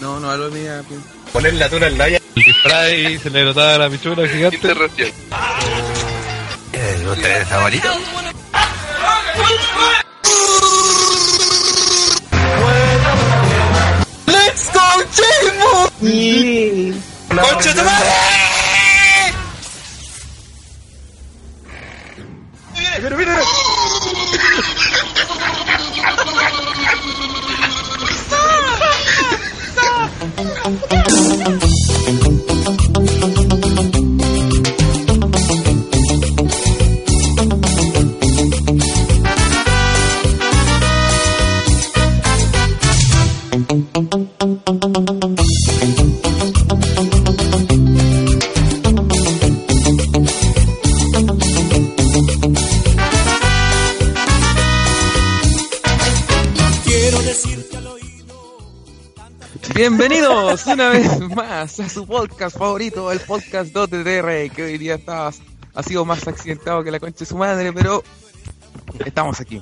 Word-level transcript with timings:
No, 0.00 0.20
no 0.20 0.30
hablo 0.30 0.50
de 0.50 0.60
mía. 0.60 0.82
Poner 1.32 1.54
la 1.54 1.68
tuna 1.68 1.86
en 1.86 1.98
la 1.98 2.08
El 2.08 2.20
disfraz 2.34 2.90
se 3.22 3.30
le 3.30 3.44
notaba 3.44 3.78
la 3.78 3.90
pichura 3.90 4.28
gigante. 4.28 4.56
Interracial. 4.56 5.12
¿Eh, 6.72 7.06
¿Ustedes 7.10 7.48
favorito? 7.48 7.88
¡Let's 14.26 14.70
go, 14.72 14.80
Chimo! 15.14 15.90
¡Concha 17.42 17.74
tu 17.74 17.82
madre! 17.82 18.45
Una 60.76 60.90
vez 60.90 61.20
más 61.34 61.80
a 61.80 61.88
su 61.88 62.06
podcast 62.06 62.58
favorito, 62.58 63.10
el 63.10 63.20
podcast 63.20 63.74
2TR, 63.74 64.50
que 64.50 64.62
hoy 64.62 64.76
día 64.76 64.96
está, 64.96 65.28
ha 65.28 65.82
sido 65.82 66.04
más 66.04 66.28
accidentado 66.28 66.84
que 66.84 66.90
la 66.90 67.00
concha 67.00 67.20
de 67.20 67.24
su 67.24 67.38
madre, 67.38 67.72
pero 67.72 68.04
estamos 69.02 69.40
aquí. 69.40 69.58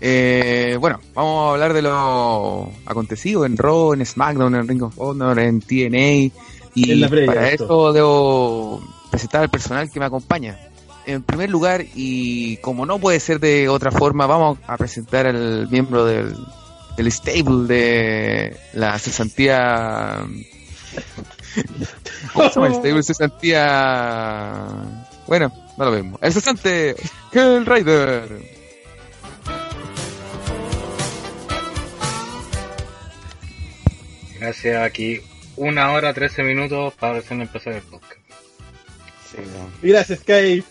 Eh, 0.00 0.76
bueno, 0.78 1.00
vamos 1.14 1.48
a 1.48 1.52
hablar 1.54 1.72
de 1.72 1.82
lo 1.82 2.70
acontecido 2.86 3.44
en 3.44 3.56
Raw, 3.56 3.92
en 3.92 4.06
SmackDown, 4.06 4.54
en 4.54 4.68
Ring 4.68 4.84
of 4.84 4.94
Honor, 4.98 5.36
en 5.40 5.60
TNA, 5.62 6.32
y 6.76 6.92
En 6.92 7.00
la 7.00 7.08
previa, 7.08 7.26
para 7.26 7.48
esto. 7.48 7.64
esto 7.64 7.92
debo 7.92 8.82
presentar 9.10 9.42
al 9.42 9.50
personal 9.50 9.90
que 9.90 9.98
me 9.98 10.06
acompaña. 10.06 10.60
En 11.06 11.24
primer 11.24 11.50
lugar, 11.50 11.84
y 11.96 12.58
como 12.58 12.86
no 12.86 13.00
puede 13.00 13.18
ser 13.18 13.40
de 13.40 13.68
otra 13.68 13.90
forma, 13.90 14.28
vamos 14.28 14.58
a 14.68 14.76
presentar 14.76 15.26
al 15.26 15.68
miembro 15.68 16.04
del, 16.04 16.36
del 17.00 17.10
stable 17.10 17.66
de 17.66 18.56
la 18.74 18.98
cesantía. 18.98 20.18
¿Cómo 22.34 22.48
se 22.50 22.54
llama 22.54 22.66
el 22.66 22.74
stable? 22.74 23.02
Cesantía. 23.02 24.66
Bueno, 25.26 25.50
no 25.78 25.84
lo 25.86 25.92
mismo. 25.92 26.18
El 26.20 26.32
cesante, 26.32 26.94
Hell 27.32 27.64
Rider. 27.64 28.60
Gracias, 34.38 34.82
aquí 34.82 35.20
una 35.56 35.92
hora, 35.92 36.12
trece 36.12 36.42
minutos 36.42 36.92
para 36.94 37.14
recién 37.14 37.40
empezar 37.40 37.72
el 37.74 37.82
podcast. 37.82 38.20
Gracias, 39.80 40.20
Skype. 40.20 40.66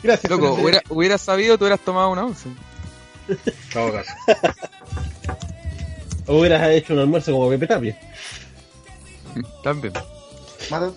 Gracias. 0.00 0.30
Loco, 0.30 0.52
hubiera, 0.54 0.80
hubieras 0.90 1.22
sabido, 1.22 1.58
tú 1.58 1.64
hubieras 1.64 1.80
tomado 1.80 2.10
una 2.10 2.24
once. 2.24 2.48
En 3.28 3.38
todo 3.72 3.92
caso. 3.92 4.12
Hubieras 6.38 6.70
hecho 6.70 6.94
un 6.94 7.00
almuerzo 7.00 7.32
como 7.32 7.48
Pepe 7.50 7.66
Tapia. 7.66 7.98
También. 9.62 9.92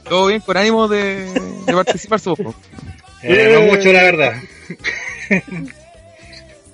Todo 0.07 0.27
bien, 0.27 0.41
con 0.41 0.57
ánimo 0.57 0.87
de, 0.87 1.31
de 1.65 1.73
participar, 1.73 2.19
supongo. 2.19 2.55
Eh, 3.27 3.49
no 3.55 3.61
mucho, 3.61 3.91
la 3.91 4.03
verdad. 4.03 4.33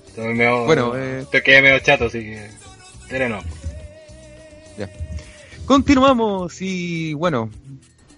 Estoy 0.06 0.34
medio, 0.34 0.66
Bueno, 0.66 0.94
eh. 0.94 1.20
Estoy 1.20 1.40
quedé 1.40 1.62
medio 1.62 1.78
chato, 1.78 2.04
así 2.06 2.18
que... 2.18 2.46
Pero 3.08 3.30
no. 3.30 3.40
Continuamos 5.64 6.60
y 6.60 7.14
bueno, 7.14 7.48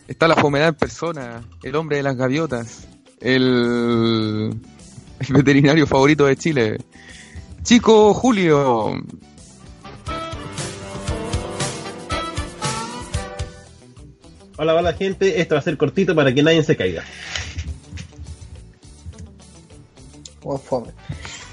está 0.09 0.27
la 0.27 0.35
fomedad 0.35 0.69
en 0.69 0.75
persona, 0.75 1.45
el 1.63 1.77
hombre 1.77 1.99
de 1.99 2.03
las 2.03 2.17
gaviotas, 2.17 2.89
el, 3.21 4.55
el 5.21 5.33
veterinario 5.33 5.87
favorito 5.87 6.27
de 6.27 6.37
Chile. 6.37 6.79
Chico 7.63 8.15
Julio, 8.15 8.95
Hola, 14.57 14.75
hola, 14.75 14.93
gente. 14.93 15.41
Esto 15.41 15.57
va 15.57 15.61
a 15.61 15.63
ser 15.63 15.77
cortito 15.77 16.15
para 16.15 16.33
que 16.33 16.43
nadie 16.43 16.63
se 16.63 16.77
caiga. 16.77 17.03
Como 20.41 20.59
fome. 20.59 20.93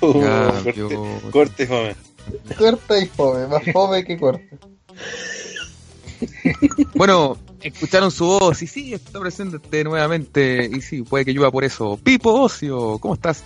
Gaviota. 0.01 1.31
Corte, 1.31 1.67
fome. 1.67 1.95
Corta 2.57 2.99
y 2.99 3.05
fome, 3.07 3.47
más 3.47 3.63
fome 3.73 4.03
que 4.05 4.19
corta. 4.19 4.57
Bueno, 6.93 7.37
escucharon 7.61 8.11
su 8.11 8.25
voz 8.25 8.61
y 8.61 8.67
sí, 8.67 8.93
está 8.93 9.19
presente 9.19 9.83
nuevamente 9.83 10.69
y 10.71 10.81
sí, 10.81 11.01
puede 11.01 11.25
que 11.25 11.33
llueva 11.33 11.51
por 11.51 11.63
eso. 11.63 11.99
Pipo 12.03 12.31
Ocio, 12.33 12.99
¿cómo 12.99 13.15
estás? 13.15 13.43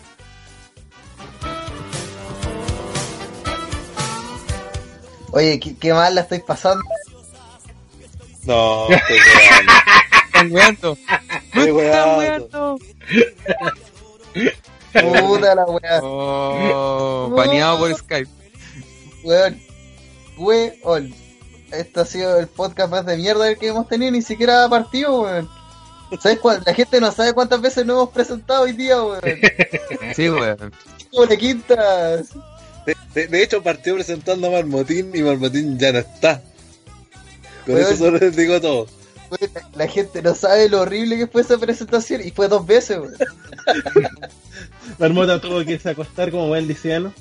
Oye, 5.32 5.60
qué, 5.60 5.76
qué 5.78 5.94
mal 5.94 6.16
la 6.16 6.22
estoy 6.22 6.40
pasando. 6.40 6.84
No, 8.46 8.88
estoy. 8.90 9.18
¿Están 10.28 10.52
weando? 10.52 10.98
¡No 11.54 11.64
Estoy 11.64 11.82
están 11.86 12.18
weando. 12.18 12.80
Puta 14.94 15.56
la 15.56 15.66
weá. 15.66 16.00
Oh, 16.02 17.30
baneado 17.36 17.80
por 17.80 17.94
Skype. 17.96 18.30
Weón. 19.24 19.62
Weón. 20.38 21.14
Esto 21.72 22.02
ha 22.02 22.06
sido 22.06 22.40
el 22.40 22.48
podcast 22.48 22.92
más 22.92 23.06
de 23.06 23.18
mierda 23.18 23.46
del 23.46 23.58
que 23.58 23.68
hemos 23.68 23.88
tenido, 23.88 24.12
ni 24.12 24.22
siquiera 24.22 24.64
ha 24.66 24.70
partido, 24.70 25.22
weón. 25.22 25.50
¿Sabes 26.22 26.40
cuál? 26.40 26.62
La 26.66 26.74
gente 26.74 27.02
no 27.02 27.12
sabe 27.12 27.34
cuántas 27.34 27.60
veces 27.60 27.86
nos 27.86 27.96
hemos 27.96 28.10
presentado 28.12 28.64
hoy 28.64 28.72
día, 28.74 29.02
weón. 29.02 29.22
Sí, 30.16 30.30
weón. 30.30 30.72
De 31.30 31.38
quintas. 31.38 32.30
De, 32.86 32.96
de- 33.14 33.28
de 33.28 33.44
hecho, 33.44 33.64
partió 33.64 33.96
presentando 33.96 34.48
a 34.48 34.52
Marmotín 34.52 35.12
y 35.14 35.22
Marmotín 35.22 35.78
ya 35.80 35.92
no 35.92 36.00
está. 36.00 36.42
Con 37.66 37.78
eso 37.78 37.96
solo 37.96 38.18
les 38.18 38.36
digo 38.36 38.62
todo. 38.62 38.88
La 39.76 39.88
gente 39.88 40.22
no 40.22 40.36
sabe 40.36 40.70
lo 40.70 40.82
horrible 40.82 41.18
que 41.18 41.28
fue 41.28 41.42
esa 41.42 41.58
presentación 41.58 42.22
y 42.22 42.32
fue 42.32 42.48
dos 42.48 42.66
veces. 42.66 43.00
Marmota 45.00 45.42
tuvo 45.42 45.64
que 45.66 45.74
irse 45.74 45.90
a 45.90 45.92
acostar 45.94 46.32
como 46.32 46.48
buen 46.48 46.68
lisiano. 46.68 47.14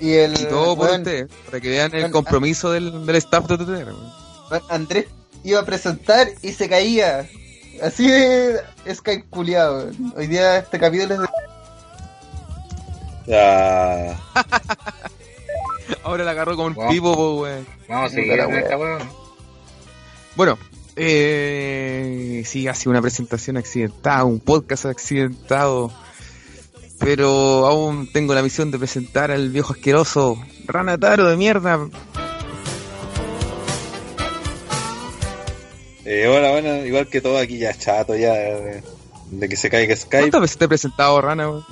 Y 0.00 0.12
el. 0.12 0.38
Y 0.38 0.44
todo 0.44 0.76
por 0.76 0.88
weón, 0.88 1.00
usted, 1.00 1.28
para 1.46 1.60
que 1.60 1.70
vean 1.70 1.94
el 1.94 2.10
compromiso 2.10 2.72
del, 2.72 3.06
del 3.06 3.16
staff 3.16 3.46
de 3.46 3.58
TTR. 3.58 3.92
Andrés 4.68 5.06
iba 5.42 5.60
a 5.60 5.64
presentar 5.64 6.28
y 6.42 6.52
se 6.52 6.68
caía. 6.68 7.28
Así 7.82 8.06
de 8.08 8.60
culiado, 9.30 9.78
weón. 9.78 10.12
Hoy 10.16 10.26
día 10.26 10.58
este 10.58 10.78
capítulo 10.78 11.14
es 11.14 11.20
de. 11.20 11.26
Ya. 13.26 14.20
Ahora 16.02 16.24
la 16.24 16.30
agarró 16.32 16.56
como 16.56 16.68
un 16.68 16.74
Wow. 16.74 16.88
pipo, 16.90 17.14
po, 17.14 17.42
weón. 17.42 17.66
Vamos 17.88 18.12
a 18.12 18.14
seguir 18.14 18.32
wea. 18.32 18.58
esta 18.60 18.76
weón. 18.76 19.02
Bueno, 20.36 20.58
eh, 20.96 22.42
sí, 22.46 22.66
ha 22.68 22.74
sido 22.74 22.90
una 22.92 23.02
presentación 23.02 23.56
accidentada, 23.56 24.24
un 24.24 24.40
podcast 24.40 24.86
accidentado. 24.86 25.92
Pero 27.00 27.66
aún 27.66 28.10
tengo 28.12 28.34
la 28.34 28.42
misión 28.42 28.70
de 28.70 28.78
presentar 28.78 29.30
al 29.30 29.50
viejo 29.50 29.72
asqueroso 29.74 30.38
Ranataro 30.66 31.28
de 31.28 31.36
mierda. 31.36 31.88
Eh, 36.04 36.26
hola, 36.28 36.50
bueno, 36.50 36.84
igual 36.84 37.08
que 37.08 37.20
todo 37.20 37.38
aquí 37.38 37.58
ya 37.58 37.72
chato 37.74 38.14
ya 38.14 38.32
de, 38.34 38.82
de 39.30 39.48
que 39.48 39.56
se 39.56 39.70
caiga 39.70 39.96
Skype. 39.96 40.18
¿Cuántas 40.24 40.40
veces 40.42 40.58
te 40.58 40.64
he 40.66 40.68
presentado, 40.68 41.20
Rana? 41.20 41.48
weón? 41.50 41.64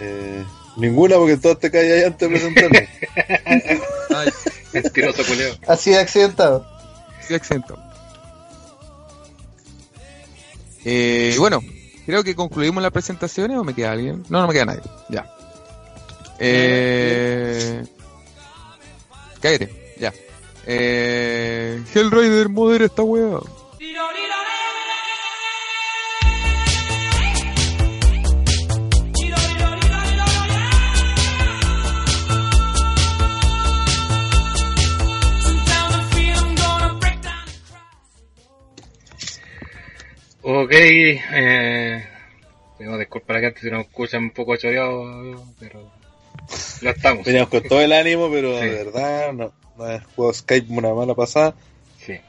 Eh, 0.00 0.44
ninguna 0.76 1.16
porque 1.16 1.36
todos 1.36 1.58
te 1.58 1.70
caes 1.70 1.92
ahí 1.92 2.04
antes 2.04 2.28
de 2.28 2.36
presentarme. 2.36 2.88
Ay, 4.14 4.28
Mentiroso 4.72 5.24
culeo. 5.24 5.54
Así 5.66 5.90
de 5.90 5.98
accidentado. 5.98 6.66
sí, 7.26 7.34
exento. 7.34 7.78
Eh, 10.84 11.34
bueno, 11.38 11.60
creo 12.04 12.22
que 12.22 12.34
concluimos 12.36 12.82
las 12.82 12.92
presentaciones 12.92 13.58
o 13.58 13.64
me 13.64 13.74
queda 13.74 13.92
alguien. 13.92 14.22
No, 14.28 14.40
no 14.40 14.46
me 14.46 14.52
queda 14.52 14.66
nadie. 14.66 14.82
Ya. 15.08 15.26
Eh, 16.38 17.84
cállate, 19.40 19.94
ya. 19.98 20.12
Eh, 20.66 21.82
Hellraider, 21.94 22.48
modera 22.48 22.84
esta 22.86 23.02
weá. 23.02 23.40
Ok, 40.48 40.70
eh, 40.72 42.06
tengo 42.78 42.96
disculpas 42.98 43.30
a 43.30 43.32
la 43.40 43.46
gente 43.46 43.60
si 43.62 43.68
nos 43.70 43.84
escuchan 43.84 44.22
un 44.22 44.30
poco 44.30 44.54
choreados, 44.56 45.40
pero 45.58 45.90
ya 46.80 46.90
estamos. 46.90 47.26
Veníamos 47.26 47.50
con 47.50 47.64
todo 47.64 47.80
el 47.80 47.92
ánimo, 47.92 48.30
pero 48.30 48.56
Sí. 48.60 48.64
de 48.66 48.84
verdad 48.84 49.32
no, 49.32 49.52
no 49.76 49.90
es 49.90 50.04
juego 50.14 50.32
Skype 50.32 50.72
una 50.72 50.94
mala 50.94 51.16
pasada. 51.16 51.56
Sí. 51.98 52.20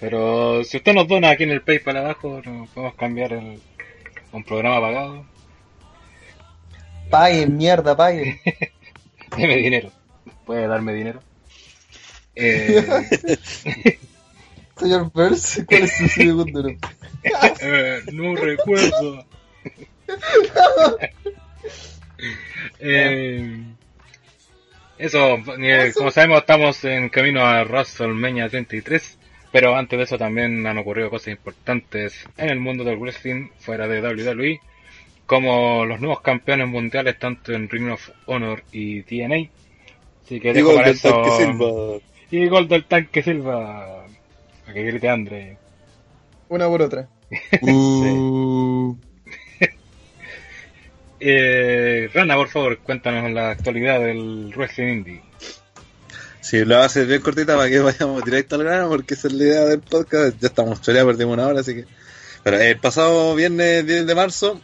Pero 0.00 0.64
si 0.64 0.78
usted 0.78 0.94
nos 0.94 1.06
dona 1.06 1.30
aquí 1.30 1.44
en 1.44 1.52
el 1.52 1.62
PayPal 1.62 1.96
abajo, 1.96 2.42
nos 2.44 2.68
podemos 2.70 2.96
cambiar 2.96 3.34
el, 3.34 3.60
un 4.32 4.42
programa 4.42 4.80
pagado. 4.80 5.24
Paguen, 7.08 7.56
mierda, 7.56 7.96
paguen. 7.96 8.40
Deme 9.36 9.56
dinero. 9.58 9.92
Puede 10.44 10.66
darme 10.66 10.92
dinero. 10.92 11.20
Eh, 12.36 12.84
Señor 14.84 15.10
Burns, 15.14 15.64
¿cuál 15.66 15.82
es 15.84 15.96
su 15.96 16.08
segundo 16.08 16.44
nombre? 16.44 16.78
eh, 17.62 18.02
no 18.12 18.36
recuerdo. 18.36 19.24
Eh, 22.80 23.62
eso, 24.98 25.38
eh, 25.58 25.92
como 25.96 26.10
sabemos, 26.10 26.40
estamos 26.40 26.84
en 26.84 27.08
camino 27.08 27.40
a 27.40 27.64
WrestleMania 27.64 28.50
33. 28.50 29.18
Pero 29.50 29.74
antes 29.74 29.96
de 29.96 30.04
eso 30.04 30.18
también 30.18 30.66
han 30.66 30.76
ocurrido 30.76 31.08
cosas 31.08 31.28
importantes 31.28 32.26
en 32.36 32.50
el 32.50 32.60
mundo 32.60 32.84
del 32.84 32.98
wrestling 32.98 33.48
fuera 33.60 33.88
de 33.88 34.02
WWE, 34.02 34.60
como 35.24 35.86
los 35.86 35.98
nuevos 35.98 36.20
campeones 36.20 36.68
mundiales 36.68 37.18
tanto 37.18 37.52
en 37.52 37.70
Ring 37.70 37.90
of 37.90 38.10
Honor 38.26 38.64
y 38.70 39.02
TNA. 39.02 39.48
Así 40.24 40.40
que 40.40 40.52
dejo 40.52 40.68
Digo, 40.68 40.74
para 40.74 40.88
del 40.88 40.96
eso... 40.96 41.08
tanque 41.08 41.30
Silva. 41.30 41.98
Y 42.30 42.46
gol 42.48 42.68
del 42.68 42.84
tanque 42.84 43.22
Silva. 43.22 44.03
A 44.68 44.72
que 44.72 44.82
grite 44.82 45.08
Andre. 45.08 45.58
Una 46.48 46.66
por 46.68 46.82
otra. 46.82 47.08
Uh, 47.62 48.96
Eh, 51.26 52.10
Rana, 52.12 52.34
por 52.36 52.48
favor, 52.48 52.78
cuéntanos 52.80 53.30
la 53.32 53.50
actualidad 53.50 53.98
del 54.00 54.52
wrestling 54.54 54.88
indie. 54.98 55.22
Si 56.40 56.62
lo 56.66 56.78
haces 56.78 57.06
bien 57.08 57.22
cortita 57.22 57.56
para 57.56 57.70
que 57.70 57.78
vayamos 57.78 58.22
directo 58.24 58.56
al 58.56 58.64
grano, 58.64 58.88
porque 58.90 59.14
esa 59.14 59.28
es 59.28 59.34
la 59.34 59.44
idea 59.44 59.64
del 59.64 59.80
podcast. 59.80 60.36
Ya 60.40 60.48
estamos 60.48 60.82
choreados, 60.82 61.12
perdimos 61.14 61.34
una 61.34 61.46
hora, 61.46 61.60
así 61.60 61.74
que. 61.76 61.84
Pero 62.42 62.58
el 62.58 62.78
pasado 62.78 63.34
viernes 63.34 63.86
10 63.86 64.06
de 64.06 64.14
marzo, 64.14 64.60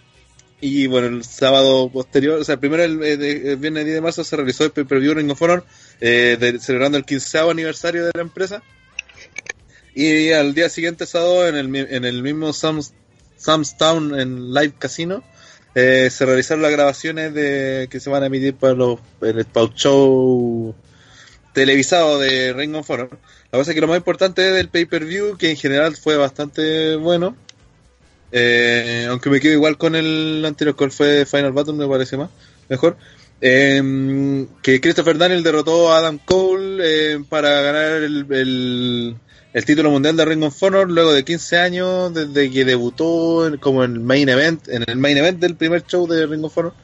y 0.61 0.87
bueno, 0.87 1.07
el 1.07 1.25
sábado 1.25 1.89
posterior, 1.91 2.39
o 2.41 2.45
sea, 2.45 2.59
primero 2.59 2.85
el, 2.85 3.03
el- 3.03 3.23
el 3.23 3.57
viernes 3.57 3.85
10 3.87 3.95
de 3.95 4.01
marzo 4.03 4.23
se 4.23 4.37
realizó 4.37 4.65
el 4.65 4.73
pay-per-view 4.73 5.15
Ring 5.15 5.31
of 5.31 5.41
Honor, 5.41 5.65
eh, 6.03 6.37
de- 6.39 6.59
celebrando 6.59 6.99
el 6.99 7.07
15 7.07 7.39
aniversario 7.39 8.05
de 8.05 8.11
la 8.15 8.21
empresa. 8.21 8.63
Y 9.95 10.33
al 10.33 10.55
día 10.55 10.69
siguiente, 10.69 11.07
sábado, 11.07 11.49
en 11.49 11.57
el, 11.57 11.75
en 11.77 12.05
el 12.05 12.23
mismo 12.23 12.53
Sam's, 12.53 12.93
Sam's 13.37 13.75
en 13.81 14.53
Live 14.55 14.75
Casino, 14.79 15.23
eh, 15.75 16.09
se 16.11 16.27
realizaron 16.27 16.63
las 16.63 16.73
grabaciones 16.73 17.35
de 17.35 17.89
que 17.91 18.01
se 18.01 18.11
van 18.11 18.23
a 18.23 18.27
emitir 18.27 18.55
para 18.55 18.75
los 18.75 18.99
el 19.23 19.45
Pau 19.47 19.69
Show 19.75 20.75
televisado 21.53 22.19
de 22.19 22.53
Ring 22.53 22.75
of 22.77 22.89
Honor. 22.91 23.19
La 23.53 23.59
cosa 23.59 23.73
es 23.73 23.75
que 23.75 23.81
lo 23.81 23.89
más 23.89 23.97
importante 23.99 24.43
del 24.43 24.69
pay-per-view, 24.69 25.37
que 25.37 25.51
en 25.51 25.57
general 25.57 25.97
fue 25.97 26.17
bastante 26.17 26.95
bueno, 26.97 27.37
eh, 28.33 29.07
aunque 29.11 29.31
me 29.31 29.41
quedo 29.41 29.55
igual 29.55 29.77
con 29.77 29.97
el 29.97 30.45
anterior, 30.47 30.77
cual 30.77 30.93
fue 30.93 31.27
Final 31.27 31.53
Battle, 31.53 31.75
me 31.75 31.89
parece 31.89 32.17
más 32.17 32.31
mejor. 32.69 32.97
eh, 33.41 34.47
que 34.63 34.81
Christopher 34.81 35.19
Daniel 35.19 35.43
derrotó 35.43 35.93
a 35.93 35.99
Adam 35.99 36.19
Cole 36.19 36.79
eh, 37.15 37.19
para 37.29 37.61
ganar 37.63 38.03
el, 38.03 38.27
el- 38.31 39.17
el 39.53 39.65
título 39.65 39.91
mundial 39.91 40.17
de 40.17 40.25
Ring 40.25 40.43
of 40.45 40.63
Honor 40.63 40.91
luego 40.91 41.13
de 41.13 41.25
15 41.25 41.59
años 41.59 42.15
desde 42.15 42.51
que 42.51 42.65
debutó 42.65 43.51
como 43.61 43.83
el 43.83 43.99
main 43.99 44.29
event, 44.29 44.69
en 44.69 44.85
el 44.87 44.97
main 44.97 45.17
event 45.17 45.41
del 45.41 45.57
primer 45.57 45.85
show 45.87 46.07
de 46.07 46.27
Ring 46.27 46.45
of 46.45 46.57
Honor. 46.57 46.75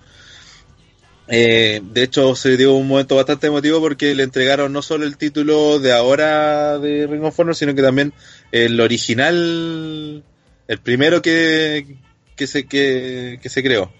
Eh, 1.28 1.80
de 1.82 2.02
hecho, 2.02 2.34
se 2.36 2.56
dio 2.56 2.74
un 2.74 2.86
momento 2.86 3.16
bastante 3.16 3.48
emotivo 3.48 3.80
porque 3.80 4.14
le 4.14 4.22
entregaron 4.22 4.72
no 4.72 4.82
solo 4.82 5.04
el 5.04 5.16
título 5.16 5.78
de 5.78 5.92
ahora 5.92 6.78
de 6.78 7.06
Ring 7.06 7.24
of 7.24 7.38
Honor, 7.38 7.54
sino 7.54 7.74
que 7.74 7.82
también 7.82 8.12
el 8.52 8.80
original, 8.80 10.22
el 10.68 10.78
primero 10.78 11.22
que, 11.22 11.98
que, 12.36 12.46
se, 12.46 12.66
que 12.66 13.40
se 13.44 13.62
creó. 13.62 13.92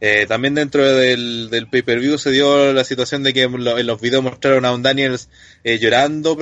Eh, 0.00 0.26
también 0.28 0.54
dentro 0.54 0.84
del, 0.84 1.48
del 1.50 1.68
pay-per-view 1.68 2.18
se 2.18 2.30
dio 2.30 2.72
la 2.74 2.84
situación 2.84 3.22
de 3.22 3.32
que 3.32 3.42
en 3.44 3.64
lo- 3.64 3.78
en 3.78 3.86
los 3.86 3.98
videos 4.00 4.22
mostraron 4.22 4.66
a 4.66 4.72
un 4.72 4.82
Daniels 4.82 5.28
eh, 5.64 5.78
llorando 5.78 6.36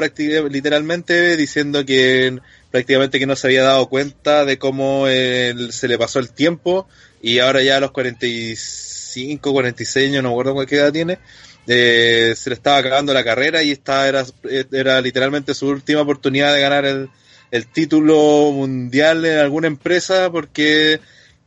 literalmente, 0.51 1.37
diciendo 1.37 1.85
que 1.85 2.39
prácticamente 2.73 3.21
que 3.21 3.27
no 3.27 3.37
se 3.37 3.47
había 3.47 3.63
dado 3.63 3.89
cuenta 3.89 4.45
de 4.45 4.59
cómo 4.59 5.07
eh, 5.09 5.55
se 5.71 5.87
le 5.87 5.97
pasó 5.99 6.19
el 6.19 6.31
tiempo 6.31 6.89
y 7.23 7.39
ahora 7.39 7.63
ya 7.63 7.77
a 7.77 7.81
los 7.81 7.93
45, 7.93 9.53
46 9.53 10.09
años, 10.11 10.23
no 10.23 10.31
me 10.31 10.35
acuerdo 10.35 10.67
qué 10.67 10.77
edad 10.77 10.93
tiene, 10.93 11.19
eh, 11.67 12.35
se 12.37 12.51
le 12.51 12.55
estaba 12.55 12.79
acabando 12.79 13.15
la 13.15 13.25
carrera 13.25 13.63
y 13.63 13.71
esta 13.71 14.09
era, 14.09 14.25
era 14.73 15.01
literalmente 15.01 15.55
su 15.55 15.69
última 15.69 16.01
oportunidad 16.03 16.53
de 16.55 16.61
ganar 16.61 16.85
el, 16.85 17.09
el 17.51 17.67
título 17.69 18.51
mundial 18.53 19.25
en 19.25 19.39
alguna 19.39 19.69
empresa 19.69 20.31
porque 20.31 21.01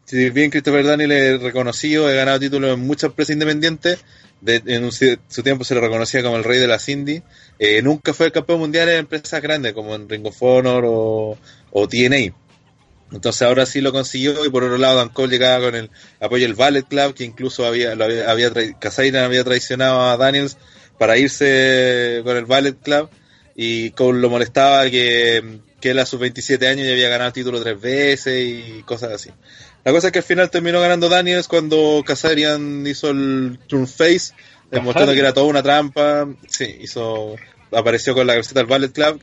si 0.08 0.30
bien 0.32 0.50
Christopher 0.50 0.86
Daniel 0.86 1.12
es 1.12 1.42
reconocido, 1.42 2.10
he 2.10 2.16
ganado 2.16 2.40
títulos 2.40 2.74
en 2.74 2.80
muchas 2.80 3.10
empresas 3.10 3.34
independientes, 3.34 4.00
de- 4.42 4.62
en 4.68 4.86
un- 4.86 4.92
su 4.92 5.44
tiempo 5.44 5.64
se 5.66 5.76
le 5.76 5.82
reconocía 5.82 6.24
como 6.24 6.38
el 6.38 6.44
rey 6.46 6.60
de 6.60 6.68
las 6.68 6.88
indie, 6.90 7.24
eh, 7.60 7.82
nunca 7.82 8.14
fue 8.14 8.32
campeón 8.32 8.60
mundial 8.60 8.88
en 8.90 9.00
empresas 9.00 9.42
grandes 9.42 9.74
como 9.74 9.96
en 9.96 10.08
Ring 10.08 10.26
of 10.26 10.42
Honor 10.42 10.84
o, 10.88 11.38
TNA. 11.90 12.34
Entonces 13.12 13.42
ahora 13.42 13.66
sí 13.66 13.82
lo 13.82 13.92
consiguió 13.92 14.46
y 14.46 14.50
por 14.50 14.64
otro 14.64 14.78
lado 14.78 14.98
Dan 14.98 15.10
Cole 15.10 15.32
llegaba 15.34 15.66
con 15.66 15.76
el 15.76 15.90
apoyo 16.20 16.46
del 16.46 16.56
Ballet 16.56 16.86
Club 16.88 17.14
que 17.14 17.24
incluso 17.24 17.66
había, 17.66 17.96
lo 17.96 18.06
había, 18.06 18.30
había 18.32 18.52
había 19.26 19.44
traicionado 19.44 20.02
a 20.02 20.18
Daniels 20.18 20.58
para 20.98 21.18
irse 21.18 22.22
con 22.24 22.36
el 22.38 22.46
Ballet 22.46 22.76
Club 22.82 23.10
y 23.56 23.92
Cole 23.92 24.20
lo 24.20 24.30
molestaba 24.30 24.90
que, 24.90 25.60
él 25.82 26.00
a 26.00 26.06
sus 26.06 26.20
27 26.20 26.68
años 26.68 26.86
ya 26.86 26.92
había 26.92 27.08
ganado 27.08 27.30
el 27.30 27.34
título 27.34 27.64
tres 27.64 27.80
veces 27.80 28.46
y 28.46 28.84
cosas 28.84 29.14
así. 29.14 29.30
La 29.88 29.94
cosa 29.94 30.08
es 30.08 30.12
que 30.12 30.20
al 30.20 30.26
final 30.26 30.50
terminó 30.50 30.82
ganando 30.82 31.08
Daniels 31.08 31.48
cuando 31.48 32.04
Kazarian 32.06 32.86
hizo 32.86 33.10
el 33.10 33.58
turn 33.68 33.88
face, 33.88 34.34
demostrando 34.70 35.14
que 35.14 35.20
era 35.20 35.34
toda 35.34 35.46
una 35.46 35.64
trampa. 35.64 36.28
Sí, 36.46 36.80
hizo 36.82 37.38
apareció 37.72 38.14
con 38.14 38.28
la 38.28 38.34
camiseta 38.34 38.60
del 38.60 38.68
Ballet 38.68 38.92
Club 38.92 39.22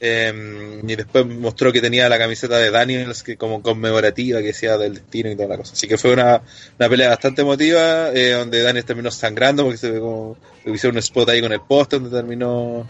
eh, 0.00 0.80
y 0.86 0.94
después 0.94 1.26
mostró 1.26 1.72
que 1.72 1.80
tenía 1.80 2.08
la 2.08 2.16
camiseta 2.16 2.58
de 2.58 2.70
Daniels 2.70 3.24
como 3.36 3.60
conmemorativa 3.60 4.38
que 4.38 4.46
decía 4.46 4.78
del 4.78 4.94
destino 4.94 5.32
y 5.32 5.34
toda 5.34 5.48
la 5.48 5.56
cosa. 5.56 5.72
Así 5.72 5.88
que 5.88 5.98
fue 5.98 6.12
una, 6.12 6.42
una 6.78 6.88
pelea 6.88 7.08
bastante 7.08 7.42
emotiva 7.42 8.10
eh, 8.14 8.34
donde 8.34 8.62
Daniels 8.62 8.86
terminó 8.86 9.10
sangrando 9.10 9.64
porque 9.64 9.78
se 9.78 9.90
ve 9.90 9.98
como 9.98 10.36
hicieron 10.66 10.94
un 10.94 11.00
spot 11.00 11.30
ahí 11.30 11.40
con 11.40 11.50
el 11.50 11.62
poste 11.62 11.98
donde 11.98 12.16
terminó 12.16 12.88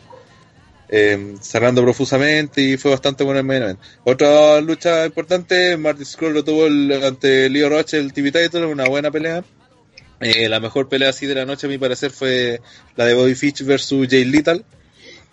eh, 0.88 1.34
cerrando 1.40 1.82
profusamente 1.82 2.60
y 2.62 2.76
fue 2.76 2.90
bastante 2.90 3.24
bueno 3.24 3.40
el 3.40 3.46
main. 3.46 3.78
Otra 4.04 4.60
lucha 4.60 5.06
importante, 5.06 5.76
Marty 5.76 6.04
Scroll 6.04 6.34
lo 6.34 6.44
tuvo 6.44 6.66
el- 6.66 6.92
ante 7.04 7.48
Leo 7.48 7.68
Roche 7.68 7.98
el 7.98 8.12
TV 8.12 8.30
Title, 8.32 8.66
una 8.66 8.86
buena 8.88 9.10
pelea. 9.10 9.44
Eh, 10.20 10.48
la 10.48 10.60
mejor 10.60 10.88
pelea 10.88 11.10
así 11.10 11.26
de 11.26 11.34
la 11.34 11.44
noche 11.44 11.66
a 11.66 11.70
mi 11.70 11.78
parecer 11.78 12.10
fue 12.10 12.60
la 12.96 13.04
de 13.04 13.14
Bobby 13.14 13.34
Fitch 13.34 13.62
versus 13.64 14.06
Jay 14.08 14.24
Little. 14.24 14.62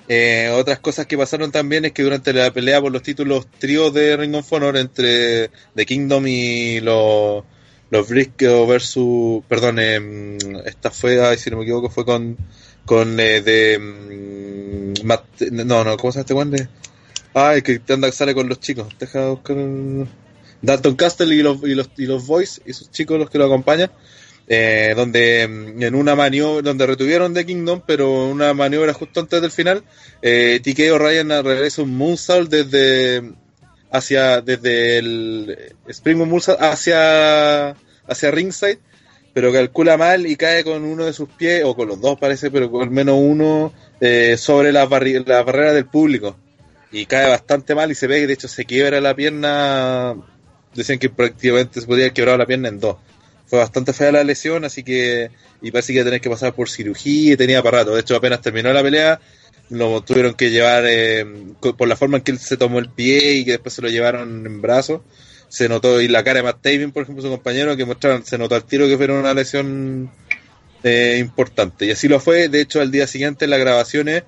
Eh, 0.07 0.49
otras 0.53 0.79
cosas 0.79 1.05
que 1.05 1.17
pasaron 1.17 1.51
también 1.51 1.85
es 1.85 1.91
que 1.93 2.03
durante 2.03 2.33
la 2.33 2.51
pelea 2.51 2.81
por 2.81 2.91
los 2.91 3.03
títulos 3.03 3.47
tríos 3.59 3.93
de 3.93 4.17
Ring 4.17 4.35
of 4.35 4.51
Honor 4.51 4.75
entre 4.77 5.51
The 5.75 5.85
Kingdom 5.85 6.27
y 6.27 6.79
los 6.81 7.43
los 7.91 8.07
Briscoe 8.07 8.65
versus 8.65 9.43
perdón 9.47 9.77
eh, 9.79 10.37
esta 10.65 10.91
fue 10.91 11.23
ay, 11.25 11.37
si 11.37 11.49
no 11.49 11.57
me 11.57 11.63
equivoco 11.63 11.89
fue 11.89 12.03
con 12.05 12.37
con 12.85 13.19
eh, 13.19 13.41
de 13.41 13.79
mm, 13.79 14.93
no 15.65 15.83
no 15.83 15.97
cómo 15.97 16.11
se 16.11 16.17
llama 16.17 16.21
este 16.21 16.33
guante 16.33 16.67
ay 17.33 17.61
que 17.61 17.81
anda 17.89 18.11
sale 18.11 18.33
con 18.33 18.49
los 18.49 18.59
chicos. 18.59 18.87
Deja 18.99 19.29
buscar 19.29 19.57
el- 19.57 20.07
Dalton 20.63 20.95
Castle 20.95 21.33
y 21.33 21.41
los 21.41 21.63
y 21.63 21.73
los 21.73 21.89
y 21.97 22.05
los 22.05 22.27
boys 22.27 22.61
y 22.65 22.73
sus 22.73 22.91
chicos 22.91 23.17
los 23.17 23.29
que 23.31 23.39
lo 23.39 23.45
acompañan 23.45 23.91
eh, 24.47 24.93
donde 24.95 25.47
mm, 25.47 25.81
en 25.81 25.95
una 25.95 26.15
maniobra 26.15 26.61
donde 26.61 26.85
retuvieron 26.85 27.33
de 27.33 27.45
Kingdom 27.45 27.81
pero 27.85 28.25
una 28.27 28.53
maniobra 28.53 28.93
justo 28.93 29.19
antes 29.21 29.41
del 29.41 29.49
final 29.51 29.83
eh, 30.21 30.59
TK 30.63 30.93
O'Ryan 30.93 31.43
regresa 31.43 31.81
un 31.81 31.95
moonsault 31.97 32.49
desde 32.51 33.31
hacia 33.91 34.41
desde 34.41 34.99
el 34.99 35.57
Springboard 35.87 36.29
moonsault 36.29 36.61
hacia 36.61 37.69
hacia 38.07 38.31
ringside 38.31 38.79
pero 39.33 39.51
calcula 39.51 39.97
mal 39.97 40.25
y 40.27 40.35
cae 40.35 40.63
con 40.63 40.83
uno 40.83 41.05
de 41.05 41.13
sus 41.13 41.29
pies 41.29 41.63
o 41.63 41.75
con 41.75 41.87
los 41.87 41.99
dos 42.01 42.17
parece 42.19 42.51
pero 42.51 42.69
con 42.71 42.83
al 42.83 42.91
menos 42.91 43.15
uno 43.19 43.73
eh, 43.99 44.35
sobre 44.37 44.71
la, 44.71 44.87
barri- 44.87 45.23
barrera 45.25 45.73
del 45.73 45.85
público 45.85 46.35
y 46.91 47.05
cae 47.05 47.29
bastante 47.29 47.73
mal 47.75 47.91
y 47.91 47.95
se 47.95 48.07
ve 48.07 48.19
que 48.21 48.27
de 48.27 48.33
hecho 48.33 48.47
se 48.47 48.65
quiebra 48.65 48.99
la 49.01 49.15
pierna 49.15 50.15
decían 50.73 50.99
que 50.99 51.09
prácticamente 51.09 51.81
se 51.81 51.87
podía 51.87 52.05
haber 52.05 52.13
quebrado 52.13 52.37
la 52.37 52.45
pierna 52.45 52.69
en 52.69 52.79
dos 52.79 52.97
fue 53.47 53.59
bastante 53.59 53.91
fea 53.91 54.13
la 54.13 54.23
lesión, 54.23 54.63
así 54.63 54.81
que 54.81 55.29
y 55.61 55.71
parece 55.71 55.87
que 55.87 55.99
iba 55.99 56.03
a 56.03 56.05
tener 56.05 56.21
que 56.21 56.29
pasar 56.29 56.53
por 56.53 56.69
cirugía 56.69 57.33
y 57.33 57.35
tenía 57.35 57.61
para 57.61 57.79
rato. 57.79 57.93
De 57.93 57.99
hecho, 57.99 58.15
apenas 58.15 58.41
terminó 58.41 58.71
la 58.71 58.81
pelea, 58.81 59.19
lo 59.69 59.99
tuvieron 60.01 60.35
que 60.35 60.49
llevar 60.51 60.85
eh, 60.87 61.25
por 61.77 61.85
la 61.89 61.97
forma 61.97 62.15
en 62.17 62.23
que 62.23 62.31
él 62.31 62.39
se 62.39 62.55
tomó 62.55 62.79
el 62.79 62.89
pie 62.89 63.33
y 63.33 63.43
que 63.43 63.51
después 63.51 63.73
se 63.73 63.81
lo 63.81 63.89
llevaron 63.89 64.45
en 64.45 64.61
brazos. 64.61 65.01
Se 65.51 65.67
notó, 65.67 65.99
y 65.99 66.07
la 66.07 66.23
cara 66.23 66.37
de 66.37 66.43
Matt 66.43 66.61
Taven, 66.61 66.93
por 66.93 67.03
ejemplo, 67.03 67.21
su 67.21 67.29
compañero, 67.29 67.75
que 67.75 67.83
mostraron, 67.83 68.25
se 68.25 68.37
notó 68.37 68.55
al 68.55 68.63
tiro 68.63 68.87
que 68.87 68.95
fue 68.95 69.11
una 69.11 69.33
lesión 69.33 70.09
eh, 70.81 71.17
importante. 71.19 71.87
Y 71.87 71.91
así 71.91 72.07
lo 72.07 72.21
fue. 72.21 72.47
De 72.47 72.61
hecho, 72.61 72.79
al 72.79 72.89
día 72.89 73.05
siguiente 73.05 73.43
en 73.43 73.51
las 73.51 73.59
grabaciones 73.59 74.23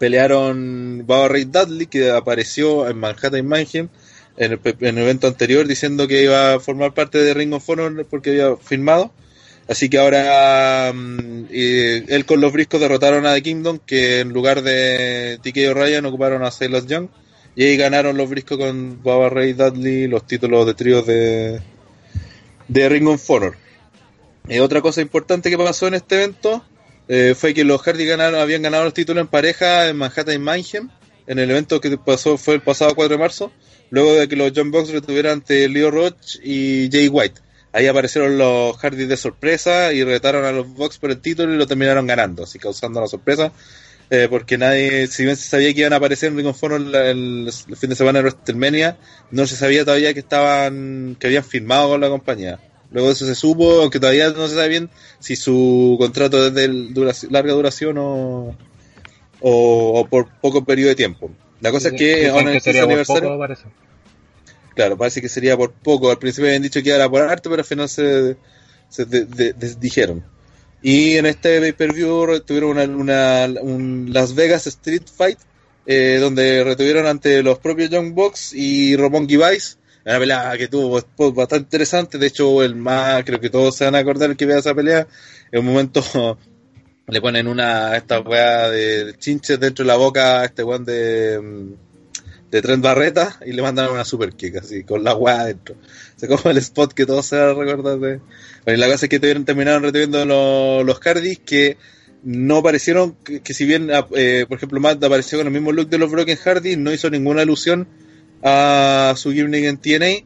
pelearon 0.00 1.04
Baba 1.06 1.28
Ray 1.28 1.44
Dudley, 1.44 1.86
que 1.86 2.10
apareció 2.10 2.88
en 2.88 2.98
Manhattan 2.98 3.46
Mayhem 3.46 3.88
en 4.36 4.52
el, 4.52 4.60
en 4.64 4.98
el 4.98 5.04
evento 5.04 5.28
anterior 5.28 5.68
diciendo 5.68 6.08
que 6.08 6.24
iba 6.24 6.54
a 6.54 6.60
formar 6.60 6.94
parte 6.94 7.18
de 7.18 7.32
Ring 7.32 7.52
of 7.52 7.68
Honor 7.68 8.04
porque 8.10 8.30
había 8.30 8.56
firmado. 8.56 9.12
Así 9.68 9.88
que 9.88 9.98
ahora 9.98 10.92
mm, 10.92 11.46
eh, 11.50 12.04
él 12.08 12.26
con 12.26 12.40
los 12.40 12.52
briscos 12.52 12.80
derrotaron 12.80 13.24
a 13.24 13.34
The 13.34 13.42
Kingdom, 13.42 13.78
que 13.78 14.20
en 14.20 14.30
lugar 14.30 14.62
de 14.62 15.38
TK 15.42 15.70
O'Ryan 15.70 16.06
ocuparon 16.06 16.42
a 16.42 16.50
Silas 16.50 16.86
Young. 16.86 17.08
Y 17.56 17.64
ahí 17.64 17.76
ganaron 17.76 18.16
los 18.16 18.28
briscos 18.28 18.58
con 18.58 19.02
Baba 19.02 19.28
Ray 19.28 19.52
Dudley 19.52 20.08
los 20.08 20.26
títulos 20.26 20.66
de 20.66 20.74
tríos 20.74 21.06
de, 21.06 21.60
de 22.68 22.88
Ring 22.88 23.06
of 23.08 23.30
Honor. 23.30 23.56
Eh, 24.48 24.60
otra 24.60 24.82
cosa 24.82 25.00
importante 25.00 25.50
que 25.50 25.56
pasó 25.56 25.86
en 25.86 25.94
este 25.94 26.16
evento 26.16 26.64
eh, 27.08 27.34
fue 27.36 27.54
que 27.54 27.64
los 27.64 27.80
Hardy 27.82 28.10
habían 28.10 28.62
ganado 28.62 28.84
los 28.84 28.94
títulos 28.94 29.20
en 29.22 29.28
pareja 29.28 29.88
en 29.88 29.96
Manhattan 29.96 30.40
Mayhem, 30.42 30.90
en 31.26 31.38
el 31.38 31.50
evento 31.50 31.80
que 31.80 31.96
pasó 31.96 32.36
fue 32.36 32.54
el 32.54 32.60
pasado 32.60 32.94
4 32.94 33.16
de 33.16 33.18
marzo, 33.18 33.52
luego 33.90 34.14
de 34.14 34.28
que 34.28 34.36
los 34.36 34.52
John 34.54 34.70
Box 34.70 34.90
retuvieran 34.90 35.34
ante 35.34 35.68
Leo 35.68 35.90
Roach 35.90 36.36
y 36.42 36.90
Jay 36.90 37.08
White. 37.08 37.40
Ahí 37.72 37.86
aparecieron 37.86 38.38
los 38.38 38.76
Hardy 38.76 39.06
de 39.06 39.16
sorpresa 39.16 39.92
y 39.92 40.04
retaron 40.04 40.44
a 40.44 40.52
los 40.52 40.72
Box 40.74 40.98
por 40.98 41.10
el 41.10 41.20
título 41.20 41.52
y 41.52 41.56
lo 41.56 41.66
terminaron 41.66 42.06
ganando, 42.06 42.44
así 42.44 42.58
causando 42.58 43.00
la 43.00 43.08
sorpresa. 43.08 43.52
Eh, 44.14 44.28
porque 44.28 44.56
nadie, 44.58 45.06
si 45.08 45.24
bien 45.24 45.36
se 45.36 45.48
sabía 45.48 45.72
que 45.74 45.80
iban 45.80 45.92
a 45.92 45.96
aparecer 45.96 46.30
en 46.30 46.36
Ring 46.38 46.54
el, 46.62 46.94
el 47.68 47.76
fin 47.76 47.90
de 47.90 47.96
semana 47.96 48.20
de 48.20 48.24
WrestleMania, 48.24 48.96
no 49.30 49.46
se 49.46 49.56
sabía 49.56 49.84
todavía 49.84 50.14
que 50.14 50.20
estaban, 50.20 51.16
que 51.18 51.26
habían 51.26 51.44
firmado 51.44 51.88
con 51.90 52.00
la 52.00 52.08
compañía. 52.08 52.58
Luego 52.90 53.08
de 53.08 53.14
eso 53.14 53.26
se 53.26 53.34
supo, 53.34 53.80
aunque 53.82 53.98
todavía 53.98 54.30
no 54.30 54.46
se 54.48 54.54
sabe 54.54 54.68
bien 54.68 54.90
si 55.18 55.34
su 55.36 55.96
contrato 55.98 56.46
es 56.46 56.54
de 56.54 56.70
duraci- 56.70 57.28
larga 57.30 57.52
duración 57.52 57.98
o, 57.98 58.56
o, 59.40 60.00
o 60.00 60.06
por 60.08 60.28
poco 60.40 60.64
periodo 60.64 60.90
de 60.90 60.94
tiempo. 60.94 61.30
La 61.60 61.70
cosa 61.72 61.88
es 61.88 61.94
que 61.94 62.28
ahora 62.28 62.42
en 62.42 62.48
el 62.48 62.52
15 62.54 62.64
sería 62.64 62.82
por 62.82 62.90
aniversario, 62.90 63.28
poco, 63.28 63.38
parece. 63.38 63.64
claro, 64.74 64.96
parece 64.96 65.20
que 65.20 65.28
sería 65.28 65.56
por 65.56 65.72
poco. 65.72 66.10
Al 66.10 66.18
principio 66.18 66.48
habían 66.48 66.62
dicho 66.62 66.82
que 66.82 66.90
era 66.90 67.08
por 67.08 67.22
harto, 67.22 67.50
pero 67.50 67.60
al 67.62 67.66
final 67.66 67.88
se, 67.88 68.36
se 68.88 69.04
de- 69.06 69.24
de- 69.24 69.52
desdijeron. 69.54 70.24
Y 70.86 71.16
en 71.16 71.24
este 71.24 71.60
pay-per-view 71.60 72.40
tuvieron 72.40 72.78
una, 72.94 73.46
un 73.62 74.10
Las 74.12 74.34
Vegas 74.34 74.66
Street 74.66 75.04
Fight, 75.10 75.38
eh, 75.86 76.18
donde 76.20 76.62
retuvieron 76.62 77.06
ante 77.06 77.42
los 77.42 77.58
propios 77.58 77.88
Young 77.88 78.12
Bucks 78.12 78.52
y 78.52 78.94
Romón 78.94 79.26
Vice. 79.26 79.78
Una 80.04 80.18
pelea 80.18 80.58
que 80.58 80.68
tuvo 80.68 81.00
pues, 81.16 81.34
bastante 81.34 81.64
interesante. 81.64 82.18
De 82.18 82.26
hecho, 82.26 82.62
el 82.62 82.76
más, 82.76 83.24
creo 83.24 83.40
que 83.40 83.48
todos 83.48 83.74
se 83.74 83.86
van 83.86 83.94
a 83.94 84.00
acordar 84.00 84.36
que 84.36 84.44
vea 84.44 84.58
esa 84.58 84.74
pelea. 84.74 85.08
En 85.50 85.60
un 85.60 85.72
momento 85.72 86.02
le 87.06 87.20
ponen 87.22 87.48
una, 87.48 87.96
esta 87.96 88.20
weá 88.20 88.68
de 88.68 89.14
chinches 89.16 89.58
dentro 89.58 89.86
de 89.86 89.88
la 89.88 89.96
boca 89.96 90.42
a 90.42 90.44
este 90.44 90.64
weón 90.64 90.84
de, 90.84 91.40
mm, 91.40 91.72
de 92.54 92.62
Trent 92.62 92.84
Barreta 92.84 93.40
y 93.44 93.52
le 93.52 93.62
mandan 93.62 93.90
una 93.90 94.04
super 94.04 94.32
kick 94.32 94.58
así, 94.58 94.84
con 94.84 95.02
la 95.02 95.16
weá 95.16 95.40
adentro. 95.40 95.74
O 95.74 96.20
sea, 96.20 96.28
como 96.28 96.52
el 96.52 96.58
spot 96.58 96.92
que 96.92 97.04
todos 97.04 97.26
se 97.26 97.52
recordar 97.52 97.98
de. 97.98 98.20
Bueno, 98.64 98.76
y 98.76 98.76
la 98.76 98.86
cosa 98.86 99.06
es 99.06 99.10
que 99.10 99.18
terminaron 99.18 99.82
retuviendo 99.82 100.24
los, 100.24 100.86
los 100.86 101.00
Hardys 101.00 101.40
que 101.40 101.76
no 102.22 102.58
aparecieron, 102.58 103.16
que, 103.24 103.52
si 103.52 103.64
bien, 103.64 103.90
eh, 104.14 104.46
por 104.48 104.56
ejemplo, 104.56 104.78
Matt 104.78 105.02
apareció 105.02 105.36
con 105.38 105.48
el 105.48 105.52
mismo 105.52 105.72
look 105.72 105.88
de 105.88 105.98
los 105.98 106.12
Broken 106.12 106.36
Hardys, 106.36 106.78
no 106.78 106.92
hizo 106.92 107.10
ninguna 107.10 107.42
alusión 107.42 107.88
a 108.44 109.14
su 109.16 109.32
gimmick 109.32 109.64
en 109.64 109.78
TNA, 109.78 110.24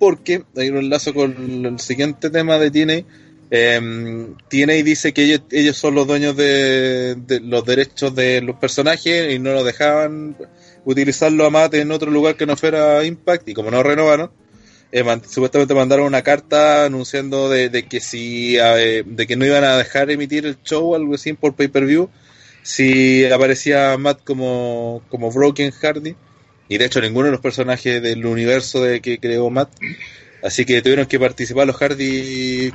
porque 0.00 0.42
hay 0.56 0.70
un 0.70 0.78
enlazo 0.78 1.14
con 1.14 1.64
el 1.64 1.78
siguiente 1.78 2.28
tema 2.30 2.58
de 2.58 2.72
TNA. 2.72 3.04
Eh, 3.52 4.26
TNA 4.48 4.72
dice 4.82 5.12
que 5.12 5.22
ellos, 5.22 5.42
ellos 5.52 5.76
son 5.76 5.94
los 5.94 6.08
dueños 6.08 6.36
de, 6.36 7.14
de 7.14 7.38
los 7.38 7.64
derechos 7.64 8.16
de 8.16 8.40
los 8.40 8.56
personajes 8.56 9.32
y 9.32 9.38
no 9.38 9.52
los 9.52 9.64
dejaban 9.64 10.36
utilizarlo 10.90 11.46
a 11.46 11.50
Matt 11.50 11.74
en 11.74 11.92
otro 11.92 12.10
lugar 12.10 12.36
que 12.36 12.46
no 12.46 12.56
fuera 12.56 13.04
Impact 13.04 13.48
y 13.48 13.54
como 13.54 13.70
no 13.70 13.82
renovaron 13.82 14.30
eh, 14.90 15.04
supuestamente 15.28 15.74
mandaron 15.74 16.06
una 16.06 16.22
carta 16.22 16.86
anunciando 16.86 17.50
de, 17.50 17.68
de 17.68 17.86
que 17.86 18.00
si 18.00 18.56
eh, 18.58 19.02
de 19.04 19.26
que 19.26 19.36
no 19.36 19.44
iban 19.44 19.64
a 19.64 19.76
dejar 19.76 20.10
emitir 20.10 20.46
el 20.46 20.62
show 20.62 20.94
algo 20.94 21.14
así 21.14 21.34
por 21.34 21.54
pay 21.54 21.68
per 21.68 21.84
view 21.84 22.08
si 22.68 23.24
aparecía 23.24 23.96
Matt 23.96 24.22
como, 24.24 25.02
como 25.08 25.32
Broken 25.32 25.70
Hardy. 25.70 26.16
Y 26.68 26.76
de 26.76 26.84
hecho 26.84 27.00
ninguno 27.00 27.26
de 27.26 27.32
los 27.32 27.40
personajes 27.40 28.02
del 28.02 28.26
universo 28.26 28.82
de 28.82 29.00
que 29.00 29.18
creó 29.18 29.48
Matt. 29.48 29.70
Así 30.42 30.66
que 30.66 30.82
tuvieron 30.82 31.06
que 31.06 31.18
participar 31.18 31.66
los 31.66 31.76
Hardy 31.76 32.72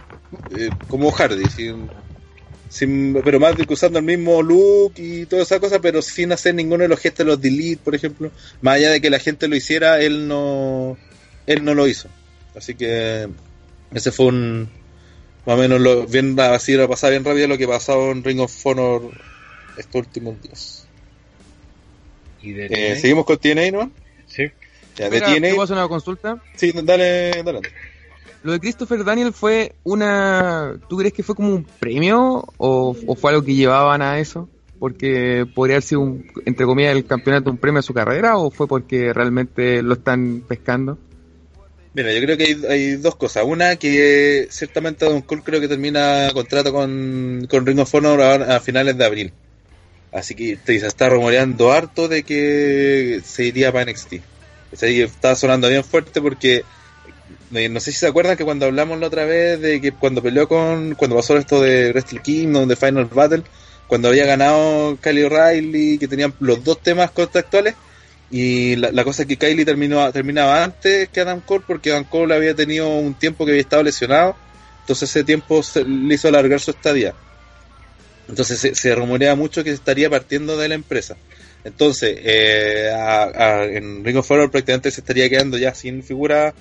eh, 0.50 0.70
como 0.88 1.12
Hardy 1.12 1.43
sin- 2.74 3.22
pero 3.24 3.39
más 3.39 3.56
de 3.56 3.65
que 3.68 3.74
usando 3.74 4.00
el 4.00 4.06
mismo 4.06 4.42
look 4.42 4.94
y 4.98 5.25
toda 5.27 5.44
esa 5.44 5.60
cosa 5.60 5.80
pero 5.80 6.01
sin 6.01 6.32
hacer 6.32 6.56
ninguno 6.56 6.82
de 6.82 6.88
los 6.89 7.00
gestos 7.00 7.25
de 7.25 7.32
los 7.32 7.39
delete 7.42 7.82
por 7.84 7.94
ejemplo 7.94 8.32
más 8.62 8.75
allá 8.77 8.89
de 8.89 9.00
que 9.00 9.10
la 9.12 9.20
gente 9.20 9.48
lo 9.48 9.56
hiciera 9.56 10.01
él 10.01 10.27
no 10.27 10.98
él 11.46 11.63
no 11.63 11.75
lo 11.75 11.88
hizo. 11.88 12.08
Así 12.56 12.74
que 12.75 13.27
ese 13.94 14.12
fue 14.12 14.25
un 14.27 14.70
más 15.46 15.56
o 15.56 15.60
menos 15.60 15.80
lo, 15.82 16.08
bien 16.08 16.39
así 16.39 16.74
lo 16.74 16.88
pasaba 16.89 17.12
bien 17.12 17.24
rápido 17.25 17.48
lo 17.48 17.58
que 17.58 17.68
pasaba 17.68 18.12
en 18.12 18.24
Ring 18.24 18.39
of 18.39 18.65
Honor 18.65 19.01
estos 19.77 19.96
últimos 19.96 20.42
días. 20.42 20.88
Y 22.42 22.53
de 22.53 22.65
Eh, 22.72 22.96
Seguimos 23.00 23.25
con 23.25 23.38
TNA, 23.38 23.72
¿no? 23.72 23.92
sí. 24.27 24.44
Ya, 24.98 25.10
de 25.10 25.18
Espera, 25.18 25.34
¿te 25.36 25.42
puedo 25.42 25.53
TNA. 25.56 25.63
hacer 25.63 25.77
una 25.77 25.88
consulta? 25.88 26.42
Sí, 26.56 26.72
dale, 26.84 27.44
dale. 27.44 27.62
Lo 28.44 28.52
de 28.52 28.60
Christopher 28.60 29.04
Daniel 29.06 29.32
fue 29.34 29.74
una... 29.84 30.78
¿Tú 30.90 30.98
crees 30.98 31.14
que 31.14 31.24
fue 31.24 31.34
como 31.34 31.50
un 31.50 31.64
premio 31.64 32.44
o, 32.58 32.96
o 33.08 33.16
fue 33.16 33.32
algo 33.32 33.44
que 33.44 33.56
llevaban 33.56 34.02
a 34.02 34.20
eso? 34.20 34.50
Porque 34.80 35.48
podría 35.56 35.78
haber 35.78 35.84
sido, 35.84 36.02
un, 36.02 36.30
entre 36.46 36.66
comillas, 36.66 36.94
el 36.94 37.06
campeonato 37.06 37.50
un 37.50 37.58
premio 37.58 37.80
a 37.80 37.84
su 37.84 37.94
carrera 37.94 38.38
o 38.38 38.52
fue 38.52 38.68
porque 38.68 39.14
realmente 39.14 39.82
lo 39.82 39.94
están 39.94 40.44
pescando? 40.46 40.98
Mira, 41.94 42.12
yo 42.12 42.22
creo 42.22 42.38
que 42.38 42.58
hay, 42.68 42.96
dos 42.98 43.16
cosas. 43.16 43.46
Una, 43.46 43.78
que 43.78 44.48
ciertamente 44.50 45.06
Don 45.06 45.22
Cole 45.22 45.44
creo 45.44 45.62
que 45.62 45.68
termina 45.70 46.30
contrato 46.34 46.74
con, 46.74 47.48
con 47.50 47.66
Ring 47.66 47.80
of 47.80 47.96
Honor 47.96 48.22
ahora 48.22 48.56
a 48.58 48.60
finales 48.60 48.98
de 48.98 49.06
abril. 49.06 49.34
Así 50.12 50.36
que 50.36 50.58
se 50.66 50.86
está 50.86 51.08
rumoreando 51.08 51.72
harto 51.72 52.08
de 52.08 52.24
que 52.24 53.22
se 53.24 53.46
iría 53.46 53.72
para 53.72 53.90
NXT. 53.90 54.14
O 54.74 54.76
sea, 54.76 54.90
está 54.90 55.36
sonando 55.36 55.70
bien 55.70 55.84
fuerte 55.84 56.20
porque 56.20 56.64
no 57.54 57.80
sé 57.80 57.92
si 57.92 58.00
se 58.00 58.08
acuerdan 58.08 58.38
que 58.38 58.44
cuando 58.44 58.66
hablamos 58.66 59.00
la 59.00 59.08
otra 59.08 59.26
vez 59.26 59.60
de 59.62 59.80
que 59.80 59.92
cuando 59.92 60.22
peleó 60.22 60.48
con 60.48 60.96
cuando 60.96 61.16
pasó 61.16 61.38
esto 61.38 61.62
de 61.62 61.92
Wrestle 61.92 62.22
Kingdom 62.22 62.68
de 62.68 62.76
Final 62.76 63.06
Battle 63.06 63.44
cuando 63.88 64.08
había 64.08 64.26
ganado 64.26 64.98
Kylie 65.02 65.26
O'Reilly 65.26 65.98
que 65.98 66.08
tenían 66.08 66.34
los 66.40 66.64
dos 66.64 66.82
temas 66.82 67.12
contractuales 67.12 67.76
y 68.32 68.76
la, 68.78 69.04
cosa 69.04 69.22
es 69.22 69.28
que 69.28 69.38
Kylie 69.38 69.66
terminó 69.66 70.12
terminaba 70.12 70.64
antes 70.64 71.10
que 71.10 71.22
Adam 71.22 71.42
Cole 71.42 71.64
porque 71.68 71.92
Adam 71.92 72.06
Cole 72.06 72.34
había 72.36 72.56
tenido 72.56 72.90
un 72.90 73.14
tiempo 73.14 73.46
que 73.46 73.52
había 73.52 73.62
estado 73.62 73.84
lesionado 73.84 74.36
entonces 74.84 75.10
ese 75.10 75.24
tiempo 75.24 75.64
se, 75.64 75.86
le 75.86 76.16
hizo 76.16 76.28
alargar 76.28 76.60
su 76.60 76.72
estadía. 76.72 77.14
Entonces 78.28 78.60
se, 78.60 78.76
se 78.76 78.94
rumorea 78.96 79.34
mucho 79.36 79.64
que 79.64 79.70
se 79.70 79.76
estaría 79.76 80.10
partiendo 80.10 80.58
de 80.58 80.68
la 80.68 80.76
empresa. 80.76 81.16
Entonces, 81.64 82.18
eh, 82.22 82.92
a- 82.94 83.64
en 83.64 84.04
Ring 84.04 84.18
of 84.18 84.30
Honor 84.30 84.52
prácticamente 84.52 84.92
se 84.92 85.00
estaría 85.00 85.30
quedando 85.30 85.58
ya 85.58 85.74
sin 85.74 86.04
figura 86.04 86.54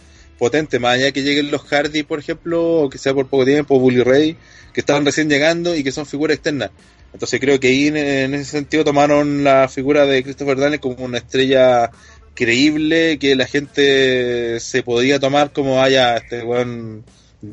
potente, 0.42 0.80
más 0.80 0.96
allá 0.96 1.12
que 1.12 1.22
lleguen 1.22 1.52
los 1.52 1.62
Hardy, 1.62 2.02
por 2.02 2.18
ejemplo, 2.18 2.80
o 2.80 2.90
que 2.90 2.98
sea 2.98 3.14
por 3.14 3.28
poco 3.28 3.44
tiempo, 3.44 3.78
Bully 3.78 4.02
Ray, 4.02 4.36
que 4.72 4.80
estaban 4.80 5.04
recién 5.04 5.28
llegando 5.30 5.76
y 5.76 5.84
que 5.84 5.92
son 5.92 6.04
figuras 6.04 6.34
externas. 6.34 6.72
Entonces 7.12 7.38
creo 7.38 7.60
que 7.60 7.68
ahí 7.68 7.86
en, 7.86 8.34
ese 8.34 8.50
sentido 8.50 8.82
tomaron 8.82 9.44
la 9.44 9.68
figura 9.68 10.04
de 10.04 10.24
Christopher 10.24 10.56
Daniel 10.56 10.80
como 10.80 10.96
una 11.04 11.18
estrella 11.18 11.92
creíble 12.34 13.20
que 13.20 13.36
la 13.36 13.46
gente 13.46 14.58
se 14.58 14.82
podía 14.82 15.20
tomar 15.20 15.52
como 15.52 15.80
haya 15.80 16.16
este 16.16 16.42
weón 16.42 17.04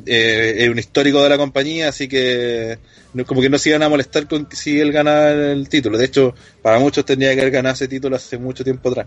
eh, 0.08 0.56
es 0.58 0.70
un 0.70 0.80
histórico 0.80 1.22
de 1.22 1.30
la 1.30 1.38
compañía, 1.38 1.90
así 1.90 2.08
que 2.08 2.80
como 3.28 3.40
que 3.40 3.52
no 3.52 3.60
se 3.60 3.70
iban 3.70 3.84
a 3.84 3.90
molestar 3.90 4.28
con 4.28 4.48
si 4.52 4.80
él 4.80 4.92
ganaba 4.92 5.30
el 5.30 5.70
título. 5.70 5.96
De 5.96 6.06
hecho, 6.06 6.34
para 6.64 6.80
muchos 6.80 7.06
tendría 7.06 7.36
que 7.36 7.42
haber 7.42 7.54
ganado 7.54 7.76
ese 7.76 7.88
título 7.88 8.16
hace 8.16 8.40
mucho 8.40 8.64
tiempo 8.64 8.90
atrás. 8.90 9.06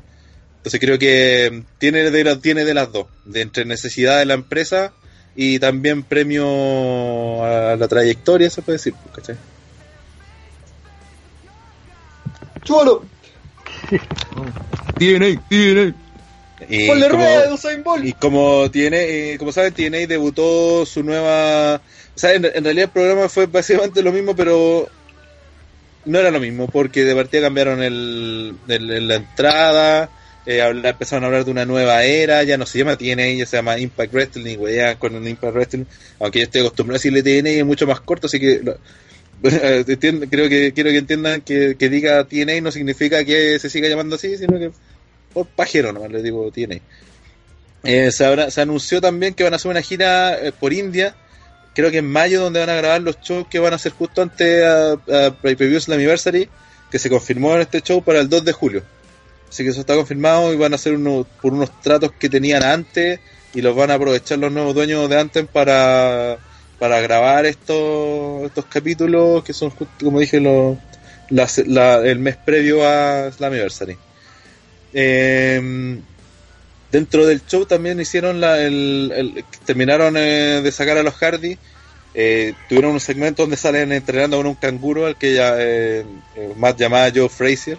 Entonces 0.62 0.78
creo 0.81 0.97
que 0.97 1.64
tiene 1.78 2.09
de, 2.11 2.37
tiene 2.37 2.64
de 2.64 2.73
las 2.73 2.92
dos, 2.92 3.07
de 3.25 3.40
entre 3.40 3.64
necesidad 3.64 4.19
de 4.21 4.26
la 4.26 4.35
empresa 4.35 4.92
y 5.35 5.59
también 5.59 6.04
premio 6.04 7.45
a 7.45 7.75
la 7.75 7.88
trayectoria, 7.88 8.49
se 8.49 8.62
puede 8.62 8.78
decir, 8.78 8.95
¿cachai? 9.12 9.35
¡Chulo! 12.62 13.04
TNA, 14.99 15.42
TNA. 15.49 15.95
Y 16.69 16.87
¡Ponle 16.87 17.09
como- 17.09 17.25
rueda 17.25 17.47
de 17.49 17.52
Usain 17.54 17.83
Bolt! 17.83 18.04
Y 18.04 18.12
como 18.12 18.71
tiene, 18.71 19.33
eh, 19.33 19.38
como 19.38 19.50
saben, 19.50 19.75
TNA 19.75 20.07
debutó 20.07 20.87
su 20.87 21.02
nueva, 21.02 21.76
o 21.76 22.19
sea, 22.19 22.35
en, 22.35 22.45
en 22.45 22.62
realidad 22.62 22.85
el 22.85 22.90
programa 22.90 23.28
fue 23.28 23.47
básicamente 23.47 24.00
lo 24.00 24.12
mismo, 24.12 24.37
pero 24.37 24.88
no 26.04 26.19
era 26.21 26.31
lo 26.31 26.38
mismo, 26.38 26.69
porque 26.69 27.02
de 27.04 27.16
partida 27.16 27.42
cambiaron 27.42 27.83
el, 27.83 28.54
el- 28.69 28.90
el- 28.92 29.09
la 29.09 29.16
entrada, 29.16 30.09
eh, 30.46 30.61
habla- 30.62 30.90
empezaron 30.90 31.25
a 31.25 31.26
hablar 31.28 31.44
de 31.44 31.50
una 31.50 31.64
nueva 31.64 32.02
era, 32.04 32.42
ya 32.42 32.56
no 32.58 32.66
se 32.66 32.78
llama 32.78 32.96
TNA, 32.96 33.28
ya 33.38 33.46
se 33.46 33.56
llama 33.56 33.78
Impact 33.78 34.12
Wrestling, 34.12 34.58
con 34.99 35.14
un 35.14 35.26
Impact 35.28 35.54
Wrestling, 35.54 35.84
aunque 36.20 36.40
yo 36.40 36.44
estoy 36.44 36.61
acostumbrado 36.62 36.96
a 36.96 36.99
decirle 36.99 37.22
TNA 37.22 37.50
es 37.50 37.64
mucho 37.64 37.87
más 37.87 38.00
corto, 38.00 38.26
así 38.26 38.40
que 38.40 38.61
entiendo- 39.42 40.26
creo 40.30 40.49
que 40.49 40.72
quiero 40.72 40.90
que 40.90 40.99
entiendan 40.99 41.40
que, 41.40 41.75
diga 41.88 42.25
TNA 42.25 42.61
no 42.61 42.70
significa 42.72 43.25
que 43.25 43.58
se 43.58 43.70
siga 43.70 43.88
llamando 43.88 44.16
así, 44.16 44.37
sino 44.37 44.58
que 44.58 44.70
por 45.32 45.46
pajero 45.46 45.92
nomás 45.92 46.11
le 46.11 46.22
digo 46.22 46.50
TNA. 46.50 46.80
Eh, 47.84 48.12
se, 48.12 48.50
se 48.50 48.61
anunció 48.61 49.00
también 49.00 49.34
que 49.34 49.42
van 49.44 49.52
a 49.54 49.56
hacer 49.56 49.70
una 49.70 49.82
gira 49.82 50.38
eh, 50.38 50.52
por 50.52 50.72
India, 50.72 51.16
creo 51.75 51.90
que 51.90 51.99
en 51.99 52.06
mayo, 52.06 52.40
donde 52.40 52.61
van 52.61 52.70
a 52.70 52.75
grabar 52.75 53.00
los 53.02 53.18
shows 53.20 53.46
que 53.49 53.58
van 53.58 53.72
a 53.72 53.76
hacer 53.76 53.92
justo 53.92 54.22
antes 54.22 54.64
a, 54.64 54.92
a 54.92 55.30
Pay-Per-View 55.42 55.80
Slammiversary, 55.80 56.49
que 56.90 56.99
se 56.99 57.08
confirmó 57.11 57.54
en 57.54 57.62
este 57.62 57.80
show 57.80 58.02
para 58.04 58.20
el 58.20 58.28
2 58.28 58.44
de 58.44 58.52
julio. 58.52 58.82
Así 59.52 59.64
que 59.64 59.68
eso 59.68 59.80
está 59.80 59.94
confirmado 59.94 60.50
y 60.54 60.56
van 60.56 60.73
a 60.73 60.76
hacer 60.76 60.94
uno, 60.94 61.26
por 61.42 61.52
unos 61.52 61.78
tratos 61.82 62.11
que 62.18 62.30
tenían 62.30 62.62
antes 62.62 63.21
y 63.52 63.61
los 63.61 63.76
van 63.76 63.90
a 63.90 63.94
aprovechar 63.94 64.38
los 64.38 64.50
nuevos 64.50 64.75
dueños 64.75 65.11
de 65.11 65.21
antes 65.21 65.47
para, 65.47 66.38
para 66.78 67.02
grabar 67.02 67.44
estos, 67.44 68.44
estos 68.44 68.64
capítulos 68.64 69.44
que 69.44 69.52
son, 69.52 69.71
como 70.00 70.21
dije, 70.21 70.40
los, 70.40 70.78
el 71.59 72.18
mes 72.18 72.38
previo 72.38 72.88
a 72.88 73.30
Slammiversary. 73.30 73.99
Eh, 74.94 76.00
dentro 76.90 77.26
del 77.26 77.44
show 77.47 77.66
también 77.66 78.00
hicieron 78.00 78.40
la, 78.40 78.56
terminaron 79.66 80.16
eh, 80.16 80.62
de 80.62 80.73
sacar 80.73 80.97
a 80.97 81.02
los 81.02 81.12
Hardy 81.12 81.59
eh, 82.14 82.54
tuvieron 82.71 82.92
un 82.92 83.00
segmento 83.00 83.42
donde 83.42 83.59
salen 83.59 83.92
entrenando 83.92 84.38
con 84.38 84.47
un 84.47 84.54
canguro 84.54 85.04
al 85.04 85.16
que 85.16 85.35
ya 85.35 85.56
eh, 85.59 86.06
más 86.56 86.75
llamada 86.75 87.12
Joe 87.14 87.28
Frazier 87.28 87.78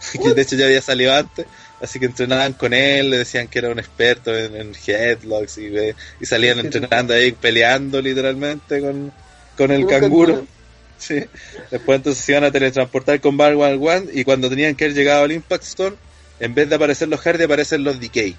que 0.22 0.34
de 0.34 0.42
hecho 0.42 0.56
ya 0.56 0.66
había 0.66 0.82
salido 0.82 1.14
antes 1.14 1.46
así 1.80 1.98
que 1.98 2.06
entrenaban 2.06 2.52
con 2.52 2.72
él 2.72 3.10
le 3.10 3.18
decían 3.18 3.48
que 3.48 3.58
era 3.58 3.70
un 3.70 3.78
experto 3.78 4.36
en, 4.36 4.54
en 4.56 4.72
headlocks 4.86 5.58
y, 5.58 5.66
eh, 5.76 5.94
y 6.20 6.26
salían 6.26 6.58
entrenando 6.60 7.14
ahí 7.14 7.32
peleando 7.32 8.00
literalmente 8.00 8.80
con, 8.80 9.12
con 9.56 9.70
el 9.70 9.86
canguro. 9.86 10.46
Sí. 11.00 11.24
Después 11.70 11.96
entonces 11.96 12.22
se 12.22 12.32
iban 12.32 12.44
a 12.44 12.50
teletransportar 12.50 13.22
con 13.22 13.34
Bar 13.38 13.54
One 13.54 13.76
One 13.76 14.08
y 14.12 14.22
cuando 14.22 14.50
tenían 14.50 14.74
que 14.74 14.84
haber 14.84 14.94
llegado 14.94 15.24
al 15.24 15.32
Impact 15.32 15.64
Stone, 15.64 15.96
en 16.38 16.54
vez 16.54 16.68
de 16.68 16.74
aparecer 16.74 17.08
los 17.08 17.20
Hardy, 17.20 17.44
aparecen 17.44 17.84
los 17.84 17.98
Decay. 17.98 18.36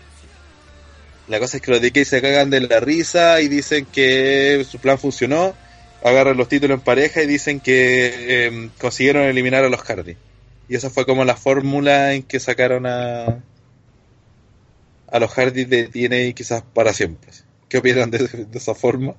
La 1.27 1.39
cosa 1.39 1.57
es 1.57 1.63
que 1.63 1.71
los 1.71 1.81
Decay 1.81 2.05
se 2.05 2.21
cagan 2.21 2.51
de 2.51 2.61
la 2.61 2.79
risa 2.79 3.41
y 3.41 3.47
dicen 3.47 3.87
que 3.91 4.63
su 4.69 4.77
plan 4.77 4.99
funcionó, 4.99 5.55
agarran 6.03 6.37
los 6.37 6.47
títulos 6.49 6.77
en 6.77 6.81
pareja 6.81 7.23
y 7.23 7.25
dicen 7.25 7.59
que 7.61 8.13
eh, 8.15 8.69
consiguieron 8.79 9.23
eliminar 9.23 9.63
a 9.63 9.69
los 9.69 9.81
Hardy. 9.81 10.15
Y 10.71 10.75
esa 10.75 10.89
fue 10.89 11.05
como 11.05 11.25
la 11.25 11.35
fórmula 11.35 12.13
en 12.13 12.23
que 12.23 12.39
sacaron 12.39 12.85
a 12.85 13.43
a 15.11 15.19
los 15.19 15.29
Hardy 15.29 15.65
de 15.65 15.89
TNA 15.89 16.31
quizás 16.33 16.63
para 16.73 16.93
siempre. 16.93 17.29
¿Qué 17.67 17.79
opinan 17.79 18.09
de, 18.09 18.19
de 18.19 18.57
esa 18.57 18.73
forma? 18.73 19.13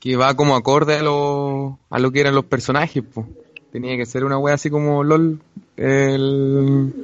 Que 0.00 0.16
va 0.16 0.34
como 0.34 0.56
acorde 0.56 0.94
a 0.96 1.02
lo, 1.02 1.78
a 1.90 1.98
lo 1.98 2.10
que 2.12 2.20
eran 2.20 2.34
los 2.34 2.46
personajes, 2.46 3.02
pues. 3.12 3.26
Tenía 3.72 3.94
que 3.98 4.06
ser 4.06 4.24
una 4.24 4.38
wea 4.38 4.54
así 4.54 4.70
como 4.70 5.04
LOL. 5.04 5.42
El, 5.76 6.94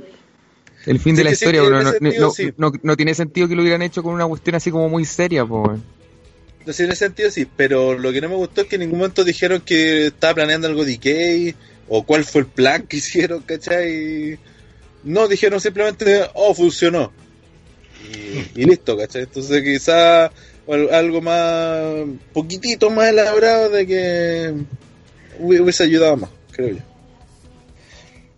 el 0.87 0.99
fin 1.01 1.15
Sí, 1.15 1.19
de 1.19 1.25
la 1.25 1.31
sí, 1.35 1.35
historia, 1.35 1.61
en 1.61 1.65
pero 1.67 1.83
no, 1.83 1.83
no, 1.83 1.93
sentido, 1.93 2.27
no- 2.29 2.31
sí. 2.31 2.53
no- 2.57 2.73
no 2.83 2.97
tiene 2.97 3.13
sentido 3.15 3.47
que 3.47 3.57
lo 3.57 3.61
hubieran 3.61 3.83
hecho 3.83 4.03
con 4.03 4.15
una 4.15 4.27
cuestión 4.27 4.57
así 4.57 4.71
como 4.71 4.89
muy 4.89 5.05
seria, 5.05 5.45
pues. 5.45 5.79
Entonces, 6.61 6.81
en 6.87 6.93
ese 6.93 7.05
sentido 7.07 7.31
sí, 7.31 7.47
pero 7.57 7.99
lo 7.99 8.11
que 8.13 8.21
no 8.23 8.29
me 8.31 8.37
gustó 8.37 8.63
es 8.63 8.69
que 8.69 8.77
en 8.77 8.81
ningún 8.83 8.99
momento 9.01 9.25
dijeron 9.25 9.61
que 9.61 10.07
estaba 10.07 10.35
planeando 10.35 10.67
algo 10.69 10.85
DK 10.85 11.55
o 11.93 12.05
cuál 12.05 12.25
fue 12.25 12.43
el 12.43 12.47
plan 12.47 12.87
que 12.87 12.99
hicieron, 12.99 13.43
¿cachai? 13.43 14.39
No, 15.05 15.29
dijeron 15.29 15.61
simplemente, 15.61 16.23
oh, 16.35 16.55
funcionó. 16.55 17.13
Y, 18.55 18.65
listo, 18.65 18.97
¿cachai? 18.97 19.23
Entonces 19.25 19.63
quizá 19.63 20.27
al- 20.69 20.95
algo 20.95 21.21
más, 21.21 22.07
poquitito 22.33 22.91
más 22.91 23.09
elaborado 23.09 23.69
de 23.71 23.87
que 23.87 24.55
hubi- 25.41 25.61
hubiese 25.61 25.83
ayudado 25.83 26.17
más, 26.17 26.31
creo 26.53 26.69
yo. 26.77 26.83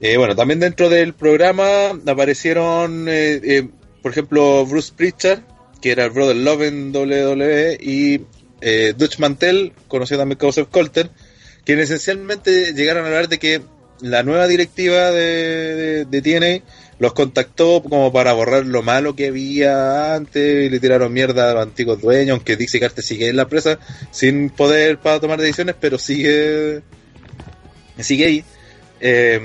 Eh, 0.01 0.17
bueno, 0.17 0.35
también 0.35 0.59
dentro 0.59 0.89
del 0.89 1.13
programa 1.15 1.91
aparecieron, 2.07 3.07
eh, 3.09 3.41
eh, 3.45 3.69
por 4.03 4.11
ejemplo, 4.13 4.65
Bruce 4.67 4.93
Pritchard, 4.97 5.41
que 5.81 5.93
era 5.93 6.07
el 6.07 6.11
Brother 6.11 6.37
Love 6.37 6.63
en 6.63 6.91
WWE, 6.93 7.79
y 7.81 8.21
Dutch 8.97 9.19
Mantel, 9.19 9.73
conocido 9.89 10.21
también 10.21 10.39
como 10.39 10.53
Seth 10.53 10.71
Colter, 10.71 11.11
quienes 11.65 11.91
esencialmente 11.91 12.73
llegaron 12.73 13.05
a 13.05 13.09
hablar 13.09 13.29
de 13.29 13.39
que 13.39 13.63
la 14.01 14.23
nueva 14.23 14.49
directiva 14.49 15.11
de, 15.13 16.05
de, 16.05 16.21
de 16.21 16.63
los 16.99 17.13
contactó 17.13 17.83
como 17.83 18.13
para 18.13 18.33
borrar 18.33 18.67
lo 18.67 18.83
malo 18.83 19.17
que 19.17 19.29
había 19.29 20.15
antes 20.15 20.67
y 20.67 20.69
le 20.69 20.81
tiraron 20.81 21.13
mierda 21.13 21.51
a 21.51 21.55
los 21.55 21.63
antiguos 21.63 22.01
dueños, 22.01 22.35
aunque 22.35 22.57
Dixie 22.57 22.81
Carter 22.81 23.03
sigue 23.03 23.29
en 23.29 23.37
la 23.37 23.43
empresa 23.43 23.79
sin 24.11 24.51
poder 24.51 24.99
para 24.99 25.21
tomar 25.21 25.41
decisiones, 25.41 25.75
pero 25.81 25.99
sigue 25.99 26.83
sigue 27.99 28.27
ahí. 28.27 28.45
Eh, 29.01 29.41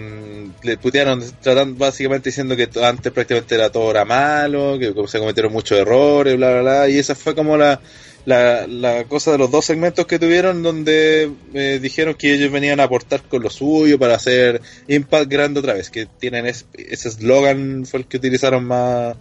le 0.61 0.77
putearon 0.77 1.23
tratando, 1.41 1.79
básicamente 1.79 2.29
diciendo 2.29 2.55
que 2.55 2.69
antes 2.83 3.11
prácticamente 3.11 3.55
era 3.55 3.71
todo 3.71 3.89
era 3.89 4.05
malo, 4.05 4.77
que 4.77 4.93
se 5.07 5.19
cometieron 5.19 5.51
muchos 5.51 5.79
errores, 5.79 6.37
bla, 6.37 6.51
bla, 6.51 6.61
bla, 6.61 6.89
y 6.89 6.99
esa 6.99 7.15
fue 7.15 7.33
como 7.33 7.57
la, 7.57 7.79
la, 8.27 8.67
la 8.67 9.05
cosa 9.05 9.31
de 9.31 9.37
los 9.37 9.49
dos 9.49 9.63
segmentos 9.63 10.05
que 10.05 10.19
tuvieron 10.19 10.61
donde 10.61 11.31
eh, 11.53 11.79
dijeron 11.81 12.13
que 12.15 12.33
ellos 12.33 12.51
venían 12.51 12.81
a 12.81 12.83
aportar 12.83 13.21
con 13.23 13.41
lo 13.41 13.49
suyo 13.49 13.97
para 13.97 14.15
hacer 14.15 14.61
Impact 14.89 15.31
grande 15.31 15.61
otra 15.61 15.73
vez, 15.73 15.89
que 15.89 16.07
tienen 16.19 16.45
es- 16.45 16.65
ese 16.73 17.07
eslogan 17.07 17.85
fue 17.85 18.01
el 18.01 18.05
que 18.05 18.17
utilizaron 18.17 18.65
más 18.65 19.15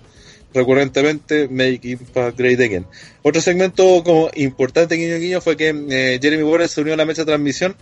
recurrentemente, 0.52 1.46
Make 1.48 1.80
Impact 1.84 2.36
Great 2.36 2.58
Again. 2.58 2.86
Otro 3.22 3.40
segmento 3.40 4.02
como 4.02 4.28
importante 4.34 4.96
guiño 4.96 5.18
guiño 5.18 5.40
fue 5.40 5.56
que 5.56 5.68
eh, 5.88 6.18
Jeremy 6.20 6.42
Warren 6.42 6.68
se 6.68 6.80
unió 6.80 6.94
a 6.94 6.96
la 6.96 7.06
mesa 7.06 7.22
de 7.22 7.26
transmisión 7.26 7.76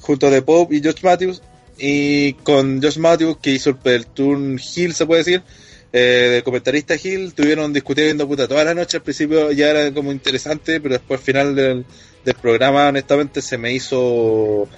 junto 0.00 0.28
a 0.28 0.40
Pope 0.40 0.76
y 0.76 0.82
Josh 0.82 1.02
Matthews 1.02 1.42
y 1.78 2.32
con 2.42 2.82
Josh 2.82 2.96
Matthews 2.96 3.36
que 3.42 3.50
hizo 3.50 3.68
el, 3.68 3.76
el 3.92 4.06
turn 4.06 4.58
Hill 4.74 4.94
se 4.94 5.04
puede 5.04 5.20
decir 5.24 5.42
eh, 5.92 6.30
de 6.34 6.42
comentarista 6.42 6.94
Hill 7.02 7.34
tuvieron 7.34 7.72
discutiendo 7.72 8.26
puta 8.28 8.46
toda 8.46 8.64
la 8.64 8.74
noche 8.74 8.98
al 8.98 9.02
principio 9.02 9.50
ya 9.52 9.70
era 9.70 9.92
como 9.92 10.12
interesante 10.12 10.80
pero 10.80 10.94
después 10.94 11.20
al 11.20 11.24
final 11.24 11.54
del, 11.56 11.84
del 12.24 12.34
programa 12.34 12.88
honestamente 12.88 13.42
se 13.42 13.58
me 13.58 13.72
hizo 13.72 14.68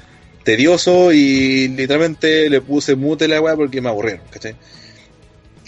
tedioso 0.44 1.12
y 1.12 1.68
literalmente 1.68 2.48
le 2.51 2.61
puse 2.61 2.96
mute 2.96 3.29
la 3.29 3.40
weá 3.40 3.55
porque 3.57 3.81
me 3.81 3.88
aburrieron 3.90 4.22
¿cachai? 4.31 4.57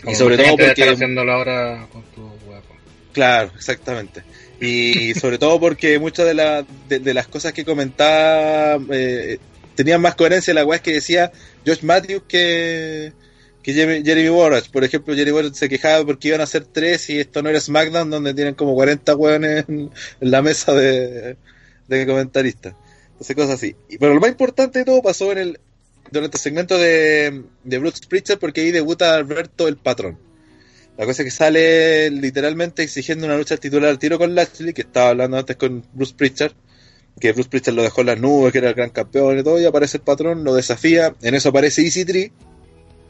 y 0.07 0.15
sobre 0.15 0.37
todo 0.37 0.49
porque... 0.51 0.65
porque 0.67 0.81
estar 0.83 0.95
haciéndolo 0.95 1.33
ahora 1.33 1.87
con 1.93 2.03
tu 2.15 2.23
weá, 2.49 2.61
po. 2.61 2.75
Claro, 3.13 3.51
exactamente. 3.57 4.23
Y 4.61 5.15
sobre 5.15 5.39
todo 5.39 5.59
porque 5.61 5.99
muchas 5.99 6.27
de, 6.27 6.35
la- 6.35 6.65
de, 6.89 6.99
de 6.99 7.15
las 7.15 7.27
cosas 7.29 7.53
que 7.53 7.65
comentaba 7.65 8.79
eh, 8.91 9.39
tenían 9.75 10.01
más 10.01 10.15
coherencia 10.15 10.53
la 10.55 10.65
weá 10.65 10.81
que 10.81 10.93
decía 10.95 11.31
Josh 11.67 11.83
Matthews 11.83 12.23
que, 12.29 13.13
que 13.65 13.73
Jeremy, 13.73 14.29
Warrash. 14.29 14.69
Por 14.71 14.85
ejemplo, 14.85 15.15
Jeremy 15.15 15.37
Warrash 15.37 15.55
se 15.55 15.69
quejaba 15.71 16.05
porque 16.05 16.29
iban 16.29 16.43
a 16.43 16.47
ser 16.47 16.67
tres 16.67 17.09
y 17.09 17.19
esto 17.19 17.43
no 17.43 17.49
era 17.49 17.59
SmackDown 17.59 18.11
donde 18.11 18.35
tienen 18.35 18.55
como 18.55 18.75
40 18.75 19.17
weones 19.17 19.65
en, 19.69 19.91
la 20.21 20.43
mesa 20.43 20.75
de, 20.75 21.37
de 21.89 22.07
comentaristas. 22.07 22.75
Entonces 23.13 23.35
cosas 23.35 23.55
así. 23.55 23.75
Pero 23.99 24.15
lo 24.15 24.21
más 24.21 24.31
importante 24.31 24.81
de 24.81 24.85
todo 24.85 25.03
pasó 25.03 25.33
en 25.33 25.39
el 25.39 25.61
durante 26.11 26.37
el 26.37 26.41
segmento 26.41 26.79
de, 26.79 27.43
de 27.65 27.79
Bruce 27.79 28.07
Pritchard 28.07 28.39
porque 28.39 28.61
ahí 28.61 28.71
debuta 28.71 29.15
Alberto 29.15 29.67
el 29.67 29.79
patrón. 29.79 30.19
La 30.99 31.07
cosa 31.07 31.23
es 31.23 31.25
que 31.25 31.31
sale 31.31 32.11
literalmente 32.11 32.83
exigiendo 32.83 33.27
una 33.27 33.39
lucha 33.39 33.57
titular 33.57 33.89
al 33.89 33.99
tiro 33.99 34.19
con 34.19 34.35
Lashley, 34.35 34.75
que 34.75 34.83
estaba 34.83 35.09
hablando 35.09 35.39
antes 35.39 35.57
con 35.57 35.83
Bruce 35.93 36.15
Pritchard, 36.15 36.53
que 37.19 37.33
Bruce 37.33 37.49
Pritchard 37.49 37.75
lo 37.75 37.83
dejó 37.83 38.03
en 38.03 38.09
las 38.09 38.21
nubes, 38.21 38.53
que 38.53 38.59
era 38.59 38.69
el 38.69 38.75
gran 38.75 38.91
campeón 38.91 39.39
y 39.39 39.43
todo, 39.43 39.59
y 39.59 39.65
aparece 39.65 39.97
el 39.97 40.05
patrón, 40.05 40.45
lo 40.45 40.55
desafía, 40.55 41.15
en 41.23 41.35
eso 41.35 41.49
aparece 41.49 41.83
Easy 41.83 42.05
Tree, 42.05 42.31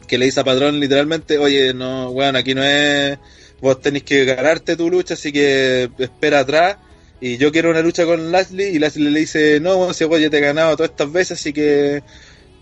que 0.07 0.19
le 0.19 0.27
dice 0.27 0.41
a 0.41 0.45
patrón 0.45 0.81
literalmente, 0.81 1.39
oye, 1.39 1.75
no, 1.75 2.11
weón, 2.11 2.37
aquí 2.37 2.55
no 2.55 2.63
es, 2.65 3.19
vos 3.61 3.81
tenés 3.81 4.03
que 4.05 4.25
ganarte 4.25 4.77
tu 4.77 4.91
lucha, 4.91 5.15
así 5.15 5.33
que 5.33 5.91
espera 5.99 6.41
atrás, 6.41 6.77
y 7.21 7.37
yo 7.39 7.51
quiero 7.53 7.71
una 7.71 7.81
lucha 7.83 8.05
con 8.05 8.31
Lashley, 8.33 8.75
y 8.77 8.79
Lashley 8.79 9.11
le 9.11 9.21
dice, 9.21 9.61
no, 9.61 9.93
si 9.95 10.05
ya 10.09 10.31
te 10.31 10.39
he 10.39 10.41
ganado 10.41 10.77
todas 10.77 10.91
estas 10.91 11.11
veces, 11.13 11.41
así 11.41 11.53
que 11.53 12.03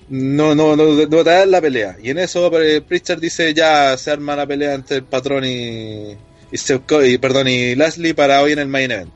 no, 0.09 0.55
no, 0.55 0.77
no, 0.77 0.85
no 0.95 1.25
te 1.25 1.31
das 1.31 1.47
la 1.49 1.61
pelea. 1.61 1.97
Y 2.03 2.11
en 2.11 2.19
eso 2.19 2.51
eh, 2.61 2.81
Pritchard 2.83 3.21
dice 3.21 3.55
ya 3.55 3.97
se 3.97 4.11
arma 4.11 4.37
la 4.37 4.47
pelea 4.47 4.75
entre 4.75 4.99
el 4.99 5.05
patrón 5.05 5.45
y, 5.45 6.17
y, 6.51 6.57
Seth 6.59 6.87
Co- 6.87 7.05
y, 7.05 7.19
perdón, 7.19 7.49
y 7.49 7.75
Lashley 7.75 8.13
para 8.13 8.43
hoy 8.43 8.53
en 8.53 8.59
el 8.61 8.69
main 8.69 8.91
event. 8.91 9.11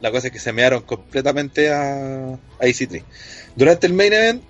La 0.00 0.10
cosa 0.10 0.26
es 0.28 0.32
que 0.32 0.38
se 0.38 0.52
mearon 0.52 0.82
completamente 0.82 1.70
a, 1.70 2.34
a 2.34 2.66
EC3. 2.66 3.04
Durante 3.56 3.86
el 3.86 3.94
main 3.94 4.12
event, 4.12 4.42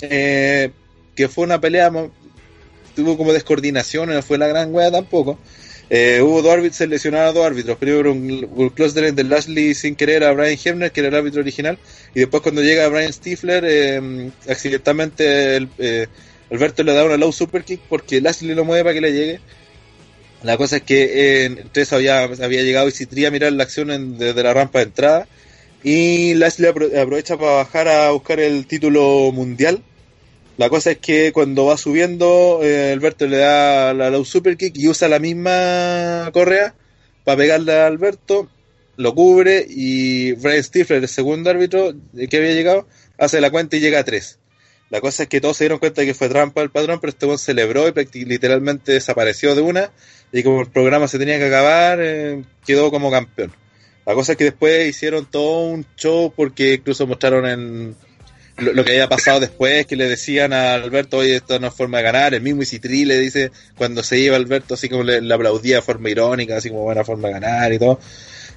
eh, 0.00 0.70
que 1.14 1.28
fue 1.28 1.44
una 1.44 1.60
pelea, 1.60 1.90
tuvo 2.94 3.16
como 3.16 3.32
descoordinación, 3.32 4.08
no 4.10 4.22
fue 4.22 4.38
la 4.38 4.46
gran 4.46 4.74
wea 4.74 4.90
tampoco. 4.90 5.38
eh, 5.90 6.20
hubo 6.22 6.40
dos 6.42 6.52
árbitros, 6.52 6.76
se 6.76 7.10
dos 7.10 7.46
árbitros. 7.46 7.76
Primero 7.76 8.12
un, 8.12 8.48
un 8.54 8.68
close 8.70 9.00
de 9.00 9.12
de 9.12 9.24
Lashley 9.24 9.74
sin 9.74 9.94
querer 9.96 10.24
a 10.24 10.32
Brian 10.32 10.58
Hebner, 10.62 10.90
que 10.92 11.00
era 11.00 11.08
el 11.10 11.14
árbitro 11.14 11.40
original, 11.40 11.78
y 12.14 12.20
después 12.20 12.42
cuando 12.42 12.62
llega 12.62 12.88
Brian 12.88 13.12
Stifler, 13.12 13.64
eh, 13.66 14.30
accidentalmente 14.48 15.68
Alberto 16.50 16.82
le 16.82 16.92
da 16.92 17.04
una 17.04 17.16
low 17.16 17.32
super 17.32 17.64
kick 17.64 17.80
porque 17.88 18.20
Lashley 18.20 18.54
lo 18.54 18.64
mueve 18.64 18.84
para 18.84 18.94
que 18.94 19.00
le 19.00 19.12
llegue. 19.12 19.40
La 20.42 20.56
cosa 20.56 20.76
es 20.76 20.82
que 20.82 21.04
eh, 21.04 21.44
entonces 21.46 21.92
había, 21.92 22.22
había 22.22 22.62
llegado 22.62 22.88
Isitri 22.88 23.24
a 23.24 23.30
mirar 23.30 23.52
la 23.52 23.64
acción 23.64 24.18
desde 24.18 24.42
la 24.42 24.52
rampa 24.52 24.78
de 24.80 24.84
entrada 24.84 25.26
y 25.82 26.34
Lashley 26.34 26.70
apro- 26.70 26.94
aprovecha 26.98 27.36
para 27.36 27.52
bajar 27.52 27.88
a 27.88 28.10
buscar 28.10 28.40
el 28.40 28.66
título 28.66 29.32
mundial. 29.32 29.82
La 30.56 30.68
cosa 30.68 30.92
es 30.92 30.98
que 30.98 31.32
cuando 31.32 31.66
va 31.66 31.76
subiendo, 31.76 32.60
eh, 32.62 32.92
Alberto 32.92 33.26
le 33.26 33.38
da 33.38 33.92
la 33.92 34.10
low 34.10 34.24
super 34.24 34.56
kick 34.56 34.76
y 34.76 34.88
usa 34.88 35.08
la 35.08 35.18
misma 35.18 36.30
correa 36.32 36.74
para 37.24 37.38
pegarle 37.38 37.72
a 37.72 37.86
Alberto, 37.86 38.48
lo 38.96 39.14
cubre 39.14 39.66
y 39.68 40.32
Brian 40.32 40.62
Stifler, 40.62 41.02
el 41.02 41.08
segundo 41.08 41.50
árbitro 41.50 41.92
que 42.30 42.36
había 42.36 42.52
llegado, 42.52 42.86
hace 43.18 43.40
la 43.40 43.50
cuenta 43.50 43.76
y 43.76 43.80
llega 43.80 43.98
a 43.98 44.04
tres. 44.04 44.38
La 44.90 45.00
cosa 45.00 45.24
es 45.24 45.28
que 45.28 45.40
todos 45.40 45.56
se 45.56 45.64
dieron 45.64 45.80
cuenta 45.80 46.02
de 46.02 46.06
que 46.06 46.14
fue 46.14 46.28
trampa 46.28 46.62
el 46.62 46.70
patrón, 46.70 47.00
pero 47.00 47.10
este 47.10 47.38
celebró 47.38 47.88
y 47.88 48.24
literalmente 48.24 48.92
desapareció 48.92 49.56
de 49.56 49.62
una. 49.62 49.90
Y 50.32 50.44
como 50.44 50.60
el 50.60 50.68
programa 50.68 51.08
se 51.08 51.18
tenía 51.18 51.38
que 51.38 51.46
acabar, 51.46 51.98
eh, 52.00 52.44
quedó 52.64 52.92
como 52.92 53.10
campeón. 53.10 53.52
La 54.06 54.14
cosa 54.14 54.32
es 54.32 54.38
que 54.38 54.44
después 54.44 54.88
hicieron 54.88 55.26
todo 55.26 55.62
un 55.62 55.84
show 55.96 56.32
porque 56.36 56.74
incluso 56.74 57.08
mostraron 57.08 57.46
en 57.46 57.96
lo, 58.58 58.72
lo 58.72 58.84
que 58.84 58.92
había 58.92 59.08
pasado 59.08 59.40
después, 59.40 59.86
que 59.86 59.96
le 59.96 60.08
decían 60.08 60.52
a 60.52 60.74
Alberto, 60.74 61.18
oye, 61.18 61.36
esto 61.36 61.58
no 61.58 61.68
es 61.68 61.74
forma 61.74 61.98
de 61.98 62.04
ganar. 62.04 62.34
El 62.34 62.42
mismo 62.42 62.62
Isitri 62.62 63.04
le 63.04 63.18
dice, 63.18 63.50
cuando 63.76 64.02
se 64.02 64.18
iba 64.18 64.36
Alberto, 64.36 64.74
así 64.74 64.88
como 64.88 65.02
le, 65.02 65.20
le 65.20 65.34
aplaudía 65.34 65.76
de 65.76 65.82
forma 65.82 66.10
irónica, 66.10 66.56
así 66.56 66.68
como 66.70 66.82
buena 66.84 67.04
forma 67.04 67.28
de 67.28 67.34
ganar 67.34 67.72
y 67.72 67.78
todo. 67.78 67.98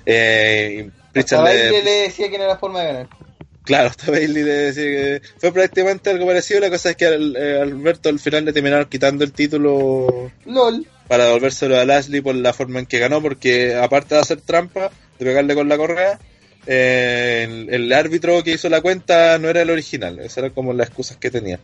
Eh, 0.06 0.90
y 1.14 1.20
le- 1.20 1.24
Bailey 1.42 1.84
le 1.84 1.92
decía 1.92 2.30
que 2.30 2.38
no 2.38 2.44
era 2.46 2.58
forma 2.58 2.82
de 2.82 2.88
ganar. 2.88 3.08
Claro, 3.64 3.90
hasta 3.90 4.12
Bailey 4.12 4.44
le 4.44 4.52
decía 4.54 4.84
que 4.84 5.22
fue 5.40 5.52
prácticamente 5.52 6.10
algo 6.10 6.26
parecido. 6.26 6.62
La 6.62 6.70
cosa 6.70 6.92
es 6.92 6.96
que 6.96 7.06
al- 7.08 7.36
eh, 7.36 7.60
Alberto 7.62 8.08
al 8.10 8.20
final 8.20 8.46
le 8.46 8.54
terminaron 8.54 8.86
quitando 8.88 9.24
el 9.26 9.34
título 9.34 10.32
LOL. 10.46 10.86
para 11.10 11.26
devolvérselo 11.26 11.78
a 11.78 11.86
Lashley 11.86 12.22
por 12.22 12.36
la 12.36 12.54
forma 12.54 12.80
en 12.80 12.86
que 12.86 13.00
ganó, 13.00 13.22
porque 13.22 13.76
aparte 13.76 14.16
de 14.16 14.22
hacer 14.22 14.40
trampa, 14.42 14.90
de 15.20 15.26
pegarle 15.26 15.56
con 15.56 15.68
la 15.68 15.76
correa, 15.78 16.20
eh, 16.67 17.65
el, 17.69 17.91
árbitro 17.93 18.43
que 18.43 18.51
hizo 18.51 18.69
la 18.69 18.82
cuenta 18.82 19.38
no 19.39 19.49
era 19.49 19.62
el 19.62 19.69
original. 19.69 20.19
Esas 20.19 20.39
eran 20.39 20.51
como 20.51 20.73
las 20.73 20.88
excusas 20.88 21.17
que 21.17 21.32
tenía. 21.32 21.60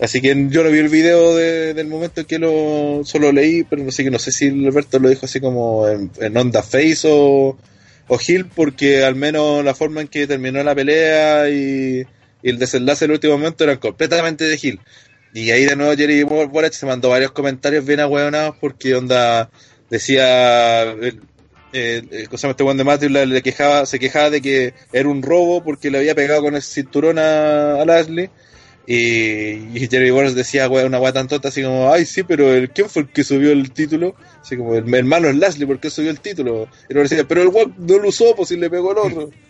Así 0.00 0.20
que 0.20 0.28
yo 0.50 0.62
no 0.62 0.70
vi 0.70 0.78
el 0.78 0.88
video 0.88 1.34
de- 1.36 1.74
del 1.74 1.88
momento 1.88 2.20
en 2.20 2.26
que 2.26 2.38
lo 2.38 3.02
solo 3.04 3.32
leí, 3.32 3.64
pero 3.64 3.82
no 3.82 3.90
sé 3.90 4.04
que 4.04 4.10
no 4.10 4.18
sé 4.20 4.30
si 4.30 4.46
Alberto 4.66 5.00
lo 5.00 5.08
dijo 5.08 5.26
así 5.26 5.40
como 5.40 5.88
en, 5.88 6.36
onda 6.36 6.62
face 6.62 7.00
o, 7.04 7.58
o 8.06 8.18
Hill, 8.24 8.46
porque 8.54 9.04
al 9.04 9.16
menos 9.16 9.64
la 9.64 9.74
forma 9.74 10.00
en 10.00 10.08
que 10.08 10.26
terminó 10.28 10.62
la 10.62 10.74
pelea 10.74 11.50
y, 11.50 12.06
el 12.42 12.58
desenlace 12.58 13.04
del 13.04 13.12
último 13.12 13.36
momento 13.36 13.64
eran 13.64 13.78
completamente 13.78 14.44
de 14.44 14.58
Hill. 14.60 14.80
Y 15.34 15.50
ahí 15.50 15.64
de 15.64 15.76
nuevo 15.76 15.94
Jerry 15.96 16.22
Borach 16.22 16.72
se 16.72 16.86
mandó 16.86 17.10
varios 17.10 17.32
comentarios 17.32 17.84
bien 17.84 18.00
ahueonados 18.00 18.56
porque 18.60 18.94
onda 18.94 19.50
decía 19.90 20.82
el, 20.82 21.20
eh, 21.72 22.02
eh, 22.10 22.26
cosa 22.30 22.48
este 22.50 22.64
Juan 22.64 22.76
de 22.76 22.84
Matthews 22.84 23.12
le, 23.12 23.26
le 23.26 23.42
quejaba, 23.42 23.84
se 23.86 23.98
quejaba 23.98 24.30
de 24.30 24.40
que 24.40 24.74
era 24.92 25.08
un 25.08 25.22
robo 25.22 25.62
porque 25.62 25.90
le 25.90 25.98
había 25.98 26.14
pegado 26.14 26.42
con 26.42 26.54
el 26.54 26.62
cinturón 26.62 27.18
a, 27.18 27.80
a 27.80 27.84
Lashley 27.84 28.30
y, 28.86 29.76
y 29.76 29.88
Jerry 29.90 30.10
Borach 30.10 30.32
decía 30.32 30.66
"Wea, 30.68 30.86
una 30.86 30.96
guay 30.98 31.12
tan 31.12 31.28
tonta 31.28 31.48
así 31.48 31.62
como 31.62 31.92
ay 31.92 32.06
sí 32.06 32.22
pero 32.22 32.54
el, 32.54 32.70
¿quién 32.70 32.88
fue 32.88 33.02
el 33.02 33.08
que 33.08 33.22
subió 33.22 33.52
el 33.52 33.70
título? 33.72 34.14
así 34.40 34.56
como 34.56 34.74
el 34.74 34.94
hermano 34.94 35.28
es 35.28 35.36
Lashley 35.36 35.66
¿por 35.66 35.78
qué 35.78 35.90
subió 35.90 36.10
el 36.10 36.20
título? 36.20 36.68
y 36.88 36.94
luego 36.94 37.08
decía 37.08 37.26
pero 37.28 37.42
el 37.42 37.48
weón 37.48 37.74
no 37.78 37.98
lo 37.98 38.08
usó 38.08 38.34
pues 38.34 38.48
si 38.48 38.56
le 38.56 38.70
pegó 38.70 38.92
el 38.92 38.98
otro. 38.98 39.30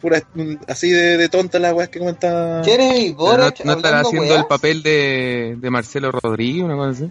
Pura- 0.00 0.22
así 0.68 0.90
de, 0.90 1.16
de 1.18 1.28
tonta 1.28 1.58
la 1.58 1.74
weá 1.74 1.88
que 1.88 1.98
comenta 1.98 2.62
Jeremy 2.64 3.14
Pero 3.18 3.36
no, 3.36 3.52
no 3.64 3.72
estará 3.74 4.00
haciendo 4.00 4.22
weas. 4.28 4.38
el 4.40 4.46
papel 4.46 4.82
de, 4.82 5.56
de 5.58 5.70
Marcelo 5.70 6.12
Rodríguez, 6.12 6.62
una 6.64 6.76
cosa 6.76 6.90
así. 6.92 7.10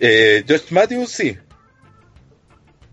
Eh, 0.00 0.42
George 0.46 0.66
Matthews, 0.74 1.10
sí. 1.10 1.36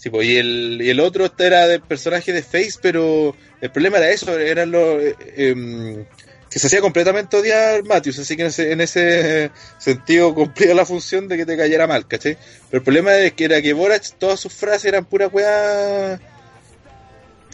Sí, 0.02 0.10
pues, 0.10 0.28
y 0.28 0.38
el, 0.38 0.80
y 0.82 0.90
el 0.90 1.00
otro 1.00 1.26
este 1.26 1.46
era 1.46 1.68
del 1.68 1.82
personaje 1.82 2.34
de 2.34 2.42
Face, 2.42 2.80
pero 2.82 3.36
el 3.62 3.70
problema 3.72 4.00
era 4.00 4.10
eso, 4.10 4.36
era 4.40 4.66
lo 4.66 5.00
eh, 5.00 5.16
em, 5.38 6.06
que 6.50 6.58
se 6.58 6.66
hacía 6.66 6.82
completamente 6.82 7.38
odiar 7.38 7.84
Matthews, 7.84 8.18
así 8.18 8.36
que 8.36 8.42
en 8.42 8.48
ese, 8.48 8.72
en 8.72 8.82
ese 8.82 9.52
sentido 9.78 10.34
cumplía 10.34 10.74
la 10.74 10.88
función 10.88 11.28
de 11.28 11.38
que 11.38 11.46
te 11.46 11.56
cayera 11.56 11.86
mal, 11.86 12.08
¿cachai? 12.08 12.36
Pero 12.72 12.80
el 12.80 12.84
problema 12.84 13.16
es 13.18 13.34
que 13.34 13.46
era 13.46 13.62
que 13.62 13.74
Borach, 13.74 14.10
todas 14.18 14.40
sus 14.40 14.52
frases 14.52 14.86
eran 14.86 15.06
pura 15.06 15.28
weá 15.28 16.20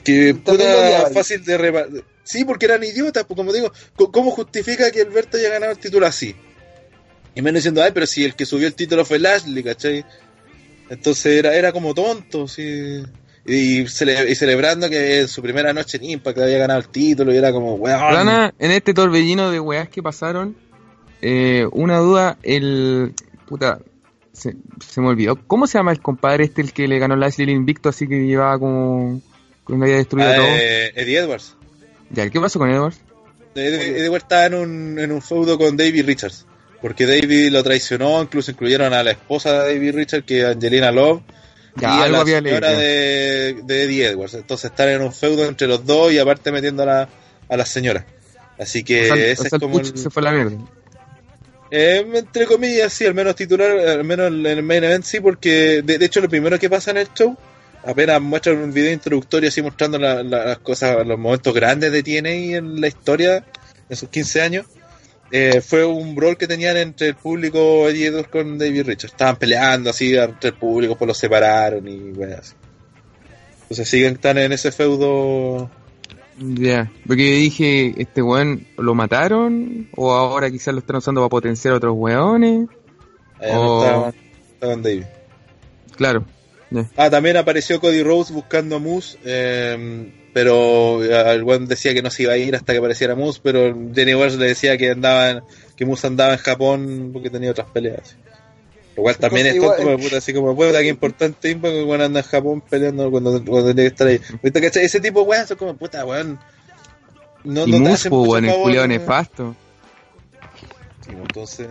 que 0.06 0.34
puta 0.34 1.10
fácil 1.14 1.44
de 1.44 1.58
repa- 1.58 2.04
Sí, 2.24 2.46
porque 2.46 2.66
eran 2.66 2.82
idiotas, 2.82 3.26
pues 3.26 3.36
como 3.36 3.52
digo, 3.52 3.74
¿cómo 3.96 4.32
justifica 4.32 4.90
que 4.90 5.02
Alberto 5.02 5.36
haya 5.36 5.50
ganado 5.50 5.74
el 5.74 5.80
título 5.80 6.06
así? 6.08 6.34
Y 7.36 7.42
menos 7.42 7.56
diciendo, 7.60 7.84
ay, 7.84 7.92
pero 7.94 8.08
si 8.08 8.24
el 8.24 8.36
que 8.36 8.46
subió 8.46 8.68
el 8.68 8.74
título 8.74 9.04
fue 9.04 9.20
Lashley, 9.20 9.64
¿cachai? 9.64 10.06
Entonces 10.90 11.26
era, 11.38 11.54
era 11.56 11.72
como 11.72 11.94
tonto, 11.94 12.48
sí. 12.48 13.04
Y, 13.46 13.84
cele- 13.84 14.30
y 14.30 14.36
celebrando 14.36 14.90
que 14.90 15.22
en 15.22 15.28
su 15.28 15.42
primera 15.42 15.72
noche 15.74 15.98
en 15.98 16.04
Impact 16.06 16.38
había 16.40 16.58
ganado 16.58 16.80
el 16.80 16.90
título 16.90 17.34
y 17.34 17.38
era 17.38 17.52
como, 17.52 17.76
weón. 17.76 18.00
Rana, 18.00 18.54
en 18.60 18.72
este 18.72 18.94
torbellino 18.94 19.50
de 19.52 19.60
weas 19.60 19.88
que 19.90 20.04
pasaron, 20.04 20.56
eh, 21.22 21.66
una 21.72 21.98
duda, 22.00 22.38
el... 22.44 23.14
Puta, 23.48 23.80
se, 24.34 24.56
se 24.86 25.00
me 25.02 25.08
olvidó. 25.08 25.38
¿Cómo 25.48 25.66
se 25.66 25.78
llama 25.78 25.92
el 25.94 26.02
compadre 26.02 26.44
este, 26.44 26.62
el 26.62 26.74
que 26.74 26.88
le 26.90 27.00
ganó 27.00 27.16
Lashley 27.16 27.46
el 27.48 27.56
invicto, 27.56 27.90
así 27.90 28.08
que 28.08 28.26
llevaba 28.28 28.60
como... 28.60 29.22
Cuando 29.64 29.86
había 29.86 29.98
destruido 29.98 30.30
Ah, 30.30 30.36
todo? 30.36 30.46
eh, 30.46 30.92
Eddie 30.96 31.18
Edwards. 31.20 31.56
Ya, 32.10 32.30
¿qué 32.30 32.40
pasó 32.40 32.60
con 32.60 32.70
Edwards? 32.70 33.00
Eddie 33.56 34.00
Edwards 34.06 34.24
estaba 34.26 34.46
en 34.46 34.54
un, 34.56 35.00
en 35.00 35.12
un 35.12 35.22
feudo 35.22 35.58
con 35.58 35.76
David 35.78 36.06
Richards. 36.06 36.46
Porque 36.88 37.06
David 37.06 37.50
lo 37.52 37.64
traicionó, 37.64 38.22
incluso 38.22 38.52
incluyeron 38.52 38.94
a 38.94 39.04
la 39.04 39.12
esposa 39.12 39.64
de 39.64 39.74
David 39.74 39.94
Richards, 39.96 40.26
que 40.26 40.40
es 40.40 40.46
Angelina 40.46 40.92
Love, 40.92 41.22
Ya, 41.76 41.90
y 41.90 42.02
a 42.02 42.08
la 42.08 42.20
señora 42.26 42.72
de, 42.80 43.58
de 43.64 43.84
Eddie 43.84 44.08
Edwards. 44.08 44.34
Entonces 44.36 44.72
están 44.72 44.90
en 44.90 45.02
un 45.02 45.14
feudo 45.14 45.46
entre 45.46 45.68
los 45.68 45.86
dos 45.86 46.12
y 46.14 46.18
aparte 46.20 46.52
metiendo 46.52 46.84
a 46.84 46.86
la, 46.86 47.10
a 47.50 47.58
la 47.58 47.66
señora. 47.66 48.06
Así 48.58 48.84
que 48.84 49.04
O 49.12 49.16
sea, 49.16 49.26
ese 49.26 49.32
o 49.34 49.36
sea, 49.44 49.58
es 49.58 49.60
como 49.62 49.80
el- 49.80 49.98
se 49.98 50.10
fue 50.10 50.24
la 50.24 50.32
mierda. 50.32 50.58
Eh, 51.70 52.06
entre 52.14 52.46
comillas, 52.46 52.94
sí, 52.94 53.06
al 53.06 53.14
menos 53.14 53.36
titular, 53.36 53.70
al 53.72 54.04
menos 54.06 54.28
en 54.28 54.46
el 54.46 54.64
main 54.64 54.84
event 54.86 55.04
sí, 55.04 55.20
porque 55.20 55.82
de, 55.84 55.98
de 55.98 56.06
hecho 56.06 56.22
lo 56.22 56.30
primero 56.30 56.58
que 56.58 56.70
pasa 56.70 56.92
en 56.92 56.98
el 56.98 57.10
show, 57.14 57.36
apenas 57.86 58.22
muestran 58.22 58.58
un 58.58 58.72
video 58.74 58.94
introductorio 58.94 59.50
así 59.50 59.62
mostrando 59.62 60.00
la- 60.00 60.24
la- 60.24 60.46
las 60.46 60.60
cosas, 60.60 61.06
los 61.06 61.20
momentos 61.20 61.54
grandes 61.54 61.92
de 61.92 62.02
TNA 62.04 62.30
en 62.58 62.80
la 62.80 62.88
historia, 62.88 63.44
en 63.90 63.98
sus 63.98 64.08
15 64.10 64.42
años, 64.42 64.66
eh, 65.32 65.62
fue 65.62 65.86
un 65.86 66.16
brawl 66.16 66.38
que 66.38 66.48
tenían 66.48 66.78
entre 66.78 67.08
el 67.10 67.16
público 67.16 67.88
Eddie 67.90 68.08
Edwards 68.08 68.30
con 68.30 68.58
David 68.58 68.84
Richards. 68.86 69.14
Estaban 69.14 69.36
peleando 69.38 69.90
así 69.90 70.16
entre 70.16 70.50
el 70.50 70.56
público, 70.56 70.96
pues 70.98 71.08
los 71.08 71.18
separaron 71.18 71.88
y 71.88 71.98
bueno, 72.12 72.36
así. 72.40 72.54
Entonces 73.64 73.90
siguen 73.90 74.14
están 74.14 74.38
en 74.38 74.52
ese 74.54 74.72
feudo. 74.72 75.70
Ya, 76.40 76.92
porque 77.08 77.24
dije, 77.24 77.96
este 77.98 78.22
weón 78.22 78.68
lo 78.78 78.94
mataron, 78.94 79.90
o 79.96 80.12
ahora 80.14 80.52
quizás 80.52 80.74
lo 80.74 80.80
están 80.82 80.98
usando 80.98 81.22
para 81.22 81.30
potenciar 81.30 81.74
a 81.74 81.78
otros 81.78 81.94
weones. 81.96 82.70
Estaban- 83.42 84.14
estaban 84.54 84.82
David. 84.84 85.04
Claro. 85.96 86.26
Ah, 86.96 87.10
también 87.10 87.38
apareció 87.38 87.80
Cody 87.80 88.04
Rhodes 88.04 88.32
buscando 88.32 88.76
a 88.76 88.80
Moose, 88.80 89.18
eh, 89.26 90.12
pero 90.38 91.04
eh, 91.04 91.34
el 91.34 91.44
buen 91.44 91.66
decía 91.66 91.96
que 91.96 92.04
no 92.04 92.12
se 92.12 92.22
iba 92.22 92.34
a 92.34 92.38
ir 92.38 92.56
hasta 92.56 92.72
que 92.72 92.78
apareciera 92.78 93.16
Moose, 93.16 93.40
pero 93.42 93.76
Jenny 93.96 94.14
Wells 94.14 94.38
le 94.38 94.46
decía 94.46 94.78
que 94.78 94.92
andaba 94.92 95.32
en- 95.32 95.42
que 95.76 95.84
Moose 95.84 96.06
andaba 96.06 96.34
en 96.34 96.38
Japón 96.40 97.10
porque 97.12 97.32
tenía 97.32 97.50
otras 97.50 97.68
peleas. 97.72 98.16
Lo 98.96 99.02
cual 99.02 99.18
también 99.18 99.48
es 99.48 99.56
Igual- 99.56 99.78
tonto, 99.78 99.92
porque, 99.92 100.04
puta, 100.04 100.18
así 100.18 100.34
como, 100.36 100.56
puta, 100.56 100.80
que 100.82 100.88
importante 100.90 101.50
Impact, 101.50 101.74
que 101.74 101.84
bueno 101.84 102.04
anda 102.04 102.20
en 102.20 102.26
Japón 102.28 102.62
peleando 102.70 103.10
cuando, 103.10 103.32
cuando 103.44 103.70
tenía 103.70 103.84
que 103.86 103.88
estar 103.88 104.08
ahí. 104.08 104.22
¿Viste? 104.44 104.86
Ese 104.86 105.00
tipo 105.00 105.22
de 105.22 105.26
weas 105.28 105.48
son 105.48 105.58
como, 105.58 105.76
puta, 105.76 106.06
weón. 106.06 106.40
No, 107.44 107.66
y 107.66 107.72
no 107.72 107.78
te 107.78 107.80
Moose, 107.80 107.94
hacen 107.94 108.10
po, 108.12 108.18
mucho 108.18 108.32
weón, 108.32 108.46
el 108.46 108.52
favor, 108.52 108.64
culiao 108.66 108.82
weón. 108.84 108.90
nefasto. 108.92 109.56
Sí, 111.04 111.12
Entonces... 111.14 111.68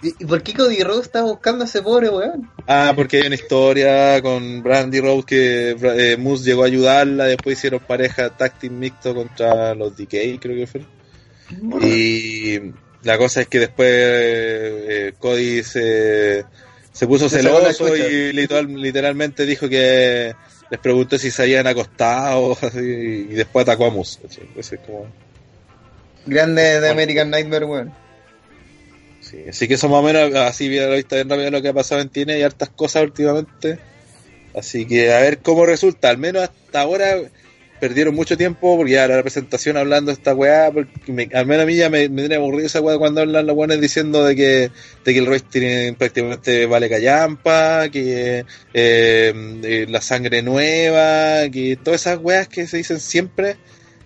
¿Y 0.00 0.24
por 0.24 0.42
qué 0.42 0.54
Cody 0.54 0.82
Rhodes 0.82 1.06
está 1.06 1.22
buscando 1.22 1.64
a 1.64 1.66
ese 1.66 1.82
pobre 1.82 2.08
weón? 2.08 2.48
Ah, 2.68 2.92
porque 2.94 3.16
hay 3.18 3.26
una 3.26 3.34
historia 3.34 4.22
con 4.22 4.62
Brandy 4.62 5.00
Rose 5.00 5.26
que 5.26 5.70
eh, 5.70 6.16
Moose 6.16 6.44
llegó 6.44 6.62
a 6.62 6.66
ayudarla, 6.66 7.24
después 7.24 7.58
hicieron 7.58 7.80
pareja 7.80 8.30
team 8.30 8.78
mixto 8.78 9.14
contra 9.14 9.74
los 9.74 9.96
DK, 9.96 10.38
creo 10.40 10.54
que 10.56 10.66
fue. 10.66 10.82
Y 11.80 12.60
la 13.02 13.18
cosa 13.18 13.40
es 13.40 13.48
que 13.48 13.58
después 13.58 13.88
eh, 13.90 15.12
Cody 15.18 15.62
se, 15.64 16.44
se 16.92 17.06
puso 17.06 17.28
celoso 17.28 17.96
y 17.96 18.32
literal- 18.32 18.72
literalmente 18.80 19.46
dijo 19.46 19.68
que 19.68 20.34
les 20.70 20.80
preguntó 20.80 21.18
si 21.18 21.30
se 21.30 21.42
habían 21.42 21.66
acostado 21.66 22.56
así, 22.62 22.78
y 22.78 23.34
después 23.34 23.64
atacó 23.64 23.86
a 23.86 23.90
Moose. 23.90 24.20
Entonces, 24.22 24.78
como, 24.86 25.06
Grande 26.26 26.80
de 26.80 26.88
American 26.90 27.30
Nightmare, 27.30 27.64
weón. 27.64 28.07
Sí, 29.30 29.36
así 29.48 29.68
que 29.68 29.74
eso 29.74 29.88
más 29.88 30.00
o 30.00 30.02
menos, 30.02 30.34
así 30.36 30.68
bien 30.68 30.84
a 30.84 30.86
la 30.88 30.96
vista 30.96 31.16
bien 31.16 31.28
rápido 31.28 31.50
lo 31.50 31.60
que 31.62 31.68
ha 31.68 31.74
pasado 31.74 32.00
en 32.00 32.08
TNA 32.08 32.38
y 32.38 32.42
hartas 32.42 32.70
cosas 32.70 33.02
últimamente. 33.02 33.78
Así 34.54 34.86
que 34.86 35.12
a 35.12 35.20
ver 35.20 35.38
cómo 35.38 35.66
resulta. 35.66 36.08
Al 36.08 36.18
menos 36.18 36.42
hasta 36.44 36.80
ahora 36.80 37.16
perdieron 37.80 38.14
mucho 38.14 38.36
tiempo 38.36 38.76
porque 38.76 38.92
ya 38.92 39.06
la 39.06 39.20
presentación 39.22 39.76
hablando 39.76 40.10
de 40.10 40.14
esta 40.14 40.34
weá, 40.34 40.70
porque 40.72 41.12
me- 41.12 41.28
al 41.32 41.46
menos 41.46 41.62
a 41.64 41.66
mí 41.66 41.76
ya 41.76 41.90
me, 41.90 42.08
me 42.08 42.22
tiene 42.22 42.36
aburrido 42.36 42.66
esa 42.66 42.80
weá 42.80 42.98
cuando 42.98 43.20
hablan 43.20 43.46
los 43.46 43.56
weones 43.56 43.80
diciendo 43.80 44.24
de 44.24 44.34
que, 44.34 44.70
de 45.04 45.12
que 45.12 45.18
el 45.18 45.26
wrestling 45.28 45.94
prácticamente 45.94 46.66
vale 46.66 46.88
callampa, 46.88 47.88
que 47.90 48.40
eh, 48.40 49.32
eh, 49.62 49.86
la 49.88 50.00
sangre 50.00 50.42
nueva, 50.42 51.48
que 51.50 51.76
todas 51.82 52.00
esas 52.00 52.18
weas 52.18 52.48
que 52.48 52.66
se 52.66 52.78
dicen 52.78 52.98
siempre, 52.98 53.56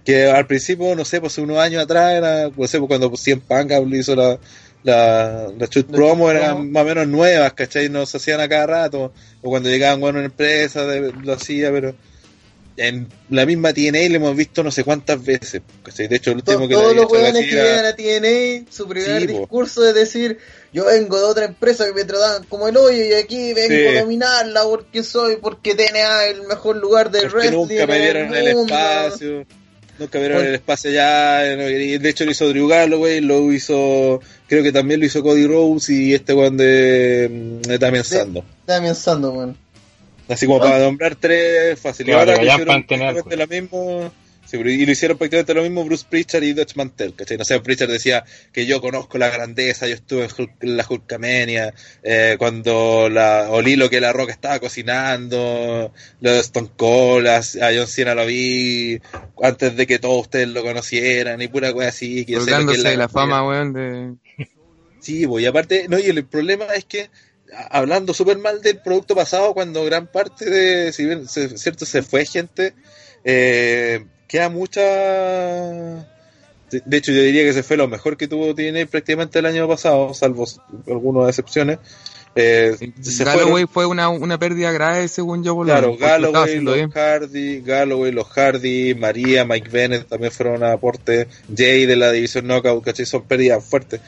que 0.05 0.27
al 0.27 0.47
principio, 0.47 0.95
no 0.95 1.05
sé, 1.05 1.21
pues 1.21 1.39
unos 1.39 1.59
años 1.59 1.83
atrás 1.85 2.13
era, 2.15 2.49
no 2.49 2.67
sé, 2.67 2.79
pues 2.79 2.89
cuando 2.89 3.09
pues, 3.09 3.23
Cien 3.23 3.41
Panga 3.41 3.81
hizo 3.93 4.17
la, 4.17 4.39
la, 4.85 5.49
la 5.57 5.67
shoot 5.67 5.87
promo 5.91 6.31
eran 6.31 6.71
más 6.73 6.83
o 6.83 6.87
menos 6.87 7.07
nuevas, 7.09 7.53
¿cachai? 7.53 7.89
No 7.89 8.05
se 8.07 8.17
hacían 8.17 8.41
a 8.41 8.49
cada 8.49 8.67
rato, 8.67 9.13
o 9.43 9.49
cuando 9.51 9.69
llegaban 9.69 10.01
bueno 10.01 10.19
en 10.19 10.27
empresa 10.27 10.85
de- 10.87 11.13
lo 11.13 11.33
hacía, 11.35 11.71
pero 11.71 11.95
en 12.79 13.07
la 13.29 13.45
misma 13.45 13.73
TNA 13.75 13.99
le 14.09 14.17
hemos 14.17 14.35
visto 14.35 14.63
no 14.65 14.71
sé 14.71 14.83
cuántas 14.83 15.23
veces, 15.23 15.61
¿cachai? 15.83 16.09
De 16.09 16.17
hecho 16.17 16.31
el 16.31 16.37
último 16.39 16.67
que 16.67 16.75
todos 16.75 16.97
los 16.97 17.13
así 17.13 17.49
que 17.49 17.55
llegan 17.55 17.85
a 17.85 17.95
TNA, 17.95 18.65
su 18.73 18.89
primer 18.89 19.21
Sí, 19.21 19.29
po. 19.29 19.39
discurso 19.41 19.87
es 19.87 19.95
decir, 19.95 20.39
yo 20.73 20.87
vengo 20.87 21.19
de 21.19 21.25
otra 21.25 21.45
empresa 21.45 21.85
que 21.85 21.93
me 21.93 22.05
trataban 22.05 22.45
como 22.45 22.67
el 22.69 22.77
hoyo 22.79 23.05
y 23.05 23.13
aquí 23.13 23.53
vengo 23.53 23.75
Sí. 23.91 23.97
a 23.97 24.01
dominarla 24.01 24.63
porque 24.65 25.03
soy, 25.05 25.37
porque 25.37 25.75
TNA 25.75 26.25
es 26.27 26.35
el 26.39 26.43
mejor 26.47 26.77
lugar 26.77 27.11
de 27.11 27.21
Porque 27.21 27.35
wrestling 27.37 27.57
nunca 27.59 27.87
me 27.87 27.99
dieron 28.01 28.35
el 28.35 28.55
mundo. 28.57 28.75
espacio. 28.75 29.47
Nunca 29.99 30.19
me 30.19 30.21
dieron 30.25 30.37
Bueno. 30.39 30.49
el 30.49 30.55
espacio 30.55 30.91
allá. 30.91 31.69
y 31.71 31.99
de 31.99 32.09
hecho 32.09 32.25
lo 32.25 32.31
hizo 32.31 32.49
Drew 32.49 32.67
Galloway, 32.69 33.21
lo 33.21 33.53
hizo. 33.53 34.21
Creo 34.53 34.63
que 34.63 34.71
también 34.71 35.01
lo 35.01 35.07
hizo 35.07 35.23
Cody 35.23 35.47
Rose 35.47 35.91
y 35.95 36.13
este 36.13 36.35
one 36.35 36.63
de, 36.63 37.59
de 37.67 37.79
Damian 37.79 38.05
Sandow. 38.05 38.45
Damian 38.67 38.95
Sandow, 38.95 39.33
weón. 39.35 39.57
Así 40.29 40.45
como 40.45 40.59
para 40.59 40.79
nombrar 40.79 41.17
tres. 41.17 41.79
Y 41.83 42.05
Claro, 42.05 42.33
ahora 42.33 42.45
ya 42.45 42.59
para 42.59 42.87
tener, 42.87 43.15
prácticamente 43.15 43.37
lo 43.39 43.47
mismo. 43.47 44.13
Sí, 44.53 44.59
y 44.59 44.87
lo 44.87 44.93
hicieron 44.93 45.19
prácticamente 45.19 45.55
lo 45.55 45.63
mismo 45.63 45.85
Bruce 45.85 46.07
Pritchard 46.09 46.43
y 46.43 46.53
Dutch 46.53 46.77
Mantel, 46.77 47.15
¿cachai? 47.15 47.39
No 47.39 47.45
sé, 47.45 47.59
Pritchard 47.61 47.91
decía 47.91 48.25
que 48.53 48.67
yo 48.67 48.81
conozco 48.81 49.19
la 49.19 49.31
grandeza, 49.31 49.89
yo 49.89 49.95
estuve 49.95 50.25
en, 50.25 50.31
Hulk- 50.31 50.57
la 50.61 50.87
Hulkamania, 50.89 51.75
eh, 52.03 52.37
cuando 52.39 53.09
la, 53.09 53.49
olí 53.51 53.77
lo 53.77 53.89
que 53.89 54.01
la 54.01 54.13
Roca 54.13 54.33
estaba 54.33 54.59
cocinando, 54.61 55.93
lo 56.21 56.31
de 56.33 56.41
Stone 56.41 56.71
Cold, 56.77 57.27
a, 57.29 57.41
John 57.75 57.87
Cena 57.87 58.15
lo 58.15 58.27
vi 58.27 59.01
antes 59.43 59.77
de 59.77 59.87
que 59.87 59.99
todos 59.99 60.23
ustedes 60.23 60.49
lo 60.49 60.63
conocieran, 60.63 61.41
y 61.41 61.49
pura 61.49 61.73
cosa 61.73 61.89
así. 61.89 62.25
Que 62.25 62.39
sé 62.41 62.51
que 62.51 62.53
la 62.53 62.67
grandeza. 62.67 63.09
fama, 63.09 63.47
weón, 63.47 63.73
de... 63.73 64.15
Sí, 65.01 65.27
pues, 65.27 65.43
y 65.43 65.47
aparte, 65.47 65.87
no, 65.89 65.99
y 65.99 66.05
el 66.05 66.25
problema 66.27 66.67
es 66.77 66.85
que, 66.85 67.11
hablando 67.71 68.15
súper 68.15 68.39
mal 68.39 68.63
del 68.63 68.79
producto 68.79 69.15
pasado, 69.15 69.53
cuando 69.55 69.85
gran 69.85 70.07
parte 70.07 70.49
de, 70.49 70.93
si 70.93 71.07
bien, 71.07 71.27
se- 71.29 71.57
cierto, 71.59 71.85
se 71.87 72.03
fue 72.03 72.25
gente, 72.25 72.75
eh, 73.25 74.05
queda 74.33 74.49
mucha... 74.49 74.81
De, 76.71 76.97
hecho, 76.97 77.13
yo 77.13 77.21
diría 77.21 77.43
que 77.43 77.53
se 77.53 77.63
fue 77.63 77.77
lo 77.77 77.87
mejor 77.87 78.17
que 78.17 78.27
tuvo 78.27 78.55
TNA 78.55 78.87
prácticamente 78.87 79.39
el 79.39 79.45
año 79.45 79.69
pasado, 79.69 80.15
salvo 80.15 80.47
algunas 80.87 81.29
excepciones. 81.29 81.79
Eh, 82.35 82.75
Galloway 83.19 83.67
fueron, 83.67 83.69
fue 83.69 83.85
una, 83.85 84.09
una 84.09 84.39
pérdida 84.39 84.73
grave, 84.73 85.07
según 85.09 85.45
yo, 85.45 85.55
por 85.55 85.67
claro, 85.67 85.99
Galloway, 85.99 86.61
los 86.61 86.75
bien. 86.75 86.91
Hardy, 86.91 87.61
Galloway, 87.61 88.11
los 88.11 88.27
Hardy, 88.27 88.95
María, 88.95 89.45
Mike 89.45 89.69
Bennett 89.69 90.09
también 90.09 90.33
fueron 90.33 90.65
a 90.65 90.73
aporte, 90.73 91.29
Jay 91.55 91.85
de 91.85 91.97
la 91.97 92.11
división 92.11 92.47
Knockout, 92.47 92.83
¿cachai? 92.83 93.05
Son 93.05 93.25
pérdidas 93.25 93.63
fuertes. 93.63 94.01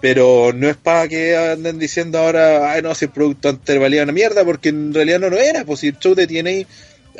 Pero 0.00 0.52
no 0.52 0.68
es 0.68 0.76
para 0.76 1.06
que 1.06 1.36
anden 1.36 1.78
diciendo 1.78 2.18
ahora, 2.18 2.72
ay 2.72 2.82
no, 2.82 2.96
si 2.96 3.04
el 3.04 3.12
producto 3.12 3.48
antes 3.48 3.78
valía 3.78 4.02
una 4.02 4.12
mierda, 4.12 4.44
porque 4.44 4.70
en 4.70 4.92
realidad 4.92 5.20
no 5.20 5.30
lo 5.30 5.38
era, 5.38 5.64
pues 5.64 5.78
si 5.78 5.88
el 5.88 5.98
show 6.00 6.16
de 6.16 6.26
TNA 6.26 6.66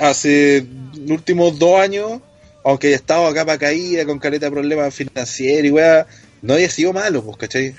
hace 0.01 0.67
los 0.95 1.11
últimos 1.11 1.59
dos 1.59 1.79
años, 1.79 2.21
aunque 2.65 2.89
haya 2.89 2.97
estado 2.97 3.27
acá 3.27 3.45
para 3.45 3.59
caída, 3.59 4.05
con 4.05 4.19
caleta 4.19 4.47
de 4.47 4.53
problemas 4.53 4.95
financieros 4.95 5.67
y 5.67 5.71
weá, 5.71 6.07
no 6.43 6.55
haya 6.55 6.71
sido 6.71 6.93
malo, 6.93 7.23
pues, 7.23 7.37
¿cachai? 7.37 7.75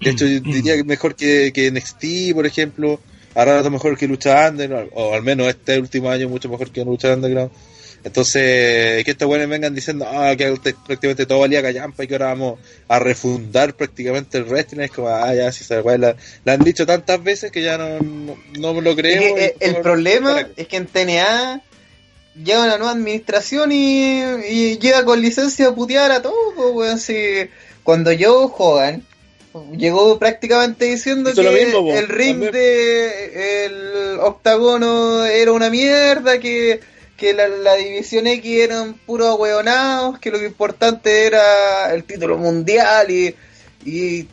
De 0.00 0.10
hecho, 0.10 0.26
yo 0.26 0.40
diría 0.44 0.76
que 0.76 0.84
mejor 0.84 1.14
que, 1.14 1.52
que 1.52 1.70
NXT, 1.70 2.34
por 2.34 2.46
ejemplo, 2.46 3.00
ahora 3.34 3.60
es 3.60 3.70
mejor 3.70 3.96
que 3.96 4.08
Lucha 4.08 4.48
Underground, 4.48 4.90
o 4.94 5.14
al 5.14 5.22
menos 5.22 5.48
este 5.48 5.78
último 5.78 6.10
año 6.10 6.28
mucho 6.28 6.48
mejor 6.48 6.70
que 6.70 6.84
Lucha 6.84 7.12
Underground. 7.12 7.50
Entonces, 8.04 9.04
que 9.04 9.10
estos 9.12 9.28
buenos 9.28 9.48
vengan 9.48 9.74
diciendo 9.74 10.06
ah, 10.10 10.34
que 10.36 10.52
prácticamente 10.86 11.24
todo 11.26 11.40
valía 11.40 11.62
callampa 11.62 12.02
y 12.02 12.08
que 12.08 12.14
ahora 12.14 12.26
vamos 12.28 12.58
a 12.88 12.98
refundar 12.98 13.74
prácticamente 13.74 14.38
el 14.38 14.44
wrestling, 14.44 14.80
es 14.80 14.90
como, 14.90 15.08
ah, 15.08 15.32
ya, 15.34 15.52
si 15.52 15.62
se 15.62 15.80
la, 15.82 16.16
la, 16.44 16.52
han 16.52 16.64
dicho 16.64 16.84
tantas 16.84 17.22
veces 17.22 17.52
que 17.52 17.62
ya 17.62 17.78
no, 17.78 17.98
no, 18.58 18.80
lo 18.80 18.90
Es 18.90 18.96
creo. 18.96 19.34
que, 19.36 19.44
eh, 19.44 19.56
el 19.60 19.76
problema 19.76 20.34
para- 20.34 20.48
es 20.56 20.66
que 20.66 20.76
en 20.76 20.86
TNA 20.86 21.62
llega 22.42 22.64
una 22.64 22.78
nueva 22.78 22.92
administración 22.92 23.70
y, 23.72 24.20
y 24.48 24.78
llega 24.78 25.04
con 25.04 25.20
licencia 25.20 25.68
a 25.68 25.74
putear 25.74 26.10
a 26.10 26.22
todo, 26.22 26.54
po, 26.56 26.70
weón. 26.70 26.98
Si 26.98 27.14
cuando 27.84 28.10
yo 28.10 28.46
Hogan 28.56 29.04
llegó 29.76 30.18
prácticamente 30.18 30.86
diciendo 30.86 31.30
Hizo 31.30 31.42
que 31.42 31.48
lo 31.48 31.52
mismo, 31.52 31.80
po, 31.82 31.94
el 31.94 32.08
ring 32.08 32.40
también. 32.40 32.52
de 32.52 33.66
el 33.66 34.18
octagono 34.20 35.24
era 35.26 35.52
una 35.52 35.68
mierda, 35.70 36.38
que, 36.40 36.80
que 37.16 37.32
la, 37.34 37.48
la 37.48 37.74
división 37.74 38.26
X 38.26 38.60
eran 38.60 38.94
puros 38.94 39.38
hueonados, 39.38 40.18
que 40.18 40.30
lo 40.30 40.38
que 40.38 40.46
importante 40.46 41.26
era 41.26 41.92
el 41.94 42.04
título 42.04 42.36
mundial 42.38 43.10
y, 43.10 43.34
y, 43.84 44.28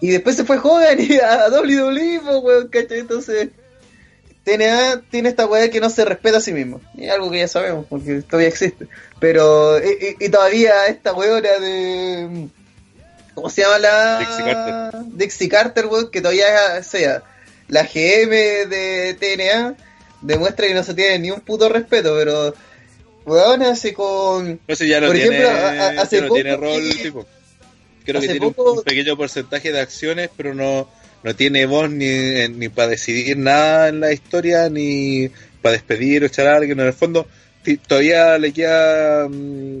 y 0.00 0.10
después 0.10 0.36
se 0.36 0.44
fue 0.44 0.58
Hogan 0.58 1.00
y 1.00 1.18
a 1.18 1.48
WWE, 1.48 2.20
po, 2.24 2.38
weón, 2.38 2.68
¿cachai? 2.68 3.00
Entonces 3.00 3.48
TNA 4.44 5.02
tiene 5.10 5.30
esta 5.30 5.46
weá 5.46 5.70
que 5.70 5.80
no 5.80 5.88
se 5.88 6.04
respeta 6.04 6.36
a 6.36 6.40
sí 6.40 6.52
mismo. 6.52 6.80
Y 6.94 7.08
algo 7.08 7.30
que 7.30 7.38
ya 7.38 7.48
sabemos, 7.48 7.86
porque 7.88 8.20
todavía 8.22 8.48
existe. 8.48 8.86
Pero, 9.18 9.78
y, 9.82 10.16
y- 10.20 10.26
y 10.26 10.28
todavía 10.28 10.86
esta 10.86 11.14
weona 11.14 11.48
de. 11.58 12.48
¿Cómo 13.34 13.48
se 13.48 13.62
llama 13.62 13.78
la. 13.78 14.18
Dixie 14.18 14.44
Carter. 14.44 15.00
Dixie 15.14 15.48
Carter, 15.48 15.86
weón, 15.86 16.10
que 16.10 16.20
todavía 16.20 16.82
sea 16.82 17.22
la 17.68 17.84
GM 17.84 18.30
de 18.68 19.16
TNA, 19.18 19.74
demuestra 20.24 20.66
que 20.66 20.74
no 20.74 20.82
se 20.82 20.94
tiene 20.94 21.18
ni 21.20 21.30
un 21.30 21.40
puto 21.40 21.68
respeto, 21.68 22.14
pero. 22.16 22.54
Weón, 23.26 23.62
hace 23.62 23.94
con. 23.94 24.60
No 24.68 24.76
sé, 24.76 24.86
ya 24.86 25.00
no 25.00 25.06
Por 25.06 25.16
tiene, 25.16 25.36
ejemplo, 25.38 25.50
a- 25.50 25.70
a- 25.70 26.02
hace 26.02 26.16
ya 26.20 26.26
no 26.26 26.34
tiene 26.34 26.54
poco- 26.54 26.64
rol, 26.66 26.82
tipo. 27.02 27.26
Creo 28.04 28.20
que 28.20 28.28
tiene 28.28 28.46
un- 28.46 28.52
poco- 28.52 28.72
un 28.74 28.82
pequeño 28.82 29.16
porcentaje 29.16 29.72
de 29.72 29.80
acciones, 29.80 30.28
pero 30.36 30.54
no, 30.54 30.90
no 31.22 31.34
tiene 31.34 31.64
voz 31.64 31.90
ni, 31.90 32.48
ni 32.48 32.68
para 32.68 32.88
decidir 32.88 33.38
nada 33.38 33.88
en 33.88 34.00
la 34.00 34.12
historia, 34.12 34.68
ni 34.68 35.30
para 35.62 35.72
despedir 35.72 36.22
o 36.22 36.26
echar 36.26 36.46
a 36.48 36.56
alguien. 36.56 36.78
En 36.80 36.86
el 36.88 36.92
fondo, 36.92 37.26
todavía 37.88 38.36
le 38.36 38.52
queda 38.52 39.26
mm, 39.26 39.78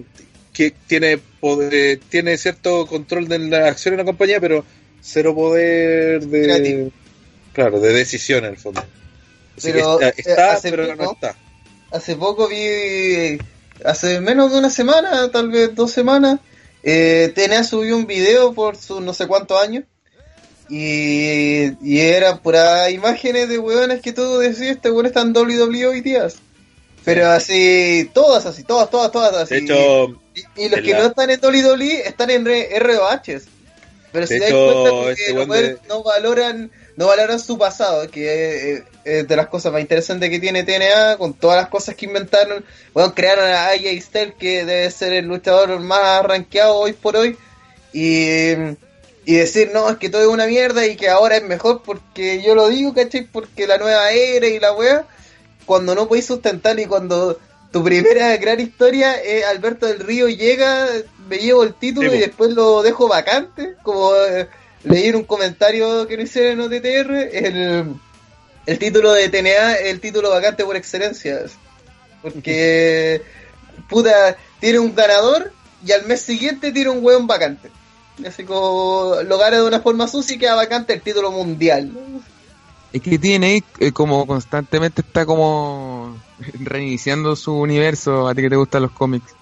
que 0.54 0.72
tiene 0.86 1.18
poder, 1.18 2.00
tiene 2.08 2.38
cierto 2.38 2.86
control 2.86 3.28
de 3.28 3.40
la 3.40 3.68
acción 3.68 3.92
en 3.92 3.98
la 3.98 4.04
compañía, 4.06 4.40
pero 4.40 4.64
cero 5.02 5.34
poder 5.34 6.22
de 6.28 6.90
claro, 7.52 7.78
de 7.78 7.92
decisión 7.92 8.46
en 8.46 8.52
el 8.52 8.56
fondo. 8.56 8.82
Pero, 9.62 9.98
que 9.98 10.06
eh, 10.06 10.14
está, 10.16 10.30
está, 10.32 10.52
hace 10.54 10.70
pero 10.70 10.86
no 10.88 10.96
poco- 10.96 11.12
está. 11.14 11.36
Hace 11.92 12.16
poco 12.16 12.48
vi, 12.48 13.38
hace 13.84 14.20
menos 14.20 14.52
de 14.52 14.58
una 14.58 14.70
semana, 14.70 15.30
tal 15.30 15.50
vez 15.50 15.74
dos 15.74 15.92
semanas, 15.92 16.40
eh, 16.82 17.32
TNA 17.34 17.64
subió 17.64 17.96
un 17.96 18.06
video 18.06 18.52
por 18.52 18.76
sus 18.76 19.00
no 19.00 19.14
sé 19.14 19.26
cuántos 19.26 19.62
años 19.62 19.84
y, 20.68 21.72
y 21.86 22.00
eran 22.00 22.38
puras 22.40 22.90
imágenes 22.90 23.48
de 23.48 23.58
hueones 23.58 24.00
que 24.00 24.12
tú 24.12 24.38
decías, 24.38 24.76
este 24.76 24.90
hueón 24.90 25.06
está 25.06 25.20
en 25.20 25.32
WWE 25.36 25.86
hoy 25.86 26.00
días. 26.00 26.36
Pero 27.04 27.28
así, 27.30 28.10
todas 28.14 28.46
así, 28.46 28.64
todas, 28.64 28.88
todas, 28.90 29.12
todas 29.12 29.34
así. 29.36 29.54
De 29.56 29.60
hecho, 29.60 30.18
y, 30.34 30.62
y 30.64 30.68
los 30.70 30.80
que 30.80 30.92
la- 30.92 30.98
no 31.00 31.04
están 31.06 31.28
en 31.30 31.38
WWE 31.40 32.08
están 32.08 32.30
en 32.30 32.46
R- 32.46 32.78
ROHs. 32.80 33.44
Pero 34.10 34.26
si 34.26 34.34
De 34.34 34.40
te 34.40 34.44
das 34.46 34.50
hecho, 34.50 34.82
cuenta 34.84 35.10
este 35.10 35.28
los 35.28 35.36
weón 35.36 35.50
weones 35.50 35.82
de- 35.82 35.88
no 35.88 36.02
valoran, 36.02 36.72
no 36.96 37.06
valoran 37.08 37.38
su 37.40 37.58
pasado, 37.58 38.08
que 38.10 38.72
es, 38.72 38.82
es 39.04 39.28
de 39.28 39.36
las 39.36 39.48
cosas 39.48 39.72
más 39.72 39.80
interesantes 39.80 40.30
que 40.30 40.40
tiene 40.40 40.64
TNA, 40.64 41.16
con 41.18 41.34
todas 41.34 41.56
las 41.56 41.68
cosas 41.68 41.94
que 41.94 42.06
inventaron. 42.06 42.64
Bueno, 42.92 43.14
crearon 43.14 43.44
a 43.44 43.68
AJ 43.68 44.00
Styles, 44.00 44.34
que 44.38 44.64
debe 44.64 44.90
ser 44.90 45.12
el 45.12 45.26
luchador 45.26 45.78
más 45.80 46.24
rankeado 46.24 46.76
hoy 46.76 46.92
por 46.92 47.16
hoy. 47.16 47.36
Y, 47.92 48.50
y 49.26 49.34
decir, 49.36 49.70
no, 49.72 49.88
es 49.88 49.96
que 49.96 50.08
todo 50.08 50.22
es 50.22 50.28
una 50.28 50.46
mierda 50.46 50.86
y 50.86 50.96
que 50.96 51.08
ahora 51.08 51.36
es 51.36 51.44
mejor 51.44 51.82
porque 51.82 52.42
yo 52.42 52.54
lo 52.54 52.68
digo, 52.68 52.92
¿cachai? 52.92 53.26
Porque 53.26 53.66
la 53.66 53.78
nueva 53.78 54.10
era 54.10 54.46
y 54.46 54.58
la 54.58 54.72
wea, 54.72 55.06
cuando 55.64 55.94
no 55.94 56.08
podéis 56.08 56.26
sustentar 56.26 56.78
y 56.78 56.86
cuando 56.86 57.38
tu 57.72 57.82
primera 57.82 58.36
gran 58.36 58.60
historia 58.60 59.14
es 59.14 59.44
Alberto 59.46 59.86
del 59.86 60.00
Río 60.00 60.28
llega, 60.28 60.86
me 61.28 61.38
llevo 61.38 61.64
el 61.64 61.74
título 61.74 62.10
Sí, 62.10 62.16
y 62.16 62.20
después 62.20 62.50
lo 62.52 62.82
dejo 62.82 63.08
vacante, 63.08 63.74
como 63.82 64.14
eh, 64.14 64.48
leí 64.84 65.08
en 65.08 65.16
un 65.16 65.24
comentario 65.24 66.06
que 66.06 66.16
no 66.16 66.22
hicieron 66.22 66.52
en 66.52 66.60
OTTR, 66.60 67.12
el, 67.32 67.94
el 68.66 68.78
título 68.78 69.12
de 69.12 69.28
TNA 69.28 69.74
es 69.74 69.86
el 69.86 70.00
título 70.00 70.30
vacante 70.30 70.64
por 70.64 70.76
excelencia. 70.76 71.40
Porque, 72.22 73.22
puta, 73.88 74.36
tiene 74.60 74.78
un 74.78 74.94
ganador 74.94 75.52
y 75.84 75.92
al 75.92 76.06
mes 76.06 76.22
siguiente 76.22 76.72
tiene 76.72 76.90
un 76.90 77.04
hueón 77.04 77.26
vacante. 77.26 77.70
Así 78.26 78.44
como 78.44 79.16
lo 79.26 79.38
gana 79.38 79.58
de 79.58 79.66
una 79.66 79.80
forma 79.80 80.08
sucia 80.08 80.36
y 80.36 80.38
queda 80.38 80.54
vacante 80.54 80.92
el 80.92 81.02
título 81.02 81.30
mundial. 81.30 81.92
Es 82.92 83.02
que 83.02 83.18
tiene 83.18 83.62
eh, 83.80 83.92
como 83.92 84.24
constantemente 84.26 85.02
está 85.02 85.26
como 85.26 86.16
reiniciando 86.60 87.34
su 87.36 87.52
universo, 87.52 88.28
a 88.28 88.34
ti 88.34 88.42
que 88.42 88.50
te 88.50 88.56
gustan 88.56 88.82
los 88.82 88.92
cómics. 88.92 89.34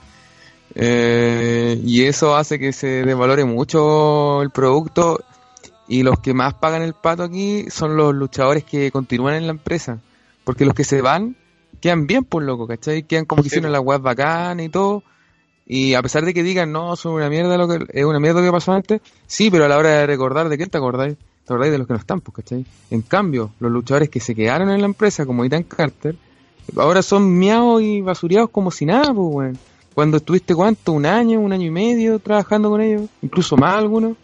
Eh, 0.74 1.78
y 1.84 2.06
eso 2.06 2.34
hace 2.34 2.58
que 2.58 2.72
se 2.72 3.04
desvalore 3.04 3.44
mucho 3.44 4.40
el 4.40 4.48
producto 4.50 5.22
y 5.92 6.04
los 6.04 6.20
que 6.20 6.32
más 6.32 6.54
pagan 6.54 6.80
el 6.80 6.94
pato 6.94 7.22
aquí 7.22 7.66
son 7.68 7.98
los 7.98 8.14
luchadores 8.14 8.64
que 8.64 8.90
continúan 8.90 9.34
en 9.34 9.44
la 9.44 9.50
empresa. 9.50 10.00
Porque 10.42 10.64
los 10.64 10.72
que 10.72 10.84
se 10.84 11.02
van 11.02 11.36
quedan 11.82 12.06
bien 12.06 12.24
por 12.24 12.42
loco, 12.42 12.66
¿cachai? 12.66 13.02
Quedan 13.02 13.26
como 13.26 13.42
que 13.42 13.48
hicieron 13.48 13.72
la 13.72 13.80
web 13.80 14.00
bacana 14.00 14.62
y 14.62 14.70
todo. 14.70 15.02
Y 15.66 15.92
a 15.92 16.00
pesar 16.00 16.24
de 16.24 16.32
que 16.32 16.42
digan, 16.42 16.72
no, 16.72 16.96
son 16.96 17.12
una 17.12 17.28
mierda 17.28 17.58
lo 17.58 17.68
que 17.68 17.84
es 17.92 18.06
una 18.06 18.18
mierda 18.18 18.40
lo 18.40 18.46
que 18.46 18.52
pasó 18.52 18.72
antes, 18.72 19.02
sí, 19.26 19.50
pero 19.50 19.66
a 19.66 19.68
la 19.68 19.76
hora 19.76 19.90
de 19.90 20.06
recordar, 20.06 20.48
¿de 20.48 20.56
quién 20.56 20.70
te 20.70 20.78
acordáis? 20.78 21.14
Te 21.18 21.52
acordáis 21.52 21.72
de 21.72 21.76
los 21.76 21.86
que 21.86 21.92
no 21.92 21.98
están, 21.98 22.22
pues, 22.22 22.36
¿cachai? 22.36 22.64
En 22.90 23.02
cambio, 23.02 23.50
los 23.60 23.70
luchadores 23.70 24.08
que 24.08 24.20
se 24.20 24.34
quedaron 24.34 24.70
en 24.70 24.80
la 24.80 24.86
empresa, 24.86 25.26
como 25.26 25.44
Ethan 25.44 25.64
Carter, 25.64 26.16
ahora 26.74 27.02
son 27.02 27.38
miados 27.38 27.82
y 27.82 28.00
basureados 28.00 28.48
como 28.48 28.70
si 28.70 28.86
nada, 28.86 29.12
pues, 29.12 29.28
weón. 29.30 29.58
Cuando 29.94 30.16
estuviste, 30.16 30.54
¿cuánto? 30.54 30.92
¿Un 30.92 31.04
año, 31.04 31.38
un 31.38 31.52
año 31.52 31.66
y 31.66 31.70
medio 31.70 32.18
trabajando 32.18 32.70
con 32.70 32.80
ellos? 32.80 33.10
Incluso 33.20 33.58
más 33.58 33.76
algunos. 33.76 34.16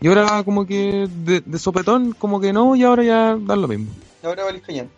Y 0.00 0.08
ahora 0.08 0.42
como 0.44 0.66
que 0.66 1.08
de, 1.24 1.40
de 1.40 1.58
sopetón, 1.58 2.12
como 2.12 2.40
que 2.40 2.52
no, 2.52 2.76
y 2.76 2.82
ahora 2.82 3.02
ya 3.04 3.36
dan 3.40 3.62
lo 3.62 3.68
mismo. 3.68 3.86
Ahora 4.22 4.44
valís 4.44 4.62
cañón. 4.62 4.88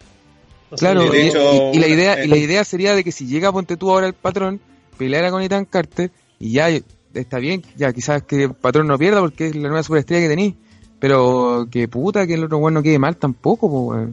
Claro, 0.77 1.03
y, 1.15 1.29
hecho, 1.29 1.39
y- 1.73 1.77
y 1.77 1.79
la 1.81 1.87
idea, 1.87 2.25
y 2.25 2.29
la 2.29 2.37
idea 2.37 2.65
sería 2.65 2.95
de 2.95 3.05
que 3.05 3.13
si 3.13 3.27
llega, 3.27 3.53
ponte 3.53 3.77
tú 3.77 3.91
ahora 3.91 4.07
el 4.09 4.15
patrón, 4.15 4.61
peleara 4.99 5.31
con 5.31 5.43
Ethan 5.43 5.65
Carter, 5.65 6.11
y 6.41 6.53
ya 6.53 6.69
está 7.15 7.39
bien, 7.39 7.63
ya 7.77 7.93
quizás 7.93 8.23
que 8.25 8.45
el 8.45 8.55
patrón 8.55 8.89
no 8.89 8.99
pierda 8.99 9.21
porque 9.21 9.47
es 9.49 9.55
la 9.55 9.69
nueva 9.69 9.83
superestrella 9.85 10.23
que 10.25 10.29
tenéis, 10.29 10.55
pero 10.99 11.69
que 11.71 11.87
puta 11.87 12.27
que 12.27 12.35
el 12.35 12.45
otro 12.45 12.59
weón 12.59 12.75
no 12.75 12.83
quede 12.83 12.99
mal 12.99 13.17
tampoco, 13.17 13.71
pues. 13.71 14.09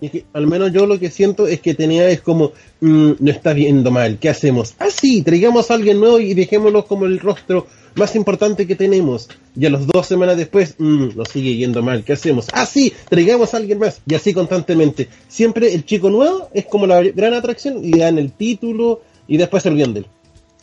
Y 0.00 0.06
es 0.06 0.12
que 0.12 0.24
al 0.32 0.46
menos 0.46 0.72
yo 0.72 0.86
lo 0.86 0.98
que 0.98 1.10
siento 1.10 1.46
es 1.46 1.60
que 1.60 1.74
tenía 1.74 2.08
es 2.08 2.20
como, 2.20 2.52
mm, 2.80 3.12
no 3.18 3.30
está 3.30 3.52
viendo 3.52 3.90
mal, 3.90 4.18
¿qué 4.18 4.28
hacemos? 4.28 4.74
Ah, 4.78 4.90
sí, 4.90 5.22
traigamos 5.22 5.70
a 5.70 5.74
alguien 5.74 6.00
nuevo 6.00 6.18
y 6.20 6.34
dejémoslo 6.34 6.84
como 6.86 7.06
el 7.06 7.20
rostro 7.20 7.66
más 7.94 8.16
importante 8.16 8.66
que 8.66 8.74
tenemos. 8.74 9.28
Y 9.56 9.66
a 9.66 9.70
las 9.70 9.86
dos 9.86 10.06
semanas 10.06 10.36
después, 10.36 10.74
mm, 10.78 11.16
nos 11.16 11.28
sigue 11.28 11.54
yendo 11.56 11.82
mal, 11.82 12.02
¿qué 12.04 12.12
hacemos? 12.14 12.48
Ah, 12.52 12.66
sí, 12.66 12.92
traigamos 13.08 13.54
a 13.54 13.58
alguien 13.58 13.78
más. 13.78 14.00
Y 14.06 14.14
así 14.14 14.34
constantemente. 14.34 15.08
Siempre 15.28 15.72
el 15.72 15.84
chico 15.84 16.10
nuevo 16.10 16.48
es 16.52 16.66
como 16.66 16.86
la 16.86 17.02
gran 17.02 17.34
atracción 17.34 17.84
y 17.84 17.96
dan 17.98 18.18
el 18.18 18.32
título 18.32 19.02
y 19.28 19.36
después 19.36 19.62
se 19.62 19.68
olvidan 19.68 19.94
de 19.94 20.00
él. 20.00 20.06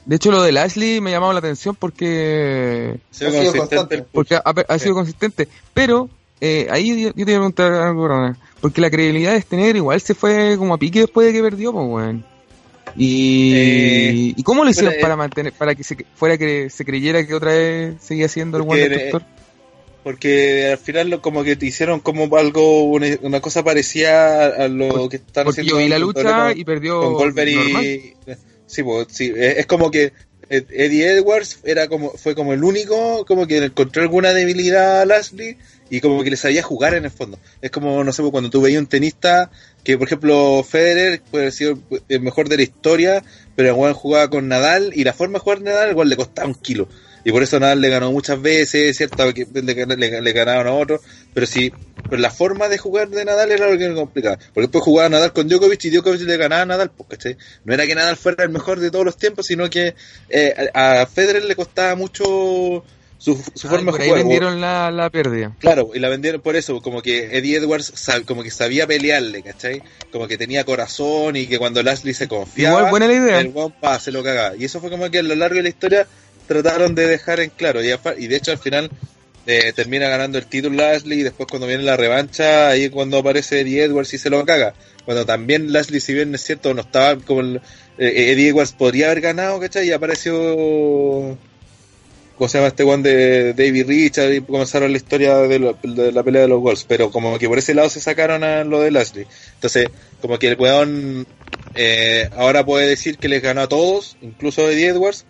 De 0.05 0.15
hecho, 0.15 0.31
lo 0.31 0.41
del 0.41 0.57
Ashley 0.57 0.99
me 0.99 1.11
llamaba 1.11 1.31
la 1.33 1.39
atención 1.39 1.75
porque 1.77 2.97
Ha 3.11 3.13
sido 3.13 3.31
consistente 3.31 3.57
constante. 3.59 3.95
el 3.95 4.01
push. 4.03 4.11
porque 4.11 4.35
ha, 4.35 4.43
ha 4.67 4.79
sido 4.79 4.95
consistente. 4.95 5.47
Pero 5.73 6.09
eh, 6.41 6.67
ahí 6.71 7.03
yo, 7.03 7.09
yo 7.15 7.25
te 7.25 7.31
iba 7.31 7.33
a 7.33 7.51
preguntar 7.51 7.71
algo, 7.71 8.07
Rona, 8.07 8.37
porque 8.61 8.79
la 8.81 8.89
credibilidad 8.89 9.31
de 9.31 9.37
este 9.39 9.57
negro 9.57 9.77
igual 9.77 9.99
se 10.01 10.13
fue 10.13 10.55
como 10.57 10.73
a 10.73 10.77
pique 10.77 11.01
después 11.01 11.27
de 11.27 11.33
que 11.33 11.41
perdió, 11.41 11.73
pues 11.73 11.85
weón. 11.87 12.25
Y, 12.95 13.53
Eh, 13.55 14.33
¿y 14.37 14.43
cómo 14.43 14.63
lo 14.63 14.69
hicieron 14.69 14.95
para 15.01 15.15
mantener, 15.15 15.53
para 15.53 15.75
que 15.75 15.83
se, 15.83 16.05
fuera 16.15 16.37
que 16.37 16.69
se 16.69 16.83
creyera 16.85 17.25
que 17.25 17.33
otra 17.33 17.51
vez 17.51 17.95
seguía 18.01 18.27
siendo 18.27 18.57
el 18.57 18.63
buen 18.63 18.87
destructor? 18.89 19.23
Porque 20.03 20.67
al 20.71 20.77
final 20.79 21.09
lo, 21.09 21.21
como 21.21 21.43
que 21.43 21.55
te 21.55 21.67
hicieron 21.67 21.99
como 21.99 22.35
algo, 22.35 22.85
una, 22.85 23.07
una 23.21 23.39
cosa 23.39 23.63
parecida 23.63 24.47
a 24.47 24.67
lo 24.67 25.07
que 25.09 25.17
están 25.17 25.45
Porque 25.45 25.61
haciendo 25.61 25.79
yo 25.79 25.83
vi 25.83 25.89
la 25.89 25.95
con- 25.97 26.05
lucha 26.07 26.53
y 26.53 26.65
perdió 26.65 27.13
con 27.13 27.33
y 27.47 28.13
sí, 28.65 28.83
pues, 28.83 29.07
sí, 29.11 29.31
es 29.35 29.57
es 29.59 29.65
como 29.67 29.91
que 29.91 30.11
Eddie 30.49 31.13
Edwards 31.13 31.59
era 31.63 31.87
como 31.87 32.09
fue 32.11 32.35
como 32.35 32.51
el 32.53 32.63
único 32.63 33.25
como 33.25 33.45
que 33.47 33.57
encontró 33.57 34.01
alguna 34.01 34.33
debilidad 34.33 35.01
a 35.01 35.05
Lashley 35.05 35.57
y 35.91 36.01
como 36.01 36.23
que 36.23 36.29
le 36.31 36.37
sabía 36.37 36.63
jugar 36.63 36.93
en 36.95 37.05
el 37.05 37.11
fondo. 37.11 37.39
Es 37.61 37.69
como 37.71 38.03
no 38.03 38.11
sé, 38.13 38.23
cuando 38.31 38.49
tú 38.49 38.61
veías 38.61 38.79
un 38.81 38.87
tenista 38.87 39.51
que 39.83 39.97
por 39.97 40.07
ejemplo 40.07 40.63
Federer 40.63 41.21
puede 41.29 41.45
haber 41.45 41.53
sido 41.53 41.79
el 42.07 42.21
mejor 42.21 42.49
de 42.49 42.57
la 42.57 42.63
historia, 42.63 43.23
pero 43.55 43.87
el 43.87 43.93
jugaba 43.93 44.29
con 44.29 44.47
Nadal 44.47 44.91
y 44.95 45.03
la 45.03 45.13
forma 45.13 45.33
de 45.35 45.39
jugar 45.43 45.61
Nadal 45.61 45.91
igual 45.91 46.09
le 46.09 46.15
costaba 46.15 46.47
un 46.47 46.55
kilo. 46.55 46.89
Y 47.23 47.31
por 47.31 47.43
eso 47.43 47.59
Nadal 47.59 47.81
le 47.81 47.89
ganó 47.89 48.11
muchas 48.11 48.41
veces, 48.41 48.97
¿cierto? 48.97 49.25
Le, 49.31 49.61
le- 49.61 50.31
ganaron 50.33 50.67
a 50.67 50.73
otros. 50.73 51.01
Pero 51.33 51.45
sí, 51.45 51.75
pero 52.07 52.21
la 52.21 52.31
forma 52.31 52.67
de 52.67 52.77
jugar 52.77 53.09
de 53.09 53.23
Nadal 53.25 53.51
era 53.51 53.69
lo 53.69 53.77
que 53.77 53.85
era 53.85 53.93
complicado. 53.95 54.37
Porque 54.53 54.61
después 54.67 54.83
jugaba 54.83 55.09
Nadal 55.09 55.33
con 55.33 55.47
Djokovic 55.47 55.85
y 55.85 55.89
Djokovic 55.91 56.21
le 56.21 56.37
ganaba 56.37 56.61
a 56.63 56.65
Nadal, 56.65 56.91
pues, 56.91 57.09
¿cachai? 57.09 57.37
No 57.63 57.73
era 57.73 57.85
que 57.85 57.95
Nadal 57.95 58.17
fuera 58.17 58.43
el 58.43 58.49
mejor 58.49 58.79
de 58.79 58.89
todos 58.91 59.05
los 59.05 59.17
tiempos, 59.17 59.45
sino 59.45 59.69
que 59.69 59.95
eh, 60.29 60.69
a 60.73 61.05
Federer 61.05 61.45
le 61.45 61.55
costaba 61.55 61.95
mucho 61.95 62.83
su, 63.23 63.35
forma 63.37 63.91
de 63.91 64.01
ahí 64.03 64.09
jugar. 64.09 64.23
vendieron 64.23 64.59
la, 64.61 64.89
la 64.89 65.11
pérdida. 65.11 65.55
Claro, 65.59 65.91
y 65.93 65.99
la 65.99 66.09
vendieron 66.09 66.41
por 66.41 66.55
eso, 66.55 66.81
como 66.81 67.03
que 67.03 67.37
Eddie 67.37 67.57
Edwards 67.57 67.93
sab- 67.93 68.25
como 68.25 68.41
que 68.41 68.49
sabía 68.49 68.87
pelearle, 68.87 69.43
¿cachai? 69.43 69.83
Como 70.11 70.27
que 70.27 70.39
tenía 70.39 70.63
corazón 70.63 71.35
y 71.35 71.45
que 71.45 71.59
cuando 71.59 71.83
Lashley 71.83 72.15
se 72.15 72.27
confiaba, 72.27 72.77
Igual 72.79 72.89
buena 72.89 73.05
la 73.07 73.13
idea. 73.13 73.39
el 73.39 73.53
pa, 73.79 73.99
se 73.99 74.11
lo 74.11 74.23
cagaba. 74.23 74.55
Y 74.55 74.65
eso 74.65 74.79
fue 74.81 74.89
como 74.89 75.11
que 75.11 75.19
a 75.19 75.23
lo 75.23 75.35
largo 75.35 75.57
de 75.57 75.61
la 75.63 75.69
historia 75.69 76.07
trataron 76.47 76.95
de 76.95 77.05
dejar 77.05 77.39
en 77.41 77.51
claro. 77.51 77.83
Y, 77.83 77.89
y 78.17 78.27
de 78.27 78.35
hecho 78.35 78.51
al 78.51 78.57
final 78.57 78.89
eh, 79.45 79.71
termina 79.75 80.09
ganando 80.09 80.39
el 80.39 80.47
título 80.47 80.77
Lashley 80.77 81.19
y 81.19 81.23
después 81.23 81.47
cuando 81.47 81.67
viene 81.67 81.83
la 81.83 81.97
revancha, 81.97 82.69
ahí 82.69 82.85
es 82.85 82.89
cuando 82.91 83.19
aparece 83.19 83.59
Eddie 83.61 83.83
Edwards 83.83 84.13
y 84.15 84.17
se 84.17 84.31
lo 84.31 84.43
caga. 84.45 84.73
Cuando 85.05 85.27
también 85.27 85.71
Lashley, 85.71 85.99
si 85.99 86.15
bien 86.15 86.33
es 86.33 86.41
cierto, 86.43 86.73
no 86.73 86.81
estaba 86.81 87.17
como 87.17 87.41
el, 87.41 87.57
eh, 87.99 88.31
Eddie 88.31 88.49
Edwards 88.49 88.71
podría 88.73 89.05
haber 89.11 89.21
ganado, 89.21 89.59
¿cachai? 89.59 89.87
Y 89.87 89.91
apareció... 89.91 91.37
¿Cómo 92.41 92.49
se 92.49 92.57
llama 92.57 92.69
este 92.69 92.81
one 92.81 93.03
de 93.03 93.53
David 93.53 93.85
Richard? 93.85 94.33
Y 94.33 94.41
comenzaron 94.41 94.89
la 94.91 94.97
historia 94.97 95.35
de, 95.37 95.59
lo- 95.59 95.77
de 95.83 96.11
la 96.11 96.23
pelea 96.23 96.41
de 96.41 96.47
los 96.47 96.59
gols. 96.59 96.85
Pero 96.85 97.11
como 97.11 97.37
que 97.37 97.47
por 97.47 97.59
ese 97.59 97.75
lado 97.75 97.87
se 97.87 98.01
sacaron 98.01 98.43
a 98.43 98.63
lo 98.63 98.81
de 98.81 98.89
Lashley. 98.89 99.27
Entonces, 99.53 99.89
como 100.23 100.39
que 100.39 100.47
el 100.47 100.55
weón 100.59 101.27
eh, 101.75 102.27
ahora 102.35 102.65
puede 102.65 102.87
decir 102.87 103.19
que 103.19 103.29
les 103.29 103.43
ganó 103.43 103.61
a 103.61 103.69
todos, 103.69 104.17
incluso 104.23 104.65
a 104.65 104.71
Eddie 104.71 104.87
Edwards. 104.87 105.23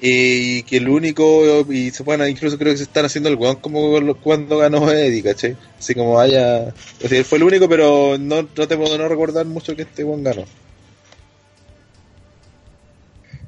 Y 0.00 0.64
que 0.64 0.78
el 0.78 0.88
único, 0.88 1.64
y 1.70 1.92
se 1.92 2.02
pueden, 2.02 2.28
incluso 2.28 2.58
creo 2.58 2.72
que 2.72 2.78
se 2.78 2.82
están 2.82 3.04
haciendo 3.04 3.28
el 3.28 3.36
weón 3.36 3.54
como 3.60 4.12
cuando 4.16 4.58
ganó 4.58 4.90
Eddie, 4.90 5.22
¿cachai? 5.22 5.56
Así 5.78 5.94
como 5.94 6.18
haya. 6.18 6.74
O 7.04 7.08
sea, 7.08 7.22
fue 7.22 7.38
el 7.38 7.44
único, 7.44 7.68
pero 7.68 8.18
no, 8.18 8.42
no 8.42 8.66
te 8.66 8.76
puedo 8.76 8.98
no 8.98 9.06
recordar 9.06 9.46
mucho 9.46 9.76
que 9.76 9.82
este 9.82 10.02
weón 10.02 10.24
ganó. 10.24 10.44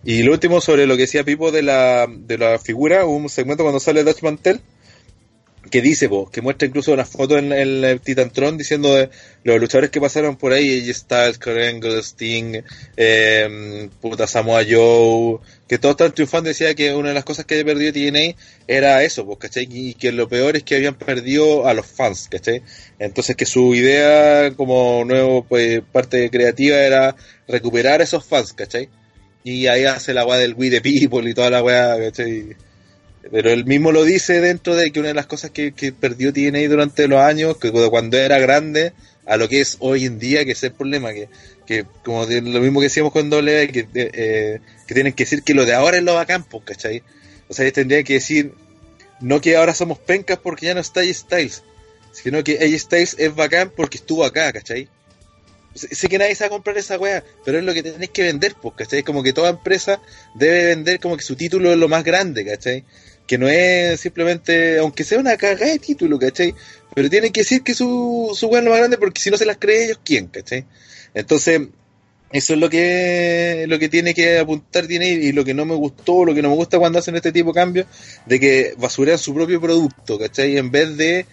Y 0.05 0.23
lo 0.23 0.33
último 0.33 0.61
sobre 0.61 0.87
lo 0.87 0.97
que 0.97 1.03
decía 1.03 1.25
Pipo 1.25 1.51
de 1.51 1.62
la, 1.62 2.07
de 2.09 2.38
la 2.38 2.59
figura, 2.59 3.07
un 3.07 3.29
segmento 3.29 3.62
cuando 3.62 3.81
sale 3.81 4.05
Dutch 4.05 4.23
Mantel 4.23 4.61
que 5.71 5.81
dice, 5.81 6.09
po, 6.09 6.31
que 6.31 6.43
muestra 6.43 6.69
incluso 6.69 6.93
una 6.93 7.05
foto 7.05 7.38
en, 7.38 7.53
en 7.53 7.85
el 7.85 8.01
Titantron 8.01 8.59
diciendo 8.59 9.09
los 9.45 9.61
luchadores 9.61 9.90
que 9.90 10.01
pasaron 10.01 10.37
por 10.37 10.53
ahí, 10.53 10.81
AJ 10.81 10.95
Styles, 10.95 11.38
Angle, 11.47 12.03
Sting, 12.03 12.62
eh, 12.97 13.88
puta 14.01 14.27
Samoa 14.27 14.62
Joe, 14.69 15.38
que 15.67 15.79
todos 15.79 15.95
estaban 15.95 16.12
triunfando, 16.12 16.49
decía 16.49 16.75
que 16.75 16.95
una 16.95 17.09
de 17.09 17.14
las 17.14 17.25
cosas 17.25 17.45
que 17.47 17.55
había 17.55 17.75
perdido 17.75 17.93
TNA 17.93 18.37
era 18.67 19.03
eso, 19.03 19.25
pues, 19.25 19.38
¿cachai? 19.38 19.67
Y 19.71 19.95
que 19.95 20.12
lo 20.12 20.29
peor 20.29 20.57
es 20.57 20.62
que 20.64 20.77
habían 20.77 20.95
perdido 20.95 21.67
a 21.67 21.75
los 21.75 21.87
fans, 21.87 22.29
¿cachai? 22.31 22.62
Entonces 22.99 23.37
que 23.37 23.47
su 23.47 23.75
idea 23.75 24.53
como 24.55 25.05
nuevo 25.05 25.45
pues, 25.45 25.83
parte 25.93 26.31
creativa 26.31 26.77
era 26.77 27.17
recuperar 27.49 28.01
a 28.01 28.05
esos 28.05 28.25
fans, 28.25 28.53
¿cachai? 28.53 28.88
Y 29.47 29.67
ahí 29.67 29.85
hace 29.85 30.15
la 30.15 30.25
weá 30.25 30.39
del 30.39 30.55
We 30.55 30.71
the 30.71 30.81
People 30.81 31.29
y 31.29 31.35
toda 31.35 31.51
la 31.51 31.63
weá, 31.63 31.99
¿cachai? 31.99 32.57
Pero 33.31 33.51
él 33.51 33.67
mismo 33.67 33.93
lo 33.93 34.03
dice 34.03 34.41
dentro 34.41 34.75
de 34.75 34.91
que 34.91 35.01
una 35.01 35.09
de 35.09 35.15
las 35.15 35.27
cosas 35.27 35.51
que, 35.51 35.73
que 35.73 35.93
perdió 35.93 36.33
TNA 36.33 36.67
durante 36.67 37.07
los 37.09 37.21
años, 37.21 37.59
que 37.59 37.71
cuando 37.71 38.17
era 38.17 38.39
grande, 38.39 38.95
a 39.27 39.37
lo 39.37 39.47
que 39.47 39.61
es 39.61 39.77
hoy 39.81 40.07
en 40.07 40.19
día, 40.19 40.47
que 40.47 40.53
es 40.53 40.63
el 40.63 40.73
problema, 40.73 41.13
que, 41.13 41.29
que 41.67 41.85
como 42.03 42.25
lo 42.25 42.61
mismo 42.61 42.81
que 42.81 42.87
decíamos 42.87 43.13
con 43.13 43.29
doble, 43.29 43.69
que, 43.69 43.87
eh, 43.95 44.61
que 44.87 44.95
tienen 44.95 45.13
que 45.13 45.25
decir 45.25 45.43
que 45.43 45.53
lo 45.53 45.67
de 45.67 45.75
ahora 45.75 45.99
es 45.99 46.03
lo 46.03 46.15
bacán, 46.15 46.45
pues, 46.45 46.65
¿cachai? 46.65 47.03
O 47.49 47.53
sea, 47.53 47.67
ellos 47.67 47.75
tendrían 47.75 48.05
que 48.05 48.15
decir, 48.15 48.55
no 49.21 49.43
que 49.43 49.57
ahora 49.57 49.75
somos 49.75 49.99
pencas 49.99 50.39
porque 50.43 50.67
ya 50.67 50.75
no 50.75 50.81
está 50.81 51.03
Styles, 51.05 51.63
sino 52.13 52.43
que 52.43 52.59
AJ 52.65 52.79
Styles 52.79 53.17
es 53.19 53.35
bacán 53.35 53.71
porque 53.77 53.99
estuvo 53.99 54.25
acá, 54.25 54.51
¿cachai? 54.55 54.89
Sé 55.75 56.09
que 56.09 56.19
nadie 56.19 56.37
a 56.40 56.48
comprar 56.48 56.79
esa 56.79 56.98
weá, 56.98 57.25
pero 57.44 57.59
es 57.59 57.65
lo 57.65 57.75
que 57.75 57.83
tenéis 57.83 58.11
que 58.11 58.23
vender, 58.23 58.55
pues, 58.61 58.75
¿cachai? 58.77 59.03
Como 59.03 59.23
que 59.23 59.33
toda 59.33 59.51
empresa 59.51 60.01
debe 60.35 60.67
vender 60.67 61.01
como 61.01 61.17
que 61.17 61.25
su 61.25 61.35
título 61.35 61.73
es 61.73 61.79
lo 61.79 61.88
más 61.88 62.05
grande, 62.05 62.44
¿cachai? 62.44 62.85
Que 63.27 63.38
no 63.38 63.48
es 63.48 64.01
simplemente, 64.01 64.79
aunque 64.79 65.03
sea 65.03 65.19
una 65.19 65.37
cagada 65.37 65.73
de 65.73 65.79
título, 65.81 66.19
¿cachai? 66.19 66.55
Pero 66.94 67.11
tiene 67.11 67.33
que 67.33 67.40
decir 67.40 67.63
que 67.63 67.75
su, 67.75 68.33
su 68.38 68.46
weá 68.46 68.61
es 68.61 68.65
lo 68.65 68.71
más 68.71 68.79
grande 68.79 68.98
porque 68.98 69.21
si 69.21 69.31
no 69.31 69.37
se 69.37 69.46
las 69.46 69.57
cree 69.57 69.87
ellos, 69.87 70.01
¿quién? 70.05 70.29
¿cachai? 70.29 70.65
Entonces, 71.13 71.61
eso 72.35 72.55
es 72.55 72.59
lo 72.59 72.69
que 72.69 73.65
lo 73.69 73.79
que 73.79 73.88
tiene 73.88 74.13
que 74.13 74.38
apuntar 74.38 74.88
tiene 74.88 75.09
y 75.09 75.31
lo 75.31 75.44
que 75.44 75.55
no 75.55 75.65
me 75.65 75.75
gustó, 75.77 76.25
lo 76.25 76.35
que 76.35 76.42
no 76.42 76.51
me 76.51 76.57
gusta 76.57 76.81
cuando 76.81 76.98
hacen 76.98 77.15
este 77.15 77.31
tipo 77.31 77.51
de 77.51 77.55
cambios, 77.55 77.87
de 78.27 78.40
que 78.40 78.75
basurean 78.77 79.19
su 79.19 79.33
propio 79.35 79.61
producto, 79.61 80.19
¿cachai? 80.19 80.57
En 80.57 80.71
vez 80.71 80.96
de 80.96 81.27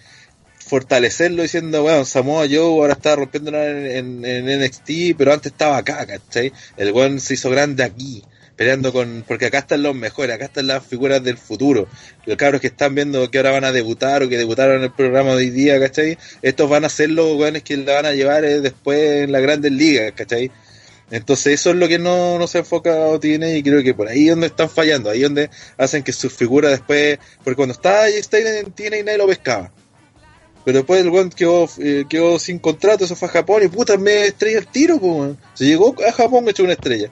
fortalecerlo 0.72 1.42
diciendo, 1.42 1.82
bueno, 1.82 2.06
Samoa 2.06 2.46
Joe 2.48 2.60
ahora 2.60 2.94
está 2.94 3.14
rompiendo 3.14 3.54
en, 3.62 4.24
en, 4.24 4.64
NXT, 4.64 5.18
pero 5.18 5.34
antes 5.34 5.52
estaba 5.52 5.76
acá, 5.76 6.06
¿cachai? 6.06 6.50
El 6.78 6.92
weón 6.92 7.20
se 7.20 7.34
hizo 7.34 7.50
grande 7.50 7.84
aquí. 7.84 8.22
peleando 8.56 8.90
con, 8.90 9.22
porque 9.28 9.46
acá 9.46 9.58
están 9.58 9.82
los 9.82 9.94
mejores, 9.94 10.34
acá 10.34 10.46
están 10.46 10.68
las 10.68 10.82
figuras 10.82 11.22
del 11.22 11.36
futuro. 11.36 11.88
Los 12.24 12.38
cabros 12.38 12.62
que 12.62 12.68
están 12.68 12.94
viendo 12.94 13.30
que 13.30 13.36
ahora 13.36 13.50
van 13.50 13.64
a 13.64 13.72
debutar 13.72 14.22
o 14.22 14.30
que 14.30 14.38
debutaron 14.38 14.76
en 14.76 14.84
el 14.84 14.92
programa 14.92 15.32
de 15.32 15.36
hoy 15.36 15.50
día, 15.50 15.78
¿cachai? 15.78 16.16
Estos 16.40 16.70
van 16.70 16.86
a 16.86 16.88
ser 16.88 17.10
los 17.10 17.36
weones 17.36 17.62
que 17.64 17.76
la 17.76 17.92
van 17.92 18.06
a 18.06 18.12
llevar 18.12 18.42
eh, 18.46 18.62
después 18.62 19.24
en 19.24 19.32
las 19.32 19.42
grandes 19.42 19.72
ligas, 19.72 20.10
¿cachai? 20.16 20.50
Entonces 21.10 21.60
eso 21.60 21.68
es 21.68 21.76
lo 21.76 21.86
que 21.86 21.98
no, 21.98 22.38
no 22.38 22.46
se 22.46 22.56
ha 22.56 22.60
enfocado 22.60 23.20
tiene 23.20 23.58
y 23.58 23.62
creo 23.62 23.82
que 23.82 23.92
por 23.92 24.08
ahí 24.08 24.28
es 24.28 24.30
donde 24.30 24.46
están 24.46 24.70
fallando, 24.70 25.10
ahí 25.10 25.18
es 25.18 25.24
donde 25.24 25.50
hacen 25.76 26.02
que 26.02 26.14
sus 26.14 26.32
figuras 26.32 26.70
después, 26.70 27.18
porque 27.44 27.56
cuando 27.56 27.74
estaba 27.74 28.06
Styles 28.08 28.64
en 28.64 28.72
TNA 28.72 29.02
nadie 29.04 29.18
lo 29.18 29.26
pescaba. 29.26 29.70
Pero 30.64 30.78
después 30.78 31.00
el 31.00 31.10
weón 31.10 31.30
quedó, 31.30 31.68
eh, 31.78 32.04
quedó 32.08 32.38
sin 32.38 32.58
contrato, 32.60 33.06
se 33.06 33.16
fue 33.16 33.28
a 33.28 33.32
Japón 33.32 33.62
y 33.64 33.68
puta 33.68 33.96
me 33.96 34.26
estrella 34.26 34.58
el 34.58 34.66
tiro, 34.68 34.96
weón. 34.96 35.36
Se 35.54 35.64
llegó 35.64 35.94
a 36.08 36.12
Japón 36.12 36.48
hecho 36.48 36.62
una 36.64 36.74
estrella. 36.74 37.10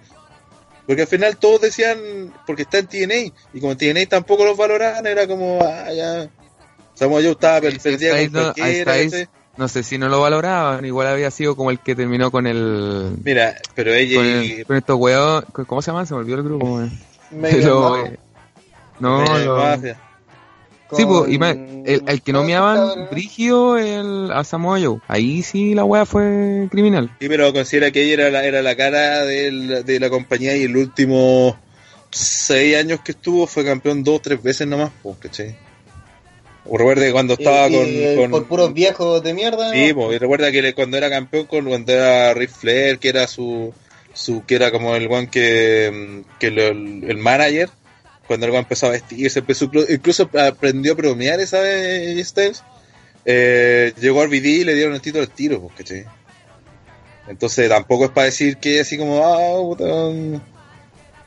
Porque 0.86 1.02
al 1.02 1.08
final 1.08 1.36
todos 1.36 1.60
decían, 1.60 1.98
porque 2.46 2.62
está 2.62 2.78
en 2.78 2.86
TNA, 2.86 3.32
y 3.52 3.60
como 3.60 3.76
TNA 3.76 4.06
tampoco 4.08 4.44
los 4.44 4.56
valoraban, 4.56 5.06
era 5.06 5.26
como, 5.26 5.58
ah, 5.62 5.92
ya. 5.92 6.28
Samoa 6.94 7.20
Joe 7.22 7.30
estaba 7.32 7.60
per- 7.60 7.78
perdida 7.80 8.10
con 8.24 8.32
no- 8.32 8.42
cualquiera, 8.54 8.92
¿cachai? 8.92 9.28
No 9.56 9.68
sé 9.68 9.82
si 9.82 9.98
no 9.98 10.08
lo 10.08 10.20
valoraban, 10.20 10.84
igual 10.84 11.06
había 11.08 11.30
sido 11.30 11.54
como 11.56 11.70
el 11.70 11.80
que 11.80 11.94
terminó 11.94 12.30
con 12.30 12.46
el... 12.46 13.14
Mira, 13.24 13.56
pero 13.74 13.92
ella 13.92 14.16
Con, 14.16 14.26
el- 14.26 14.66
con 14.66 14.76
estos 14.76 14.96
weón, 14.98 15.44
¿cómo 15.66 15.82
se 15.82 15.90
llaman? 15.90 16.06
Se 16.06 16.14
me 16.14 16.20
olvidó 16.20 16.36
el 16.38 16.42
grupo. 16.44 16.66
weón. 16.66 16.98
Medio 17.30 17.56
Pero, 17.60 17.80
bajo. 17.80 18.06
eh, 18.06 18.18
no, 19.00 19.24
sí, 20.96 21.04
pues, 21.06 21.30
y 21.32 21.38
más, 21.38 21.54
el, 21.56 22.02
el 22.06 22.22
que 22.22 22.32
no 22.32 22.38
¿cómo 22.40 22.48
se 22.48 22.52
meaban? 22.54 23.08
Brigio 23.10 23.76
el, 23.78 24.30
a 24.32 24.44
Samoa 24.44 24.78
Joe. 24.80 24.98
Ahí 25.08 25.42
sí 25.42 25.74
la 25.74 25.84
wea 25.84 26.04
fue 26.06 26.68
criminal. 26.70 27.10
Sí, 27.20 27.28
pero 27.28 27.52
considera 27.52 27.90
que 27.90 28.02
ella 28.02 28.14
era 28.26 28.30
la, 28.30 28.44
era 28.44 28.62
la 28.62 28.76
cara 28.76 29.24
del- 29.24 29.84
de 29.84 30.00
la 30.00 30.10
compañía 30.10 30.56
y 30.56 30.64
el 30.64 30.76
último 30.76 31.56
seis 32.10 32.76
años 32.76 33.00
que 33.04 33.12
estuvo 33.12 33.46
fue 33.46 33.64
campeón 33.64 34.02
dos 34.04 34.16
o 34.16 34.20
tres 34.20 34.42
veces 34.42 34.66
nomás, 34.66 34.90
pues, 35.02 35.16
¿cachai? 35.18 35.56
O 36.66 36.76
recuerda 36.76 37.04
que 37.06 37.12
cuando 37.12 37.34
estaba 37.34 37.68
Y- 37.68 37.72
con, 37.74 37.86
y 37.88 38.16
con- 38.16 38.30
por 38.30 38.46
puros 38.46 38.74
viejos 38.74 39.22
de 39.22 39.32
mierda. 39.34 39.72
Sí, 39.72 39.88
¿no? 39.88 39.94
pues, 39.94 40.16
y 40.16 40.18
recuerda 40.18 40.52
que 40.52 40.62
le- 40.62 40.74
cuando 40.74 40.96
era 40.96 41.08
campeón, 41.08 41.46
con, 41.46 41.64
cuando 41.66 41.92
era 41.92 42.34
Ric 42.34 42.50
Flair, 42.50 42.98
que 42.98 43.08
era 43.08 43.26
su, 43.26 43.72
su 44.12 44.44
que 44.44 44.56
era 44.56 44.70
como 44.70 44.94
el 44.94 45.10
one 45.10 45.28
que, 45.30 46.22
que 46.38 46.50
lo- 46.50 46.68
el, 46.68 47.16
manager, 47.16 47.70
cuando 48.30 48.46
el 48.46 48.54
empezó 48.54 48.86
a 48.86 48.90
vestirse, 48.90 49.40
empezó, 49.40 49.68
incluso 49.88 50.30
aprendió 50.38 50.92
a 50.92 50.94
bromear 50.94 51.40
esa 51.40 51.58
vez 51.58 52.32
eh, 53.24 53.92
llegó 54.00 54.22
al 54.22 54.28
BD 54.28 54.46
y 54.46 54.64
le 54.64 54.76
dieron 54.76 54.94
el 54.94 55.00
título 55.00 55.24
al 55.24 55.30
tiro, 55.30 55.60
pues, 55.60 55.74
¿cachai? 55.78 56.04
Entonces 57.26 57.68
tampoco 57.68 58.04
es 58.04 58.12
para 58.12 58.26
decir 58.26 58.58
que 58.58 58.78
así 58.78 58.96
como, 58.96 59.26
ah, 59.26 59.60
puta, 59.60 59.84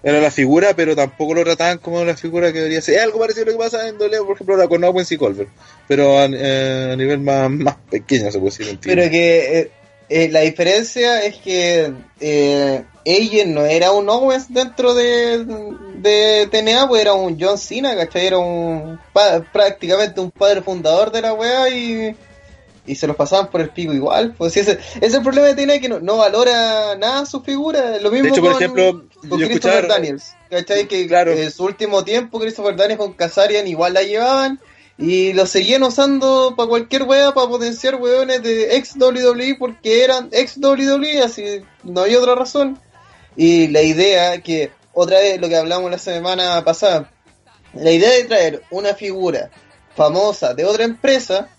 era 0.01 0.21
la 0.21 0.31
figura, 0.31 0.73
pero 0.77 0.95
tampoco 0.95 1.33
lo 1.33 1.43
trataban 1.43 1.79
como 1.79 2.05
la 2.05 2.15
figura 2.15 2.53
que 2.53 2.59
debería 2.59 2.79
ser. 2.79 2.95
Es 2.95 3.01
algo 3.01 3.19
parecido 3.19 3.43
a 3.43 3.45
lo 3.47 3.51
que 3.51 3.57
pasa 3.65 3.85
en 3.89 3.97
WWE, 3.97 4.25
por 4.25 4.35
ejemplo, 4.35 4.55
ahora 4.55 4.69
con 4.69 4.81
Owens 4.85 5.11
y 5.11 5.17
Colbert, 5.17 5.49
pero 5.89 6.19
a, 6.19 6.27
eh, 6.27 6.91
a 6.93 6.95
nivel 6.95 7.19
más, 7.19 7.51
más 7.51 7.75
pequeño 7.91 8.31
se 8.31 8.39
puede 8.39 8.51
decir. 8.51 8.69
en 8.69 8.77
Pero 8.77 9.11
que 9.11 9.71
eh, 10.07 10.29
la 10.29 10.41
diferencia 10.41 11.23
es 11.25 11.37
que 11.37 11.91
eh, 12.21 12.83
ella 13.05 13.45
no 13.45 13.65
era 13.65 13.91
un 13.91 14.09
Owens 14.09 14.53
dentro 14.53 14.93
de, 14.93 15.45
de 16.03 16.47
TNA, 16.51 16.87
pues 16.87 17.01
era 17.01 17.13
un 17.13 17.37
John 17.39 17.57
Cena, 17.57 17.95
¿cachai? 17.95 18.27
Era 18.27 18.37
un 18.37 18.99
prácticamente 19.51 20.19
un 20.19 20.29
padre 20.31 20.61
fundador 20.61 21.11
de 21.11 21.21
la 21.21 21.33
weá 21.33 21.69
y, 21.69 22.15
y 22.85 22.95
se 22.95 23.07
los 23.07 23.15
pasaban 23.15 23.49
por 23.49 23.61
el 23.61 23.69
pico 23.69 23.93
igual. 23.93 24.35
Pues 24.37 24.55
ese, 24.57 24.73
ese 24.73 25.05
es 25.05 25.13
el 25.13 25.23
problema 25.23 25.47
de 25.47 25.55
TNA 25.55 25.79
que 25.79 25.89
no, 25.89 25.99
no 25.99 26.17
valora 26.17 26.95
nada 26.95 27.25
su 27.25 27.41
figura. 27.41 27.97
Lo 27.99 28.11
mismo 28.11 28.25
De 28.25 28.29
hecho, 28.31 28.41
por 28.41 28.51
con- 28.53 28.61
ejemplo, 28.61 29.05
con 29.29 29.39
yo 29.39 29.47
Christopher. 29.47 29.87
Daniels, 29.87 30.33
¿cachai? 30.49 30.87
Que 30.87 31.07
Claro. 31.07 31.31
en 31.31 31.51
su 31.51 31.63
último 31.63 32.03
tiempo 32.03 32.39
Christopher 32.39 32.75
Daniels 32.75 32.99
con 32.99 33.13
Kazarian 33.13 33.67
igual 33.67 33.93
la 33.93 34.03
llevaban 34.03 34.59
y 34.97 35.33
lo 35.33 35.47
seguían 35.47 35.81
usando 35.83 36.53
para 36.55 36.69
cualquier 36.69 37.03
wea, 37.03 37.33
para 37.33 37.47
potenciar 37.47 37.95
weones 37.95 38.43
de 38.43 38.75
ex 38.77 38.95
WWE 38.95 39.55
porque 39.57 40.03
eran 40.03 40.29
ex 40.31 40.57
WWE, 40.57 41.21
así 41.23 41.61
no 41.83 42.01
hay 42.03 42.15
otra 42.15 42.35
razón. 42.35 42.77
Y 43.35 43.69
la 43.69 43.81
idea 43.81 44.39
que, 44.41 44.69
otra 44.93 45.19
vez 45.19 45.39
lo 45.41 45.49
que 45.49 45.57
hablamos 45.57 45.91
la 45.91 45.97
semana 45.97 46.63
pasada, 46.63 47.11
la 47.73 47.91
idea 47.91 48.11
de 48.11 48.23
traer 48.25 48.63
una 48.71 48.93
figura 48.93 49.49
famosa 49.95 50.53
de 50.53 50.65
otra 50.65 50.83
empresa 50.83 51.49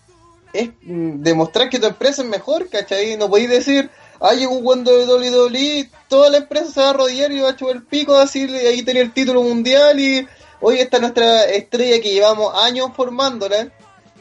es 0.53 0.71
mm, 0.83 1.23
demostrar 1.23 1.69
que 1.69 1.79
tu 1.79 1.87
empresa 1.87 2.23
es 2.23 2.29
mejor, 2.29 2.69
¿cachai? 2.69 3.17
No 3.17 3.29
podéis 3.29 3.51
decir, 3.51 3.91
ah, 4.21 4.33
llegó 4.35 4.55
un 4.55 4.65
buen 4.65 4.85
de 4.85 5.05
WWE, 5.05 5.91
toda 6.09 6.31
la 6.31 6.39
empresa 6.39 6.71
se 6.71 6.81
va 6.81 6.87
a 6.87 6.91
arrodillar 6.91 7.33
y 7.33 7.41
va 7.41 7.51
a 7.51 7.57
chupar 7.57 7.77
el 7.77 7.83
pico, 7.83 8.17
así, 8.17 8.43
ahí 8.43 8.83
tenía 8.83 9.03
el 9.03 9.13
título 9.13 9.43
mundial 9.43 9.99
y 9.99 10.27
hoy 10.61 10.79
está 10.79 11.01
nuestra 11.01 11.45
estrella 11.47 12.01
que 12.01 12.13
llevamos 12.13 12.55
años 12.55 12.91
formándola, 12.95 13.69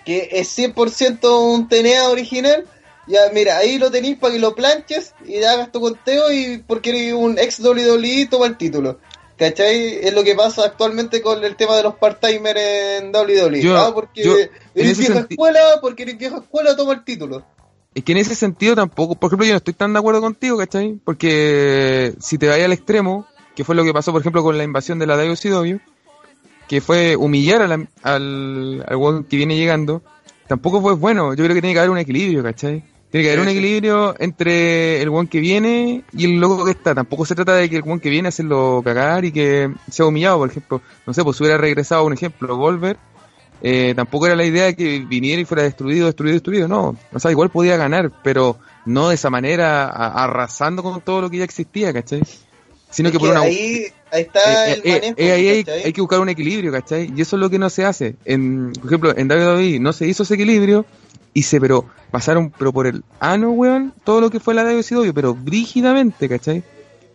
que 0.03 0.29
es 0.31 0.57
100% 0.57 1.53
un 1.53 1.69
TNA 1.69 2.09
original. 2.09 2.65
Ya, 3.07 3.19
mira, 3.33 3.57
ahí 3.57 3.77
lo 3.77 3.91
tenéis 3.91 4.17
para 4.17 4.33
que 4.33 4.39
lo 4.39 4.55
planches 4.55 5.13
y 5.27 5.43
hagas 5.43 5.71
tu 5.71 5.81
conteo 5.81 6.31
y 6.31 6.63
porque 6.65 6.91
eres 6.91 7.13
un 7.13 7.37
ex 7.37 7.59
WWE 7.59 8.27
toma 8.29 8.45
el 8.47 8.57
título. 8.57 8.99
¿Cachai? 9.37 9.97
Es 10.05 10.13
lo 10.13 10.23
que 10.23 10.35
pasa 10.35 10.63
actualmente 10.63 11.21
con 11.21 11.43
el 11.43 11.55
tema 11.55 11.75
de 11.75 11.83
los 11.83 11.95
part-timers 11.95 12.55
en 13.01 13.11
WWE. 13.11 13.61
Yo- 13.61 13.77
ah, 13.77 13.91
porque 13.93 14.23
yo, 14.23 14.35
eres 14.75 14.97
vieja 14.97 15.13
escuela, 15.31 15.59
porque 15.81 16.03
eres 16.03 16.17
vieja 16.17 16.37
escuela, 16.37 16.75
toma 16.75 16.93
el 16.93 17.03
título. 17.03 17.43
Es 17.95 18.03
que 18.03 18.11
en 18.13 18.19
ese 18.19 18.35
sentido 18.35 18.75
tampoco, 18.75 19.15
por 19.15 19.27
ejemplo, 19.29 19.45
yo 19.47 19.53
no 19.53 19.57
estoy 19.57 19.73
tan 19.73 19.91
de 19.91 19.99
acuerdo 19.99 20.21
contigo, 20.21 20.57
¿cachai? 20.57 20.99
Porque 21.03 22.13
si 22.19 22.37
te 22.37 22.47
vayas 22.47 22.65
al 22.65 22.73
extremo, 22.73 23.27
que 23.55 23.63
fue 23.63 23.75
lo 23.75 23.83
que 23.83 23.91
pasó, 23.93 24.11
por 24.11 24.21
ejemplo, 24.21 24.43
con 24.43 24.57
la 24.57 24.63
invasión 24.63 24.97
de 24.99 25.07
la 25.07 25.17
WCW, 25.17 25.77
que 26.67 26.79
fue 26.81 27.15
humillar 27.15 27.61
a 27.63 27.67
la- 27.67 27.87
al, 28.03 28.85
al 28.87 29.25
que 29.29 29.35
viene 29.37 29.57
llegando, 29.57 30.01
tampoco 30.47 30.79
fue 30.81 30.93
bueno. 30.93 31.33
Yo 31.33 31.43
creo 31.43 31.55
que 31.55 31.61
tiene 31.61 31.73
que 31.73 31.79
haber 31.79 31.89
un 31.91 31.97
equilibrio, 31.97 32.41
¿cachai? 32.43 32.83
Tiene 33.13 33.27
que 33.27 33.31
haber 33.33 33.41
un 33.43 33.49
equilibrio 33.49 34.15
entre 34.17 34.99
el 35.03 35.07
weón 35.09 35.27
que 35.27 35.39
viene 35.39 36.01
y 36.17 36.25
el 36.25 36.39
loco 36.39 36.65
que 36.65 36.71
está. 36.71 36.95
Tampoco 36.95 37.25
se 37.27 37.35
trata 37.35 37.53
de 37.53 37.69
que 37.69 37.75
el 37.75 37.83
weón 37.83 37.99
que 37.99 38.09
viene 38.09 38.29
hacerlo 38.29 38.81
cagar 38.83 39.23
y 39.23 39.31
que 39.31 39.71
sea 39.91 40.07
humillado, 40.07 40.39
por 40.39 40.49
ejemplo. 40.49 40.81
No 41.05 41.13
sé, 41.13 41.23
pues 41.23 41.37
si 41.37 41.43
hubiera 41.43 41.59
regresado, 41.59 42.05
un 42.05 42.13
ejemplo, 42.13 42.57
Volver, 42.57 42.97
eh, 43.61 43.93
tampoco 43.95 44.25
era 44.25 44.35
la 44.35 44.45
idea 44.45 44.65
de 44.65 44.75
que 44.75 44.99
viniera 45.07 45.39
y 45.39 45.45
fuera 45.45 45.61
destruido, 45.61 46.07
destruido, 46.07 46.33
destruido. 46.33 46.67
No, 46.67 46.97
o 47.13 47.19
sea, 47.19 47.29
igual 47.29 47.51
podía 47.51 47.77
ganar, 47.77 48.11
pero 48.23 48.57
no 48.87 49.09
de 49.09 49.15
esa 49.15 49.29
manera, 49.29 49.83
a- 49.85 50.23
arrasando 50.23 50.81
con 50.81 50.99
todo 51.01 51.21
lo 51.21 51.29
que 51.29 51.37
ya 51.37 51.43
existía, 51.43 51.93
¿cachai? 51.93 52.23
Sino 52.89 53.11
que 53.11 53.19
por 53.19 53.29
una... 53.29 53.41
ahí, 53.41 53.85
ahí 54.11 54.21
está 54.23 54.39
Eh, 54.69 54.73
el 54.73 54.81
eh, 54.83 54.91
manejo. 54.91 55.13
eh, 55.17 55.31
ahí 55.31 55.47
hay, 55.85 55.93
que 55.93 56.01
buscar 56.01 56.19
un 56.19 56.29
equilibrio, 56.29 56.71
¿cachai? 56.71 57.11
Y 57.15 57.21
eso 57.21 57.35
es 57.35 57.39
lo 57.39 57.49
que 57.51 57.59
no 57.59 57.69
se 57.69 57.85
hace. 57.85 58.15
En, 58.25 58.73
por 58.73 58.87
ejemplo, 58.87 59.13
en 59.15 59.27
WWE 59.31 59.79
no 59.79 59.93
se 59.93 60.07
hizo 60.07 60.23
ese 60.23 60.33
equilibrio 60.33 60.85
y 61.33 61.43
se, 61.43 61.59
pero 61.59 61.85
pasaron 62.11 62.51
pero 62.57 62.71
por 62.71 62.85
el 62.87 63.03
ano, 63.19 63.51
weón, 63.51 63.93
todo 64.03 64.21
lo 64.21 64.29
que 64.29 64.39
fue 64.39 64.53
la 64.53 64.63
WCW, 64.63 65.11
pero 65.13 65.33
brígidamente, 65.33 66.29
¿cachai? 66.29 66.63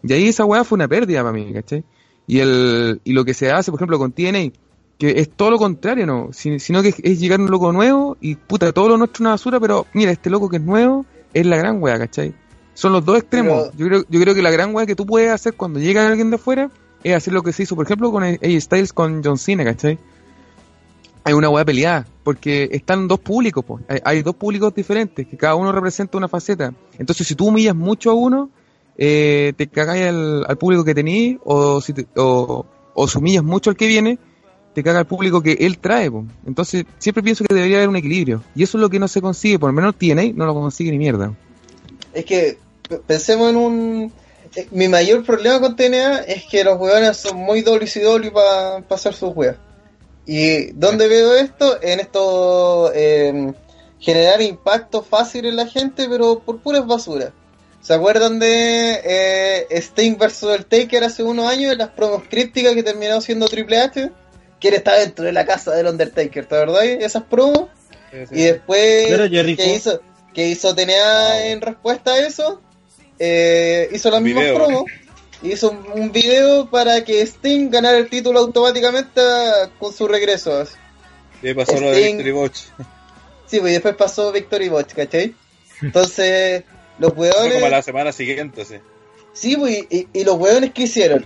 Y 0.03 0.13
ahí 0.13 0.29
esa 0.29 0.45
weá 0.45 0.65
fue 0.65 0.77
una 0.77 0.89
pérdida 0.89 1.21
para 1.23 1.33
mí, 1.33 1.53
¿cachai? 1.53 1.85
Y, 2.27 2.41
el, 2.41 3.01
y 3.05 3.13
lo 3.13 3.25
que 3.25 3.35
se 3.35 3.51
hace, 3.51 3.71
por 3.71 3.79
ejemplo, 3.79 3.99
con 3.99 4.13
TNA, 4.13 4.51
que 4.99 5.21
es 5.21 5.31
todo 5.31 5.51
lo 5.51 5.59
contrario, 5.59 6.07
¿no? 6.07 6.29
Si- 6.33 6.59
sino 6.59 6.83
que 6.83 6.89
es, 6.89 6.97
es 7.03 7.21
llegar 7.21 7.41
un 7.41 7.51
loco 7.51 7.73
nuevo 7.73 8.17
y 8.21 8.35
puta, 8.35 8.73
todo 8.73 8.89
lo 8.89 8.97
nuestro 8.99 9.17
es 9.17 9.21
una 9.21 9.31
basura, 9.31 9.61
pero 9.61 9.87
mira, 9.95 10.11
este 10.11 10.29
loco 10.31 10.49
que 10.49 10.57
es 10.57 10.63
nuevo 10.63 11.07
es 11.33 11.47
la 11.47 11.57
gran 11.57 11.81
weá, 11.83 11.99
¿cachai? 11.99 12.35
Son 12.75 12.93
los 12.93 13.05
dos 13.05 13.19
extremos. 13.19 13.71
Pero- 13.71 13.79
Yo, 13.79 13.87
creo, 13.87 14.05
yo 14.09 14.21
creo 14.21 14.35
que 14.35 14.43
la 14.43 14.51
gran 14.51 14.75
weá 14.75 14.87
que 14.87 14.95
tú 14.97 15.07
puedes 15.07 15.31
hacer 15.31 15.55
cuando 15.55 15.79
llega 15.81 16.07
alguien 16.07 16.31
de 16.31 16.37
afuera 16.37 16.71
es 17.05 17.15
hacer 17.15 17.33
lo 17.33 17.43
que 17.43 17.53
se 17.53 17.63
hizo, 17.63 17.77
por 17.77 17.87
ejemplo, 17.87 18.11
con 18.13 18.23
AJ 18.25 18.61
Styles 18.61 18.93
con 18.93 19.23
John 19.25 19.39
Cena, 19.39 19.65
¿cachai? 19.65 19.99
Hay 21.29 21.35
una 21.35 21.51
weá 21.51 21.63
peleada, 21.63 22.07
porque 22.25 22.71
están 22.73 23.07
dos 23.07 23.21
públicos, 23.21 23.63
po. 23.63 23.81
Hay, 24.03 24.23
dos 24.23 24.35
públicos 24.35 24.75
diferentes, 24.75 25.27
que 25.27 25.37
cada 25.37 25.57
uno 25.57 25.71
representa 25.73 26.17
una 26.17 26.27
faceta. 26.27 26.73
Entonces, 26.99 27.27
si 27.27 27.35
tú 27.35 27.49
humillas 27.49 27.77
mucho 27.77 28.11
a 28.11 28.15
uno, 28.15 28.49
eh, 28.97 29.53
te 29.55 29.67
cagáis 29.67 30.07
al, 30.07 30.47
al 30.49 30.57
público 30.57 30.85
que 30.85 30.95
tenís, 30.95 31.37
o 31.45 31.83
si 31.83 31.93
te- 31.93 32.07
o, 32.17 32.65
o 32.95 33.07
si 33.09 33.19
humillas 33.19 33.45
mucho 33.45 33.69
al 33.69 33.77
que 33.77 33.87
viene, 33.87 34.19
te 34.75 34.83
caga 34.83 35.01
el 35.01 35.07
público 35.07 35.43
que 35.43 35.53
él 35.61 35.77
trae, 35.79 36.11
po. 36.11 36.25
Entonces, 36.47 36.87
siempre 36.99 37.23
pienso 37.23 37.45
que 37.45 37.55
debería 37.55 37.77
haber 37.77 37.91
un 37.91 37.97
equilibrio. 37.97 38.43
Y 38.55 38.63
eso 38.63 38.79
es 38.79 38.81
lo 38.81 38.89
que 38.89 38.99
no 38.99 39.07
se 39.07 39.21
consigue, 39.21 39.59
por 39.59 39.69
lo 39.69 39.75
menos 39.75 39.95
TNA 39.97 40.33
no 40.35 40.47
lo 40.47 40.55
consigue 40.55 40.91
ni 40.93 40.97
mierda. 40.99 41.35
Es 42.15 42.25
que 42.25 42.57
pensemos 43.07 43.51
en 43.51 43.57
un. 43.57 44.13
eh, 44.57 44.67
Mi 44.71 44.89
mayor 44.89 45.25
problema 45.25 45.61
con 45.61 45.77
TNA 45.77 46.21
es 46.21 46.45
que 46.51 46.65
los 46.65 46.81
weones 46.81 47.19
son 47.19 47.37
muy 47.37 47.61
WCW 47.61 48.33
para 48.33 48.79
hacer 48.89 49.13
sus 49.13 49.37
weas. 49.37 49.57
¿Y 50.29 50.73
dónde 50.73 51.09
veo 51.09 51.35
esto? 51.35 51.83
En 51.83 51.99
esto. 52.01 52.93
eh, 52.95 53.53
generar 54.01 54.41
impacto 54.43 55.03
fácil 55.03 55.47
en 55.47 55.57
la 55.57 55.67
gente, 55.67 56.07
pero 56.09 56.41
por 56.41 56.61
puras 56.61 56.87
basuras. 56.87 57.33
¿Se 57.81 57.95
acuerdan 57.95 58.39
de 58.39 59.01
eh, 59.05 59.67
Sting 59.71 60.17
versus 60.19 60.55
el 60.55 60.67
Taker 60.67 61.05
hace 61.05 61.23
unos 61.23 61.51
años 61.51 61.73
en 61.73 61.79
las 61.79 61.89
promos 61.91 62.23
crípticas 62.29 62.75
que 62.75 62.83
terminó 62.83 63.21
siendo 63.21 63.49
Triple 63.49 63.79
H? 63.81 64.11
Que 64.61 64.69
él 64.69 64.75
está 64.75 64.95
dentro 64.95 65.25
de 65.25 65.33
la 65.33 65.47
casa 65.47 65.75
del 65.75 65.87
Undertaker, 65.87 66.47
¿te 66.47 66.55
verdad? 66.55 66.85
Esas 66.85 67.23
promos. 67.25 67.71
Y 68.31 68.43
después 68.43 69.07
que 69.57 69.75
hizo, 69.75 70.01
que 70.35 70.49
hizo 70.49 70.75
TNA 70.75 71.47
en 71.49 71.61
respuesta 71.61 72.13
a 72.13 72.19
eso, 72.19 72.61
eh, 73.19 73.89
hizo 73.93 74.11
las 74.11 74.23
mismas 74.23 74.53
promos. 74.53 74.85
hizo 75.43 75.71
un, 75.71 75.87
un 76.03 76.13
video 76.13 76.69
para 76.69 77.05
que 77.05 77.23
Sting 77.23 77.71
ganara 77.71 77.99
el 77.99 78.09
título 78.09 78.41
automáticamente 78.41 79.21
con 79.79 79.93
su 79.93 80.09
regreso. 80.09 80.65
Y 81.43 81.55
pasó 81.55 81.79
lo 81.81 81.91
de 81.91 82.01
Sting. 82.01 82.17
Victory 82.17 82.33
Watch. 82.33 82.59
Sí, 83.47 83.61
pues 83.61 83.71
y 83.71 83.75
después 83.75 83.95
pasó 83.97 84.33
Victory 84.33 84.69
Botch, 84.69 84.93
¿cachai? 84.95 85.35
Entonces, 85.83 86.65
los 86.99 87.15
Fue 87.15 87.31
como 87.31 87.43
hueones. 87.45 87.71
la 87.71 87.83
semana 87.83 88.13
siguiente, 88.13 88.65
sí. 88.65 88.77
Sí, 89.33 89.57
pues, 89.57 89.87
y, 89.91 90.09
y 90.13 90.25
los 90.25 90.37
hueones 90.37 90.73
que 90.73 90.83
hicieron. 90.83 91.25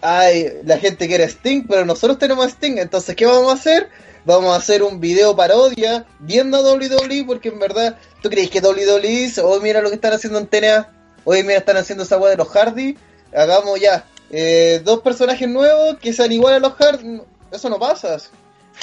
Ay, 0.00 0.52
la 0.64 0.78
gente 0.78 1.06
quiere 1.06 1.24
Sting, 1.24 1.64
pero 1.68 1.84
nosotros 1.84 2.18
tenemos 2.18 2.46
a 2.46 2.48
Sting. 2.48 2.78
Entonces, 2.78 3.14
¿qué 3.14 3.26
vamos 3.26 3.50
a 3.50 3.54
hacer? 3.54 3.88
Vamos 4.24 4.52
a 4.52 4.56
hacer 4.56 4.82
un 4.82 5.00
video 5.00 5.34
parodia 5.34 6.06
viendo 6.18 6.58
a 6.58 6.62
WWE, 6.62 7.24
porque 7.26 7.48
en 7.48 7.58
verdad, 7.58 7.98
¿tú 8.22 8.28
crees 8.28 8.50
que 8.50 8.60
WWE 8.60 9.32
hoy 9.42 9.60
mira 9.62 9.80
lo 9.80 9.88
que 9.88 9.94
están 9.94 10.12
haciendo 10.12 10.38
en 10.38 10.46
TNA? 10.46 10.88
Hoy 11.24 11.42
mira, 11.42 11.58
están 11.58 11.76
haciendo 11.76 12.04
esa 12.04 12.18
hueá 12.18 12.30
de 12.30 12.36
los 12.36 12.48
Hardy. 12.48 12.96
Hagamos 13.34 13.80
ya 13.80 14.04
eh, 14.30 14.80
dos 14.84 15.00
personajes 15.00 15.48
nuevos 15.48 15.98
que 16.00 16.12
sean 16.12 16.32
iguales 16.32 16.58
a 16.58 16.60
los 16.68 16.74
Hardy. 16.74 17.20
Eso 17.52 17.68
no 17.68 17.78
pasa. 17.78 18.16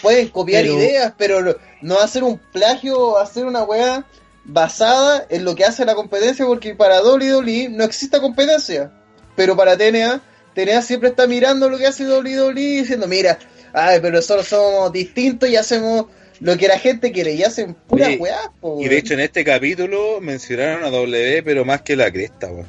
Pueden 0.02 0.30
copiar 0.30 0.64
Pero- 0.64 0.76
ideas, 0.76 1.14
pero 1.18 1.58
no- 1.82 2.00
hacer 2.00 2.24
un 2.24 2.38
plagio 2.38 3.00
o 3.00 3.18
hacer 3.18 3.46
una 3.46 3.64
weá 3.64 4.06
basada 4.44 5.26
en 5.30 5.44
lo 5.44 5.56
que 5.56 5.66
hace 5.66 5.86
la 5.86 5.96
competencia, 5.96 6.46
porque 6.46 6.76
para 6.76 7.02
WWE 7.02 7.70
no 7.70 7.84
existe 7.84 8.20
competencia. 8.20 8.92
Pero 9.36 9.56
para 9.56 9.78
TNA, 9.78 10.22
TNA 10.54 10.82
siempre 10.82 11.10
está 11.10 11.28
mirando 11.28 11.70
lo 11.70 11.78
que 11.78 11.88
hace 11.88 12.06
WWE 12.08 12.54
diciendo, 12.54 13.08
mira, 13.08 13.38
ay, 13.74 14.00
pero 14.02 14.16
nosotros 14.16 14.48
somos 14.48 14.92
distintos 14.92 15.50
y 15.50 15.56
hacemos 15.56 16.06
lo 16.40 16.58
que 16.58 16.68
la 16.68 16.78
gente 16.80 17.12
quiere 17.12 17.34
y 17.34 17.44
hacen 17.44 17.74
pura 17.74 18.08
Oye, 18.08 18.18
weá. 18.18 18.52
Y 18.80 18.88
de 18.88 18.98
hecho 18.98 19.14
en 19.16 19.22
este 19.22 19.44
capítulo 19.44 20.22
mencionaron 20.22 20.84
a 20.84 20.90
W, 20.92 21.44
pero 21.44 21.66
más 21.66 21.82
que 21.82 21.96
la 21.96 22.12
cresta, 22.12 22.48
weón. 22.48 22.68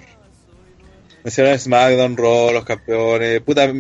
Mencionaron 1.25 1.59
SmackDown, 1.59 2.17
Raw, 2.17 2.53
los 2.53 2.65
campeones, 2.65 3.41
puta, 3.41 3.73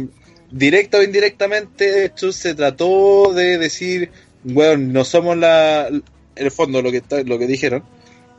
directa 0.51 0.99
o 0.99 1.03
indirectamente, 1.03 2.05
hecho 2.07 2.33
se 2.33 2.55
trató 2.55 3.33
de 3.35 3.59
decir, 3.59 4.11
weón, 4.45 4.93
no 4.93 5.05
somos 5.05 5.37
la, 5.37 5.89
en 5.89 6.03
el 6.37 6.51
fondo 6.51 6.83
lo 6.83 6.91
que 6.91 6.99
está- 6.99 7.23
lo 7.23 7.39
que 7.39 7.47
dijeron, 7.47 7.83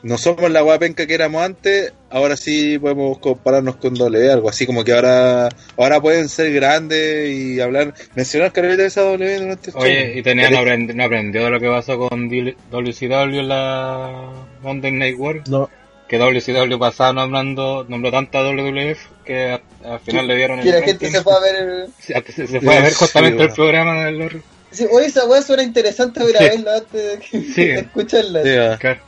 no 0.01 0.17
somos 0.17 0.49
la 0.49 0.61
guapenca 0.61 1.05
que 1.05 1.13
éramos 1.13 1.43
antes, 1.43 1.91
ahora 2.09 2.37
sí 2.37 2.79
podemos 2.79 3.19
compararnos 3.19 3.75
con 3.75 3.93
W, 3.95 4.31
algo 4.31 4.49
así 4.49 4.65
como 4.65 4.83
que 4.85 4.93
ahora, 4.93 5.49
ahora 5.77 5.99
pueden 6.01 6.29
ser 6.29 6.53
grandes 6.53 7.29
y 7.29 7.59
hablar, 7.59 7.93
mencionar 8.15 8.51
que 8.53 8.61
de 8.61 8.85
esa 8.85 9.01
W 9.01 9.39
durante 9.39 9.71
el 9.71 9.75
Oye, 9.75 10.09
show. 10.11 10.17
y 10.19 10.23
tenía 10.23 10.49
no, 10.49 10.57
aprend- 10.59 10.93
no 10.93 11.03
aprendió 11.03 11.43
de 11.43 11.49
lo 11.51 11.59
que 11.59 11.67
pasó 11.67 11.97
con 11.99 12.29
D- 12.29 12.55
WCW 12.71 13.39
en 13.39 13.49
la 13.49 14.31
Monday 14.61 14.91
Night 14.93 15.15
War. 15.17 15.41
No, 15.49 15.69
Que 16.09 16.17
WCW 16.17 16.77
pasaba 16.79 17.13
nombrando, 17.13 17.85
nombró 17.87 18.11
tanto 18.11 18.39
a 18.39 18.41
WWF 18.43 18.99
que 19.23 19.51
a- 19.51 19.61
al 19.93 19.99
final 19.99 20.27
le 20.27 20.35
dieron 20.35 20.57
el 20.59 20.65
Que 20.65 20.71
la 20.71 20.81
gente 20.81 21.09
se 21.11 21.21
fue 21.23 21.33
a 21.35 21.39
ver. 21.39 21.55
el- 21.55 21.87
Se, 21.99 22.21
se- 22.33 22.47
se 22.47 22.59
fue 22.61 22.75
a 22.77 22.81
ver 22.81 22.89
Sí, 22.91 22.95
justamente 22.95 23.43
el 23.43 23.51
programa 23.53 24.05
de 24.05 24.11
los... 24.13 24.33
Sí, 24.71 24.85
oye, 24.91 25.05
esa 25.07 25.25
weá 25.25 25.41
suena 25.41 25.63
interesante 25.63 26.23
ver 26.23 26.35
a 26.37 26.39
Sí. 26.39 26.45
verla 26.49 26.75
antes 26.77 27.55
de, 27.55 27.73
escucharla. 27.79 28.43
Sí, 28.43 28.55
va. 28.55 28.77
Claro. 28.77 28.99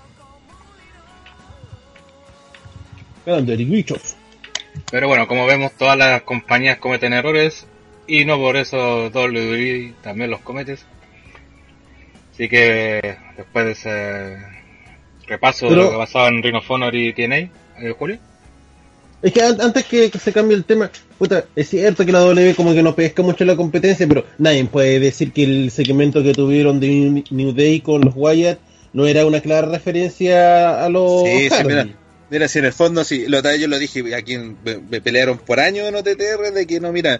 Pero 4.89 5.07
bueno, 5.07 5.27
como 5.27 5.45
vemos, 5.45 5.71
todas 5.73 5.97
las 5.97 6.21
compañías 6.23 6.77
cometen 6.79 7.13
errores 7.13 7.65
y 8.07 8.25
no 8.25 8.37
por 8.37 8.57
eso 8.57 9.09
WWE 9.09 9.93
también 10.01 10.31
los 10.31 10.41
comete. 10.41 10.77
Así 12.33 12.49
que 12.49 13.17
después 13.37 13.65
de 13.65 13.71
ese 13.71 14.37
repaso 15.31 15.69
de 15.69 15.75
lo 15.75 15.91
que 15.91 15.97
pasaba 15.97 16.27
en 16.27 16.43
Ring 16.43 16.55
of 16.55 16.69
Honor 16.71 16.93
y 16.95 17.13
TNA, 17.13 17.37
eh, 17.37 17.49
Julio. 17.97 18.17
Es 19.21 19.31
que 19.33 19.41
an- 19.41 19.61
antes 19.61 19.85
que, 19.85 20.09
que 20.09 20.17
se 20.19 20.33
cambie 20.33 20.57
el 20.57 20.63
tema, 20.65 20.89
puta, 21.19 21.45
es 21.55 21.69
cierto 21.69 22.05
que 22.05 22.11
la 22.11 22.19
W 22.21 22.55
como 22.55 22.73
que 22.73 22.81
no 22.81 22.95
pesca 22.95 23.21
mucho 23.21 23.45
la 23.45 23.55
competencia, 23.55 24.07
pero 24.07 24.25
nadie 24.39 24.65
puede 24.65 24.99
decir 24.99 25.31
que 25.31 25.43
el 25.43 25.69
segmento 25.71 26.23
que 26.23 26.33
tuvieron 26.33 26.79
de 26.79 27.23
New- 27.29 27.53
Day 27.53 27.81
con 27.81 28.01
los 28.01 28.13
Wyatt 28.15 28.59
no 28.93 29.05
era 29.05 29.25
una 29.25 29.39
clara 29.41 29.67
referencia 29.67 30.83
a 30.83 30.89
los 30.89 31.21
Sí, 31.23 31.49
sí, 31.49 31.63
mira, 31.65 31.87
mira, 32.31 32.47
si 32.47 32.59
en 32.59 32.65
el 32.65 32.73
fondo, 32.73 33.03
sí, 33.03 33.25
lo 33.27 33.41
yo 33.55 33.67
lo 33.67 33.77
dije, 33.77 34.15
aquí 34.15 34.33
en- 34.33 34.57
me, 34.65 34.77
me 34.89 35.01
pelearon 35.01 35.37
por 35.37 35.59
años 35.59 35.87
en 35.87 35.95
OTTR 35.95 36.51
de 36.51 36.65
que 36.65 36.79
no, 36.79 36.91
mira, 36.91 37.19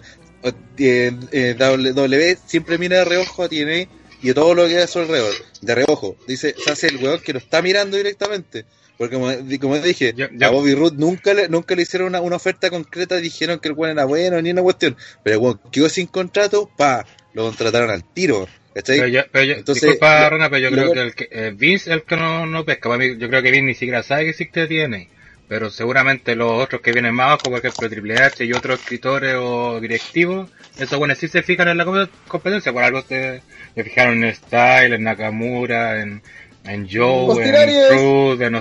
eh, 0.78 1.12
eh, 1.30 1.54
W 1.56 2.36
siempre 2.46 2.78
mira 2.78 2.98
de 2.98 3.04
reojo 3.04 3.44
a 3.44 3.48
TNA 3.48 3.86
y 4.22 4.30
a 4.30 4.34
todo 4.34 4.54
lo 4.54 4.66
que 4.66 4.76
hay 4.76 4.82
a 4.82 4.86
su 4.86 5.00
alrededor, 5.00 5.34
de 5.60 5.74
reojo. 5.74 6.16
Dice, 6.26 6.54
se 6.62 6.70
hace 6.70 6.86
el 6.88 6.96
weón 6.98 7.20
que 7.20 7.32
lo 7.32 7.38
está 7.38 7.60
mirando 7.62 7.96
directamente. 7.96 8.64
Porque 8.98 9.16
como, 9.16 9.32
como 9.60 9.78
dije, 9.78 10.12
Ya- 10.16 10.30
ya. 10.32 10.46
a 10.46 10.50
Bobby 10.50 10.74
Roode 10.74 10.96
nunca 10.98 11.34
le, 11.34 11.48
nunca 11.48 11.74
le 11.74 11.82
hicieron 11.82 12.08
una, 12.08 12.20
una 12.20 12.36
oferta 12.36 12.70
concreta, 12.70 13.16
dijeron 13.16 13.58
que 13.58 13.68
el 13.68 13.74
weón 13.74 13.92
era 13.98 14.04
bueno, 14.04 14.40
ni 14.40 14.50
una 14.50 14.62
cuestión. 14.62 14.96
Pero 15.24 15.36
el 15.36 15.42
weón 15.42 15.60
quedó 15.72 15.88
sin 15.88 16.06
contrato, 16.06 16.70
pa, 16.76 17.04
lo 17.34 17.44
contrataron 17.44 17.90
al 17.90 18.04
tiro. 18.12 18.46
¿cachai? 18.74 18.98
Pero 18.98 19.08
yo, 19.08 19.20
pero 19.32 19.44
yo- 19.44 19.54
Entonces, 19.54 19.82
disculpa, 19.82 20.28
Rona, 20.30 20.48
pero 20.50 20.70
yo 20.70 20.70
creo 20.76 20.92
que, 20.92 21.00
el 21.00 21.14
que 21.14 21.28
eh, 21.30 21.52
Vince 21.54 21.90
es 21.90 21.96
el 21.96 22.02
que 22.04 22.16
no, 22.16 22.46
no 22.46 22.64
pesca. 22.64 22.88
Para 22.88 22.98
mí, 23.04 23.18
yo 23.18 23.28
creo 23.28 23.42
que 23.42 23.50
Vince 23.50 23.66
ni 23.66 23.74
siquiera 23.74 24.02
sabe 24.02 24.24
que 24.24 24.30
existe 24.30 24.66
TNA. 24.66 25.06
Pero 25.52 25.68
seguramente 25.68 26.34
los 26.34 26.50
otros 26.50 26.80
que 26.80 26.92
vienen 26.92 27.14
más 27.14 27.26
abajo, 27.26 27.50
por 27.50 27.58
ejemplo 27.58 27.90
Triple 27.90 28.14
H 28.16 28.42
y 28.42 28.54
otros 28.54 28.80
escritores 28.80 29.34
o 29.38 29.78
directivos, 29.80 30.48
esos 30.78 30.98
buenos 30.98 31.18
sí 31.18 31.28
se 31.28 31.42
fijan 31.42 31.68
en 31.68 31.76
la 31.76 31.84
com- 31.84 32.08
competencia. 32.26 32.72
Por 32.72 32.82
algo 32.82 33.02
se, 33.02 33.42
se 33.74 33.84
fijaron 33.84 34.24
en 34.24 34.34
Style, 34.34 34.94
en 34.94 35.02
Nakamura, 35.02 36.00
en, 36.00 36.22
en 36.64 36.88
Joe, 36.90 37.26
en 37.44 37.52
Cruz, 37.98 38.40
en 38.40 38.54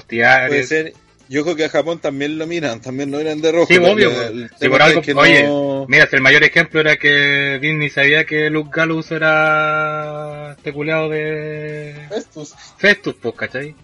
ser. 0.68 0.94
Yo 1.30 1.44
creo 1.44 1.56
que 1.56 1.64
a 1.64 1.70
Japón 1.70 2.00
también 2.00 2.38
lo 2.38 2.46
miran, 2.46 2.82
también 2.82 3.10
lo 3.10 3.20
miran 3.20 3.40
de 3.40 3.54
rojo. 3.54 3.68
Sí, 3.68 3.78
obvio. 3.78 4.12
Sí, 4.60 4.68
por 4.68 4.82
algo, 4.82 5.02
que 5.02 5.14
oye, 5.14 5.44
no- 5.44 5.86
mira, 5.88 6.08
si 6.08 6.18
el 6.18 6.22
mayor 6.22 6.44
ejemplo 6.44 6.82
era 6.82 6.98
que 6.98 7.58
ni 7.62 7.90
sabía 7.90 8.26
que 8.26 8.50
Luke 8.50 8.70
Gallows 8.74 9.10
era 9.12 10.56
este 10.58 10.74
culeado 10.74 11.08
de 11.08 11.96
Festus. 12.10 12.54
Festus, 12.78 13.16
pues, 13.22 13.34
¿cachai? 13.36 13.76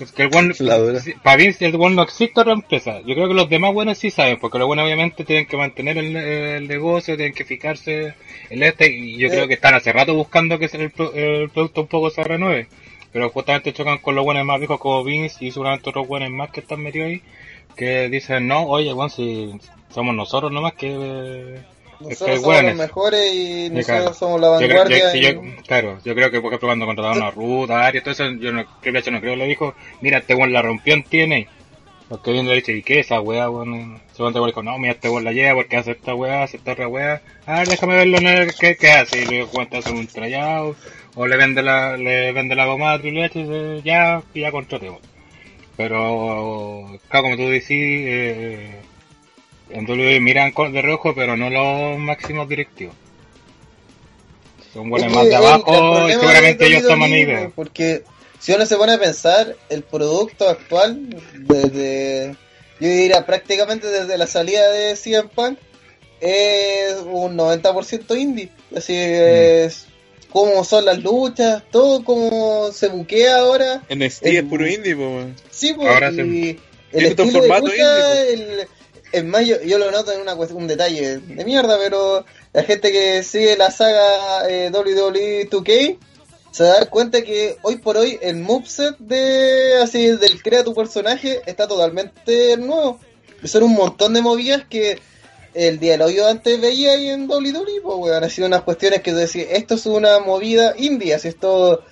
Es 0.00 0.12
que 0.12 0.22
el 0.22 0.30
one, 0.34 0.54
para 1.22 1.36
Vince 1.36 1.66
el 1.66 1.74
one 1.76 1.94
no 1.94 2.02
existe 2.02 2.40
otra 2.40 2.52
empresa. 2.52 3.00
Yo 3.00 3.14
creo 3.14 3.28
que 3.28 3.34
los 3.34 3.48
demás 3.48 3.72
buenos 3.74 3.98
sí 3.98 4.10
saben, 4.10 4.38
porque 4.40 4.58
los 4.58 4.66
buenos 4.66 4.86
obviamente 4.86 5.24
tienen 5.24 5.46
que 5.46 5.56
mantener 5.56 5.98
el, 5.98 6.16
el 6.16 6.68
negocio, 6.68 7.16
tienen 7.16 7.34
que 7.34 7.44
fijarse 7.44 8.14
en 8.48 8.62
este, 8.62 8.90
y 8.90 9.18
yo 9.18 9.28
creo 9.28 9.46
que 9.46 9.54
están 9.54 9.74
hace 9.74 9.92
rato 9.92 10.14
buscando 10.14 10.58
que 10.58 10.66
el, 10.72 10.92
el 11.14 11.50
producto 11.50 11.82
un 11.82 11.86
poco 11.86 12.10
se 12.10 12.24
renueve. 12.24 12.68
Pero 13.12 13.28
justamente 13.30 13.72
chocan 13.72 13.98
con 13.98 14.14
los 14.14 14.24
buenos 14.24 14.44
más 14.44 14.58
viejos 14.58 14.78
como 14.78 15.04
Vince 15.04 15.44
y 15.44 15.50
seguramente 15.50 15.90
otros 15.90 16.06
buenos 16.06 16.30
más 16.30 16.50
que 16.50 16.60
están 16.60 16.80
metidos 16.80 17.08
ahí, 17.08 17.22
que 17.76 18.08
dicen, 18.08 18.46
no, 18.46 18.64
oye, 18.64 18.92
bueno, 18.92 19.10
si 19.10 19.52
somos 19.90 20.14
nosotros 20.14 20.50
nomás 20.52 20.74
que... 20.74 20.94
eh, 20.98 21.62
Nosotros 22.00 22.36
somos 22.40 22.46
weones. 22.46 22.76
los 22.76 22.86
mejores 22.86 23.34
y 23.34 23.68
nosotros 23.70 23.86
claro. 23.86 24.14
somos 24.14 24.40
la 24.40 24.46
Yo 24.52 24.56
creo- 24.68 24.68
vanguardia. 24.68 24.98
yo- 24.98 25.10
sí, 25.10 25.18
y- 25.18 25.22
yo- 25.22 25.62
claro, 25.66 25.98
yo 26.04 26.14
creo 26.14 26.30
que 26.30 26.40
por 26.40 26.48
ejemplo 26.52 26.68
cuando 26.68 26.86
contrataron 26.86 27.22
a 27.22 27.30
Ruth, 27.30 27.70
a 27.70 27.86
Arias, 27.86 28.02
todo 28.04 28.12
eso, 28.12 28.30
yo 28.40 28.52
no, 28.52 28.60
H 28.60 29.10
no 29.10 29.20
creo, 29.20 29.36
le 29.36 29.46
dijo, 29.46 29.74
mira, 30.00 30.18
este 30.18 30.34
weón 30.34 30.52
la 30.52 30.62
rompió 30.62 30.94
en 30.94 31.02
TNA. 31.04 31.46
Porque 32.08 32.32
bien 32.32 32.48
le 32.48 32.56
dice, 32.56 32.72
¿y 32.72 32.82
qué 32.82 32.98
esa 32.98 33.20
weá, 33.20 33.48
weón? 33.48 34.00
Se 34.16 34.20
weón 34.22 34.34
dijo, 34.46 34.62
no, 34.64 34.76
mira, 34.78 34.94
este 34.94 35.08
weón 35.08 35.22
la 35.22 35.32
lleva 35.32 35.54
porque 35.54 35.76
hace 35.76 35.92
esta 35.92 36.12
weá, 36.14 36.42
hace 36.42 36.56
esta 36.56 36.72
otra 36.72 36.88
weá. 36.88 37.22
A 37.46 37.58
ver, 37.60 37.68
déjame 37.68 37.94
verlo 37.96 38.18
en 38.18 38.26
el, 38.26 38.54
¿qué, 38.58 38.76
qué 38.76 38.90
hace? 38.90 39.22
Y 39.22 39.26
le 39.26 39.46
cuenta 39.46 39.78
hacer 39.78 39.92
un 39.94 40.08
tryout, 40.08 40.76
o 41.14 41.26
le 41.28 41.36
vende 41.36 41.62
la, 41.62 41.96
le 41.96 42.32
vende 42.32 42.56
la 42.56 42.66
goma 42.66 42.94
a 42.94 42.98
Triple 42.98 43.24
H 43.26 43.38
y 43.38 43.42
dice, 43.44 43.80
ya, 43.84 44.22
y 44.34 44.40
ya 44.40 44.50
contratemos. 44.50 44.98
Pero, 45.76 46.86
claro, 47.08 47.22
como 47.24 47.36
tú 47.36 47.48
decís, 47.48 47.68
eh, 47.70 48.80
en 49.72 49.88
WWE 49.88 50.20
miran 50.20 50.52
de 50.72 50.82
rojo, 50.82 51.14
pero 51.14 51.36
no 51.36 51.50
los 51.50 51.98
máximos 51.98 52.48
directivos. 52.48 52.94
Son 54.72 54.88
buenos 54.88 55.08
Es 55.08 55.14
más 55.14 55.24
de 55.24 55.30
el 55.30 55.36
abajo 55.36 56.08
y 56.08 56.12
seguramente 56.12 56.66
ellos 56.66 56.82
toman 56.86 57.10
WWE, 57.10 57.20
ideas. 57.20 57.52
Porque 57.54 58.04
si 58.38 58.52
uno 58.52 58.64
se 58.66 58.76
pone 58.76 58.92
a 58.92 58.98
pensar, 58.98 59.56
el 59.68 59.82
producto 59.82 60.48
actual, 60.48 61.16
desde, 61.34 62.36
yo 62.78 62.88
diría 62.88 63.26
prácticamente 63.26 63.88
desde 63.88 64.16
la 64.16 64.26
salida 64.26 64.70
de 64.70 64.94
CM 64.96 65.28
Punk, 65.28 65.58
es 66.20 66.96
un 67.04 67.36
90% 67.36 68.16
indie. 68.18 68.50
Así 68.76 68.94
es 68.96 69.86
cómo 70.30 70.62
son 70.64 70.84
las 70.84 70.98
luchas, 71.00 71.62
todo 71.70 72.04
como 72.04 72.70
se 72.72 72.88
buquea 72.88 73.38
ahora. 73.38 73.82
NXT 73.88 74.26
el- 74.26 74.36
es 74.36 74.42
puro 74.44 74.68
indie, 74.68 74.94
po. 74.94 75.24
Sí, 75.50 75.74
pues, 75.74 75.88
Ahora 75.88 76.10
y 76.12 76.14
sí. 76.14 76.60
el 76.92 77.06
estilo 77.06 77.42
de 77.42 78.32
el, 78.34 78.68
es 79.12 79.24
más, 79.24 79.44
yo, 79.46 79.78
lo 79.78 79.90
noto 79.90 80.12
en 80.12 80.20
una 80.20 80.34
un 80.34 80.66
detalle 80.66 81.18
de 81.18 81.44
mierda, 81.44 81.78
pero 81.78 82.24
la 82.52 82.62
gente 82.62 82.92
que 82.92 83.22
sigue 83.22 83.56
la 83.56 83.70
saga 83.70 84.48
eh, 84.48 84.70
WWE 84.72 85.48
2K 85.48 85.98
se 86.50 86.64
da 86.64 86.86
cuenta 86.86 87.22
que 87.22 87.58
hoy 87.62 87.76
por 87.76 87.96
hoy 87.96 88.18
el 88.20 88.36
moveset 88.36 88.98
de 88.98 89.78
así 89.82 90.08
del 90.08 90.42
crea 90.42 90.64
tu 90.64 90.74
personaje 90.74 91.40
está 91.46 91.68
totalmente 91.68 92.56
nuevo. 92.56 92.98
Son 93.44 93.62
un 93.62 93.74
montón 93.74 94.14
de 94.14 94.22
movidas 94.22 94.64
que 94.68 94.98
el 95.54 95.78
día 95.78 95.98
antes 96.28 96.60
veía 96.60 96.92
ahí 96.92 97.08
en 97.08 97.28
WWE, 97.28 97.80
weón, 97.82 98.22
han 98.22 98.30
sido 98.30 98.46
unas 98.46 98.62
cuestiones 98.62 99.02
que 99.02 99.12
decía, 99.12 99.44
esto 99.50 99.74
es 99.74 99.86
una 99.86 100.20
movida 100.20 100.74
indie, 100.76 101.14
así 101.14 101.28
esto, 101.28 101.84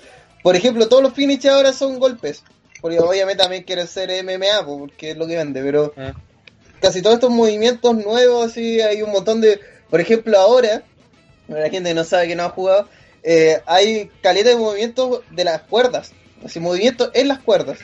por 0.42 0.54
ejemplo, 0.54 0.88
todos 0.88 1.02
los 1.02 1.14
finishes 1.14 1.50
ahora 1.50 1.72
son 1.72 1.98
golpes. 1.98 2.42
Porque 2.80 3.00
obviamente 3.00 3.42
también 3.42 3.64
quieren 3.64 3.88
ser 3.88 4.10
MMA, 4.22 4.64
porque 4.64 5.10
es 5.10 5.16
lo 5.16 5.26
que 5.26 5.36
vende, 5.36 5.62
pero 5.62 5.92
Ah. 5.96 6.14
Casi 6.80 7.02
todos 7.02 7.14
estos 7.14 7.30
movimientos 7.30 7.94
nuevos, 7.94 8.46
así, 8.46 8.80
hay 8.80 9.02
un 9.02 9.10
montón 9.10 9.40
de, 9.40 9.60
por 9.90 10.00
ejemplo, 10.00 10.38
ahora, 10.38 10.82
para 11.48 11.60
la 11.60 11.70
gente 11.70 11.90
que 11.90 11.94
no 11.94 12.04
sabe 12.04 12.28
que 12.28 12.36
no 12.36 12.44
ha 12.44 12.50
jugado, 12.50 12.88
eh, 13.22 13.60
hay 13.66 14.10
caleta 14.22 14.50
de 14.50 14.56
movimientos 14.56 15.22
de 15.30 15.44
las 15.44 15.62
cuerdas, 15.62 16.12
así 16.44 16.60
movimientos 16.60 17.10
en 17.14 17.28
las 17.28 17.40
cuerdas, 17.40 17.78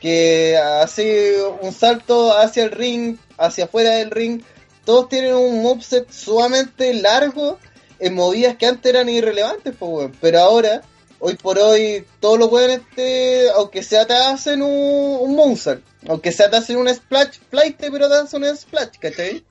que 0.00 0.56
hace 0.56 1.36
un 1.60 1.72
salto 1.72 2.36
hacia 2.36 2.64
el 2.64 2.70
ring, 2.70 3.16
hacia 3.38 3.64
afuera 3.64 3.96
del 3.96 4.10
ring, 4.10 4.42
todos 4.84 5.08
tienen 5.08 5.34
un 5.34 5.62
moveset 5.62 6.10
sumamente 6.10 6.92
largo 6.94 7.58
en 8.00 8.14
movidas 8.14 8.56
que 8.56 8.66
antes 8.66 8.92
eran 8.92 9.08
irrelevantes, 9.08 9.74
pero 10.20 10.40
ahora, 10.40 10.82
hoy 11.24 11.34
por 11.36 11.56
hoy, 11.58 12.04
todos 12.20 12.36
los 12.38 12.50
weones, 12.50 12.80
te- 12.96 13.48
aunque 13.50 13.82
sea 13.84 14.04
te 14.06 14.12
hacen 14.14 14.60
un, 14.60 15.18
un 15.20 15.36
moonsault, 15.36 15.82
aunque 16.08 16.32
sea 16.32 16.50
te 16.50 16.56
hacen 16.56 16.76
un 16.76 16.88
splash 16.92 17.38
flight, 17.48 17.76
pero 17.78 18.08
te 18.08 18.14
hacen 18.16 18.42
un 18.42 18.56
splash, 18.56 18.98
¿cachai? 18.98 19.44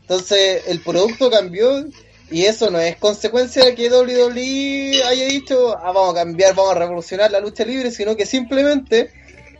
Entonces, 0.00 0.62
el 0.66 0.80
producto 0.80 1.30
cambió 1.30 1.84
y 2.30 2.44
eso 2.46 2.70
no 2.70 2.78
es 2.80 2.96
consecuencia 2.96 3.66
de 3.66 3.74
que 3.74 3.90
WWE 3.90 5.02
haya 5.04 5.26
dicho, 5.26 5.76
ah, 5.76 5.92
vamos 5.92 6.12
a 6.12 6.24
cambiar, 6.24 6.54
vamos 6.54 6.72
a 6.72 6.78
revolucionar 6.78 7.30
la 7.30 7.40
lucha 7.40 7.64
libre, 7.66 7.90
sino 7.90 8.16
que 8.16 8.24
simplemente 8.24 9.10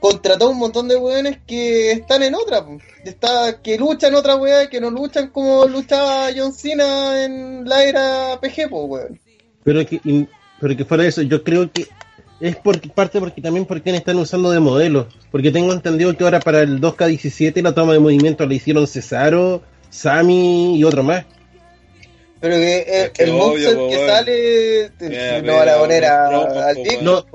contrató 0.00 0.50
un 0.50 0.58
montón 0.58 0.88
de 0.88 0.96
weones 0.96 1.38
que 1.46 1.92
están 1.92 2.22
en 2.22 2.34
otra, 2.34 2.64
que 3.62 3.78
luchan 3.78 4.14
otra 4.14 4.36
weá, 4.36 4.68
que 4.68 4.80
no 4.80 4.90
luchan 4.90 5.28
como 5.28 5.66
luchaba 5.66 6.28
John 6.34 6.52
Cena 6.54 7.22
en 7.24 7.68
la 7.68 7.84
era 7.84 8.38
PG, 8.40 8.68
pues 8.70 8.82
weón. 8.86 9.20
Pero 9.62 9.86
que, 9.86 10.00
pero 10.64 10.78
que 10.78 10.86
fuera 10.86 11.02
de 11.02 11.10
eso, 11.10 11.20
yo 11.20 11.44
creo 11.44 11.70
que 11.70 11.86
es 12.40 12.56
por 12.56 12.80
parte 12.92 13.20
porque 13.20 13.42
también 13.42 13.66
porque 13.66 13.94
están 13.94 14.16
usando 14.16 14.50
de 14.50 14.60
modelo. 14.60 15.08
Porque 15.30 15.50
tengo 15.50 15.74
entendido 15.74 16.16
que 16.16 16.24
ahora 16.24 16.40
para 16.40 16.62
el 16.62 16.80
2K17 16.80 17.62
la 17.62 17.74
toma 17.74 17.92
de 17.92 17.98
movimiento 17.98 18.46
la 18.46 18.54
hicieron 18.54 18.86
Cesaro, 18.86 19.60
Sammy 19.90 20.78
y 20.78 20.84
otro 20.84 21.02
más. 21.02 21.26
Pero 22.40 22.56
que 22.56 23.10
que 23.12 23.24
el 23.24 23.32
po, 23.32 23.52
que 23.52 24.06
sale 24.08 24.90
Ya, 25.00 25.42
no 25.42 25.52
van 25.52 25.68
a 25.68 25.72
pero 25.72 25.80
poner 25.80 26.02
no, 26.02 26.40
al. 26.40 27.04
No. 27.04 27.26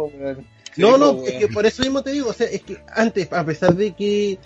no, 0.77 0.97
no, 0.97 1.23
es 1.23 1.33
que 1.33 1.47
por 1.49 1.67
eso 1.67 1.83
mismo 1.83 2.01
te 2.01 2.09
digo, 2.13 2.29
o 2.29 2.33
sea, 2.33 2.47
es 2.47 2.63
que 2.63 2.77
antes, 2.95 3.31
a 3.31 3.45
pesar 3.45 3.75
de 3.75 3.91
que 3.91 4.39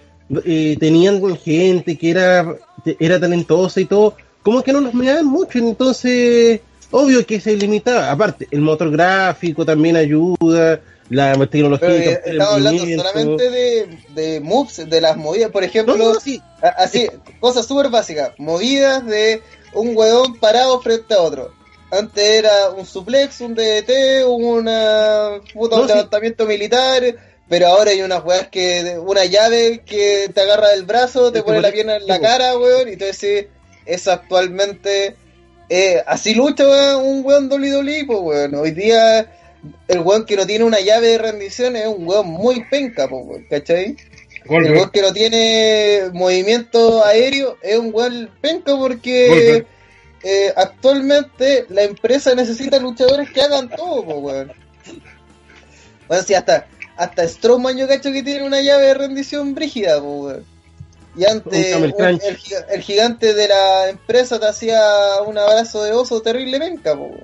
eh, 0.43 0.75
tenían 0.77 1.21
gente 1.37 1.97
que 1.97 2.11
era, 2.11 2.53
era 2.99 3.17
talentosa 3.17 3.79
y 3.79 3.85
todo, 3.85 4.17
como 4.41 4.61
que 4.61 4.73
no 4.73 4.81
los 4.81 4.93
miraban 4.93 5.25
mucho, 5.25 5.57
entonces, 5.57 6.59
obvio 6.93 7.25
que 7.25 7.39
se 7.41 7.55
limitaba. 7.55 8.09
Aparte, 8.11 8.47
el 8.51 8.61
motor 8.61 8.89
gráfico 8.91 9.65
también 9.65 9.97
ayuda, 9.97 10.79
la 11.09 11.33
tecnología. 11.47 11.87
Pero 11.87 11.93
de 11.93 12.11
estamos 12.31 12.53
hablando 12.53 12.85
solamente 12.85 13.49
de, 13.49 13.97
de 14.15 14.39
moves, 14.39 14.89
de 14.89 15.01
las 15.01 15.17
movidas, 15.17 15.51
por 15.51 15.63
ejemplo, 15.63 15.97
No, 15.97 16.13
no, 16.13 16.19
sí, 16.19 16.41
a- 16.61 16.69
así, 16.83 17.07
cosas 17.39 17.65
súper 17.65 17.89
básicas, 17.89 18.31
movidas 18.37 19.05
de 19.05 19.41
un 19.73 19.95
huevón 19.97 20.39
parado 20.39 20.79
frente 20.81 21.13
a 21.13 21.21
otro. 21.21 21.51
Antes 21.91 22.23
era 22.23 22.71
un 22.71 22.85
suplex, 22.85 23.41
un 23.41 23.53
DDT, 23.53 24.23
una 24.25 25.39
puta, 25.53 25.75
No, 25.75 25.81
un 25.83 25.87
sí. 25.87 25.93
levantamiento 25.93 26.45
militar, 26.45 27.03
pero 27.49 27.67
ahora 27.67 27.91
hay 27.91 28.01
unas 28.01 28.23
weas 28.25 28.47
que, 28.47 28.97
una 28.99 29.25
llave 29.25 29.81
que 29.85 30.31
te 30.33 30.41
agarra 30.41 30.69
del 30.69 30.85
brazo, 30.85 31.31
te 31.31 31.43
pone 31.43 31.61
la 31.61 31.71
pierna 31.71 31.97
en 31.97 32.07
la 32.07 32.19
cara, 32.19 32.57
weón, 32.57 32.89
y 32.89 32.95
tú 32.97 33.05
decís, 33.05 33.45
eso 33.85 34.11
actualmente, 34.11 35.15
eh, 35.75 36.03
así 36.05 36.35
lucha 36.35 36.69
weón, 36.69 37.03
un 37.03 37.25
weón 37.25 37.51
WWE, 37.51 38.05
pues 38.05 38.19
weón, 38.21 38.53
hoy 38.53 38.69
día 38.69 39.27
el 39.87 39.99
weón 40.01 40.23
que 40.23 40.35
no 40.35 40.45
tiene 40.45 40.65
una 40.65 40.79
llave 40.79 41.07
de 41.07 41.17
rendición 41.17 41.75
es 41.75 41.87
un 41.87 42.07
weón 42.07 42.27
muy 42.27 42.63
penca, 42.65 43.07
pues 43.07 43.25
weón, 43.25 43.45
¿cachai? 43.49 43.97
El 44.45 44.71
weón 44.71 44.91
que 44.91 45.01
no 45.01 45.11
tiene 45.11 46.11
movimiento 46.13 47.03
aéreo 47.03 47.57
es 47.63 47.79
un 47.79 47.89
weón 47.91 48.29
penca 48.39 48.77
porque 48.77 49.65
eh, 50.21 50.53
actualmente 50.55 51.65
la 51.69 51.81
empresa 51.81 52.35
necesita 52.35 52.77
luchadores 52.77 53.31
que 53.31 53.41
hagan 53.41 53.67
todo, 53.67 54.05
po, 54.05 54.19
weón. 54.19 54.51
Bueno, 56.07 56.23
si 56.23 56.35
hasta, 56.35 56.67
hasta 56.97 57.27
Strowman 57.27 57.77
yo 57.77 57.87
cacho 57.87 58.11
que 58.11 58.21
tiene 58.21 58.45
una 58.45 58.61
llave 58.61 58.83
de 58.83 58.93
rendición 58.93 59.55
brígida, 59.55 59.99
po, 59.99 60.25
weón. 60.25 60.52
Y 61.15 61.25
antes 61.25 61.75
Un 61.75 61.83
el, 61.83 62.37
giga- 62.37 62.65
el 62.71 62.81
gigante 62.81 63.33
de 63.33 63.47
la 63.47 63.89
empresa 63.89 64.39
te 64.39 64.47
hacía 64.47 64.81
un 65.27 65.37
abrazo 65.37 65.83
de 65.83 65.91
oso 65.91 66.21
terrible 66.21 66.59
po. 66.83 67.15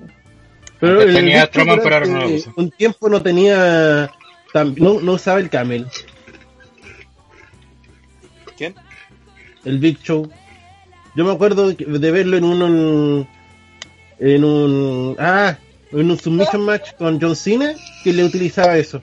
Pero 0.78 1.02
el 1.02 1.12
tenía 1.14 1.50
pero 1.82 2.06
no 2.06 2.26
usa. 2.28 2.52
Un 2.56 2.70
tiempo 2.70 3.08
no 3.08 3.20
tenía. 3.22 4.10
tam- 4.54 4.76
No, 4.78 5.00
no 5.00 5.12
usaba 5.12 5.40
el 5.40 5.50
camel, 5.50 5.86
¿Quién? 8.56 8.74
el 9.64 9.78
Big 9.78 9.98
Show. 10.02 10.30
Yo 11.16 11.24
me 11.24 11.32
acuerdo 11.32 11.70
de 11.72 12.10
verlo 12.12 12.36
en 12.36 12.44
un. 12.44 13.28
En 14.20 14.44
un. 14.44 15.16
Ah, 15.18 15.58
en 15.92 16.10
un 16.10 16.18
submission 16.18 16.62
match 16.62 16.92
con 16.96 17.20
John 17.20 17.34
Cena 17.34 17.74
que 18.04 18.12
le 18.12 18.22
utilizaba 18.24 18.76
eso. 18.78 19.02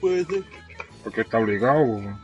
Porque 0.00 1.20
está 1.22 1.38
obligado. 1.38 1.80
weón. 1.82 2.23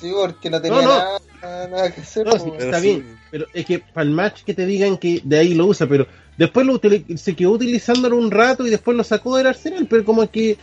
Sí, 0.00 0.12
porque 0.14 0.50
no 0.50 0.60
tenía 0.60 0.82
No, 0.82 0.86
no. 0.86 1.18
Nada, 1.42 1.68
nada 1.68 1.90
que 1.94 2.00
hacer, 2.00 2.26
No, 2.26 2.32
sí, 2.38 2.50
está 2.58 2.80
sí. 2.80 2.86
bien, 2.94 3.18
pero 3.30 3.46
es 3.54 3.64
que 3.64 3.78
para 3.78 4.04
el 4.04 4.10
match 4.10 4.42
que 4.44 4.54
te 4.54 4.66
digan 4.66 4.96
que 4.96 5.20
de 5.24 5.38
ahí 5.38 5.54
lo 5.54 5.66
usa, 5.66 5.86
pero 5.86 6.06
después 6.36 6.66
lo 6.66 6.80
se 7.16 7.36
quedó 7.36 7.50
utilizándolo 7.52 8.16
un 8.16 8.30
rato 8.30 8.66
y 8.66 8.70
después 8.70 8.96
lo 8.96 9.04
sacó 9.04 9.36
del 9.36 9.46
arsenal, 9.46 9.86
pero 9.88 10.04
como 10.04 10.28
que. 10.30 10.56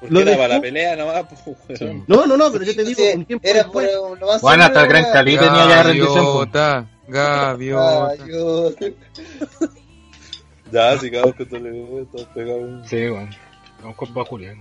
Porque 0.00 0.12
Lo 0.14 0.20
era 0.20 0.32
dejó- 0.32 0.42
para 0.42 0.54
la 0.56 0.60
pelea 0.60 0.96
nomás, 0.96 1.24
pues, 1.44 1.80
weón. 1.80 2.04
No, 2.06 2.26
no, 2.26 2.36
no, 2.36 2.52
pero 2.52 2.64
yo 2.64 2.74
te 2.76 2.84
digo, 2.84 3.00
Sí, 3.02 3.16
un 3.16 3.24
tiempo 3.24 3.48
era 3.48 3.64
por 3.70 3.82
después. 3.82 4.18
lo 4.20 4.26
más 4.26 4.42
Bueno, 4.42 4.64
hasta 4.64 4.82
el 4.82 4.88
Gran 4.88 5.04
Cali 5.12 5.38
tenía 5.38 5.68
ya 5.68 5.82
rendición. 5.82 6.14
Gaviota, 6.14 6.88
gaviota. 7.08 8.24
Ya, 10.72 10.98
si 10.98 11.10
cada 11.10 11.26
vez 11.26 11.34
que 11.36 11.46
tú 11.46 11.56
le 11.56 11.70
ves, 11.70 12.10
todo 12.12 12.26
pegado. 12.34 12.84
Sí, 12.84 13.08
bueno. 13.08 13.30
Vamos 13.80 13.96
con 13.96 14.24
Julián. 14.24 14.58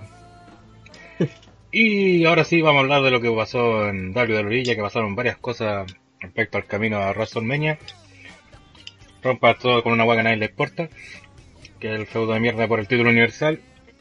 Y 1.77 2.23
ahora 2.23 2.45
sí 2.45 2.61
vamos 2.61 2.79
a 2.79 2.83
hablar 2.83 3.01
de 3.01 3.11
lo 3.11 3.19
que 3.19 3.29
pasó 3.29 3.89
en 3.89 4.15
WWE, 4.15 4.63
ya 4.63 4.75
que 4.75 4.81
pasaron 4.81 5.13
varias 5.13 5.35
cosas 5.35 5.93
respecto 6.21 6.57
al 6.57 6.63
camino 6.63 6.99
a 6.99 7.11
WrestleMania. 7.11 7.77
Rompa 9.21 9.55
todo 9.55 9.83
con 9.83 9.91
una 9.91 10.05
hueá 10.05 10.15
que 10.15 10.23
nadie 10.23 10.37
le 10.37 10.45
importa, 10.45 10.87
que 11.77 11.93
es 11.93 11.99
el 11.99 12.07
feudo 12.07 12.31
de 12.31 12.39
mierda 12.39 12.65
por 12.69 12.79
el 12.79 12.87
título 12.87 13.09
universal. 13.09 13.59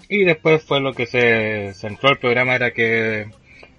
Y 0.09 0.23
después 0.23 0.63
fue 0.63 0.79
lo 0.79 0.93
que 0.93 1.07
se 1.07 1.75
centró 1.75 2.11
el 2.11 2.19
programa, 2.19 2.55
era 2.55 2.71
que 2.71 3.27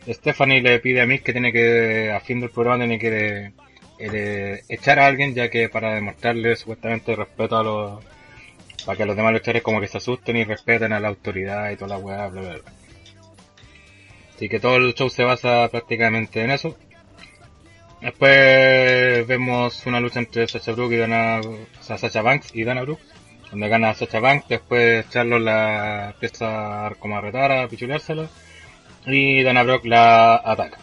Stephanie 0.09 0.61
le 0.61 0.79
pide 0.79 0.99
a 0.99 1.05
Mick 1.05 1.23
que 1.23 1.31
tiene 1.31 1.53
que, 1.53 2.11
a 2.11 2.19
fin 2.19 2.41
del 2.41 2.49
programa, 2.49 2.79
tiene 2.79 2.99
que 2.99 3.53
eh, 3.99 4.61
echar 4.67 4.99
a 4.99 5.07
alguien, 5.07 5.33
ya 5.35 5.49
que 5.49 5.69
para 5.69 5.95
demostrarle 5.95 6.57
supuestamente 6.57 7.15
respeto 7.15 7.57
a 7.57 7.63
los 7.63 8.03
para 8.85 8.97
que 8.97 9.05
los 9.05 9.15
demás 9.15 9.31
luchadores 9.31 9.63
como 9.63 9.79
que 9.79 9.87
se 9.87 9.99
asusten 9.99 10.35
y 10.35 10.43
respeten 10.43 10.91
a 10.91 10.99
la 10.99 11.07
autoridad 11.07 11.71
y 11.71 11.77
toda 11.77 11.97
la 11.97 11.97
weá, 11.97 12.27
bla 12.27 12.41
bla 12.41 12.51
bla. 12.55 12.84
Así 14.35 14.49
que 14.49 14.59
todo 14.59 14.75
el 14.75 14.93
show 14.93 15.09
se 15.09 15.23
basa 15.23 15.67
prácticamente 15.69 16.43
en 16.43 16.51
eso. 16.51 16.75
Después 18.01 19.25
vemos 19.25 19.85
una 19.85 19.99
lucha 19.99 20.19
entre 20.19 20.47
Sacha 20.47 20.73
Brooke 20.73 20.95
y 20.95 20.97
Dana, 20.97 21.39
o 21.39 21.83
sea, 21.83 21.97
Sacha 21.97 22.21
Banks 22.21 22.53
y 22.53 22.63
Dana 22.63 22.81
Brooke, 22.81 23.01
donde 23.49 23.69
gana 23.69 23.93
Sacha 23.93 24.19
Banks, 24.19 24.47
después 24.49 25.09
Charlos 25.09 25.41
la 25.41 26.11
empieza 26.11 26.91
como 26.99 27.17
a 27.17 27.21
retar, 27.21 27.51
a 27.51 27.67
pichuleársela, 27.67 28.27
y 29.07 29.41
Dana 29.41 29.63
Brooke 29.63 29.87
la 29.87 30.35
ataca. 30.35 30.77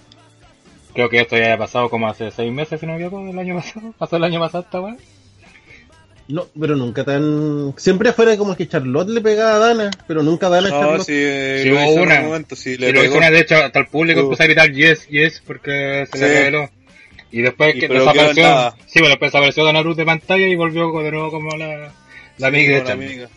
Creo 0.94 1.08
que 1.08 1.20
esto 1.20 1.36
ya 1.36 1.44
haya 1.44 1.58
pasado 1.58 1.88
como 1.90 2.08
hace 2.08 2.30
seis 2.30 2.52
meses, 2.52 2.80
si 2.80 2.86
no 2.86 2.94
me 2.94 3.00
equivoco, 3.00 3.28
el 3.28 3.38
año 3.38 3.54
pasado. 3.56 3.94
Pasó 3.98 4.16
el 4.16 4.24
año 4.24 4.40
pasado 4.40 4.64
esta 4.64 4.80
weá. 4.80 4.96
No, 6.28 6.46
pero 6.58 6.76
nunca 6.76 7.04
tan. 7.04 7.74
Siempre 7.76 8.12
fuera 8.12 8.36
como 8.36 8.56
que 8.56 8.68
Charlotte 8.68 9.08
le 9.08 9.20
pegaba 9.20 9.56
a 9.56 9.58
Dana, 9.58 9.90
pero 10.06 10.22
nunca 10.22 10.48
Dana 10.48 10.68
a 10.68 10.70
Charlotte. 10.70 11.00
sí, 11.06 11.62
Sí, 11.62 11.68
lo 11.68 11.80
en 11.80 11.98
una. 12.00 12.20
un 12.20 12.26
momento, 12.26 12.56
sí, 12.56 12.72
hizo 12.72 12.80
pegó. 12.92 13.16
una, 13.18 13.30
de 13.30 13.40
hecho, 13.40 13.56
hasta 13.56 13.78
el 13.80 13.86
público 13.88 14.20
Uh. 14.20 14.24
empezó 14.24 14.42
a 14.42 14.46
gritar 14.46 14.70
yes, 14.72 15.08
yes, 15.08 15.42
porque 15.46 16.06
se 16.12 16.18
le 16.18 16.28
reveló. 16.28 16.70
Y 17.32 17.40
después 17.42 17.74
Y 17.74 17.80
que 17.80 17.88
pero 17.88 18.00
desapareció, 18.00 18.74
sí, 18.86 18.92
pero 18.94 19.08
después 19.08 19.32
desapareció 19.32 19.64
Dana 19.64 19.82
Ruth 19.82 19.96
de 19.96 20.04
pantalla 20.04 20.46
y 20.46 20.54
volvió 20.54 20.92
de 21.02 21.10
nuevo 21.10 21.30
como 21.30 21.56
la, 21.56 21.92
la 22.38 22.46
amiga 22.46 22.82
de. 22.82 23.28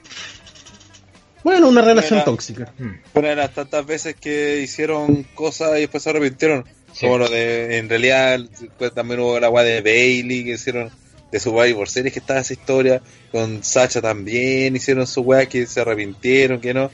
Bueno, 1.43 1.67
una 1.69 1.81
relación 1.81 2.17
Era- 2.17 2.25
tóxica. 2.25 2.73
Hmm. 2.77 2.93
Una 3.13 3.29
de 3.29 3.36
las 3.36 3.53
tantas 3.53 3.86
veces 3.86 4.15
que 4.15 4.61
hicieron 4.61 5.23
cosas 5.36 5.77
y 5.77 5.81
después 5.81 6.01
se 6.03 6.09
arrepintieron. 6.09 6.65
Sí. 6.91 7.05
Como 7.05 7.17
lo 7.19 7.29
de, 7.29 7.77
en 7.77 7.89
realidad, 7.89 8.39
después 8.59 8.93
también 8.93 9.19
hubo 9.19 9.39
la 9.39 9.49
weá 9.49 9.63
de 9.65 9.81
Bailey 9.81 10.43
que 10.45 10.51
hicieron 10.51 10.89
de 11.36 11.41
su 11.41 11.49
Survivor 11.49 11.89
Series, 11.89 12.13
que 12.13 12.19
estaba 12.19 12.39
esa 12.39 12.53
historia. 12.53 13.01
Con 13.29 13.61
Sacha 13.61 14.01
también 14.01 14.73
hicieron 14.73 15.05
su 15.05 15.19
weá 15.19 15.47
que 15.47 15.67
se 15.67 15.81
arrepintieron, 15.81 16.61
que 16.61 16.73
no. 16.73 16.89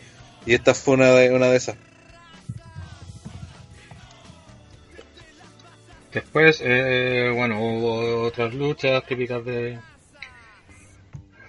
Y 0.48 0.56
esta 0.56 0.74
fue 0.74 0.96
una 0.96 1.12
de, 1.12 1.32
una 1.32 1.48
de 1.48 1.58
esas. 1.58 1.76
Después, 6.12 6.60
eh, 6.64 7.32
bueno, 7.36 7.62
hubo 7.62 8.24
otras 8.24 8.52
luchas 8.56 9.06
típicas 9.06 9.46
de, 9.46 9.78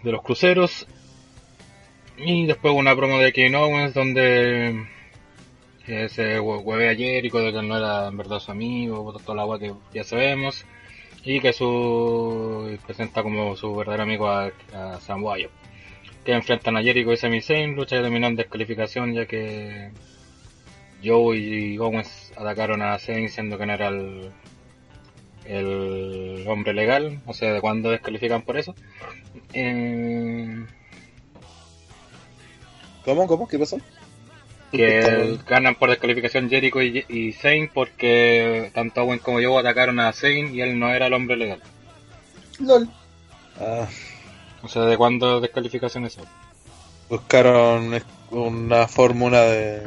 de 0.03 0.13
los 0.13 0.23
cruceros. 0.23 0.87
Y 2.19 2.45
después 2.45 2.75
una 2.75 2.95
promo 2.95 3.19
de 3.19 3.33
Kevin 3.33 3.55
Owens 3.55 3.95
donde 3.95 4.87
Ese 5.87 6.39
hueve 6.39 6.91
a 6.91 6.95
Jericho 6.95 7.39
de 7.39 7.53
que 7.53 7.63
no 7.63 7.75
era 7.75 8.09
en 8.09 8.19
verdad 8.19 8.39
su 8.39 8.51
amigo, 8.51 9.19
toda 9.25 9.37
la 9.37 9.43
agua 9.43 9.59
que 9.59 9.73
ya 9.95 10.05
sabemos. 10.05 10.67
Y 11.25 11.41
que 11.41 11.53
su 11.53 12.77
presenta 12.87 13.23
como 13.23 13.57
su 13.57 13.75
verdadero 13.75 14.03
amigo 14.03 14.29
a, 14.29 14.51
a 14.75 15.01
Sam 15.01 15.23
Wyatt. 15.25 15.51
Que 16.25 16.33
enfrentan 16.33 16.77
a 16.77 16.83
Jericho 16.83 17.13
y 17.13 17.17
Sami 17.17 17.41
Zayn, 17.41 17.75
lucha 17.75 17.97
que 17.97 18.03
terminó 18.03 18.27
en 18.29 18.37
descalificación 18.37 19.15
ya 19.15 19.27
que 19.27 19.91
Joe 21.05 21.37
y 21.37 21.79
Owens 21.79 22.33
atacaron 22.37 22.83
a 22.83 22.99
Zayn 22.99 23.29
siendo 23.29 23.59
que 23.59 23.67
no 23.67 23.73
era 23.73 23.89
el, 23.89 24.31
el 25.45 26.45
hombre 26.47 26.73
legal, 26.73 27.21
no 27.27 27.33
sé 27.33 27.47
de 27.47 27.61
cuándo 27.61 27.91
descalifican 27.91 28.43
por 28.43 28.57
eso. 28.57 28.75
Eh, 29.53 30.65
¿Cómo? 33.05 33.27
¿Cómo? 33.27 33.49
¿Qué 33.49 33.59
pasó? 33.59 33.79
Que 34.73 35.39
ganan 35.47 35.75
por 35.77 35.91
descalificación 35.91 36.49
Jericho 36.51 36.81
y, 36.83 37.05
y 37.09 37.33
Zayn 37.33 37.69
porque 37.73 38.71
tanto 38.75 39.03
Owen 39.03 39.19
como 39.19 39.39
Joe 39.43 39.61
atacaron 39.61 40.01
a 40.01 40.13
Zayn 40.13 40.55
y 40.55 40.61
él 40.63 40.79
no 40.79 40.93
era 40.93 41.07
el 41.07 41.13
hombre 41.15 41.37
legal. 41.37 41.61
LOL. 42.59 42.89
Ah, 43.61 43.87
O 44.63 44.69
sea, 44.69 44.83
¿de 44.83 44.97
cuándo 44.97 45.41
descalificación 45.41 46.07
es 46.07 46.15
eso? 46.17 46.27
buscaron 47.09 48.01
una 48.31 48.89
fórmula 48.89 49.43
de, 49.43 49.83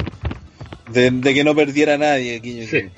de, 0.90 1.10
de 1.10 1.34
que 1.34 1.44
no 1.44 1.56
perdiera 1.56 1.98
nadie. 1.98 2.40
Guiño, 2.40 2.68
Sí. 2.68 2.90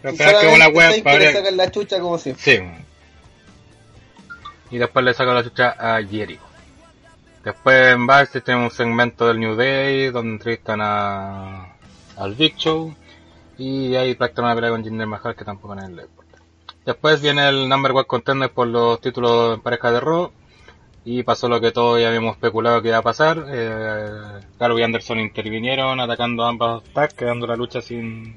Pero 0.00 0.40
que 0.40 0.46
una 0.46 0.68
wea 0.68 0.92
para 1.02 1.32
sacar 1.32 1.52
la 1.52 1.70
chucha 1.70 2.00
como 2.00 2.16
siempre. 2.18 2.42
Sí. 2.44 2.62
Y 4.70 4.78
después 4.78 5.04
le 5.04 5.12
saca 5.12 5.34
la 5.34 5.44
chucha 5.44 5.74
a 5.78 6.02
Jericho. 6.02 6.40
Después 7.48 7.94
en 7.94 8.06
Backstage 8.06 8.44
tenemos 8.44 8.72
un 8.72 8.76
segmento 8.76 9.26
del 9.26 9.40
New 9.40 9.54
Day 9.54 10.10
donde 10.10 10.32
entrevistan 10.32 10.80
a 10.82 11.76
al 12.18 12.34
Big 12.34 12.54
Show 12.56 12.94
y 13.56 13.94
ahí 13.94 14.14
practican 14.16 14.44
una 14.44 14.54
pelea 14.54 14.68
con 14.68 14.84
Jinder 14.84 15.06
Mahal 15.06 15.34
que 15.34 15.46
tampoco 15.46 15.74
nadie 15.74 15.96
le 15.96 16.02
importa. 16.02 16.42
Después 16.84 17.22
viene 17.22 17.48
el 17.48 17.66
Number 17.66 17.92
One 17.92 18.04
Contender 18.04 18.50
por 18.50 18.66
los 18.66 19.00
títulos 19.00 19.54
en 19.54 19.62
pareja 19.62 19.90
de 19.90 20.00
Raw 20.00 20.30
y 21.06 21.22
pasó 21.22 21.48
lo 21.48 21.58
que 21.58 21.72
todos 21.72 21.98
ya 21.98 22.08
habíamos 22.08 22.34
especulado 22.34 22.82
que 22.82 22.88
iba 22.88 22.98
a 22.98 23.02
pasar. 23.02 23.42
Eh, 23.48 24.10
y 24.60 24.82
Anderson 24.82 25.18
intervinieron 25.18 26.00
atacando 26.00 26.44
a 26.44 26.50
ambas 26.50 26.84
tags, 26.92 27.14
quedando 27.14 27.46
la 27.46 27.56
lucha 27.56 27.80
sin 27.80 28.36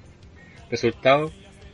resultado. 0.69 1.33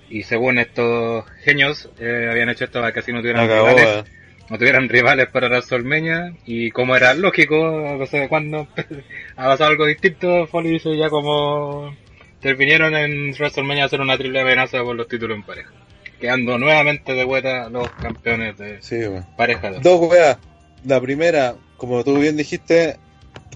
Y 0.10 0.24
según 0.24 0.58
estos 0.58 1.24
genios, 1.44 1.88
eh, 2.00 2.30
habían 2.32 2.50
hecho 2.50 2.66
esto 2.66 2.80
para 2.80 2.92
que 2.92 3.02
así 3.02 3.14
no 3.14 3.20
tuvieran 3.20 3.46
Acabó, 3.46 3.68
rivales, 3.68 3.86
weón. 3.86 4.17
No 4.50 4.58
tuvieran 4.58 4.88
rivales 4.90 5.28
para 5.32 5.48
WrestleMania. 5.50 6.34
Y 6.46 6.72
como 6.72 6.96
era 6.96 7.14
lógico, 7.14 7.96
no 7.98 8.06
sé 8.06 8.28
cuándo 8.30 8.68
ha 9.36 9.46
pasado 9.46 9.70
algo 9.72 9.86
distinto, 9.86 10.48
Foley 10.48 10.72
dice 10.74 10.96
ya 10.98 11.10
como 11.10 11.96
intervinieron 12.36 12.96
en 12.96 13.32
WrestleMania 13.32 13.84
a 13.84 13.86
hacer 13.88 14.02
una 14.02 14.18
triple 14.18 14.42
amenaza 14.42 14.84
por 14.84 14.96
los 14.96 15.08
títulos 15.08 15.36
en 15.38 15.44
pareja. 15.44 15.72
Quedando 16.20 16.58
nuevamente 16.58 17.14
de 17.14 17.24
vuelta 17.24 17.70
los 17.70 17.90
campeones 17.92 18.58
de 18.58 18.82
Sí, 18.82 18.98
pareja. 19.36 19.72
de- 19.72 19.80
Dos 19.80 20.02
weas. 20.10 20.38
La 20.86 21.00
primera, 21.02 21.56
como 21.78 22.04
tú 22.04 22.18
bien 22.20 22.38
dijiste, 22.38 22.98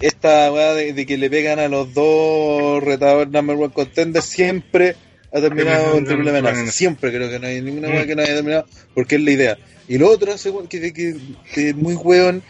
esta 0.00 0.52
wea 0.52 0.74
de, 0.74 0.92
de 0.92 1.06
que 1.06 1.16
le 1.18 1.30
pegan 1.30 1.58
a 1.58 1.68
los 1.68 1.92
dos 1.94 2.82
retadores 2.82 3.32
number 3.32 3.56
one 3.56 3.72
contenders 3.72 4.24
siempre 4.26 4.96
ha 5.32 5.40
terminado 5.40 5.96
en 5.96 6.04
triple 6.04 6.30
amenaza. 6.30 6.66
Siempre 6.70 7.10
creo 7.12 7.30
que 7.30 7.38
no 7.38 7.46
hay 7.46 7.60
ninguna 7.62 7.88
wea 7.88 8.06
que 8.06 8.14
no 8.14 8.22
haya 8.22 8.34
terminado 8.34 8.66
porque 8.94 9.14
es 9.16 9.22
la 9.22 9.30
idea. 9.30 9.58
Y 9.92 9.98
lo 9.98 10.08
otro, 10.08 10.34
que, 10.70 10.90
que, 10.94 11.16
que 11.52 11.68
es 11.68 11.76
muy 11.76 11.92
weón, 11.96 12.42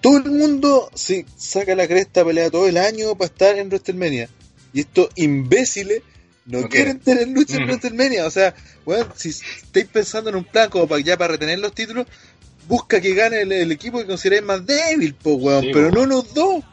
todo 0.00 0.16
el 0.16 0.24
mundo 0.24 0.90
se 0.92 1.24
saca 1.36 1.76
la 1.76 1.86
cresta, 1.86 2.24
pelea 2.24 2.50
todo 2.50 2.66
el 2.66 2.76
año 2.76 3.14
para 3.14 3.26
estar 3.26 3.56
en 3.56 3.68
WrestleMania. 3.68 4.28
Y 4.72 4.80
estos 4.80 5.08
imbéciles 5.14 6.02
no 6.46 6.68
quieren 6.68 6.98
tener 6.98 7.28
lucha 7.28 7.58
en. 7.58 7.68
WrestleMania. 7.68 8.26
O 8.26 8.30
sea, 8.32 8.56
weón, 8.84 9.06
si 9.14 9.28
estáis 9.28 9.86
pensando 9.86 10.30
en 10.30 10.36
un 10.36 10.44
plan 10.44 10.68
como 10.68 10.88
para 10.88 11.00
ya 11.00 11.16
para 11.16 11.34
retener 11.34 11.60
los 11.60 11.72
títulos, 11.76 12.08
busca 12.66 13.00
que 13.00 13.14
gane 13.14 13.42
el, 13.42 13.52
el 13.52 13.70
equipo 13.70 14.00
que 14.00 14.06
consideráis 14.06 14.42
más 14.42 14.66
débil, 14.66 15.14
po, 15.14 15.34
weón, 15.34 15.66
Sí, 15.66 15.70
pero 15.72 15.92
no 15.92 16.06
los 16.06 16.34
dos. 16.34 16.64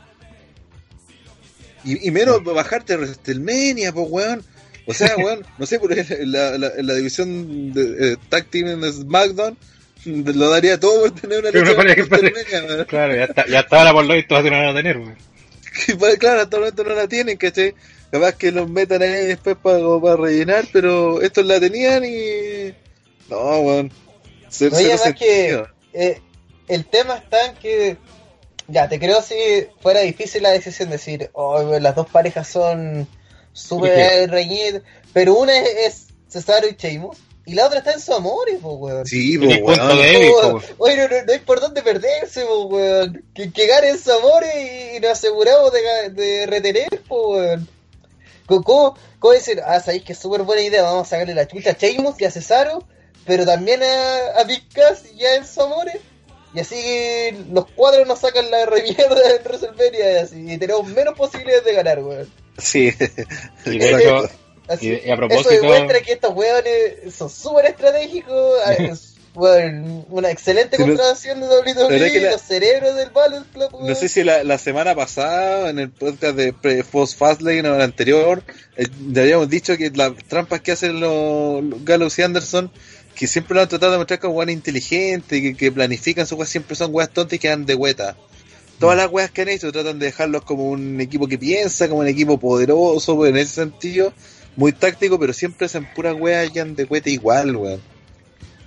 Y, 1.84 2.08
y 2.08 2.10
menos 2.10 2.44
bajarte 2.44 2.94
a 2.94 2.98
WrestleMania, 2.98 3.94
po, 3.94 4.02
weón. 4.02 4.44
O 4.88 4.96
sea, 4.96 5.16
weón, 5.20 5.46
no 5.60 5.68
sé, 5.68 5.80
por 5.80 5.96
la, 5.96 6.58
la, 6.58 6.72
la 6.76 6.94
división 6.96 7.72
de 7.72 8.14
eh, 8.14 8.18
Tag 8.30 8.48
Team 8.48 8.84
en 8.84 8.92
SmackDown, 8.92 9.56
lo 10.08 10.50
daría 10.50 10.80
todo 10.80 11.02
por 11.02 11.12
tener 11.20 11.40
una 11.40 11.52
lucha 11.52 11.60
una 11.72 11.76
pelea 11.76 11.94
en 11.94 12.04
que 12.04 12.10
pare- 12.10 12.32
WrestleMania, 12.32 12.74
weón. 12.74 12.86
Claro, 12.86 13.16
ya 13.16 13.24
está, 13.26 13.48
ya 13.48 13.60
está 13.60 13.80
ahora 13.80 13.94
por 13.94 14.06
lo 14.06 14.14
visto 14.14 14.42
no 14.42 14.52
van 14.52 14.66
a 14.66 14.74
tener, 14.74 15.00
pues, 16.00 16.18
claro, 16.18 16.42
hasta 16.42 16.56
el 16.56 16.62
momento 16.62 16.84
no 16.84 16.96
la 16.96 17.08
tienen, 17.08 17.38
¿cachai? 17.38 17.76
Capaz 18.12 18.34
que 18.34 18.52
los 18.52 18.70
metan 18.70 19.02
ahí 19.02 19.28
después 19.28 19.58
para, 19.62 19.80
como 19.80 20.02
para 20.02 20.16
rellenar, 20.16 20.66
pero 20.72 21.22
estos 21.22 21.46
la 21.46 21.60
tenían 21.60 22.04
y... 22.06 22.74
No, 23.30 23.60
weón. 23.60 23.88
Oye, 23.88 24.50
cero 24.50 24.76
además 24.76 25.14
que 25.20 25.64
eh, 25.94 26.22
el 26.70 26.86
tema 26.86 27.18
está 27.18 27.48
en 27.48 27.56
que, 27.56 27.98
ya, 28.68 28.88
te 28.88 29.00
creo 29.00 29.22
si 29.22 29.36
fuera 29.82 30.00
difícil 30.02 30.44
la 30.44 30.52
decisión 30.52 30.90
de 30.90 30.96
decir, 30.96 31.30
oh, 31.34 31.80
las 31.80 31.96
dos 31.96 32.08
parejas 32.10 32.48
son 32.48 33.08
súper 33.52 34.30
reñidas, 34.30 34.82
pero 35.14 35.36
una 35.36 35.58
es, 35.58 35.70
es 35.78 36.08
Cesaro 36.30 36.68
y 36.68 36.76
Sheamus, 36.76 37.18
y 37.48 37.54
la 37.54 37.66
otra 37.66 37.80
está 37.80 37.94
en 37.94 38.02
su 38.02 38.14
amor, 38.14 38.46
po, 38.62 38.74
weón. 38.74 39.06
Sí, 39.06 39.38
po, 39.38 39.46
punto 39.46 39.66
weón. 39.66 39.98
débil, 40.02 40.32
Oh, 40.44 40.60
po. 40.60 40.62
Oye, 40.80 40.98
no, 40.98 41.08
no, 41.08 41.24
no 41.26 41.32
hay 41.32 41.40
por 41.40 41.62
dónde 41.62 41.82
perderse, 41.82 42.46
po, 42.46 42.66
weón. 42.66 43.24
Que, 43.34 43.54
que 43.54 43.68
gane 43.68 43.90
en 43.92 44.00
su 44.00 44.12
amor 44.12 44.44
y, 44.44 44.98
y 44.98 45.00
nos 45.00 45.12
aseguramos 45.12 45.72
de, 45.72 46.10
de 46.10 46.46
retener, 46.46 46.90
po, 47.08 47.36
weón. 47.36 47.66
¿Cómo, 48.48 48.98
cómo, 49.20 49.34
decir? 49.34 49.62
Ah, 49.66 49.80
sabéis 49.80 50.04
que 50.04 50.12
es 50.12 50.20
súper 50.20 50.44
buena 50.44 50.62
idea, 50.62 50.84
vamos 50.84 51.08
a 51.08 51.10
sacarle 51.10 51.36
la 51.36 51.48
chucha 51.48 51.72
a 51.72 51.78
Sheamus 51.78 52.20
y 52.20 52.26
a 52.26 52.32
Cesaro, 52.32 52.86
pero 53.26 53.46
también 53.46 53.82
a, 53.82 54.40
a 54.42 54.44
Big 54.44 54.68
Cass 54.74 55.04
ya 55.16 55.36
en 55.36 55.48
su 55.48 55.62
amor. 55.62 55.88
Y 56.54 56.60
así 56.60 57.46
los 57.50 57.66
cuatro 57.76 58.04
nos 58.06 58.20
sacan 58.20 58.52
la 58.52 58.66
remierda 58.66 59.36
en 59.36 59.44
WrestleMania 59.44 60.12
y 60.12 60.18
así, 60.18 60.54
y 60.54 60.58
tenemos 60.58 60.86
menos 60.88 61.18
posibilidades 61.18 61.64
de 61.64 61.74
ganar, 61.74 62.04
weón. 62.04 62.30
Sí. 62.58 62.94
Y 63.66 63.78
de 63.80 63.92
hecho, 63.92 64.30
Así, 64.68 64.88
Y- 64.88 65.08
y 65.08 65.10
a 65.12 65.16
Eso 65.30 65.50
demuestra 65.50 66.02
que 66.02 66.14
estos 66.14 66.34
weones 66.36 67.14
son 67.16 67.30
súper 67.30 67.66
estratégicos. 67.66 69.14
una 70.10 70.32
excelente 70.32 70.78
Sí, 70.78 70.84
contratación 70.84 71.42
de 71.42 71.48
WWE, 71.48 72.12
que 72.12 72.22
la- 72.22 72.32
los 72.32 72.42
cerebros 72.42 72.96
del 72.96 73.10
Balance 73.12 73.48
Club. 73.54 73.70
No 73.82 73.94
sé 73.96 74.10
si 74.10 74.24
la, 74.24 74.44
la 74.44 74.58
semana 74.58 74.96
pasada, 74.96 75.70
en 75.70 75.78
el 75.80 75.92
podcast 75.92 76.36
de 76.36 76.54
pre- 76.54 76.84
Post 76.84 77.18
Fastlane 77.20 77.70
o 77.70 77.76
el 77.76 77.82
anterior, 77.82 78.42
eh, 78.78 78.88
habíamos 79.16 79.48
dicho 79.50 79.78
que 79.78 79.92
las 79.92 80.14
trampas 80.28 80.62
que 80.62 80.72
hacen 80.72 81.00
los, 81.00 81.64
los 81.64 81.86
Gallows 81.86 82.18
y 82.18 82.24
Anderson, 82.24 82.72
que 83.16 83.28
siempre 83.28 83.54
lo 83.56 83.62
han 83.62 83.68
tratado 83.70 83.92
de 83.92 83.98
mostrar 84.00 84.20
como 84.20 84.34
weas 84.34 84.50
inteligentes, 84.52 85.40
que, 85.42 85.56
que 85.56 85.72
planifican 85.72 86.26
sus 86.26 86.38
weas, 86.40 86.50
siempre 86.50 86.76
son 86.76 86.94
weas 86.94 87.10
tontas 87.12 87.34
y 87.36 87.40
quedan 87.40 87.66
de 87.66 87.76
hueta. 87.76 88.16
Todas 88.80 88.98
las 88.98 89.12
weas 89.12 89.30
que 89.32 89.42
han 89.44 89.50
hecho 89.50 89.72
tratan 89.72 89.98
de 90.00 90.08
dejarlos 90.08 90.44
como 90.44 90.70
un 90.70 91.00
equipo 91.02 91.28
que 91.28 91.38
piensa, 91.38 91.88
como 91.90 92.02
un 92.02 92.08
equipo 92.08 92.40
poderoso, 92.40 93.16
pues, 93.16 93.30
en 93.32 93.38
ese 93.38 93.54
sentido, 93.56 94.14
muy 94.58 94.74
táctico, 94.74 95.18
pero 95.18 95.32
siempre 95.32 95.68
hacen 95.68 95.86
puras 95.94 96.16
weas 96.16 96.50
y 96.54 96.60
de 96.60 96.84
hueta 96.84 97.10
igual, 97.10 97.56
weón. 97.56 97.82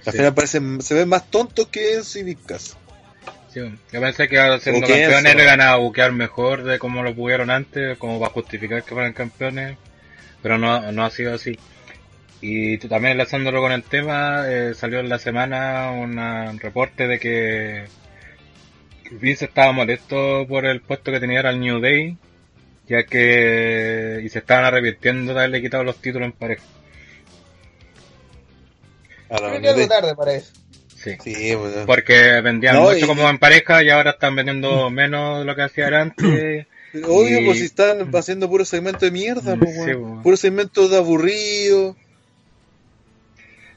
Al 0.06 0.12
Sí. 0.12 0.18
final 0.18 0.34
parecen, 0.34 0.80
se 0.80 0.94
ven 0.94 1.08
más 1.08 1.30
tontos 1.30 1.66
que 1.68 1.96
en 1.96 2.04
Cívicas. 2.04 2.76
sí, 3.52 3.60
yo 3.92 4.00
pensé 4.00 4.28
que 4.28 4.38
ahora 4.38 4.58
siendo 4.60 4.86
¿O 4.86 4.88
qué 4.88 5.02
campeones 5.02 5.34
le 5.36 5.42
iban 5.42 5.60
a 5.60 5.76
buquear 5.76 6.12
mejor 6.12 6.62
de 6.62 6.78
como 6.78 7.02
lo 7.02 7.14
pudieron 7.14 7.50
antes, 7.50 7.98
como 7.98 8.18
para 8.18 8.32
justificar 8.32 8.82
que 8.84 8.94
fueran 8.94 9.12
campeones, 9.12 9.76
pero 10.42 10.56
no, 10.56 10.90
no 10.92 11.04
ha 11.04 11.10
sido 11.10 11.34
así. 11.34 11.58
Y 12.40 12.78
también 12.78 13.12
enlazándolo 13.12 13.60
con 13.60 13.72
el 13.72 13.82
tema, 13.82 14.44
eh, 14.48 14.72
salió 14.74 15.00
en 15.00 15.08
la 15.10 15.18
semana 15.18 15.90
un 15.90 16.58
reporte 16.60 17.06
de 17.06 17.18
que 17.18 17.84
Vince 19.10 19.46
estaba 19.46 19.72
molesto 19.72 20.46
por 20.48 20.64
el 20.64 20.80
puesto 20.80 21.10
que 21.12 21.20
tenía 21.20 21.38
ahora 21.40 21.50
el 21.50 21.60
New 21.60 21.80
Day, 21.80 22.16
ya 22.90 23.04
que 23.04 24.20
y 24.24 24.28
se 24.28 24.40
estaban 24.40 24.64
arrepintiendo 24.64 25.32
de 25.32 25.38
haberle 25.38 25.62
quitado 25.62 25.84
los 25.84 25.96
títulos 25.96 26.26
en 26.26 26.32
pareja. 26.32 26.64
A 29.30 29.34
la 29.40 29.48
Creo 29.50 29.60
que 29.60 29.68
algo 29.68 29.88
tarde 29.88 30.14
para 30.16 30.32
eso. 30.34 30.52
Sí. 30.96 31.16
Sí, 31.22 31.54
weón. 31.54 31.86
Porque 31.86 32.40
vendían 32.42 32.74
No, 32.74 32.82
mucho 32.82 32.96
y- 32.98 33.06
como 33.06 33.28
en 33.30 33.38
pareja 33.38 33.82
y 33.82 33.90
ahora 33.90 34.10
están 34.10 34.34
vendiendo 34.34 34.90
menos 34.90 35.38
de 35.38 35.44
lo 35.44 35.54
que 35.56 35.62
hacían 35.62 35.94
antes. 35.94 36.66
Obvio, 37.06 37.40
Y- 37.40 37.44
pues 37.46 37.58
si 37.58 37.64
están 37.66 38.10
haciendo 38.14 38.48
puro 38.50 38.64
segmento 38.64 39.04
de 39.04 39.12
mierda, 39.12 39.56
pues, 39.56 39.72
Sí, 39.72 39.92
weón. 39.94 40.22
Puro 40.22 40.36
segmento 40.36 40.88
de 40.88 40.96
aburrido. 40.96 41.96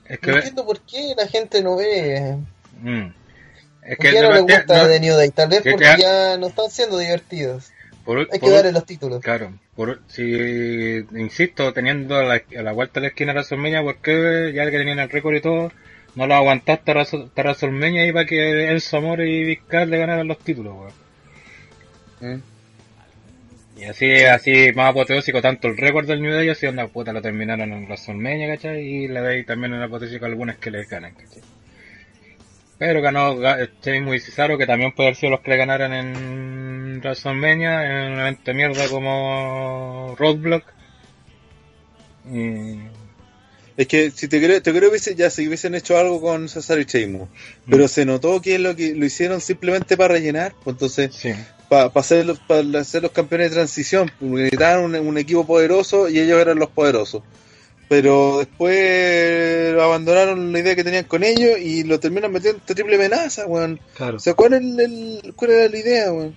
Es 0.05 0.19
No 0.21 0.21
que, 0.21 0.31
entiendo 0.31 0.65
por 0.65 0.81
qué 0.81 1.13
la 1.15 1.27
gente 1.27 1.61
no 1.61 1.77
ve. 1.77 2.35
mm. 2.81 3.05
es 3.85 3.95
¿Por 3.97 4.05
que 4.05 4.21
no 4.21 4.31
le 4.31 4.39
no- 4.39 4.41
gusta 4.43 4.77
no- 4.83 4.87
de 4.87 4.99
New 4.99 5.15
Day? 5.15 5.29
Tal 5.29 5.49
vez 5.49 5.61
que- 5.61 5.71
porque 5.71 5.85
que- 5.95 6.01
ya 6.01 6.37
no 6.37 6.47
están 6.47 6.69
siendo 6.71 6.97
divertidos. 6.97 7.71
Por- 8.05 8.27
Hay 8.31 8.39
que 8.39 8.49
darle 8.49 8.71
los 8.71 8.85
títulos. 8.85 9.21
Claro, 9.21 9.53
por, 9.75 10.01
si 10.07 10.23
insisto, 11.15 11.73
teniendo 11.73 12.15
a 12.17 12.23
la, 12.23 12.41
a 12.57 12.61
la 12.61 12.71
vuelta 12.71 12.99
de 12.99 13.05
la 13.05 13.07
esquina 13.09 13.31
de 13.33 13.37
WrestleMania, 13.39 13.81
¿por 13.81 13.97
qué 13.97 14.51
ya 14.53 14.65
que 14.69 14.77
tenían 14.77 14.99
el 14.99 15.09
récord 15.09 15.35
y 15.35 15.41
todo, 15.41 15.71
no 16.15 16.27
lo 16.27 16.35
aguantaste 16.35 16.91
a 16.91 17.05
WrestleMania 17.35 18.05
y 18.07 18.11
para 18.13 18.25
que 18.25 18.69
Enzo 18.71 18.97
Amore 18.97 19.29
y 19.29 19.43
Vizcar 19.43 19.87
le 19.87 19.97
ganaran 19.97 20.27
los 20.27 20.39
títulos, 20.39 20.75
weón? 22.21 22.37
¿Mm? 22.37 22.41
Y 23.75 23.85
así, 23.85 24.11
así 24.25 24.71
más 24.75 24.91
apoteósico 24.91 25.41
tanto 25.41 25.67
el 25.67 25.77
récord 25.77 26.05
del 26.05 26.21
New 26.21 26.31
Day, 26.31 26.47
así 26.49 26.67
onda 26.67 26.87
puta 26.87 27.11
lo 27.11 27.21
terminaron 27.21 27.73
en 27.73 27.85
WrestleMania, 27.85 28.47
¿cachai? 28.55 28.81
Y 28.85 29.07
le 29.07 29.19
veis 29.21 29.45
también 29.45 29.73
en 29.73 29.81
apoteósico 29.81 30.25
a 30.25 30.27
algunas 30.27 30.57
que 30.57 30.69
les 30.71 30.87
ganan, 30.87 31.13
¿cachai? 31.15 31.41
Pero 32.85 33.01
ganó 33.01 33.37
ga- 33.37 33.69
Sheamus 33.81 34.15
y 34.17 34.19
Cesaro, 34.19 34.57
que 34.57 34.65
también 34.67 34.91
puede 34.91 35.07
haber 35.07 35.15
sido 35.17 35.29
los 35.31 35.39
que 35.39 35.51
le 35.51 35.55
ganaran 35.57 35.93
en 35.93 36.99
WrestleMania, 37.01 37.85
en 38.05 38.11
un 38.11 38.19
evento 38.19 38.41
de 38.43 38.53
mierda 38.53 38.89
como 38.89 40.13
Roadblock. 40.19 40.65
Y... 42.29 42.79
Es 43.77 43.87
que 43.87 44.11
si 44.11 44.27
te 44.27 44.41
creo, 44.43 44.61
te 44.61 44.73
creo 44.73 44.91
que 44.91 44.99
ya 45.15 45.29
si 45.29 45.47
hubiesen 45.47 45.75
hecho 45.75 45.97
algo 45.97 46.19
con 46.21 46.49
Cesaro 46.49 46.81
y 46.81 46.83
Sheamus, 46.83 47.29
pero 47.69 47.87
se 47.87 48.05
notó 48.05 48.41
que 48.41 48.59
lo 48.59 48.75
que 48.75 48.93
lo 48.95 49.05
hicieron 49.05 49.39
simplemente 49.39 49.95
para 49.95 50.15
rellenar, 50.15 50.53
pues 50.61 50.73
entonces 50.75 51.15
Sí. 51.15 51.33
para 51.69 51.85
hacer, 51.95 52.25
los- 52.25 52.39
para 52.39 52.61
hacer 52.81 53.01
los 53.01 53.11
campeones 53.13 53.49
de 53.51 53.55
transición, 53.55 54.11
porque 54.19 54.35
necesitaban 54.35 54.83
un, 54.83 54.95
un 55.07 55.17
equipo 55.17 55.47
poderoso 55.47 56.09
y 56.09 56.19
ellos 56.19 56.39
eran 56.41 56.59
los 56.59 56.69
poderosos. 56.69 57.23
Pero 57.95 58.39
después 58.39 59.75
abandonaron 59.79 60.51
la 60.51 60.59
idea 60.59 60.75
que 60.75 60.83
tenían 60.83 61.03
con 61.03 61.23
ellos 61.23 61.59
y 61.59 61.83
lo 61.83 61.99
terminan 61.99 62.31
metiendo 62.31 62.59
en 62.67 62.73
triple 62.75 62.95
amenaza, 62.95 63.45
weón. 63.45 63.79
Claro. 63.95 64.17
O 64.17 64.19
sea, 64.19 64.33
¿cuál, 64.33 64.53
el, 64.53 64.79
el- 64.79 65.33
cuál 65.35 65.51
era 65.51 65.69
la 65.69 65.77
idea, 65.77 66.11
weón? 66.11 66.35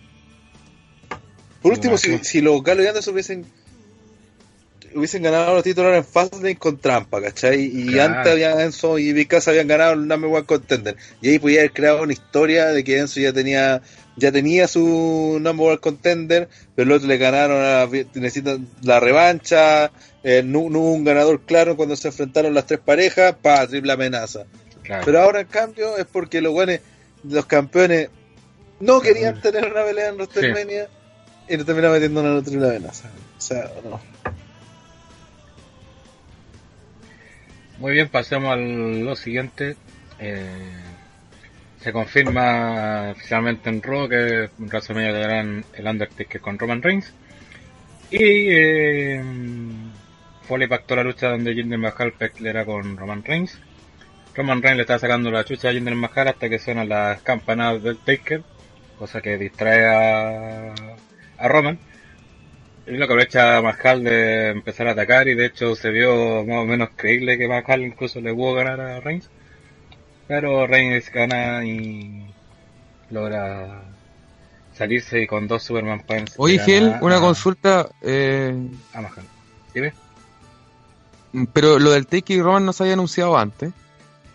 Por 1.62 1.72
último, 1.72 1.96
si, 1.96 2.18
si 2.18 2.42
los 2.42 2.62
Galo 2.62 2.82
y 2.82 2.86
Anderson 2.88 3.14
hubiesen 3.14 3.46
hubiesen 4.94 5.22
ganado 5.22 5.54
los 5.54 5.64
titulares 5.64 5.98
en 5.98 6.04
Fastlane 6.04 6.57
con 6.57 6.78
trampa, 6.78 7.20
¿cachai? 7.22 7.62
Y 7.62 7.86
Claro. 7.92 8.14
antes 8.18 8.32
habían 8.32 8.61
Enzo 8.61 8.98
y 8.98 9.12
Vicasa 9.14 9.50
habían 9.50 9.66
ganado 9.68 9.94
el 9.94 10.07
number 10.07 10.30
one 10.30 10.44
contender. 10.44 10.96
Y 11.22 11.30
ahí 11.30 11.38
podía 11.38 11.61
haber 11.61 11.72
creado 11.72 12.02
una 12.02 12.12
historia 12.12 12.66
de 12.66 12.84
que 12.84 12.98
Enzo 12.98 13.18
ya 13.20 13.32
tenía 13.32 13.80
ya 14.18 14.32
tenía 14.32 14.66
su 14.68 15.38
number 15.40 15.68
one 15.68 15.78
contender, 15.78 16.48
pero 16.74 16.88
los 16.88 16.96
otros 16.96 17.09
le 17.09 17.18
ganaron 17.18 17.62
a, 17.62 17.86
necesitan 18.14 18.66
la 18.82 18.98
revancha, 19.00 19.90
eh, 20.28 20.42
no, 20.42 20.68
no 20.68 20.80
hubo 20.80 20.92
un 20.92 21.04
ganador 21.04 21.42
claro 21.42 21.76
cuando 21.76 21.94
se 21.94 22.08
enfrentaron 22.08 22.52
las 22.52 22.66
tres 22.66 22.80
parejas, 22.80 23.36
pa, 23.40 23.64
triple 23.68 23.92
amenaza. 23.92 24.44
Claro. 24.82 25.04
Pero 25.04 25.20
ahora 25.20 25.42
en 25.42 25.46
cambio 25.46 25.96
es 25.96 26.04
porque 26.04 26.40
los 26.40 26.52
buenos, 26.52 26.80
los 27.22 27.46
campeones, 27.46 28.10
no 28.80 29.00
querían 29.00 29.40
tener 29.40 29.70
una 29.70 29.84
pelea 29.84 30.08
en 30.08 30.16
WrestleMania 30.16 30.88
y 31.48 31.56
lo 31.56 31.64
terminaron 31.64 31.94
metiendo 31.94 32.20
en 32.22 32.26
una 32.26 32.42
triple 32.42 32.66
amenaza. 32.66 33.08
O 33.38 33.40
sea, 33.40 33.70
no. 33.88 34.00
Muy 37.78 37.92
bien, 37.92 38.08
pasemos 38.08 38.52
a 38.52 38.56
lo 38.56 39.14
siguiente. 39.14 39.76
Eh, 40.18 40.72
se 41.80 41.92
confirma 41.92 43.12
oficialmente 43.12 43.70
en 43.70 43.80
Raw 43.80 44.08
que 44.08 44.50
WrestleMania 44.58 45.12
tendrán 45.12 45.64
el 45.72 45.86
Undertaker 45.86 46.40
con 46.40 46.58
Roman 46.58 46.82
Reigns. 46.82 47.12
Y 48.10 48.18
eh, 48.22 49.22
Foley 50.47 50.68
pactó 50.68 50.97
la 50.97 51.03
lucha 51.05 51.28
donde 51.30 51.55
Jinder 51.55 51.78
Mahal 51.78 52.12
peleará 52.12 52.64
con 52.64 52.97
Roman 52.97 53.22
Reigns. 53.24 53.59
Roman 54.34 54.62
Reigns 54.62 54.76
le 54.76 54.82
está 54.82 54.99
sacando 54.99 55.30
la 55.30 55.44
chucha 55.44 55.68
a 55.68 55.72
Jinder 55.72 55.94
Mahal 55.94 56.28
hasta 56.28 56.49
que 56.49 56.59
suenan 56.59 56.88
las 56.88 57.20
campanadas 57.22 57.82
del 57.82 57.97
Taker, 57.99 58.42
cosa 58.99 59.20
que 59.20 59.38
distrae 59.38 59.86
a, 59.86 60.74
a 61.38 61.49
Roman. 61.49 61.78
Y 62.86 62.92
lo 62.92 62.99
que 62.99 63.12
aprovecha 63.14 63.61
Mahal 63.62 64.05
de 64.05 64.51
empezar 64.51 64.86
a 64.88 64.92
atacar 64.92 65.26
y 65.26 65.34
de 65.34 65.47
hecho 65.47 65.74
se 65.74 65.90
vio 65.90 66.44
más 66.44 66.59
o 66.59 66.64
menos 66.66 66.90
creíble 66.94 67.36
que 67.38 67.49
Mahal 67.49 67.82
incluso 67.82 68.20
le 68.20 68.32
pudo 68.32 68.55
ganar 68.55 68.80
a 68.80 69.01
Reigns. 69.01 69.28
Pero 70.28 70.66
Reigns 70.66 71.11
gana 71.12 71.64
y 71.64 72.32
logra 73.11 73.82
salirse 74.74 75.22
y 75.22 75.26
con 75.26 75.49
dos 75.49 75.62
Superman 75.62 76.01
Points. 76.01 76.34
Oye, 76.36 76.59
gana 76.59 76.99
una 77.01 77.16
a- 77.16 77.20
consulta. 77.20 77.88
Eh, 78.03 78.55
A 78.92 79.01
Mahal. 79.01 79.24
¿Dime? 79.74 79.92
Pero 81.52 81.78
lo 81.78 81.90
del 81.90 82.06
Take 82.06 82.34
y 82.34 82.42
Roman 82.42 82.64
no 82.64 82.72
se 82.72 82.82
había 82.84 82.94
anunciado 82.94 83.36
antes. 83.36 83.72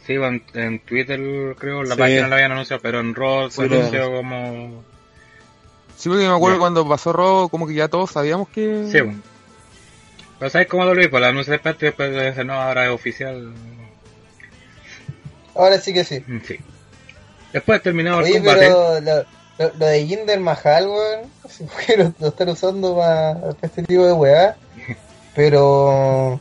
Sí, 0.06 0.14
en, 0.14 0.44
en 0.54 0.80
Twitter 0.80 1.20
creo, 1.58 1.82
en 1.84 1.90
la 1.90 1.96
Sí. 1.96 2.02
página 2.02 2.28
lo 2.28 2.36
habían 2.36 2.52
anunciado, 2.52 2.82
pero 2.82 3.00
en 3.00 3.14
Raw 3.16 3.50
se 3.50 3.68
Sí, 3.68 3.74
anunció 3.74 4.12
como... 4.12 4.84
Sí, 5.96 6.10
porque 6.10 6.28
me 6.28 6.34
acuerdo 6.36 6.58
cuando 6.60 6.88
pasó 6.88 7.14
Raw, 7.14 7.50
como 7.50 7.68
que 7.68 7.76
ya 7.76 7.88
todos 7.88 8.10
sabíamos 8.12 8.50
que. 8.50 8.88
Sí, 8.92 9.02
bueno. 9.02 9.22
Pero 10.40 10.50
¿sabes 10.50 10.68
cómo 10.68 10.84
lo 10.86 10.96
vi? 10.96 11.08
Pues 11.08 11.22
la 11.22 11.28
anuncia 11.28 11.54
de 11.54 11.60
parte 11.60 11.86
y 11.86 11.90
después 11.90 12.10
de 12.12 12.22
decir, 12.24 12.44
no, 12.46 12.54
ahora 12.54 12.86
es 12.86 12.92
oficial. 12.92 13.54
Ahora 15.56 15.80
sí 15.80 15.94
que 15.94 16.04
sí. 16.04 16.24
Mm, 16.26 16.40
Sí. 16.48 16.58
Después 17.54 17.82
terminado 17.84 18.20
el 18.20 18.24
Oye, 18.26 18.34
combate. 18.36 18.60
pero 18.62 19.02
lo, 19.02 19.26
lo, 19.60 19.74
lo 19.78 19.86
de 19.86 20.06
Jinder 20.08 20.40
Mahal, 20.40 20.88
weón, 20.88 21.20
porque 21.74 21.98
lo, 21.98 22.14
lo 22.20 22.28
están 22.30 22.50
usando 22.50 22.96
para 22.96 23.38
este 23.62 23.84
tipo 23.84 24.06
de 24.06 24.14
weá. 24.14 24.56
Pero, 25.36 26.40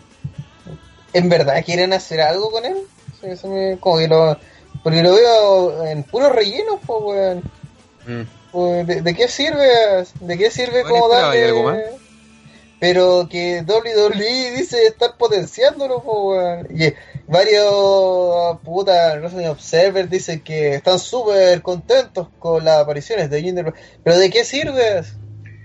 ¿en 1.13 1.29
verdad 1.29 1.63
quieren 1.65 1.93
hacer 1.93 2.21
algo 2.21 2.51
con 2.51 2.65
él? 2.65 2.77
Sí, 3.21 3.27
eso 3.29 3.49
me- 3.49 3.79
como 3.79 3.99
que 3.99 4.09
lo, 4.09 4.37
porque 4.83 5.03
lo 5.03 5.15
veo 5.15 5.87
en 5.87 6.03
puros 6.05 6.33
rellenos, 6.33 6.79
pues, 6.87 7.01
weón. 7.03 7.39
Mm. 8.07 8.23
Pues, 8.53 8.87
¿de, 8.87 9.03
de 9.03 9.15
qué 9.15 9.29
sirve? 9.29 9.69
¿De 10.21 10.39
qué 10.39 10.51
sirve 10.51 10.83
Bueno, 10.83 10.89
como 11.01 11.09
darle... 11.09 11.39
¿hay 11.43 11.49
algo 11.49 11.63
más? 11.65 11.79
Pero 12.81 13.29
que 13.31 13.63
WWE 13.63 14.53
dice 14.57 14.87
estar 14.87 15.17
potenciándolo, 15.19 16.03
pues, 16.03 16.17
weón. 16.17 16.69
Y 16.81 16.95
varios 17.31 18.59
puta 18.65 19.17
Wrestling 19.19 19.47
Observer 19.49 20.09
dicen 20.09 20.41
que 20.41 20.77
están 20.77 20.99
súper 20.99 21.61
contentos 21.63 22.29
con 22.39 22.65
las 22.65 22.79
apariciones 22.79 23.29
de 23.31 23.43
Jinder. 23.43 23.75
Pero 24.03 24.19
¿de 24.19 24.31
qué 24.31 24.45
sirve? 24.45 25.03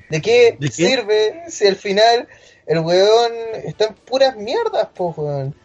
¿De 0.10 0.22
qué, 0.22 0.58
¿De 0.60 0.68
qué? 0.68 0.72
sirve 0.74 1.44
si 1.48 1.66
al 1.68 1.78
final 1.78 2.28
el 2.68 2.80
weón 2.80 3.32
está 3.66 3.86
en 3.86 3.96
puras 3.96 4.36
mierdas, 4.38 4.88
pues, 4.96 5.18
weón? 5.18 5.56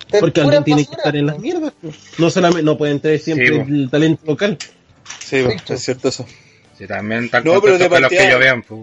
Está 0.00 0.20
Porque 0.20 0.40
alguien 0.40 0.64
tiene 0.64 0.82
que 0.82 0.88
basuras, 0.90 0.98
estar 1.06 1.16
en 1.16 1.26
las 1.26 1.34
po. 1.36 1.40
mierdas. 1.42 1.72
pues. 1.82 1.96
No 2.18 2.30
solamente, 2.30 2.62
no 2.62 2.78
pueden 2.78 3.00
traer 3.00 3.18
siempre 3.20 3.48
Sí, 3.48 3.52
po. 3.58 3.64
el 3.68 3.90
talento 3.90 4.22
local. 4.26 4.58
Sí, 5.20 5.42
pues, 5.42 5.54
Listo. 5.54 5.74
es 5.74 5.82
cierto 5.82 6.08
eso. 6.08 6.26
Sí, 6.78 6.86
también 6.86 7.24
están 7.24 7.42
No, 7.44 7.60
pero 7.60 7.78
de 7.78 7.88
con 7.88 8.00
los 8.02 8.08
que 8.10 8.16
partida- 8.16 8.28
ellos 8.28 8.40
vean, 8.40 8.62
pues. 8.62 8.80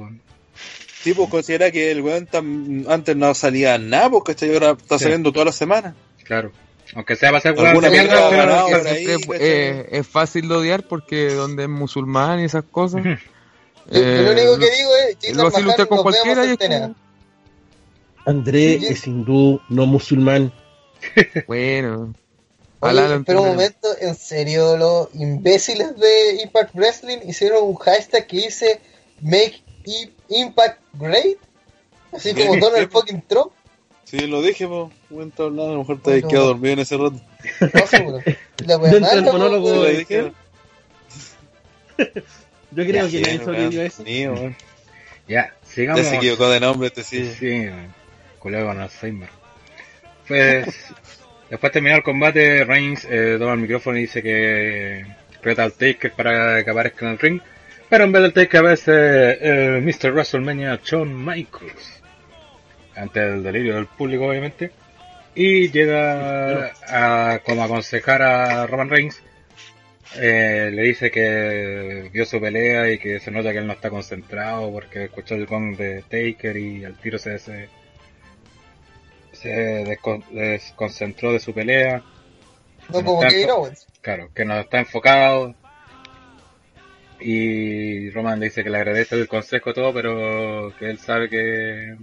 Sí, 1.02 1.14
pues 1.14 1.30
considera 1.30 1.70
que 1.72 1.92
el 1.92 2.02
weón 2.02 2.28
tam- 2.28 2.86
antes 2.90 3.16
no 3.16 3.34
salía 3.36 3.78
nada, 3.78 4.10
porque 4.10 4.32
este 4.32 4.52
ahora 4.54 4.72
está 4.72 4.98
Sí. 4.98 5.04
saliendo 5.04 5.32
todas 5.32 5.48
las 5.48 5.56
semanas. 5.56 5.94
Claro. 6.24 6.52
Aunque 6.96 7.16
sea 7.16 7.32
para 7.32 7.52
weón 7.54 7.66
Alguna 7.68 7.90
mierda, 7.90 8.30
pero 8.30 8.68
por 8.68 8.88
ahí, 8.88 9.06
¿cachai? 9.06 9.18
eh, 9.40 9.90
es 9.92 10.08
fácil 10.08 10.48
de 10.48 10.56
odiar 10.56 10.88
porque 10.88 11.30
donde 11.34 11.64
es 11.64 11.70
musulmán 11.70 12.40
y 12.40 12.46
esas 12.46 12.64
cosas. 12.70 13.04
Yo- 13.04 13.12
yo 13.92 14.00
lo 14.00 14.00
eh, 14.00 14.32
único 14.32 14.60
que 14.60 14.72
digo 14.78 14.90
es, 15.10 15.18
Jinder 15.22 15.44
lo 15.44 15.52
con 15.52 15.66
nos 15.66 15.78
vemos 15.78 16.02
cualquiera 16.04 16.46
y 16.46 16.52
es 16.52 16.58
como- 16.58 16.96
André 18.26 18.80
Sí. 18.80 18.88
es 18.88 19.08
hindú, 19.08 19.60
no 19.70 19.86
musulmán. 19.86 20.52
Bueno. 21.48 22.14
Oye, 22.80 23.02
pero 23.26 23.44
un 23.44 23.48
momento, 23.50 23.88
en 24.02 24.14
serio, 24.16 24.76
los 24.76 25.08
imbéciles 25.16 25.96
de 25.98 26.42
Impact 26.44 26.76
Wrestling 26.76 27.20
hicieron 27.26 27.64
un 27.64 27.76
hashtag 27.76 28.28
que 28.28 28.38
dice 28.38 28.82
Make 29.22 29.62
I- 29.86 30.12
Impact 30.30 30.82
Great, 30.94 31.38
así 32.12 32.34
como 32.34 32.58
Donald 32.58 32.92
fucking 32.92 33.22
Trump. 33.28 33.52
Sí, 34.04 34.28
lo 34.28 34.42
dije. 34.42 34.66
Weón, 34.66 34.92
está 35.30 35.44
hablando, 35.44 35.70
a 35.70 35.74
lo 35.74 35.80
mejor 35.80 36.02
te 36.02 36.10
habías 36.12 36.24
No. 36.24 36.30
quedado 36.30 36.48
dormido 36.48 36.74
en 36.74 36.80
ese 36.80 36.98
rato. 36.98 37.22
No, 37.74 37.88
seguro. 37.88 38.20
La 38.66 38.78
Dentro 38.78 39.10
del 39.16 39.24
monólogo. 39.24 39.76
Lo 39.76 39.86
dije. 39.86 40.32
Yo 42.72 42.86
creo 42.86 43.06
que 43.06 43.12
Sí, 43.12 43.22
nadie 43.22 43.40
sobrevivió 43.44 43.82
a 43.82 43.86
eso. 43.86 44.04
weón. 44.04 44.56
Ya, 45.28 45.54
sigamos. 45.64 46.02
Ya 46.02 46.10
se 46.10 46.16
equivocó 46.18 46.50
de 46.50 46.60
nombre, 46.60 46.88
este 46.88 47.04
sí. 47.04 47.32
Sí, 47.40 47.70
culeo 48.44 48.68
con 48.68 48.80
Alzheimer. 48.80 49.30
Pues, 50.28 50.66
después 51.50 51.70
de 51.70 51.74
terminar 51.74 51.98
el 51.98 52.04
combate, 52.04 52.66
Reigns 52.66 53.08
eh, 53.10 53.38
toma 53.40 53.54
el 53.54 53.60
micrófono 53.62 53.98
y 53.98 54.02
dice 54.02 54.22
que 54.22 55.06
reta 55.42 55.64
al 55.64 55.74
Taker 55.74 56.12
para 56.12 56.64
que 56.64 56.70
aparezca 56.70 57.06
en 57.06 57.12
el 57.14 57.20
ring. 57.20 57.42
Pero 57.90 58.04
en 58.04 58.12
vez 58.12 58.22
del 58.22 58.34
Taker 58.34 58.60
aparece 58.60 58.92
eh, 58.92 59.82
Mr. 59.82 60.12
WrestleMania 60.12 60.80
Shawn 60.84 61.26
Michaels. 61.26 62.02
Ante 62.96 63.22
el 63.22 63.42
delirio 63.42 63.76
del 63.76 63.88
público, 63.88 64.28
obviamente. 64.28 64.72
Y 65.36 65.72
llega 65.72 66.74
a 66.88 67.40
como 67.40 67.64
aconsejar 67.64 68.22
a 68.22 68.68
Roman 68.68 68.90
Reigns. 68.90 69.22
Eh, 70.16 70.70
le 70.72 70.84
dice 70.84 71.10
que 71.10 72.10
vio 72.14 72.26
su 72.26 72.40
pelea 72.40 72.92
y 72.92 73.00
que 73.00 73.20
se 73.20 73.32
nota 73.32 73.52
que 73.52 73.58
él 73.58 73.66
no 73.66 73.74
está 73.74 73.90
concentrado 73.90 74.72
porque 74.72 75.06
escuchó 75.06 75.34
el 75.34 75.48
gong 75.48 75.76
de 75.76 76.04
Taker 76.04 76.56
y 76.56 76.86
al 76.86 77.00
tiro 77.00 77.18
se, 77.18 77.40
se, 77.40 77.68
se 79.44 79.84
descon- 79.84 80.26
desconcentró 80.32 81.34
de 81.34 81.40
su 81.40 81.54
pelea. 81.54 82.02
No 82.90 83.04
como 83.04 83.20
Kevin 83.22 83.50
Owens. 83.50 83.88
Claro, 84.02 84.30
que 84.34 84.46
no 84.46 84.58
está 84.60 84.80
enfocado. 84.80 85.54
Y 87.20 88.10
Roman 88.12 88.40
dice 88.40 88.64
que 88.64 88.70
le 88.70 88.78
agradece 88.78 89.16
el 89.16 89.28
consejo 89.28 89.70
y 89.70 89.74
todo, 89.74 89.94
pero 89.94 90.74
que 90.78 90.90
él 90.90 90.98
sabe 90.98 91.30
que 91.30 91.96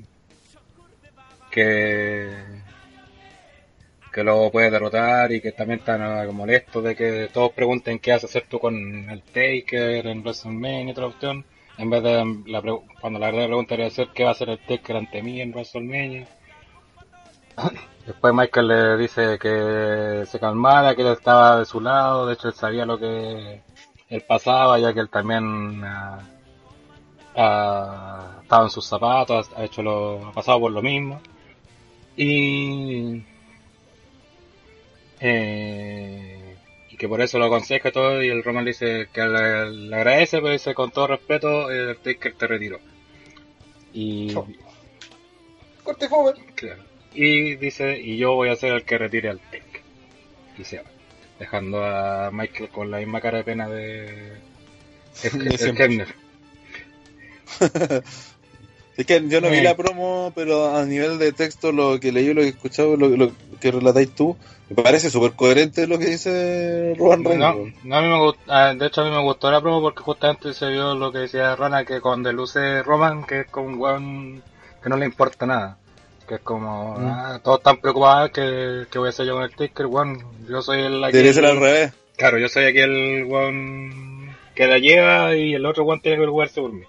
que 1.50 2.30
que 4.12 4.24
lo 4.24 4.50
puede 4.50 4.70
derrotar 4.70 5.30
y 5.32 5.40
que 5.40 5.52
también 5.52 5.80
está 5.80 5.96
uh, 5.96 6.32
molesto 6.32 6.82
de 6.82 6.96
que 6.96 7.28
todos 7.32 7.52
pregunten 7.52 7.98
qué 8.00 8.12
vas 8.12 8.24
a 8.24 8.26
hacer 8.26 8.44
tú 8.48 8.58
con 8.58 8.74
el 9.08 9.22
Taker 9.22 10.06
en 10.06 10.22
WrestleMania 10.22 10.82
y 10.82 10.90
otra 10.90 11.06
opción. 11.06 11.44
En 11.78 11.90
vez 11.90 12.02
de 12.02 12.24
la 12.46 12.60
cuando 13.00 13.18
la 13.18 13.26
verdadera 13.26 13.48
pregunta 13.48 13.76
debería 13.76 13.94
ser 13.94 14.08
qué 14.14 14.24
va 14.24 14.30
a 14.30 14.32
hacer 14.32 14.50
el 14.50 14.58
Taker 14.58 14.96
ante 14.96 15.22
mí 15.22 15.40
en 15.40 15.52
WrestleMania. 15.52 16.26
Después 18.06 18.34
Michael 18.34 18.68
le 18.68 18.96
dice 18.96 19.38
que 19.38 20.24
se 20.26 20.40
calmara, 20.40 20.94
que 20.94 21.02
él 21.02 21.08
estaba 21.08 21.58
de 21.58 21.64
su 21.64 21.80
lado, 21.80 22.26
de 22.26 22.34
hecho 22.34 22.48
él 22.48 22.54
sabía 22.54 22.84
lo 22.84 22.98
que 22.98 23.62
él 24.08 24.24
pasaba, 24.26 24.78
ya 24.78 24.92
que 24.92 25.00
él 25.00 25.08
también 25.08 25.84
ah, 25.84 26.18
ah, 27.36 28.38
estaba 28.42 28.64
en 28.64 28.70
sus 28.70 28.86
zapatos, 28.86 29.50
ha 29.56 29.64
hecho 29.64 29.82
lo, 29.82 30.26
ha 30.26 30.32
pasado 30.32 30.60
por 30.60 30.72
lo 30.72 30.82
mismo. 30.82 31.20
Y 32.16 33.22
eh, 35.20 36.56
y 36.90 36.96
que 36.96 37.08
por 37.08 37.20
eso 37.20 37.38
lo 37.38 37.44
aconseja 37.44 37.92
todo, 37.92 38.22
y 38.22 38.28
el 38.28 38.42
Roman 38.42 38.64
le 38.64 38.70
dice 38.70 39.08
que 39.12 39.22
le, 39.22 39.70
le 39.70 39.96
agradece, 39.96 40.38
pero 40.38 40.50
dice 40.50 40.74
con 40.74 40.90
todo 40.90 41.08
respeto, 41.08 41.70
el 41.70 41.96
Taker 41.98 42.34
te 42.34 42.46
retiró. 42.46 42.80
Y. 43.92 44.34
Corte 45.84 46.08
fome. 46.08 46.32
claro, 46.54 46.82
y 47.14 47.56
dice, 47.56 47.98
y 47.98 48.16
yo 48.16 48.34
voy 48.34 48.48
a 48.48 48.56
ser 48.56 48.72
el 48.72 48.84
que 48.84 48.98
retire 48.98 49.30
al 49.30 49.40
Taker. 49.40 49.82
Y 50.58 50.64
se 50.64 50.78
va, 50.78 50.84
dejando 51.38 51.84
a 51.84 52.30
Michael 52.30 52.68
con 52.70 52.90
la 52.90 52.98
misma 52.98 53.20
cara 53.20 53.38
de 53.38 53.44
pena 53.44 53.68
de, 53.68 54.38
siempre. 55.12 55.74
Kemner. 55.74 56.14
Es 58.96 59.06
que 59.06 59.26
yo 59.28 59.40
no 59.40 59.48
vi 59.48 59.62
la 59.62 59.76
promo, 59.76 60.30
pero 60.34 60.76
a 60.76 60.84
nivel 60.84 61.18
de 61.18 61.32
texto, 61.32 61.72
lo 61.72 61.98
que 61.98 62.12
leí, 62.12 62.34
lo 62.34 62.42
que 62.42 62.48
he 62.48 62.50
escuchado, 62.50 62.98
lo, 62.98 63.08
lo 63.08 63.32
que 63.58 63.70
relatáis 63.70 64.14
tú, 64.14 64.36
me 64.68 64.82
parece 64.82 65.08
súper 65.08 65.32
coherente 65.32 65.86
lo 65.86 65.98
que 65.98 66.04
dice 66.04 66.94
Roman 66.98 67.24
Reigns. 67.24 67.40
No, 67.40 67.54
no, 67.82 67.96
a 67.96 68.02
mí 68.02 68.08
me 68.08 68.18
gustó, 68.18 68.40
ah, 68.48 68.74
de 68.74 68.86
hecho 68.86 69.00
a 69.00 69.04
mí 69.04 69.10
me 69.10 69.22
gustó 69.22 69.50
la 69.50 69.62
promo 69.62 69.80
porque 69.80 70.02
justamente 70.02 70.52
se 70.52 70.68
vio 70.68 70.94
lo 70.94 71.10
que 71.12 71.18
decía 71.18 71.56
Rana, 71.56 71.86
que 71.86 72.02
cuando 72.02 72.30
luce 72.30 72.82
Roman, 72.82 73.24
que 73.24 73.40
es 73.40 73.46
como 73.46 73.68
un 73.68 73.80
weón 73.80 74.42
que 74.82 74.88
no 74.88 74.96
le 74.96 75.06
importa 75.06 75.46
nada. 75.46 75.78
Que 76.30 76.36
es 76.36 76.42
como, 76.42 76.94
Mm. 76.96 77.06
ah, 77.08 77.40
todos 77.42 77.58
están 77.58 77.80
preocupados 77.80 78.30
que, 78.30 78.86
que 78.88 78.98
voy 79.00 79.08
a 79.08 79.10
hacer 79.10 79.26
yo 79.26 79.34
con 79.34 79.42
el 79.42 79.50
Taker, 79.50 79.86
weón. 79.86 80.24
Yo 80.48 80.62
soy 80.62 80.80
el 80.82 81.02
aquí 81.02 81.14
Debería 81.14 81.32
ser 81.32 81.44
al 81.46 81.58
revés. 81.58 81.92
Claro, 82.16 82.38
yo 82.38 82.48
soy 82.48 82.66
aquí 82.66 82.78
el 82.78 83.24
weón 83.24 84.36
que 84.54 84.68
la 84.68 84.78
lleva 84.78 85.34
y 85.34 85.54
el 85.54 85.66
otro 85.66 85.82
weón 85.82 86.00
tiene 86.00 86.18
que 86.18 86.22
preocuparse 86.22 86.60
por 86.60 86.72
mí. 86.72 86.84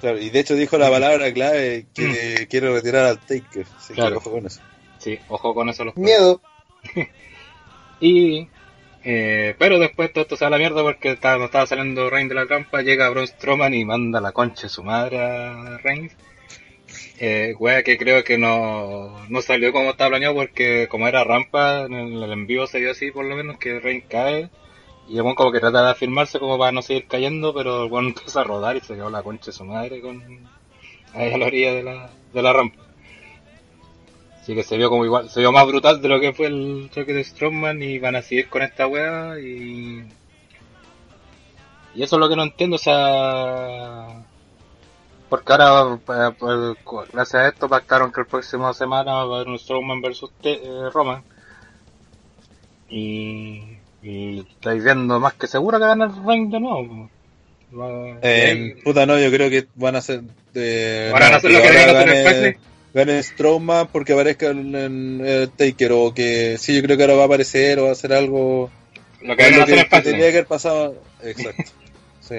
Claro, 0.00 0.18
y 0.18 0.30
de 0.30 0.40
hecho 0.40 0.54
dijo 0.54 0.78
la 0.78 0.88
palabra 0.88 1.30
clave 1.34 1.84
que 1.94 2.46
quiere 2.48 2.72
retirar 2.72 3.04
al 3.04 3.18
Taker. 3.18 3.66
Así 3.76 3.88
que 3.88 3.94
Claro. 4.00 4.16
ojo 4.16 4.30
con 4.30 4.46
eso. 4.46 4.60
Sí, 4.98 5.18
ojo 5.28 5.54
con 5.54 5.68
eso 5.68 5.84
los 5.84 5.96
Miedo. 5.98 6.40
Y, 8.00 8.48
eh, 9.04 9.54
pero 9.58 9.78
después 9.78 10.10
todo 10.12 10.22
esto 10.22 10.36
se 10.36 10.44
va 10.44 10.48
a 10.48 10.50
la 10.52 10.58
mierda 10.58 10.82
porque 10.82 11.12
estaba, 11.12 11.36
no 11.38 11.44
estaba 11.46 11.66
saliendo 11.66 12.08
Reigns 12.10 12.28
de 12.30 12.34
la 12.34 12.46
trampa, 12.46 12.82
llega 12.82 13.08
Braun 13.10 13.26
Strowman 13.26 13.74
y 13.74 13.84
manda 13.84 14.20
la 14.20 14.32
concha 14.32 14.62
de 14.62 14.68
su 14.68 14.82
madre 14.82 15.20
a 15.20 15.78
Reigns. 15.82 16.12
Eh, 17.18 17.54
wea 17.58 17.84
que 17.84 17.96
creo 17.96 18.24
que 18.24 18.38
no, 18.38 19.24
no 19.28 19.40
salió 19.40 19.72
como 19.72 19.90
estaba 19.90 20.10
planeado 20.10 20.34
porque 20.34 20.88
como 20.88 21.06
era 21.06 21.22
rampa, 21.22 21.82
en 21.82 21.94
el, 21.94 22.22
el 22.22 22.32
en 22.32 22.46
vivo 22.46 22.66
se 22.66 22.80
vio 22.80 22.90
así 22.90 23.12
por 23.12 23.24
lo 23.24 23.36
menos 23.36 23.56
que 23.58 23.78
Reigns 23.78 24.06
cae 24.08 24.50
y 25.08 25.16
el 25.16 25.22
weón 25.22 25.34
como 25.34 25.52
que 25.52 25.60
trata 25.60 25.84
de 25.84 25.90
afirmarse 25.90 26.38
como 26.38 26.58
para 26.58 26.72
no 26.72 26.82
seguir 26.82 27.06
cayendo, 27.06 27.54
pero 27.54 27.84
el 27.84 27.92
weón 27.92 28.06
empieza 28.08 28.40
a 28.40 28.44
rodar 28.44 28.76
y 28.76 28.80
se 28.80 28.94
quedó 28.94 29.10
la 29.10 29.22
concha 29.22 29.46
de 29.46 29.52
su 29.52 29.64
madre 29.64 30.00
con 30.00 30.22
ahí 31.14 31.32
a 31.32 31.38
la 31.38 31.46
orilla 31.46 31.74
de 31.74 31.82
la, 31.82 32.10
de 32.32 32.42
la 32.42 32.52
rampa. 32.52 32.82
Así 34.40 34.54
que 34.54 34.62
se 34.62 34.76
vio 34.76 34.90
como 34.90 35.04
igual, 35.04 35.30
se 35.30 35.40
vio 35.40 35.52
más 35.52 35.66
brutal 35.66 36.02
de 36.02 36.08
lo 36.08 36.20
que 36.20 36.32
fue 36.34 36.48
el 36.48 36.90
choque 36.92 37.14
de 37.14 37.24
Strongman 37.24 37.82
y 37.82 37.98
van 37.98 38.16
a 38.16 38.22
seguir 38.22 38.48
con 38.48 38.62
esta 38.62 38.86
wea 38.86 39.38
y... 39.40 40.04
Y 41.94 42.02
eso 42.02 42.16
es 42.16 42.20
lo 42.20 42.28
que 42.28 42.36
no 42.36 42.42
entiendo, 42.42 42.76
o 42.76 42.78
sea... 42.78 44.23
Porque 45.28 45.52
ahora, 45.52 45.94
eh, 45.94 46.34
pues, 46.38 47.10
gracias 47.12 47.34
a 47.34 47.48
esto, 47.48 47.68
pactaron 47.68 48.12
que 48.12 48.20
el 48.20 48.26
próximo 48.26 48.72
semana 48.72 49.12
va 49.14 49.20
a 49.20 49.36
haber 49.36 49.48
un 49.48 49.58
Strongman 49.58 50.00
versus 50.00 50.30
eh, 50.42 50.60
Roman. 50.92 51.22
Y... 52.88 53.78
Y 54.02 54.40
estáis 54.40 54.84
viendo 54.84 55.18
más 55.18 55.32
que 55.32 55.46
seguro 55.46 55.78
que 55.78 55.86
gana 55.86 56.04
el 56.04 56.26
Reigns 56.26 56.52
de 56.52 56.60
nuevo. 56.60 57.08
Va- 57.74 58.18
Eh, 58.20 58.76
puta, 58.84 59.06
no, 59.06 59.18
yo 59.18 59.30
creo 59.30 59.48
que 59.48 59.66
van 59.76 59.94
a 59.96 59.98
hacer. 59.98 60.20
Van 61.10 61.22
a 61.22 61.36
hacer 61.36 61.50
lo 61.50 61.62
que 61.62 61.68
querían 61.68 61.88
hacer 61.88 62.00
en 62.00 62.06
gane, 62.06 62.24
Fastlane. 62.24 62.58
gane 62.92 63.22
Strowman 63.22 63.86
porque 63.88 64.12
aparezca 64.12 64.48
en, 64.48 64.74
en, 64.74 65.20
el 65.24 65.48
Taker. 65.48 65.92
O 65.92 66.12
que 66.12 66.58
sí, 66.58 66.76
yo 66.76 66.82
creo 66.82 66.98
que 66.98 67.02
ahora 67.04 67.14
va 67.14 67.22
a 67.22 67.26
aparecer 67.26 67.78
o 67.78 67.84
va 67.84 67.88
a 67.88 67.92
hacer 67.92 68.12
algo. 68.12 68.70
Lo 69.22 69.36
que 69.36 69.42
hacer 69.42 69.88
que, 69.88 70.00
tenía 70.02 70.18
que 70.20 70.28
haber 70.28 70.46
pasado. 70.46 70.96
Exacto. 71.22 71.62
Sí. 72.20 72.36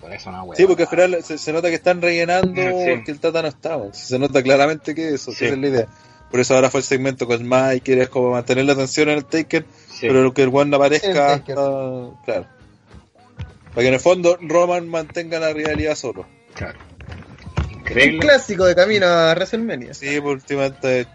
Por 0.00 0.12
eso 0.12 0.30
wea. 0.30 0.56
Sí, 0.56 0.66
porque 0.66 0.84
al 0.84 0.88
final 0.88 1.22
se, 1.24 1.38
se 1.38 1.52
nota 1.52 1.68
que 1.68 1.74
están 1.74 2.00
rellenando 2.00 2.54
Sí. 2.54 2.68
porque 2.94 3.10
el 3.10 3.20
Tata 3.20 3.42
no 3.42 3.48
estaba. 3.48 3.92
Se 3.94 4.18
nota 4.18 4.42
claramente 4.42 4.94
que 4.94 5.14
eso, 5.14 5.32
Sí. 5.32 5.44
esa 5.46 5.54
es 5.54 5.60
la 5.60 5.66
idea. 5.68 5.86
Por 6.30 6.40
eso 6.40 6.54
ahora 6.54 6.70
fue 6.70 6.80
el 6.80 6.84
segmento 6.84 7.26
con 7.26 7.48
Mike, 7.48 8.02
es 8.02 8.08
como 8.08 8.30
mantener 8.32 8.64
la 8.66 8.74
atención 8.74 9.08
en 9.08 9.18
el 9.18 9.24
Taker, 9.24 9.64
Sí. 9.88 10.06
pero 10.08 10.32
que 10.32 10.42
el 10.42 10.50
One 10.52 10.70
no 10.70 10.76
aparezca. 10.76 11.34
El 11.34 11.42
claro. 11.42 12.18
Para 12.26 13.82
que 13.82 13.88
en 13.88 13.94
el 13.94 14.00
fondo 14.00 14.38
Roman 14.40 14.88
mantenga 14.88 15.38
la 15.38 15.52
rivalidad 15.52 15.94
solo. 15.94 16.26
Claro. 16.54 16.78
Un 17.66 17.80
Increíble. 17.80 18.18
clásico 18.20 18.66
de 18.66 18.74
camino 18.74 19.06
a 19.06 19.32
WrestleMania. 19.32 19.94
Sí, 19.94 20.20
por 20.20 20.32
últimamente. 20.32 21.06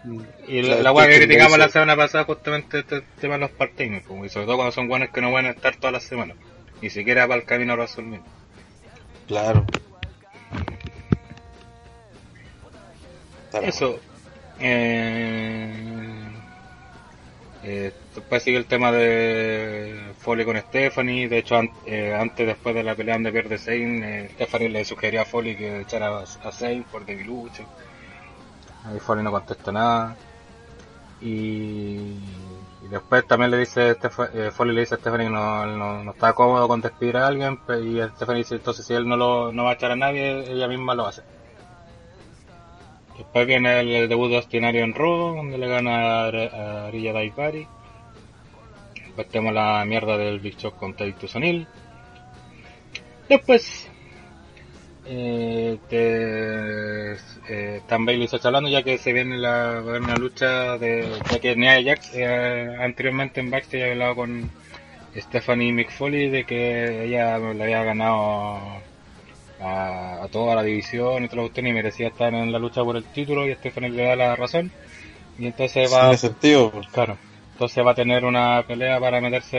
Y 0.48 0.62
la, 0.62 0.76
la 0.82 0.92
weá 0.92 1.06
que 1.06 1.16
criticamos 1.18 1.56
la 1.58 1.68
semana 1.68 1.94
pasada 1.96 2.24
justamente 2.24 2.80
este 2.80 3.02
tema 3.20 3.34
de 3.34 3.40
los 3.40 3.50
part-timers, 3.52 4.04
como, 4.04 4.24
y 4.24 4.28
sobre 4.28 4.46
todo 4.46 4.56
cuando 4.56 4.72
son 4.72 4.88
buenos 4.88 5.10
que 5.10 5.20
no 5.20 5.30
van 5.30 5.46
a 5.46 5.50
estar 5.50 5.76
todas 5.76 5.92
las 5.92 6.02
semanas. 6.02 6.36
Ni 6.82 6.90
siquiera 6.90 7.28
para 7.28 7.40
el 7.40 7.46
camino 7.46 7.74
a 7.74 7.76
WrestleMania. 7.76 8.22
Claro. 9.26 9.64
Eso. 13.62 13.98
Eh, 14.58 15.84
eh, 17.66 17.92
después 18.14 18.42
sigue 18.42 18.58
el 18.58 18.66
tema 18.66 18.92
de 18.92 20.12
Foley 20.18 20.44
con 20.44 20.58
Stephanie. 20.58 21.28
De 21.28 21.38
hecho, 21.38 21.60
eh, 21.86 22.14
antes, 22.14 22.46
después 22.46 22.74
de 22.74 22.82
la 22.82 22.94
pelea 22.94 23.14
donde 23.14 23.32
pierde 23.32 23.58
Zayn, 23.58 24.04
eh, 24.04 24.30
Stephanie 24.34 24.68
le 24.68 24.84
sugería 24.84 25.22
a 25.22 25.24
Foley 25.24 25.56
que 25.56 25.80
echara 25.80 26.18
a, 26.18 26.52
Zayn 26.52 26.84
por 26.84 27.06
debilucho. 27.06 27.64
Ahí 28.84 28.98
Foley 29.00 29.24
no 29.24 29.30
contesta 29.30 29.72
nada. 29.72 30.14
Y, 31.22 32.18
y 32.84 32.88
después 32.88 33.26
también 33.26 33.50
le 33.50 33.58
dice 33.58 33.96
Steph- 33.98 34.30
eh, 34.34 34.50
Foley 34.50 34.74
le 34.74 34.82
dice 34.82 34.94
a 34.94 34.98
Stephanie 34.98 35.26
que 35.26 35.32
no, 35.32 35.66
no, 36.02 36.10
está 36.12 36.32
cómodo 36.34 36.68
con 36.68 36.80
despedir 36.80 37.16
a 37.16 37.26
alguien. 37.26 37.58
Y 37.82 38.00
Stephanie 38.16 38.42
dice 38.42 38.56
entonces 38.56 38.84
si 38.84 38.92
él 38.94 39.08
no, 39.08 39.16
lo, 39.16 39.52
no 39.52 39.64
va 39.64 39.70
a 39.70 39.74
echar 39.74 39.90
a 39.92 39.96
nadie, 39.96 40.50
ella 40.52 40.68
misma 40.68 40.94
lo 40.94 41.06
hacer. 41.06 41.24
Después 43.16 43.46
viene 43.46 43.80
el, 43.80 43.88
el 43.90 44.08
debut 44.08 44.28
de 44.28 44.36
Austin 44.36 44.64
en 44.64 44.92
Raw, 44.94 45.36
donde 45.36 45.56
le 45.56 45.68
gana 45.68 46.24
a, 46.24 46.28
a 46.28 46.86
Arilla 46.88 47.12
Daivari. 47.12 47.66
Después 49.06 49.28
tenemos 49.28 49.54
la 49.54 49.84
mierda 49.84 50.18
del 50.18 50.40
Big 50.40 50.56
Show 50.56 50.72
con 50.72 50.94
Titus 50.94 51.36
O'Neill. 51.36 51.66
Después, 53.28 53.83
eh, 55.06 55.78
te, 55.88 57.12
eh, 57.12 57.76
Stan 57.78 58.04
Bailey 58.04 58.24
está 58.24 58.48
hablando 58.48 58.70
ya 58.70 58.82
que 58.82 58.96
se 58.98 59.12
viene 59.12 59.36
la, 59.36 59.50
va 59.50 59.74
a 59.74 59.78
haber 59.78 60.02
una 60.02 60.16
lucha 60.16 60.78
de, 60.78 61.06
ya 61.30 61.38
que 61.38 61.56
Nia 61.56 61.82
Jax 61.82 62.14
eh, 62.14 62.76
anteriormente 62.80 63.40
en 63.40 63.50
Backstage 63.50 63.82
había 63.82 63.92
hablado 63.92 64.14
con 64.14 64.50
Stephanie 65.14 65.72
McFoley 65.72 66.30
de 66.30 66.44
que 66.44 67.04
ella 67.04 67.38
le 67.38 67.62
había 67.62 67.84
ganado 67.84 68.80
a, 69.60 70.22
a 70.22 70.28
toda 70.32 70.54
la 70.54 70.62
división 70.62 71.24
y 71.24 71.28
cuestión 71.28 71.66
y 71.66 71.72
merecía 71.72 72.08
estar 72.08 72.32
en 72.32 72.50
la 72.50 72.58
lucha 72.58 72.82
por 72.82 72.96
el 72.96 73.04
título 73.04 73.46
y 73.46 73.54
Stephanie 73.54 73.90
le 73.90 74.04
da 74.04 74.16
la 74.16 74.36
razón. 74.36 74.72
Y 75.38 75.46
entonces 75.46 75.92
va 75.92 76.00
Tiene 76.02 76.16
sentido. 76.16 76.72
claro. 76.92 77.18
Entonces 77.52 77.86
va 77.86 77.92
a 77.92 77.94
tener 77.94 78.24
una 78.24 78.64
pelea 78.66 78.98
para 78.98 79.20
meterse 79.20 79.58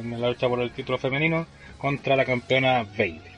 en 0.00 0.20
la 0.20 0.28
lucha 0.28 0.48
por 0.48 0.60
el 0.60 0.70
título 0.72 0.98
femenino 0.98 1.46
contra 1.78 2.14
la 2.16 2.24
campeona 2.24 2.84
Bailey 2.96 3.35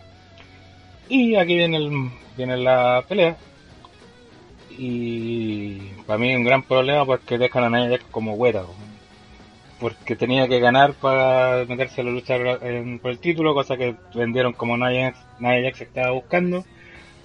y 1.08 1.34
aquí 1.36 1.54
viene 1.56 1.76
el, 1.78 2.10
viene 2.36 2.56
la 2.56 3.04
pelea 3.08 3.36
y 4.70 5.78
para 6.06 6.18
mí 6.18 6.34
un 6.36 6.44
gran 6.44 6.62
problema 6.62 7.04
porque 7.04 7.38
dejan 7.38 7.64
a 7.64 7.70
Nia 7.86 7.98
como 8.10 8.36
güera 8.36 8.62
porque 9.80 10.16
tenía 10.16 10.48
que 10.48 10.58
ganar 10.60 10.94
para 10.94 11.64
meterse 11.66 12.00
a 12.00 12.04
la 12.04 12.10
lucha 12.10 12.36
en- 12.36 12.98
por 12.98 13.10
el 13.12 13.18
título, 13.18 13.54
cosa 13.54 13.76
que 13.76 13.94
vendieron 14.14 14.52
como 14.52 14.76
Nia 14.76 15.12
Jax, 15.12 15.18
Nia 15.40 15.62
Jax 15.62 15.80
estaba 15.82 16.10
buscando, 16.10 16.64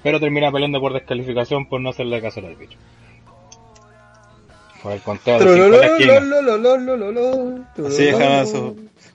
pero 0.03 0.19
termina 0.19 0.51
peleando 0.51 0.79
por 0.79 0.93
descalificación 0.93 1.65
por 1.67 1.81
no 1.81 1.89
hacerle 1.89 2.21
caso 2.21 2.39
al 2.41 2.47
árbitro. 2.47 2.77
Por 4.83 4.91
el 4.91 5.01
conteo 5.01 5.39
de 5.39 5.45
5 5.53 5.65
en 5.65 5.71
la 5.71 5.77
esquina. 5.87 6.13
Así 7.87 8.03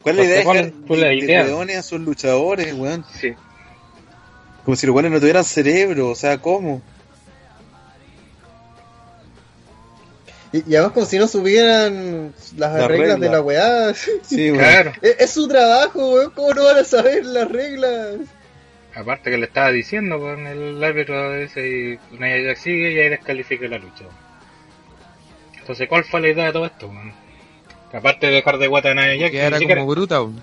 ¿Cuál 0.02 0.18
es 0.18 0.28
la 0.28 0.32
idea? 0.34 0.44
¿Cuál 0.44 0.56
es- 0.56 0.64
Dejar 0.66 0.86
cuál 0.86 0.98
es 0.98 1.02
la 1.04 1.08
de- 1.08 1.14
idea? 1.16 1.44
de 1.44 1.52
a 1.76 1.82
sus 1.82 2.00
luchadores, 2.00 2.74
weón. 2.74 3.04
Sí, 3.12 3.32
Como 4.68 4.76
si 4.76 4.86
los 4.86 4.94
weones 4.94 5.12
no 5.12 5.18
tuvieran 5.18 5.44
cerebro, 5.44 6.10
o 6.10 6.14
sea, 6.14 6.36
¿cómo? 6.36 6.82
Y, 10.52 10.58
y 10.70 10.76
además 10.76 10.92
como 10.92 11.06
si 11.06 11.16
no 11.18 11.26
supieran 11.26 12.34
las 12.58 12.72
La 12.74 12.86
reglas 12.86 13.12
regla. 13.12 13.16
de 13.16 13.28
la 13.30 13.40
weá. 13.40 13.94
Sí, 13.94 14.52
claro. 14.52 14.92
es, 15.00 15.16
es 15.20 15.30
su 15.30 15.48
trabajo, 15.48 16.10
weón. 16.12 16.32
¿Cómo 16.32 16.52
no 16.52 16.64
van 16.64 16.76
a 16.76 16.84
saber 16.84 17.24
las 17.24 17.50
reglas? 17.50 18.16
aparte 18.94 19.30
que 19.30 19.38
le 19.38 19.46
estaba 19.46 19.70
diciendo 19.70 20.18
con 20.20 20.46
el 20.46 20.84
árbitro 20.84 21.34
ese 21.36 21.66
y 21.66 21.98
Jax 22.18 22.60
sigue 22.60 22.92
y 22.92 22.98
ahí 22.98 23.08
descalifica 23.08 23.66
la 23.68 23.78
lucha. 23.78 24.04
Entonces, 25.60 25.88
¿cuál 25.88 26.04
fue 26.04 26.20
la 26.20 26.28
idea 26.28 26.44
de 26.44 26.52
todo 26.52 26.66
esto? 26.66 26.88
weón? 26.88 27.14
Que 27.90 27.96
aparte 27.96 28.26
de 28.26 28.32
dejar 28.32 28.58
de 28.58 28.66
guata 28.66 28.90
a 28.90 28.94
Nia 28.94 29.16
Jax, 29.18 29.30
Que 29.30 29.38
era 29.38 29.58
como 29.60 29.86
bruta. 29.86 30.20
weón. 30.20 30.42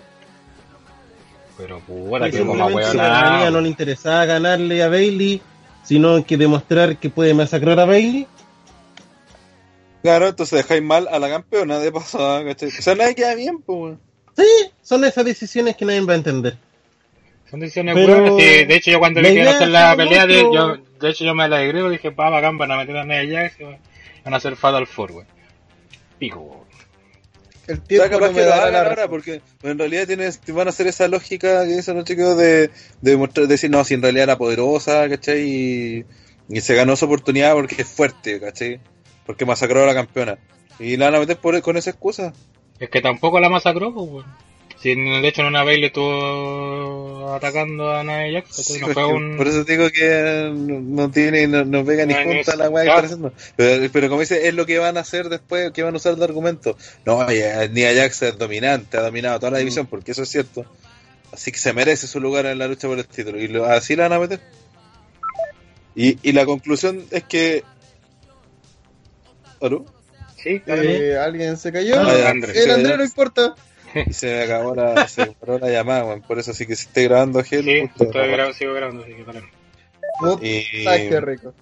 Pero 1.57 1.79
puta, 1.79 2.29
que 2.29 2.39
como 2.39 2.55
la 2.55 2.69
niña 2.69 3.51
no 3.51 3.61
le 3.61 3.69
interesaba 3.69 4.25
ganarle 4.25 4.83
a 4.83 4.89
Bailey, 4.89 5.41
sino 5.83 6.25
que 6.25 6.37
demostrar 6.37 6.97
que 6.97 7.09
puede 7.09 7.33
masacrar 7.33 7.79
a 7.79 7.85
Bailey. 7.85 8.27
Claro, 10.01 10.27
entonces 10.27 10.59
dejáis 10.59 10.83
mal 10.83 11.07
a 11.11 11.17
la 11.17 11.29
campeona 11.29 11.79
de 11.79 11.91
pasada, 11.91 12.43
¿cachai? 12.43 12.69
O 12.69 12.81
sea, 12.81 12.95
nadie 12.95 13.15
queda 13.15 13.33
bien, 13.33 13.59
pues. 13.61 13.97
Sí, 14.37 14.45
son 14.81 15.03
esas 15.03 15.25
decisiones 15.25 15.75
que 15.75 15.85
nadie 15.85 16.01
va 16.01 16.13
a 16.13 16.17
entender. 16.17 16.57
Son 17.49 17.59
decisiones 17.59 17.95
Pero 17.95 18.21
buenas. 18.21 18.39
sí, 18.39 18.65
de 18.65 18.75
hecho, 18.75 18.91
yo 18.91 18.99
cuando 18.99 19.21
la 19.21 19.29
a 19.29 19.31
idea 19.31 19.49
hacer 19.51 19.69
la 19.69 19.95
pelea, 19.95 20.27
de, 20.27 20.41
yo, 20.41 20.77
de 20.99 21.09
hecho, 21.09 21.23
yo 21.23 21.33
me 21.33 21.43
alegré 21.43 21.79
y 21.79 21.89
dije, 21.89 22.11
pa, 22.11 22.29
bacán, 22.29 22.57
van 22.57 22.71
a 22.71 22.77
meter 22.77 22.97
a 22.97 23.05
Nia 23.05 23.25
Jax 23.27 23.59
y 23.61 23.63
van 23.63 24.33
a 24.33 24.37
hacer 24.37 24.55
Fatal 24.55 24.85
Four, 24.85 25.11
weón. 25.11 25.27
Pico, 26.19 26.64
El 27.67 27.81
O 27.89 27.95
sea, 27.95 28.09
tiempo 28.09 28.09
capaz 28.09 28.29
no 28.29 28.33
que 28.33 28.41
me 28.41 28.45
lo 28.45 28.53
hagan 28.53 28.73
la 28.73 28.81
ahora, 28.81 28.95
razón. 28.95 29.09
porque 29.09 29.41
en 29.63 29.79
realidad 29.79 30.07
tienes, 30.07 30.39
van 30.47 30.67
a 30.67 30.69
hacer 30.71 30.87
esa 30.87 31.07
lógica 31.07 31.65
que 31.65 31.73
dicen 31.75 31.95
los 31.95 32.05
chicos 32.05 32.37
de, 32.37 32.69
de 33.01 33.17
mostrar, 33.17 33.47
decir, 33.47 33.69
no, 33.71 33.83
si 33.83 33.95
en 33.95 34.01
realidad 34.01 34.23
era 34.23 34.37
poderosa, 34.37 35.07
¿cachai? 35.09 35.41
Y, 35.41 36.05
y 36.49 36.61
se 36.61 36.75
ganó 36.75 36.93
esa 36.93 37.05
oportunidad 37.05 37.53
porque 37.53 37.81
es 37.81 37.87
fuerte, 37.87 38.39
¿cachai? 38.39 38.79
Porque 39.25 39.45
masacró 39.45 39.83
a 39.83 39.87
la 39.87 39.93
campeona. 39.95 40.37
Y 40.79 40.97
la 40.97 41.05
van 41.05 41.15
a 41.15 41.19
meter 41.19 41.37
por, 41.37 41.59
con 41.61 41.77
esa 41.77 41.89
excusa. 41.91 42.33
Es 42.79 42.89
que 42.89 43.01
tampoco 43.01 43.39
la 43.39 43.49
masacró, 43.49 43.93
pues, 43.93 44.09
weón. 44.09 44.25
Si 44.85 44.93
de 44.93 45.27
hecho 45.27 45.41
en 45.41 45.47
una 45.47 45.63
Bailey 45.63 45.85
estuvo 45.85 47.33
atacando 47.33 47.89
a 47.91 48.03
Nia 48.03 48.31
Jax, 48.33 48.49
¿cachai? 48.55 48.63
Sí, 48.63 48.73
no 48.73 48.79
porque 48.81 48.93
fue 48.93 49.05
un... 49.07 49.35
Por 49.35 49.47
eso 49.47 49.63
digo 49.63 49.89
que 49.89 50.51
no, 50.53 50.79
no 50.79 51.09
tiene, 51.09 51.47
no, 51.47 51.65
no 51.65 51.83
pega 51.83 52.05
ni 52.05 52.13
junta 52.13 52.51
es- 52.51 52.55
la 52.55 52.69
weá 52.69 52.83
que 52.83 52.89
claro. 52.91 53.07
están 53.07 53.25
haciendo. 53.25 53.33
Pero, 53.55 53.89
pero 53.91 54.09
como 54.09 54.21
dice, 54.21 54.47
es 54.47 54.53
lo 54.53 54.67
que 54.67 54.77
van 54.77 54.97
a 54.97 54.99
hacer 54.99 55.29
después, 55.29 55.71
que 55.71 55.81
van 55.81 55.95
a 55.95 55.97
usar 55.97 56.15
de 56.17 56.23
argumento. 56.23 56.77
No, 57.03 57.27
ya, 57.31 57.67
Nia 57.67 57.95
Jax 57.95 58.21
es 58.21 58.37
dominante, 58.37 58.97
ha 58.97 59.01
dominado 59.01 59.39
toda 59.39 59.53
la 59.53 59.57
división, 59.57 59.87
porque 59.87 60.11
eso 60.11 60.21
es 60.21 60.29
cierto. 60.29 60.67
Así 61.31 61.51
que 61.51 61.57
se 61.57 61.73
merece 61.73 62.05
su 62.05 62.19
lugar 62.19 62.45
en 62.45 62.59
la 62.59 62.67
lucha 62.67 62.87
por 62.87 62.99
el 62.99 63.07
título. 63.07 63.39
Y 63.41 63.47
lo- 63.47 63.65
así 63.65 63.95
la 63.95 64.03
van 64.07 64.13
a 64.13 64.19
meter. 64.19 64.39
Y, 65.95 66.19
y 66.21 66.31
la 66.31 66.45
conclusión 66.45 67.03
es 67.09 67.23
que. 67.23 67.63
¿Aló? 69.59 69.83
Sí. 70.43 70.61
Eh, 70.67 71.17
¿Alguien 71.19 71.57
se 71.57 71.71
cayó? 71.71 71.99
Ah, 71.99 72.13
ya, 72.15 72.29
Andrés. 72.29 72.55
El 72.55 72.69
Andrés 72.69 72.97
no 72.99 73.03
importa. 73.03 73.55
Y 74.07 74.13
se 74.13 74.27
me 74.27 74.41
acabó 74.43 74.75
la, 74.75 75.07
se 75.07 75.27
paró 75.31 75.57
la 75.59 75.69
llamada. 75.69 76.17
Por 76.17 76.37
eso 76.39 76.53
sí 76.53 76.65
que 76.65 76.75
si 76.75 76.85
esté 76.87 77.03
grabando, 77.05 77.43
Gel. 77.43 77.63
Sí, 77.63 77.81
justo- 77.81 78.03
estoy 78.05 78.27
grabando, 78.29 78.53
sigo 78.57 78.73
grabando, 78.73 79.03
así 79.03 79.13
que 79.13 79.23
dale. 79.23 79.43
Y- 80.41 80.87
Ay, 80.87 81.09
qué 81.09 81.21
rico. 81.21 81.53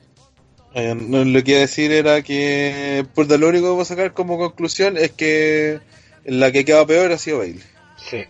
Eh, 0.75 0.95
no, 0.95 1.23
lo 1.23 1.43
que 1.43 1.51
iba 1.51 1.57
a 1.59 1.61
decir 1.61 1.91
era 1.91 2.21
que 2.23 3.05
por 3.13 3.27
lo 3.29 3.47
único 3.47 3.65
que 3.67 3.71
puedo 3.73 3.86
sacar 3.86 4.13
como 4.13 4.38
conclusión 4.39 4.97
es 4.97 5.11
que 5.11 5.79
la 6.25 6.51
que 6.51 6.65
quedado 6.65 6.88
peor 6.88 7.11
ha 7.11 7.17
sido 7.17 7.39
Bailey. 7.39 7.61
Sí. 7.97 8.23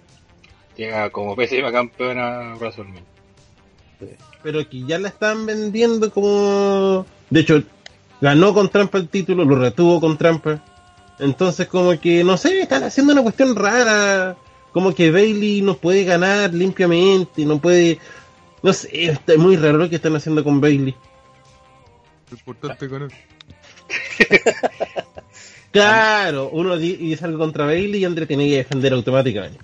Llega 0.76 1.10
como 1.10 1.36
pésima 1.36 1.72
campeona 1.72 2.54
a 2.54 2.56
WrestleMania. 2.56 3.04
Pero 4.42 4.68
que 4.70 4.84
ya 4.86 5.00
la 5.00 5.08
están 5.08 5.46
vendiendo 5.46 6.12
como... 6.12 7.06
De 7.30 7.40
hecho, 7.40 7.64
ganó 8.20 8.54
con 8.54 8.70
trampa 8.70 8.98
el 8.98 9.08
título, 9.08 9.46
lo 9.46 9.56
retuvo 9.56 10.02
con 10.02 10.18
trampa. 10.18 10.62
Entonces 11.20 11.68
como 11.68 12.00
que, 12.00 12.24
no 12.24 12.38
sé, 12.38 12.62
están 12.62 12.84
haciendo 12.84 13.14
una 13.14 13.22
cuestión 13.24 13.56
rara. 13.56 14.36
Como 14.72 14.94
que 14.96 15.12
Bailey 15.12 15.62
no 15.62 15.78
puede 15.78 16.04
ganar 16.04 16.54
limpiamente, 16.54 17.46
no 17.46 17.60
puede... 17.60 18.00
No 18.64 18.74
sé, 18.74 18.90
está 19.12 19.38
muy 19.38 19.56
raro 19.58 19.78
lo 19.78 19.90
que 19.90 19.98
están 19.98 20.16
haciendo 20.16 20.44
con 20.44 20.60
Bailey. 20.62 20.96
Importante 22.32 22.90
con 22.90 23.04
él. 23.04 23.12
Claro, 25.72 26.50
uno 26.52 26.78
di- 26.78 26.98
dice 26.98 27.26
algo 27.26 27.40
contra 27.40 27.66
Bailey 27.66 28.00
y 28.02 28.06
André 28.06 28.28
tiene 28.28 28.48
que 28.48 28.58
defender 28.58 28.94
automáticamente. 28.94 29.58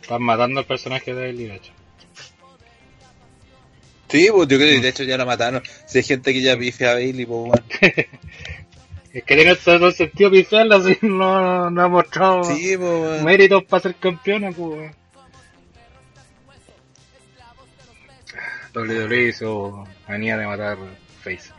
Están 0.00 0.22
matando 0.22 0.58
al 0.60 0.64
personaje 0.66 1.12
de 1.12 1.20
Bailey, 1.20 1.46
de 1.48 1.56
hecho. 1.56 1.72
Sí, 4.08 4.28
pues 4.32 4.48
yo 4.48 4.56
creo 4.56 4.70
que 4.70 4.80
de 4.80 4.88
hecho 4.88 5.02
ya 5.04 5.18
la 5.18 5.26
mataron. 5.26 5.62
Si 5.86 5.98
hay 5.98 6.04
gente 6.04 6.32
que 6.32 6.40
ya 6.40 6.56
pifia 6.56 6.92
a 6.92 6.94
Bailey, 6.94 7.26
pues 7.26 7.38
bueno. 7.40 7.62
Es 9.16 9.24
que 9.24 9.34
tiene 9.34 9.56
todo 9.56 9.90
sentido 9.92 10.30
pifiarla, 10.30 10.76
así 10.76 10.98
no, 11.00 11.70
no 11.70 11.82
ha 11.82 11.88
mostrado 11.88 12.44
Sí, 12.44 12.76
pues 12.76 13.22
méritos 13.22 13.64
para 13.64 13.82
ser 13.84 13.94
campeona, 13.94 14.52
pues. 14.52 14.94
WWE 18.74 19.28
hizo 19.28 19.88
manía 20.06 20.36
de 20.36 20.46
matar 20.46 20.76
Face. 21.24 21.50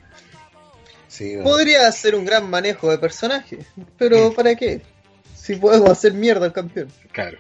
Sí, 1.08 1.34
bueno. 1.34 1.50
Podría 1.50 1.88
hacer 1.88 2.14
un 2.14 2.26
gran 2.26 2.48
manejo 2.48 2.92
de 2.92 3.00
personaje, 3.00 3.58
pero 3.98 4.32
¿para 4.34 4.54
qué? 4.54 4.84
Si 5.34 5.56
podemos 5.56 5.90
hacer 5.90 6.14
mierda 6.14 6.46
al 6.46 6.54
campeón. 6.54 6.90
Claro. 7.12 7.40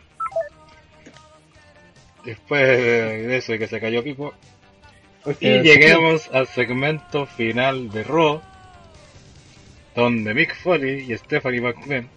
Después 2.25 2.65
de 2.65 3.37
eso 3.37 3.51
de 3.51 3.59
que 3.59 3.67
se 3.67 3.79
cayó 3.79 4.03
Pipo. 4.03 4.33
Y 5.39 5.47
Eh, 5.47 5.61
lleguemos 5.61 6.27
al 6.33 6.47
segmento 6.47 7.27
final 7.27 7.91
de 7.91 8.03
Raw. 8.03 8.41
Donde 9.97 10.31
Mick 10.35 10.53
Foley 10.53 11.11
y 11.11 11.17
Stephanie 11.17 11.59
McMahon 11.59 12.07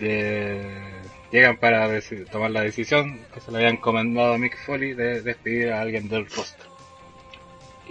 eh, 0.00 0.62
llegan 1.30 1.58
para 1.58 1.86
tomar 2.30 2.50
la 2.50 2.62
decisión 2.62 3.20
que 3.34 3.40
se 3.40 3.52
le 3.52 3.58
había 3.58 3.68
encomendado 3.68 4.32
a 4.32 4.38
Mick 4.38 4.56
Foley 4.56 4.94
de 4.94 5.20
despedir 5.20 5.70
a 5.70 5.82
alguien 5.82 6.08
del 6.08 6.24
roster. 6.24 6.66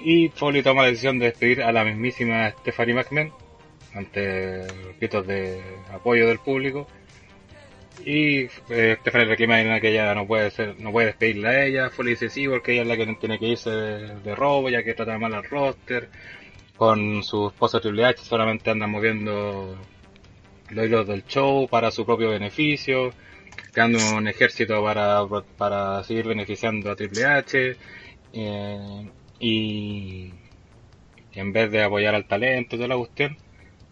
Y 0.04 0.30
Foley 0.30 0.64
toma 0.64 0.82
la 0.82 0.88
decisión 0.88 1.20
de 1.20 1.28
despedir 1.28 1.62
a 1.62 1.72
la 1.72 1.84
mismísima 1.84 2.50
Stephanie 2.50 2.96
McMahon 2.96 3.32
ante 3.94 4.66
gritos 4.98 5.28
de 5.28 5.62
apoyo 5.94 6.28
del 6.28 6.40
público. 6.40 6.88
Y 8.04 8.48
eh, 8.72 8.98
Stephanie 9.02 9.28
reclama 9.28 9.80
que 9.80 9.90
ella 9.90 10.16
no 10.16 10.26
puede 10.26 10.50
ser, 10.50 10.80
no 10.80 10.92
puede 10.92 11.06
despedirla 11.06 11.50
a 11.50 11.66
ella. 11.66 11.90
Foley 11.92 12.14
dice 12.14 12.30
sí, 12.30 12.48
porque 12.48 12.72
ella 12.72 12.82
es 12.82 12.88
la 12.88 12.98
que 12.98 13.14
tiene 13.14 13.38
que 13.38 13.46
irse 13.46 13.70
de, 13.70 14.16
de 14.22 14.34
robo, 14.34 14.70
ya 14.70 14.82
que 14.82 14.96
trata 14.96 15.20
mal 15.20 15.36
al 15.36 15.44
roster. 15.44 16.10
Con 16.82 17.22
su 17.22 17.50
esposa 17.50 17.80
Triple 17.80 18.06
H 18.06 18.24
solamente 18.24 18.72
anda 18.72 18.88
moviendo 18.88 19.78
los 20.72 20.86
hilos 20.88 21.06
del 21.08 21.24
show 21.28 21.68
para 21.70 21.92
su 21.92 22.08
propio 22.08 22.32
beneficio, 22.32 23.12
creando 23.72 24.00
un 24.18 24.28
ejército 24.28 24.84
para, 24.84 25.22
para 25.60 26.04
seguir 26.04 26.28
beneficiando 26.28 26.90
a 26.90 26.96
Triple 26.96 27.24
H. 27.24 27.78
eh, 28.34 29.12
y 29.40 30.34
en 31.34 31.54
vez 31.54 31.70
de 31.70 31.84
apoyar 31.84 32.16
al 32.16 32.26
talento 32.26 32.78
toda 32.78 32.88
la 32.88 32.98
cuestión, 32.98 33.38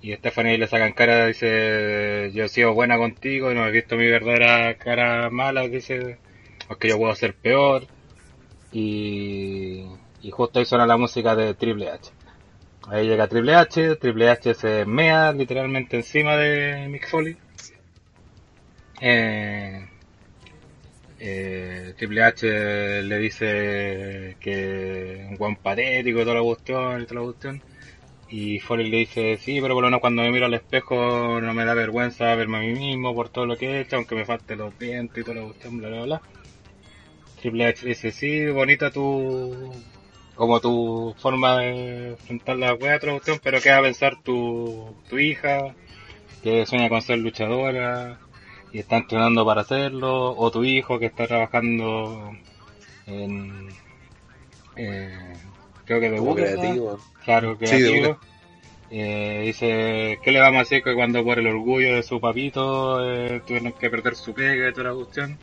y 0.02 0.16
Stephanie 0.16 0.58
le 0.58 0.66
sacan 0.66 0.94
cara, 0.94 1.28
dice, 1.28 2.32
yo 2.34 2.46
he 2.46 2.50
sido 2.50 2.74
buena 2.74 2.98
contigo 2.98 3.52
y 3.52 3.56
no 3.56 3.68
he 3.68 3.72
visto 3.72 3.98
mi 3.98 4.08
verdadera 4.08 4.74
cara 4.80 5.30
mala, 5.30 5.68
dice, 5.68 6.18
porque 6.68 6.88
yo 6.90 6.98
puedo 6.98 7.14
ser 7.14 7.36
peor. 7.36 7.86
Y, 8.72 9.86
y 10.24 10.32
justo 10.32 10.58
ahí 10.58 10.66
suena 10.66 10.88
la 10.88 10.98
música 10.98 11.36
de 11.36 11.54
Triple 11.54 11.90
H. 11.92 12.19
Ahí 12.92 13.08
llega 13.08 13.28
Triple 13.28 13.54
H, 13.54 13.98
Triple 13.98 14.30
H 14.30 14.54
se 14.56 14.86
mea 14.86 15.32
literalmente 15.32 15.96
encima 15.98 16.36
de 16.36 16.88
Mick 16.90 17.08
Foley. 17.08 17.38
Eh, 19.00 19.88
eh, 21.20 21.94
Triple 21.98 22.24
H 22.24 23.04
le 23.04 23.18
dice 23.20 24.38
que 24.40 25.28
un 25.30 25.36
guan 25.36 25.58
patético 25.58 26.20
y 26.22 26.24
toda 26.24 26.36
la 26.36 26.42
cuestión 26.42 27.02
y 27.02 27.06
toda 27.06 27.22
la 27.22 27.26
cuestión. 27.28 27.62
Y 28.30 28.60
Foley 28.60 28.90
le 28.90 28.98
dice, 28.98 29.38
sí, 29.38 29.60
pero 29.62 29.76
por 29.76 29.84
lo 29.84 29.90
menos 29.90 30.02
cuando 30.02 30.24
me 30.24 30.32
miro 30.32 30.48
al 30.48 30.54
espejo 30.56 31.40
no 31.42 31.54
me 31.54 31.66
da 31.66 31.76
vergüenza 31.76 32.34
verme 32.36 32.58
a 32.58 32.62
mí 32.62 32.74
mismo 32.74 33.14
por 33.14 33.30
todo 33.30 33.46
lo 33.46 33.56
que 33.56 33.68
he 33.68 33.82
hecho, 33.82 33.98
aunque 33.98 34.16
me 34.16 34.26
falte 34.26 34.56
los 34.56 34.78
dientes 34.80 35.22
y 35.22 35.24
toda 35.24 35.42
la 35.42 35.48
cuestión, 35.48 35.78
bla, 35.78 35.90
bla, 35.90 36.04
bla. 36.06 36.22
Triple 37.42 37.66
H 37.68 37.84
le 37.84 37.90
dice, 37.90 38.12
sí, 38.12 38.48
bonita 38.48 38.90
tu... 38.90 39.74
como 40.40 40.62
tu 40.62 41.14
forma 41.18 41.58
de 41.58 42.12
enfrentar 42.12 42.56
la 42.56 42.74
wea, 42.74 42.98
pero 42.98 43.60
qué 43.62 43.72
va 43.72 43.80
a 43.80 43.82
pensar 43.82 44.24
tu, 44.24 44.96
tu 45.10 45.20
hija, 45.20 45.76
que 46.42 46.66
sueña 46.66 46.88
con 46.88 47.02
ser 47.02 47.18
luchadora 47.18 48.18
y 48.72 48.80
está 48.80 48.96
entrenando 48.96 49.46
para 49.46 49.62
hacerlo, 49.62 50.32
o 50.38 50.50
tu 50.50 50.64
hijo 50.64 50.98
que 50.98 51.08
está 51.08 51.28
trabajando 51.28 52.32
en... 53.06 53.68
eh, 54.78 55.34
creo 55.84 56.00
que 56.00 56.10
de 56.10 56.20
Google, 56.20 56.54
creativo. 56.54 56.98
Claro, 57.26 57.58
Sí, 57.60 57.66
creativo. 57.66 58.10
una. 58.12 58.20
Eh, 58.92 59.42
dice, 59.46 60.20
¿qué 60.24 60.32
le 60.32 60.40
vamos 60.40 60.56
a 60.56 60.60
decir 60.60 60.82
que 60.84 60.96
cuando 60.96 61.22
por 61.22 61.38
el 61.38 61.48
orgullo 61.48 61.96
de 61.96 62.04
su 62.04 62.22
papito 62.22 63.04
eh, 63.04 63.42
tuvieron 63.46 63.74
que 63.74 63.90
perder 63.90 64.16
su 64.16 64.34
pega 64.34 64.70
y 64.70 64.74
toda 64.74 64.92
la 64.92 64.96
cuestión? 64.96 65.38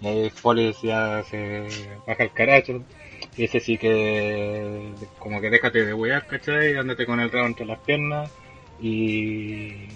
Y 0.00 0.06
ahí 0.06 0.30
Foley 0.30 0.74
ya 0.82 1.22
se 1.24 1.68
baja 2.06 2.22
el 2.22 2.32
caracho. 2.32 2.82
Y 3.36 3.42
dice 3.42 3.60
sí 3.60 3.78
que 3.78 4.92
como 5.18 5.40
que 5.40 5.50
déjate 5.50 5.84
de 5.84 5.94
wear, 5.94 6.26
¿cachai? 6.26 6.76
Ándate 6.76 7.06
con 7.06 7.20
el 7.20 7.30
rabo 7.30 7.46
entre 7.46 7.66
las 7.66 7.78
piernas 7.80 8.30
y 8.80 9.88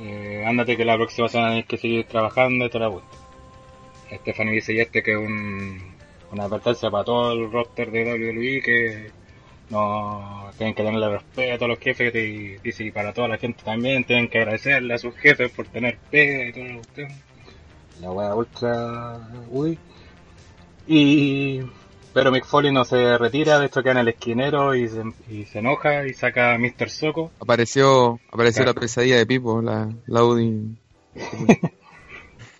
eh, 0.00 0.44
ándate 0.46 0.76
que 0.76 0.84
la 0.84 0.96
próxima 0.96 1.28
semana 1.28 1.50
tienes 1.50 1.66
que 1.66 1.76
seguir 1.76 2.06
trabajando 2.06 2.64
y 2.64 2.70
toda 2.70 2.86
la 2.86 2.92
cuestión. 2.92 3.22
Dice 4.52 4.74
y 4.74 4.80
este 4.80 5.02
que 5.02 5.12
es 5.12 5.18
un 5.18 5.92
una 6.32 6.44
advertencia 6.44 6.90
para 6.90 7.04
todo 7.04 7.32
el 7.32 7.52
roster 7.52 7.90
de 7.90 8.04
WWE 8.04 8.62
que 8.62 9.10
no 9.70 10.50
tienen 10.56 10.74
que 10.74 10.82
tenerle 10.82 11.08
respeto 11.08 11.64
a 11.64 11.68
los 11.68 11.78
jefes 11.78 12.14
y 12.14 12.58
y 12.62 12.90
para 12.90 13.12
toda 13.12 13.28
la 13.28 13.38
gente 13.38 13.62
también 13.62 14.04
tienen 14.04 14.28
que 14.28 14.38
agradecerle 14.38 14.94
a 14.94 14.98
sus 14.98 15.14
jefes 15.16 15.50
por 15.50 15.66
tener 15.68 15.98
pega 16.10 16.46
y 16.46 16.52
todo 16.52 16.64
lo 16.64 16.82
que 16.94 17.08
la 18.00 18.10
wea 18.12 18.34
ultra 18.34 19.20
uy 19.50 19.78
y 20.86 21.60
pero 22.12 22.30
Mick 22.30 22.44
Foley 22.44 22.72
no 22.72 22.84
se 22.84 23.16
retira 23.18 23.58
de 23.58 23.66
hecho 23.66 23.82
queda 23.82 23.92
en 23.92 23.98
el 23.98 24.08
esquinero 24.08 24.74
y 24.74 24.88
se, 24.88 25.02
y 25.30 25.44
se 25.44 25.58
enoja 25.60 26.06
y 26.06 26.12
saca 26.14 26.54
a 26.54 26.58
Mr. 26.58 26.88
Soco 26.90 27.30
Apareció, 27.40 28.20
apareció 28.30 28.62
Claro. 28.64 28.74
la 28.76 28.80
pesadilla 28.80 29.16
de 29.16 29.26
Pipo, 29.26 29.62
la, 29.62 29.88
la 30.06 30.20
Audi. 30.20 30.76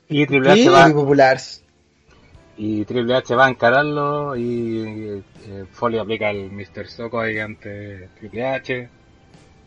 y 0.08 0.26
Triple 0.26 0.50
H 0.52 0.68
va 0.70 0.88
popular. 0.92 1.38
y 2.56 2.84
Triple 2.84 3.14
H 3.16 3.34
va 3.34 3.46
a 3.46 3.50
encararlo 3.50 4.36
y 4.36 5.22
eh, 5.46 5.64
Foley 5.72 5.98
aplica 5.98 6.30
el 6.30 6.50
Mr. 6.50 6.86
Soco 6.88 7.20
ahí 7.20 7.38
ante 7.38 8.08
Triple 8.18 8.46
H 8.46 8.88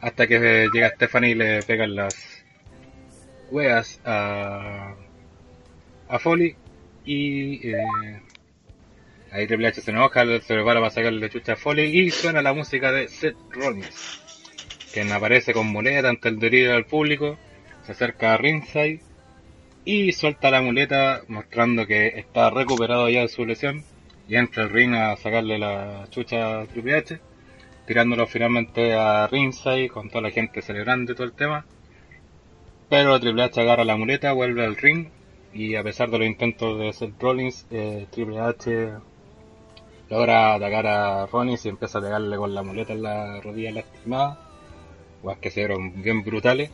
hasta 0.02 0.28
que 0.28 0.68
llega 0.72 0.90
Stephanie 0.90 1.32
y 1.32 1.36
le 1.36 1.64
pegan 1.64 1.95
las 1.95 2.16
weas 3.52 3.99
a, 4.06 4.94
a 6.10 6.20
Foley 6.20 6.56
y 7.06 7.70
eh, 7.70 7.76
ahí 9.36 9.48
Triple 9.48 9.68
H 9.68 9.82
se 9.82 9.91
enoja, 9.91 10.26
se 10.26 10.53
prepara 10.53 10.80
para 10.80 10.90
sacarle 10.90 11.30
chucha 11.30 11.53
a 11.53 11.56
Foley 11.57 11.99
y 11.99 12.10
suena 12.10 12.41
la 12.41 12.53
música 12.53 12.91
de 12.91 13.10
Seth 13.10 13.36
Rollins 13.52 14.22
quien 14.94 15.12
aparece 15.12 15.52
con 15.52 15.68
muleta 15.68 16.07
ante 16.07 16.30
el 16.30 16.40
delirio 16.40 16.72
del 16.72 16.86
público 16.86 17.38
se 17.84 17.91
acerca 17.91 18.34
a 18.34 18.38
ringside 18.38 19.02
y 19.84 20.14
suelta 20.14 20.49
la 20.49 20.62
muleta 20.62 21.22
mostrando 21.28 21.86
que 21.86 22.07
está 22.07 22.49
recuperado 22.49 23.10
ya 23.10 23.22
de 23.22 23.28
su 23.28 23.45
lesión 23.45 23.84
y 24.30 24.38
entra 24.38 24.64
al 24.64 24.70
ring 24.70 24.95
a 24.95 25.18
sacarle 25.18 25.60
la 25.60 26.07
chucha 26.12 26.62
a 26.62 26.66
Triple 26.66 26.95
H 26.95 27.20
tirándolo 27.86 28.26
finalmente 28.26 28.94
a 28.94 29.28
ringside 29.28 29.90
con 29.90 30.10
toda 30.10 30.22
la 30.22 30.32
gente 30.32 30.62
celebrando 30.62 31.14
todo 31.14 31.28
el 31.28 31.34
tema. 31.34 31.66
Pero 32.90 33.20
Triple 33.20 33.44
H 33.44 33.60
agarra 33.60 33.84
la 33.84 33.98
muleta 33.98 34.32
vuelve 34.32 34.66
al 34.66 34.78
ring 34.78 35.10
y 35.53 35.76
a 35.76 35.84
pesar 35.84 36.10
de 36.10 36.20
los 36.20 36.28
intentos 36.28 36.80
de 36.80 36.94
Seth 36.94 37.22
Rollins 37.22 37.68
eh, 37.70 38.07
Triple 38.12 38.40
H 38.40 38.94
logra 40.10 40.56
atacar 40.56 40.88
a 40.88 41.26
Rollins 41.27 41.65
y 41.65 41.69
empieza 41.69 41.99
a 41.99 42.02
pegarle 42.02 42.38
con 42.38 42.53
la 42.53 42.64
muleta 42.64 42.94
en 42.94 43.03
la 43.03 43.41
rodilla 43.41 43.72
lastimada 43.72 44.40
weas 45.26 45.40
que 45.40 45.52
se 45.52 45.61
vieron 45.61 46.02
bien 46.02 46.23
brutales. 46.23 46.72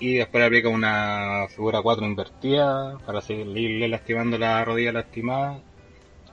Y 0.00 0.16
después 0.16 0.44
aplica 0.44 0.68
una 0.68 1.46
figura 1.48 1.80
4 1.80 2.04
invertida 2.04 2.98
para 3.06 3.20
seguirle 3.20 3.88
lastimando 3.88 4.36
la 4.38 4.64
rodilla 4.64 4.92
lastimada 4.92 5.60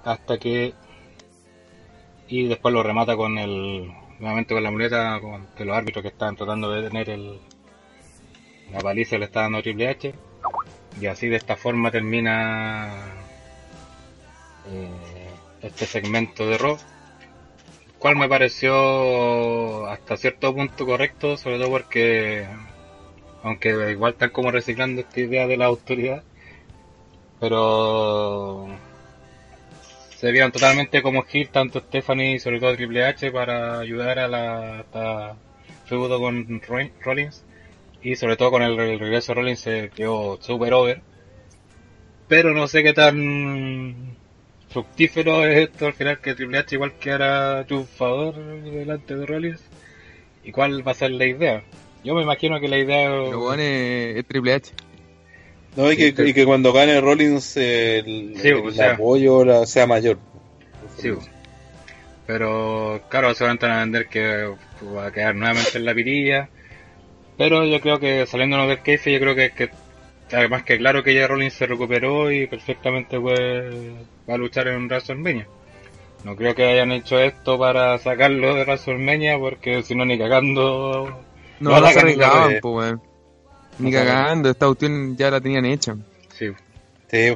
hasta 0.03 0.39
que 0.39 0.73
y 2.27 2.47
después 2.47 2.73
lo 2.73 2.81
remata 2.81 3.15
con 3.15 3.37
el 3.37 3.91
nuevamente 4.19 4.53
con 4.53 4.63
la 4.63 4.71
muleta 4.71 5.19
con 5.21 5.47
que 5.55 5.65
los 5.65 5.75
árbitros 5.75 6.01
que 6.01 6.09
estaban 6.09 6.35
tratando 6.35 6.71
de 6.71 6.81
detener 6.81 7.09
el 7.11 7.39
la 8.71 8.79
paliza 8.79 9.17
le 9.17 9.25
está 9.25 9.41
dando 9.41 9.61
Triple 9.61 9.89
H. 9.89 10.13
Y 10.99 11.05
así 11.05 11.27
de 11.27 11.37
esta 11.37 11.55
forma 11.55 11.91
termina 11.91 12.89
eh, 14.67 14.89
este 15.63 15.85
segmento 15.85 16.47
de 16.47 16.57
Raw 16.57 16.77
cual 17.99 18.15
me 18.15 18.27
pareció 18.27 19.85
hasta 19.87 20.17
cierto 20.17 20.53
punto 20.55 20.85
correcto 20.85 21.37
sobre 21.37 21.59
todo 21.59 21.69
porque 21.69 22.47
aunque 23.43 23.91
igual 23.91 24.13
están 24.13 24.29
como 24.29 24.51
reciclando 24.51 25.01
esta 25.01 25.19
idea 25.19 25.47
de 25.47 25.57
la 25.57 25.65
autoridad, 25.65 26.23
pero 27.39 28.67
se 30.15 30.31
vieron 30.31 30.51
totalmente 30.51 31.01
como 31.01 31.23
Gil, 31.23 31.49
tanto 31.49 31.79
Stephanie 31.79 32.35
y 32.35 32.39
sobre 32.39 32.59
todo 32.59 32.75
Triple 32.75 33.05
H 33.05 33.31
para 33.31 33.79
ayudar 33.79 34.19
a 34.19 34.27
la 34.27 34.81
esta 34.81 35.35
feudo 35.85 36.19
con 36.19 36.61
Rollins 36.61 37.43
y 38.03 38.15
sobre 38.15 38.37
todo 38.37 38.51
con 38.51 38.61
el, 38.61 38.79
el 38.79 38.99
regreso 38.99 39.33
de 39.33 39.41
Rollins 39.41 39.59
se 39.59 39.89
quedó 39.89 40.39
super 40.41 40.73
over, 40.73 41.01
pero 42.27 42.53
no 42.53 42.67
sé 42.67 42.83
qué 42.83 42.93
tan 42.93 44.17
fructífero 44.71 45.45
es 45.45 45.69
esto 45.69 45.87
al 45.87 45.93
final 45.93 46.19
que 46.19 46.33
Triple 46.33 46.57
H 46.59 46.75
igual 46.75 46.93
quedara 46.93 47.65
triunfador 47.65 48.35
delante 48.63 49.15
de 49.15 49.25
Rollins 49.25 49.61
y 50.43 50.51
cuál 50.51 50.85
va 50.87 50.91
a 50.91 50.95
ser 50.95 51.11
la 51.11 51.25
idea. 51.25 51.63
Yo 52.03 52.15
me 52.15 52.23
imagino 52.23 52.59
que 52.59 52.67
la 52.67 52.77
idea 52.79 53.09
Pero 53.09 53.39
bueno, 53.39 53.61
es, 53.61 54.17
es 54.17 54.25
Triple 54.25 54.53
H. 54.53 54.71
No, 55.75 55.91
y 55.91 55.95
que, 55.95 56.13
y 56.27 56.33
que 56.33 56.45
cuando 56.45 56.73
gane 56.73 56.99
Rollins 56.99 57.55
el, 57.57 58.33
Sí, 58.37 58.47
el 58.49 58.55
o 58.67 58.71
sea. 58.71 58.93
apoyo 58.93 59.45
la- 59.45 59.65
sea 59.65 59.87
mayor. 59.87 60.17
Sí, 60.97 61.09
pero 62.27 63.01
claro, 63.09 63.33
seguramente 63.33 63.65
van 63.67 63.75
a 63.75 63.79
vender 63.81 64.07
que 64.07 64.49
va 64.95 65.07
a 65.07 65.11
quedar 65.11 65.35
nuevamente 65.35 65.77
en 65.77 65.85
la 65.85 65.93
pirilla. 65.93 66.49
Pero 67.37 67.65
yo 67.65 67.79
creo 67.81 67.99
que 67.99 68.25
saliéndonos 68.25 68.67
del 68.67 68.81
keife, 68.81 69.11
yo 69.11 69.19
creo 69.19 69.35
que, 69.35 69.51
que 69.51 69.69
además 70.33 70.63
que 70.63 70.77
claro 70.77 71.03
que 71.03 71.13
ya 71.13 71.27
Rollins 71.27 71.53
se 71.53 71.65
recuperó 71.67 72.31
y 72.31 72.47
perfectamente 72.47 73.19
puede, 73.19 73.91
va 74.29 74.35
a 74.35 74.37
luchar 74.37 74.67
en 74.67 74.87
WrestleMania. 74.87 75.47
No 76.23 76.35
creo 76.35 76.53
que 76.53 76.65
hayan 76.65 76.91
hecho 76.91 77.19
esto 77.19 77.57
para 77.57 77.97
sacarlo 77.97 78.53
de 78.55 78.63
WrestleMania 78.63 79.37
porque 79.39 79.81
si 79.83 79.95
no 79.95 80.05
ni 80.05 80.17
cagando... 80.17 81.23
No, 81.59 81.69
No, 81.71 81.75
no, 81.77 81.81
la 81.81 81.87
se 81.89 81.93
can- 81.95 82.03
arriesgaban, 82.03 82.57
pues, 82.61 82.75
weón. 82.75 83.01
Ni 83.79 83.91
No 83.91 83.97
cagando, 83.97 84.49
esta 84.49 84.65
cuestión 84.67 85.15
ya 85.17 85.31
la 85.31 85.41
tenían 85.41 85.65
hecha. 85.65 85.95
Sí, 86.37 86.47
Sí. 87.09 87.35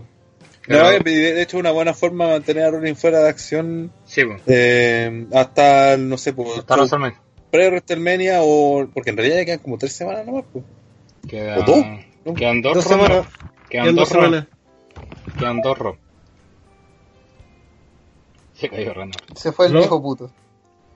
Pero- 0.68 0.84
No, 0.84 0.90
de 1.04 1.42
hecho, 1.44 1.60
una 1.60 1.70
buena 1.72 1.94
forma 1.94 2.26
de 2.26 2.32
mantener 2.34 2.64
a 2.66 2.72
Rollins 2.72 3.00
fuera 3.00 3.20
de 3.20 3.30
acción 3.30 3.92
sí, 4.06 4.24
pues, 4.26 4.42
eh, 4.48 5.28
hasta, 5.34 5.96
no 5.98 6.18
sé, 6.18 6.34
pues, 6.34 6.58
hasta 6.58 6.76
WrestleMania. 6.76 7.22
pre-WrestleMania 7.52 8.40
o. 8.42 8.88
Porque 8.92 9.12
en 9.12 9.18
realidad 9.18 9.38
ya 9.38 9.46
quedan 9.46 9.60
como 9.60 9.78
tres 9.78 9.94
semanas 9.94 10.26
nomás, 10.26 10.44
pues. 10.52 10.66
Queda- 11.28 11.60
¿O 11.60 11.64
dos? 11.64 11.86
¿No? 12.26 12.34
Quedan 12.34 12.62
dos, 12.62 12.84
semanas. 12.84 13.28
Semanas. 14.08 14.48
Quedan 15.38 15.62
dos 15.62 15.78
Raw. 15.78 15.98
Se 18.54 18.70
cayó 18.70 18.94
Rana. 18.94 19.12
Se 19.36 19.52
fue 19.52 19.68
el 19.68 19.74
¿No? 19.74 19.80
viejo 19.80 20.02
puto. 20.02 20.32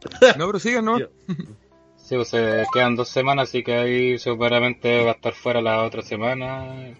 No, 0.37 0.47
pero 0.47 0.59
sigan, 0.59 0.85
¿no? 0.85 0.97
Sí, 0.97 2.15
pues 2.15 2.29
se 2.29 2.63
quedan 2.73 2.95
dos 2.95 3.09
semanas, 3.09 3.49
así 3.49 3.63
que 3.63 3.75
ahí 3.75 4.17
seguramente 4.17 5.03
va 5.03 5.11
a 5.11 5.13
estar 5.13 5.33
fuera 5.33 5.61
la 5.61 5.83
otra 5.83 6.01
semana 6.01 6.93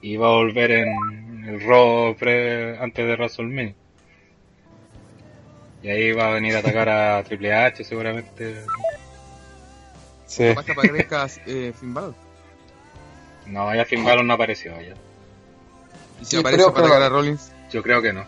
y 0.00 0.16
va 0.16 0.28
a 0.28 0.32
volver 0.32 0.70
en 0.72 1.44
el 1.44 1.60
Raw 1.60 2.16
pre 2.16 2.78
antes 2.78 3.06
de 3.06 3.12
WrestleMania. 3.12 3.74
Y 5.82 5.88
ahí 5.90 6.12
va 6.12 6.28
a 6.28 6.30
venir 6.32 6.56
a 6.56 6.58
atacar 6.58 6.88
a 6.88 7.22
Triple 7.24 7.54
H 7.54 7.84
seguramente. 7.84 8.64
Sí. 10.26 10.52
Basta 10.54 10.74
para 10.74 10.88
que 10.88 10.94
crezca 10.94 11.26
eh, 11.46 11.72
Finn 11.78 11.94
Balor. 11.94 12.14
No, 13.48 13.74
ya 13.74 13.84
Finn 13.84 14.04
Balor 14.04 14.24
no 14.24 14.34
apareció 14.34 14.72
ya. 14.80 14.94
Y 16.20 16.24
si 16.24 16.30
Sí, 16.32 16.36
aparece 16.38 16.62
creo 16.62 16.74
para 16.74 16.86
atacar 16.86 17.02
a 17.02 17.08
Rollins. 17.08 17.50
Yo 17.70 17.82
creo 17.82 18.02
que 18.02 18.12
no. 18.12 18.24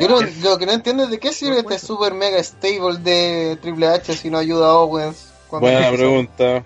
Yo 0.00 0.08
no- 0.08 0.20
lo 0.42 0.58
que 0.58 0.66
no 0.66 0.72
entiendo 0.72 1.04
es 1.04 1.10
de 1.10 1.18
qué 1.20 1.32
sirve 1.32 1.58
este 1.60 1.78
super 1.78 2.14
mega 2.14 2.42
stable 2.42 2.98
de 2.98 3.56
Triple 3.62 3.86
H 3.88 4.14
si 4.16 4.28
no 4.30 4.38
ayuda 4.38 4.66
a 4.68 4.72
Owens. 4.78 5.30
cuando 5.48 5.68
Buena 5.70 5.90
pregunta. 5.92 6.64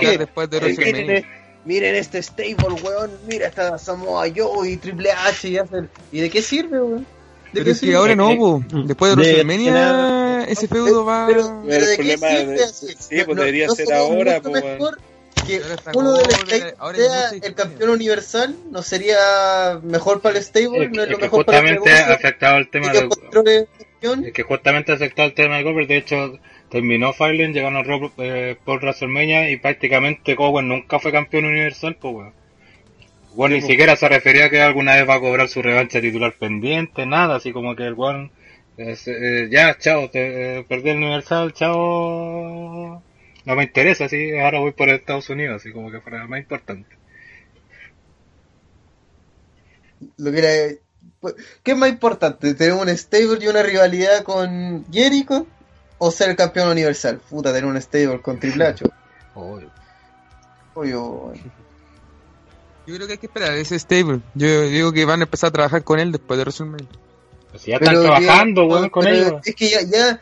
Que- 0.00 0.18
después 0.18 0.50
de 0.50 0.60
Miren, 0.60 1.26
miren 1.66 1.94
este 1.94 2.22
stable, 2.22 2.54
weón. 2.82 3.10
Mira 3.26 3.48
esta 3.48 3.76
Samoa 3.78 4.26
Joe 4.34 4.70
y 4.70 4.76
Triple 4.78 5.12
H 5.12 5.48
y 5.48 5.58
hacen. 5.58 5.90
¿Y 6.10 6.20
de 6.20 6.30
qué 6.30 6.40
sirve, 6.40 6.80
weón? 6.80 7.06
¿De 7.52 7.60
Pero 7.60 7.64
qué 7.64 7.70
es 7.70 7.80
que 7.80 7.94
ahora 7.94 8.14
no, 8.14 8.30
Eh, 8.32 8.36
po. 8.36 8.62
Después 8.84 9.16
de 9.16 9.22
de- 9.22 9.22
WrestleMania, 9.22 10.44
ese 10.48 10.68
feudo 10.68 11.04
va. 11.04 11.26
Pero, 11.28 11.62
pero 11.66 11.74
El 11.84 11.86
¿de 11.86 11.96
qué 11.96 11.96
problema 12.18 12.28
sirve? 12.28 12.52
de- 12.54 12.68
sí, 12.68 13.24
pues 13.24 13.36
debería 13.38 13.68
ser 13.68 13.86
sería 13.86 13.98
ahora, 14.00 14.32
mucho 14.38 14.50
pues, 14.50 14.64
mejor 14.64 14.98
que 15.46 15.62
uno 15.94 16.12
del 16.12 16.30
stable 16.30 16.96
sea 16.96 17.30
el 17.30 17.54
campeón 17.54 17.90
universal, 17.90 18.54
¿no 18.70 18.82
sería 18.82 19.80
mejor 19.82 20.20
para 20.20 20.36
el 20.36 20.44
stable? 20.44 20.84
Es, 20.84 20.90
¿No 20.90 21.02
es 21.04 21.08
lo 21.10 21.16
que 21.16 21.22
mejor 21.24 21.46
para 21.46 21.58
el 21.58 21.64
justamente 21.78 21.90
ha 21.90 21.94
negocio? 22.06 22.14
afectado 22.16 22.56
el 22.58 22.68
tema 22.70 22.86
¿Y 22.86 22.90
que 22.90 23.00
de... 23.02 23.08
controle 23.08 23.66
el 24.02 24.32
que 24.32 24.42
justamente 24.42 24.92
ha 24.92 24.94
afectado 24.96 25.28
el 25.28 25.34
tema 25.34 25.56
de 25.56 25.62
Goldberg. 25.64 25.88
De 25.88 25.96
hecho, 25.96 26.38
terminó 26.70 27.12
Filen, 27.14 27.52
llegaron 27.54 27.76
a 27.78 27.82
Raw 27.82 28.12
eh, 28.18 28.56
por 28.64 28.80
WrestleMania 28.80 29.50
y 29.50 29.56
prácticamente 29.56 30.36
Cowen 30.36 30.68
nunca 30.68 30.98
fue 31.00 31.10
campeón 31.12 31.46
universal, 31.46 31.96
pues 32.00 32.14
weón. 32.14 32.32
Bueno, 33.34 33.54
ni 33.56 33.62
siquiera 33.62 33.96
se 33.96 34.08
refería 34.08 34.46
a 34.46 34.50
que 34.50 34.60
alguna 34.60 34.94
vez 34.96 35.08
va 35.08 35.14
a 35.14 35.20
cobrar 35.20 35.48
su 35.48 35.62
revancha 35.62 36.00
titular 36.00 36.34
pendiente, 36.38 37.06
nada, 37.06 37.36
así 37.36 37.52
como 37.52 37.74
que 37.76 37.84
el 37.86 37.96
eh, 38.76 38.96
se- 38.96 39.44
eh, 39.44 39.48
ya, 39.50 39.76
chao, 39.78 40.08
te, 40.10 40.58
eh, 40.60 40.64
perdí 40.68 40.90
el 40.90 40.98
universal, 40.98 41.52
chao, 41.52 43.02
no 43.44 43.54
me 43.56 43.64
interesa, 43.64 44.04
así, 44.06 44.36
ahora 44.38 44.60
voy 44.60 44.72
por 44.72 44.88
Estados 44.88 45.28
Unidos, 45.30 45.56
así 45.56 45.72
como 45.72 45.90
que 45.90 46.00
fuera 46.00 46.26
más 46.26 46.40
importante. 46.40 46.88
Lo 50.16 50.30
que 50.32 50.38
era- 50.38 50.74
pues, 51.20 51.34
¿Qué 51.62 51.72
es 51.72 51.76
más 51.76 51.88
importante? 51.90 52.54
¿Tener 52.54 52.74
un 52.74 52.88
stable 52.96 53.38
y 53.44 53.48
una 53.48 53.62
rivalidad 53.62 54.22
con 54.22 54.84
Jericho? 54.92 55.46
¿O 55.98 56.10
ser 56.10 56.30
el 56.30 56.36
campeón 56.36 56.68
universal? 56.68 57.20
Puta, 57.28 57.52
tener 57.52 57.64
un 57.68 57.80
stable 57.80 58.20
con 58.22 58.38
Triple 58.38 58.66
H. 58.66 58.84
Obvio. 59.34 59.70
Obvio. 60.74 61.32
Yo 62.88 62.94
creo 62.94 63.06
que 63.06 63.12
hay 63.12 63.18
que 63.18 63.26
esperar 63.26 63.52
ese 63.54 63.78
stable. 63.78 64.20
Yo 64.34 64.62
digo 64.62 64.92
que 64.92 65.04
van 65.04 65.20
a 65.20 65.24
empezar 65.24 65.48
a 65.48 65.52
trabajar 65.52 65.84
con 65.84 66.00
él 66.00 66.10
después 66.10 66.38
de 66.38 66.44
WrestleMania. 66.44 66.86
Pues 67.50 67.64
ya 67.66 67.76
están 67.76 67.94
trabajando, 68.02 68.64
weón, 68.64 68.88
con 68.88 69.06
ellos. 69.06 69.34
Es 69.44 69.54
que 69.54 69.68
ya, 69.68 69.82
ya 69.82 70.20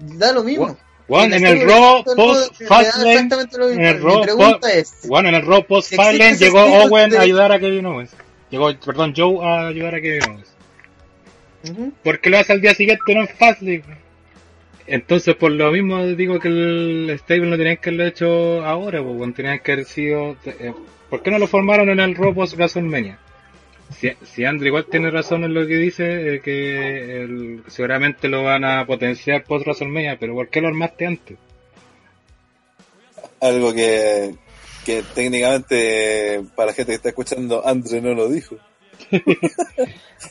da 0.00 0.32
lo 0.32 0.42
mismo. 0.42 0.76
Weón, 1.06 1.32
en 1.34 1.46
El 1.46 1.68
Raw 1.68 2.04
post 2.04 2.62
Fastlane, 2.66 3.12
exactamente 3.14 3.58
lo 3.58 3.66
mismo. 3.68 3.80
en 3.82 3.86
el 3.88 4.02
Raw 4.02 4.24
post- 4.36 4.64
es, 4.74 4.94
Bueno, 5.08 5.28
en 5.28 5.34
el 5.36 5.46
Raw 5.46 5.64
post 5.66 5.94
Fastlane 5.94 6.36
llegó 6.36 6.62
Owen 6.62 7.10
de- 7.10 7.18
a 7.18 7.20
ayudar 7.22 7.52
a 7.52 7.58
Kevin 7.60 7.86
Owens. 7.86 8.10
Llegó, 8.50 8.72
perdón, 8.84 9.14
Joe 9.16 9.38
a 9.46 9.68
ayudar 9.68 9.94
a 9.94 10.00
Kevin 10.00 10.22
Owens. 10.30 10.46
¿Por 12.02 12.20
qué 12.20 12.30
lo 12.30 12.38
hace 12.38 12.52
al 12.54 12.60
día 12.60 12.74
siguiente 12.74 13.14
no 13.14 13.20
en 13.22 13.28
Fastlane? 13.28 13.84
Entonces, 14.86 15.36
por 15.36 15.52
lo 15.52 15.70
mismo 15.70 16.04
digo 16.06 16.40
que 16.40 16.48
el 16.48 17.16
stable 17.20 17.46
no 17.46 17.56
tenían 17.56 17.76
que 17.76 17.90
haberlo 17.90 18.06
hecho 18.06 18.64
ahora, 18.64 19.02
pues, 19.02 19.14
weón, 19.16 19.32
tenían 19.32 19.60
que 19.60 19.72
haber 19.72 19.84
sido... 19.84 20.36
eh, 20.44 20.72
¿Por 21.10 21.22
qué 21.22 21.30
no 21.30 21.38
lo 21.38 21.46
formaron 21.48 21.90
en 21.90 22.00
el 22.00 22.14
post 22.16 22.54
WrestleMania? 22.56 23.18
Si, 23.98 24.12
si 24.24 24.44
Andrew 24.44 24.68
igual 24.68 24.86
tiene 24.86 25.10
razón 25.10 25.42
en 25.44 25.52
lo 25.52 25.66
que 25.66 25.74
dice, 25.76 26.36
eh, 26.36 26.40
que 26.40 27.22
el- 27.22 27.64
seguramente 27.66 28.28
lo 28.28 28.44
van 28.44 28.64
a 28.64 28.86
potenciar 28.86 29.42
post 29.44 29.66
WrestleMania, 29.66 30.16
pero 30.18 30.34
¿por 30.34 30.48
qué 30.48 30.60
lo 30.60 30.68
armaste 30.68 31.06
antes? 31.06 31.36
Algo 33.40 33.72
que, 33.74 34.34
que 34.84 35.02
técnicamente 35.14 36.42
para 36.54 36.68
la 36.68 36.72
gente 36.74 36.92
que 36.92 36.96
está 36.96 37.08
escuchando, 37.08 37.66
Andre 37.66 38.00
no 38.00 38.14
lo 38.14 38.28
dijo. 38.28 38.56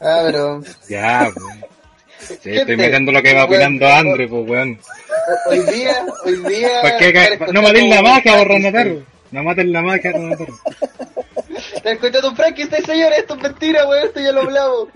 Ah, 0.02 0.22
pero 0.26 0.62
Ya, 0.88 1.32
pues. 1.34 1.46
Sí, 2.44 2.52
estoy 2.52 2.76
metiendo 2.78 3.12
lo 3.12 3.24
que 3.24 3.34
va 3.34 3.46
opinando. 3.46 3.88
Andre, 3.88 4.28
pues 4.28 4.48
weón. 4.50 4.78
hoy 5.48 5.60
día, 5.74 6.06
hoy 6.26 6.36
día... 6.54 6.82
¿Por 6.82 6.98
qué 6.98 7.40
no 7.54 7.62
maten 7.62 7.90
la 7.90 8.00
un 8.02 8.38
borrón. 8.38 9.06
No 9.32 9.44
maten 9.44 9.72
la 9.72 9.82
magia, 9.82 10.12
Ronataro. 10.12 10.54
Está 11.76 11.92
escuchando 11.92 12.30
un 12.30 12.36
Frankenstein, 12.36 12.86
señor, 12.86 13.14
esto 13.14 13.36
es 13.36 13.42
mentira, 13.42 13.88
weón, 13.88 14.08
esto 14.08 14.20
ya 14.20 14.32
lo 14.32 14.42
hablamos. 14.42 14.90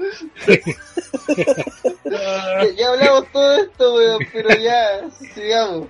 ya, 2.06 2.66
ya 2.76 2.88
hablamos 2.90 3.32
todo 3.32 3.58
esto, 3.58 3.96
weón, 3.96 4.28
pero 4.32 4.50
ya, 4.50 5.10
sigamos. 5.34 5.88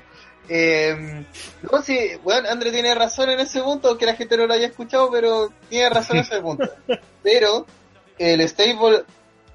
Eh, 0.49 1.25
no, 1.71 1.81
sí, 1.81 2.11
weón, 2.23 2.45
André 2.45 2.71
tiene 2.71 2.93
razón 2.95 3.29
en 3.29 3.39
ese 3.39 3.61
punto, 3.61 3.89
aunque 3.89 4.05
la 4.05 4.15
gente 4.15 4.37
no 4.37 4.45
lo 4.45 4.53
haya 4.53 4.67
escuchado, 4.67 5.09
pero 5.11 5.51
tiene 5.69 5.89
razón 5.89 6.17
en 6.17 6.23
ese 6.23 6.41
punto. 6.41 6.69
Pero 7.23 7.65
el 8.17 8.41
stable 8.47 9.03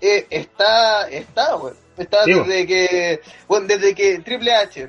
eh, 0.01 0.27
está, 0.31 1.09
está, 1.09 1.57
weón. 1.57 1.77
Está 1.99 2.25
desde 2.25 2.67
que, 2.67 3.21
bueno, 3.49 3.67
desde 3.67 3.93
que 3.93 4.21
Triple 4.21 4.55
H 4.55 4.89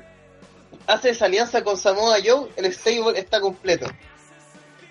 hace 0.92 1.10
esa 1.10 1.26
alianza 1.26 1.62
con 1.62 1.76
Samoa 1.76 2.16
Joe, 2.24 2.50
el 2.56 2.72
stable 2.72 3.18
está 3.18 3.40
completo. 3.40 3.86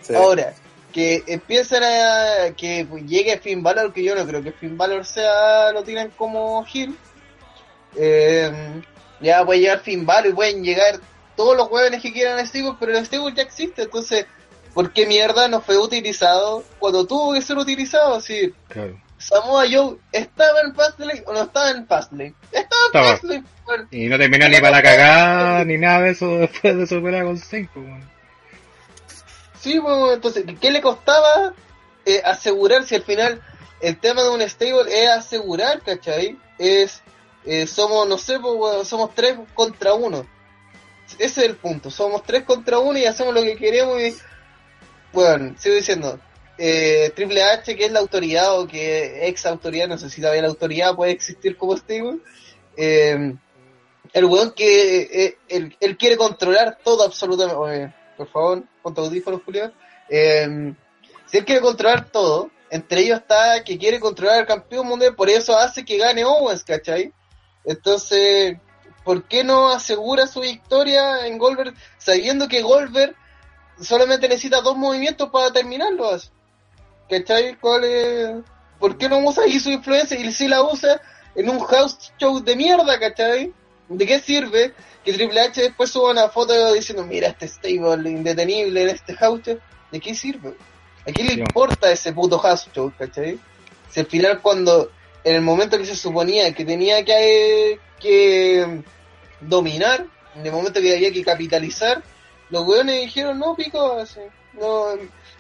Sí. 0.02 0.16
Ahora, 0.16 0.54
que 0.92 1.24
empiezan 1.28 1.84
a. 1.84 2.54
que 2.56 2.88
llegue 3.06 3.38
Finn 3.40 3.62
Balor, 3.62 3.94
que 3.94 4.04
yo 4.04 4.16
no 4.16 4.26
creo 4.26 4.42
que 4.44 4.52
Finn 4.52 4.78
Balor 4.78 5.06
sea. 5.06 5.72
lo 5.72 5.84
tienen 5.84 6.10
como 6.12 6.66
Hill. 6.72 6.98
Eh, 7.96 8.82
ya 9.20 9.46
puede 9.46 9.60
llegar 9.62 9.82
Finn 9.82 10.06
Balor 10.06 10.32
y 10.32 10.34
pueden 10.34 10.64
llegar 10.64 11.00
todos 11.36 11.56
los 11.56 11.68
jóvenes 11.68 12.02
que 12.02 12.12
quieran 12.12 12.40
a 12.40 12.46
Stable, 12.46 12.76
pero 12.80 12.98
el 12.98 13.06
Stable 13.06 13.34
ya 13.36 13.44
existe, 13.44 13.84
entonces. 13.84 14.26
¿Por 14.74 14.94
qué 14.94 15.08
mierda 15.08 15.48
no 15.48 15.62
fue 15.62 15.80
utilizado 15.80 16.64
cuando 16.78 17.06
tuvo 17.06 17.34
que 17.34 17.42
ser 17.42 17.58
utilizado? 17.58 18.16
Así, 18.16 18.54
Claro. 18.68 19.02
Samoa 19.18 19.66
Joe 19.70 19.98
estaba 20.12 20.62
en 20.62 20.74
Fastlane 20.74 21.24
o 21.26 21.34
no 21.34 21.42
estaba 21.42 21.72
en 21.72 21.88
Fastlane. 21.88 22.36
Estaba 22.52 22.86
en. 22.94 23.10
Fastlane. 23.12 23.44
Bueno, 23.70 23.88
Y 23.92 24.08
no 24.08 24.18
terminó 24.18 24.50
ni 24.50 24.56
para 24.56 24.72
la 24.72 24.82
cagada, 24.82 25.66
ni 25.66 25.78
nada 25.78 26.02
de 26.02 26.12
eso 26.12 26.40
después 26.40 26.76
de 26.76 26.88
su 26.88 27.02
pelea 27.02 27.24
con 27.24 27.38
Zayn, 27.38 27.70
pues 27.74 27.86
weón. 27.86 28.10
Sí, 29.62 29.80
pues, 29.80 30.14
entonces, 30.14 30.46
¿qué 30.60 30.72
le 30.72 30.82
costaba 30.82 31.54
eh, 32.06 32.22
asegurar 32.24 32.86
si 32.86 32.96
al 32.96 33.04
final 33.04 33.42
el 33.82 34.00
tema 34.00 34.24
de 34.24 34.30
un 34.30 34.42
stable 34.42 35.04
es 35.04 35.10
asegurar, 35.10 35.82
¿cachai? 35.82 36.38
Es, 36.58 37.02
eh, 37.46 37.68
somos, 37.68 38.08
no 38.08 38.18
sé, 38.18 38.40
pues, 38.40 38.56
bueno, 38.56 38.86
somos 38.86 39.14
tres 39.14 39.36
contra 39.54 39.94
uno. 39.94 40.26
Ese 41.18 41.42
es 41.42 41.50
el 41.50 41.56
punto, 41.56 41.92
somos 41.92 42.24
tres 42.24 42.44
contra 42.44 42.80
uno 42.80 42.98
y 42.98 43.06
hacemos 43.06 43.34
lo 43.34 43.42
que 43.42 43.56
queremos 43.56 44.00
y, 44.02 44.16
bueno, 45.12 45.56
sigo 45.58 45.76
diciendo, 45.76 46.20
eh, 46.58 47.12
Triple 47.16 47.44
H, 47.44 47.76
que 47.76 47.86
es 47.86 47.92
la 47.92 48.00
autoridad 48.00 48.60
o 48.60 48.68
que 48.68 49.28
ex 49.28 49.46
autoridad, 49.46 49.88
no 49.88 49.98
sé 49.98 50.10
si 50.10 50.22
todavía 50.22 50.44
la 50.44 50.50
autoridad 50.50 50.96
puede 50.96 51.12
existir 51.12 51.58
como 51.58 51.76
stable, 51.76 52.20
eh, 52.78 53.36
el 54.14 54.26
weón 54.26 54.52
que 54.52 55.02
eh, 55.02 55.38
él, 55.48 55.76
él 55.80 55.98
quiere 55.98 56.18
controlar 56.18 56.78
todo 56.84 57.04
absolutamente. 57.04 57.94
Por 58.18 58.28
favor, 58.28 58.64
con 58.82 58.94
tu 58.94 59.02
audífonos, 59.02 59.42
Julio. 59.46 59.72
Eh, 60.10 60.74
si 61.26 61.38
él 61.38 61.46
quiere 61.46 61.62
controlar 61.62 62.10
todo, 62.10 62.50
entre 62.70 63.02
ellos 63.02 63.20
está 63.20 63.64
que 63.64 63.78
quiere 63.78 64.00
controlar 64.00 64.40
al 64.40 64.46
campeón 64.48 64.88
mundial, 64.88 65.16
por 65.16 65.30
eso 65.30 65.58
hace 65.58 65.86
que 65.86 65.98
gane 65.98 66.26
Owens, 66.26 66.64
¿cachai? 66.64 67.14
Entonces, 67.64 68.58
¿por 69.04 69.24
qué 69.28 69.44
no 69.44 69.70
asegura 69.70 70.28
su 70.28 70.42
victoria 70.42 71.28
en 71.28 71.38
Goldberg 71.38 71.74
sabiendo 71.98 72.48
que 72.48 72.62
Goldberg 72.62 73.16
solamente 73.80 74.28
necesita 74.28 74.62
dos 74.62 74.76
movimientos 74.76 75.30
para 75.30 75.52
terminarlo? 75.52 76.10
así? 76.10 76.30
¿Cachai? 77.10 77.56
¿Cuál 77.60 77.84
es? 77.84 78.30
¿Por 78.80 78.98
qué 78.98 79.10
no 79.10 79.20
usa 79.20 79.44
ahí 79.44 79.60
su 79.60 79.70
influencia 79.70 80.18
y 80.18 80.32
si 80.32 80.48
la 80.48 80.64
usa 80.64 81.02
en 81.36 81.50
un 81.50 81.60
house 81.60 82.12
show 82.18 82.40
de 82.40 82.56
mierda, 82.56 83.00
¿cachai? 83.00 83.54
¿De 83.90 84.06
qué 84.06 84.20
sirve 84.20 84.74
que 85.04 85.14
Triple 85.14 85.42
H 85.42 85.62
después 85.62 85.90
suba 85.90 86.12
una 86.12 86.30
foto 86.30 86.74
diciendo, 86.74 87.04
mira 87.06 87.30
este 87.30 87.48
stable 87.48 88.10
indetenible 88.10 88.84
en 88.84 88.90
este 88.90 89.14
house 89.16 89.42
show? 89.44 89.60
¿De 89.92 90.00
qué 90.00 90.14
sirve? 90.14 90.54
¿A 91.08 91.12
quién 91.12 91.28
le 91.28 91.34
Sí. 91.34 91.40
importa 91.40 91.92
ese 91.92 92.14
puto 92.14 92.38
house 92.38 92.70
show, 92.74 92.92
cachai? 92.98 93.40
Si 93.90 94.00
al 94.00 94.06
final 94.06 94.42
cuando, 94.42 94.92
en 95.24 95.36
el 95.36 95.42
momento 95.42 95.78
que 95.78 95.86
se 95.86 95.96
suponía 95.96 96.54
que 96.54 96.64
tenía 96.66 97.04
que, 97.04 97.80
que 98.00 98.82
dominar, 99.42 100.06
en 100.36 100.46
el 100.46 100.52
momento 100.52 100.80
que 100.82 100.94
había 100.96 101.12
que 101.12 101.24
capitalizar, 101.24 102.04
los 102.52 102.66
weones 102.68 103.02
dijeron, 103.02 103.40
no, 103.40 103.56
pico, 103.56 103.94
así, 103.94 104.20
no, 104.54 104.92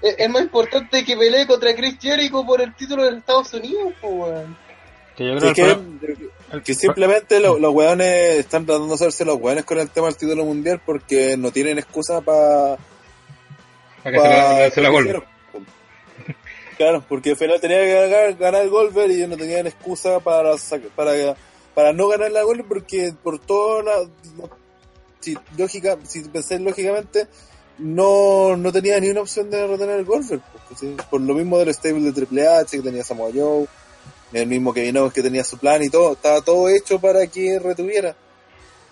es, 0.01 0.15
es 0.17 0.29
más 0.29 0.41
importante 0.43 1.03
que 1.05 1.17
pelee 1.17 1.45
contra 1.45 1.75
Chris 1.75 1.97
Jericho 1.99 2.43
por 2.45 2.61
el 2.61 2.73
título 2.75 3.03
de 3.05 3.17
Estados 3.17 3.53
Unidos, 3.53 3.93
pues, 4.01 4.13
weón. 4.13 4.57
Que 5.15 5.27
yo 5.27 5.39
Sí, 5.39 5.39
creo 5.39 5.53
que, 5.53 5.61
que 5.61 5.71
el 5.71 5.77
pro- 6.17 6.31
que 6.63 6.73
simplemente 6.73 7.39
lo- 7.39 7.59
los 7.59 7.73
weones 7.73 8.37
están 8.39 8.65
tratando 8.65 8.87
de 8.89 8.95
hacerse 8.95 9.25
los 9.25 9.39
weones 9.39 9.65
con 9.65 9.79
el 9.79 9.89
tema 9.89 10.07
del 10.07 10.17
título 10.17 10.45
mundial 10.45 10.81
porque 10.85 11.37
no 11.37 11.51
tienen 11.51 11.77
excusa 11.79 12.21
para 12.21 12.77
para 14.03 14.11
que 14.65 14.71
se 14.71 14.81
la, 14.81 14.89
la. 14.89 14.91
Claro, 16.77 17.03
porque 17.09 17.31
al 17.31 17.35
final 17.37 17.59
tenía 17.59 17.79
que 17.79 18.09
ganar, 18.09 18.35
ganar 18.35 18.61
el 18.61 18.69
Goldberg 18.69 19.11
y 19.11 19.15
ellos 19.15 19.29
no 19.29 19.35
tenían 19.37 19.67
excusa 19.67 20.19
para 20.21 20.53
para 20.95 21.35
para 21.75 21.91
no 21.93 22.07
ganar 22.07 22.31
la 22.31 22.43
Goldberg 22.43 22.67
porque 22.69 23.13
por 23.21 23.37
toda 23.39 23.83
la 23.83 24.09
si 25.19 25.37
lógica 25.57 25.97
si 26.03 26.21
pensé 26.21 26.57
lógicamente 26.59 27.27
no, 27.77 28.55
no 28.57 28.71
tenía 28.71 28.99
ni 28.99 29.09
una 29.09 29.21
opción 29.21 29.49
de 29.49 29.67
retener 29.67 29.99
el 29.99 30.05
Goldberg 30.05 30.41
porque, 30.53 30.75
sí, 30.75 30.95
por 31.09 31.19
lo 31.21 31.33
mismo 31.33 31.57
del 31.59 31.73
stable 31.73 31.99
de 32.01 32.13
Triple 32.13 32.47
H 32.47 32.77
que 32.77 32.83
tenía 32.83 33.03
Samoa 33.03 33.29
Joe 33.33 33.67
el 34.33 34.47
mismo 34.47 34.73
Kevin 34.73 34.97
Owens 34.97 35.13
que 35.13 35.23
tenía 35.23 35.43
su 35.43 35.57
plan 35.57 35.81
y 35.83 35.89
todo 35.89 36.13
estaba 36.13 36.41
todo 36.41 36.69
hecho 36.69 36.99
para 36.99 37.25
que 37.27 37.59
retuviera 37.59 38.15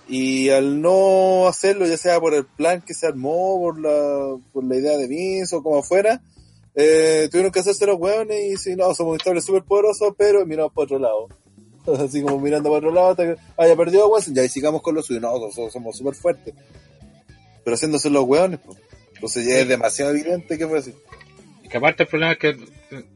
y 0.07 0.49
al 0.49 0.81
no 0.81 1.47
hacerlo 1.47 1.85
ya 1.85 1.97
sea 1.97 2.19
por 2.19 2.33
el 2.33 2.45
plan 2.45 2.81
que 2.81 2.93
se 2.93 3.07
armó 3.07 3.59
por 3.59 3.79
la 3.79 4.37
por 4.53 4.63
la 4.63 4.75
idea 4.75 4.97
de 4.97 5.07
Vince 5.07 5.55
o 5.55 5.61
como 5.61 5.83
fuera 5.83 6.21
eh, 6.79 7.27
tuvieron 7.31 7.51
que 7.51 7.59
hacerse 7.59 7.87
los 7.87 7.97
hueones 7.99 8.39
y 8.51 8.55
si 8.57 8.75
no, 8.75 8.93
somos 8.93 9.13
un 9.13 9.17
estable 9.17 9.41
súper 9.41 9.63
poderoso, 9.63 10.13
pero 10.15 10.45
miramos 10.45 10.71
para 10.73 10.83
otro 10.83 10.99
lado. 10.99 11.27
Así 12.05 12.21
como 12.21 12.39
mirando 12.39 12.69
para 12.69 12.77
otro 12.77 12.91
lado 12.91 13.09
hasta 13.09 13.23
que 13.25 13.41
haya 13.57 13.75
perdido 13.75 14.05
Owens, 14.05 14.31
ya 14.31 14.43
y 14.43 14.49
sigamos 14.49 14.83
con 14.83 14.93
lo 14.93 15.01
suyo. 15.01 15.19
No, 15.19 15.39
nosotros 15.39 15.73
somos 15.73 15.97
súper 15.97 16.13
fuertes. 16.13 16.53
Pero 17.63 17.73
haciéndose 17.73 18.11
los 18.11 18.25
hueones, 18.25 18.59
pues. 18.63 18.77
Entonces 19.15 19.47
ya 19.47 19.57
es 19.57 19.67
demasiado 19.67 20.11
evidente 20.11 20.55
que 20.55 20.67
fue 20.67 20.77
así. 20.77 20.93
Y 21.63 21.67
que 21.67 21.77
aparte 21.77 22.03
el 22.03 22.09
problema 22.09 22.33
es 22.33 22.37
que 22.37 22.55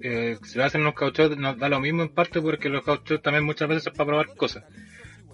eh, 0.02 0.38
si 0.44 0.58
lo 0.58 0.66
hacen 0.66 0.84
los 0.84 0.94
cauchos 0.94 1.38
nos 1.38 1.58
da 1.58 1.70
lo 1.70 1.80
mismo 1.80 2.04
en 2.04 2.10
parte 2.10 2.42
porque 2.42 2.70
los 2.70 2.84
cauchos 2.84 3.22
también 3.22 3.46
muchas 3.46 3.70
veces 3.70 3.88
es 3.88 3.94
para 3.94 4.08
probar 4.08 4.28
cosas. 4.36 4.64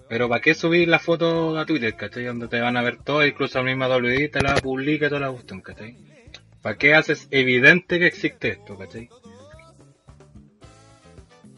Pero 0.08 0.28
¿para 0.28 0.40
qué 0.40 0.54
subir 0.54 0.88
la 0.88 0.98
foto 0.98 1.58
a 1.58 1.66
Twitter, 1.66 1.94
cachai? 1.94 2.24
Donde 2.24 2.48
te 2.48 2.60
van 2.60 2.76
a 2.76 2.82
ver 2.82 2.96
todo, 2.96 3.26
incluso 3.26 3.58
la 3.58 3.64
misma 3.64 3.88
WD 3.88 4.30
te 4.30 4.40
la 4.40 4.54
publica 4.56 5.06
y 5.06 5.08
toda 5.08 5.20
la 5.20 5.30
cuestión, 5.30 5.60
cachai? 5.60 5.96
¿Para 6.62 6.76
qué 6.76 6.94
haces 6.94 7.28
evidente 7.30 7.98
que 7.98 8.06
existe 8.06 8.48
esto, 8.50 8.78
cachai? 8.78 9.10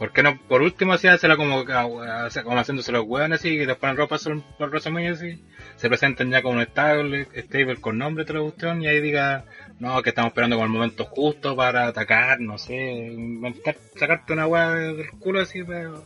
¿Por 0.01 0.13
qué 0.13 0.23
no, 0.23 0.41
por 0.49 0.63
último, 0.63 0.95
así 0.95 1.09
hacerla 1.09 1.37
como, 1.37 1.65
como 1.67 2.59
haciéndose 2.59 2.91
los 2.91 3.05
hueones 3.05 3.41
así, 3.41 3.51
y 3.51 3.67
después 3.67 3.91
en 3.91 3.99
ropa 3.99 4.17
por 4.59 4.71
WrestleMania 4.71 5.13
así, 5.13 5.45
se 5.77 5.89
presenten 5.89 6.31
ya 6.31 6.41
como 6.41 6.57
un 6.57 6.65
stable, 6.65 7.29
stable 7.37 7.77
con 7.77 7.99
nombre, 7.99 8.25
toda 8.25 8.39
la 8.39 8.45
cuestión, 8.47 8.81
y 8.81 8.89
ahí 8.89 9.03
diga, 9.03 9.45
no, 9.81 10.03
que 10.03 10.11
estamos 10.11 10.29
esperando 10.29 10.57
con 10.57 10.67
el 10.67 10.71
momento 10.71 11.07
justo 11.07 11.57
para 11.57 11.87
atacar, 11.87 12.39
no 12.39 12.59
sé, 12.59 12.75
inventar, 12.75 13.77
sacarte 13.99 14.35
una 14.35 14.47
hueá 14.47 14.71
del 14.71 15.11
culo 15.19 15.41
así, 15.41 15.65
pero, 15.65 16.05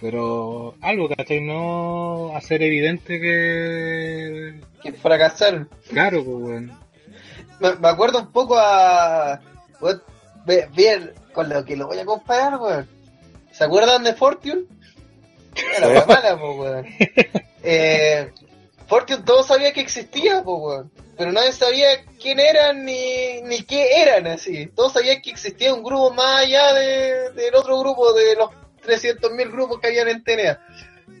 pero 0.00 0.76
algo, 0.80 1.08
¿cachai? 1.08 1.40
No 1.40 2.34
hacer 2.36 2.62
evidente 2.62 3.20
que, 3.20 4.60
Que 4.82 4.92
fracasaron. 4.92 5.68
claro, 5.90 6.24
pues, 6.24 6.36
weón. 6.36 6.72
me, 7.58 7.74
me 7.74 7.88
acuerdo 7.88 8.20
un 8.20 8.30
poco 8.30 8.56
a. 8.56 9.40
bien, 10.72 11.10
con 11.32 11.48
lo 11.48 11.64
que 11.64 11.76
lo 11.76 11.88
voy 11.88 11.98
a 11.98 12.04
comparar, 12.04 12.56
weón. 12.60 12.88
¿Se 13.50 13.64
acuerdan 13.64 14.04
de 14.04 14.14
Fortune? 14.14 14.62
Era 15.76 15.88
la 15.92 16.06
mala, 16.06 16.38
po, 16.38 16.54
weón. 16.54 16.86
Eh, 17.64 18.32
Fortune 18.92 19.22
todos 19.22 19.46
sabían 19.46 19.72
que 19.72 19.80
existía, 19.80 20.42
po. 20.42 20.84
Pero 21.16 21.32
nadie 21.32 21.50
sabía 21.52 22.04
quién 22.20 22.38
eran 22.38 22.84
ni, 22.84 23.40
ni 23.40 23.62
qué 23.62 24.02
eran, 24.02 24.26
así. 24.26 24.66
Todos 24.66 24.92
sabían 24.92 25.22
que 25.22 25.30
existía 25.30 25.72
un 25.72 25.82
grupo 25.82 26.12
más 26.12 26.40
allá 26.40 26.74
de, 26.74 27.30
del 27.30 27.54
otro 27.54 27.78
grupo, 27.78 28.12
de 28.12 28.36
los 28.36 28.50
300.000 28.84 29.50
grupos 29.50 29.80
que 29.80 29.86
habían 29.86 30.08
en 30.08 30.22
TNA. 30.22 30.60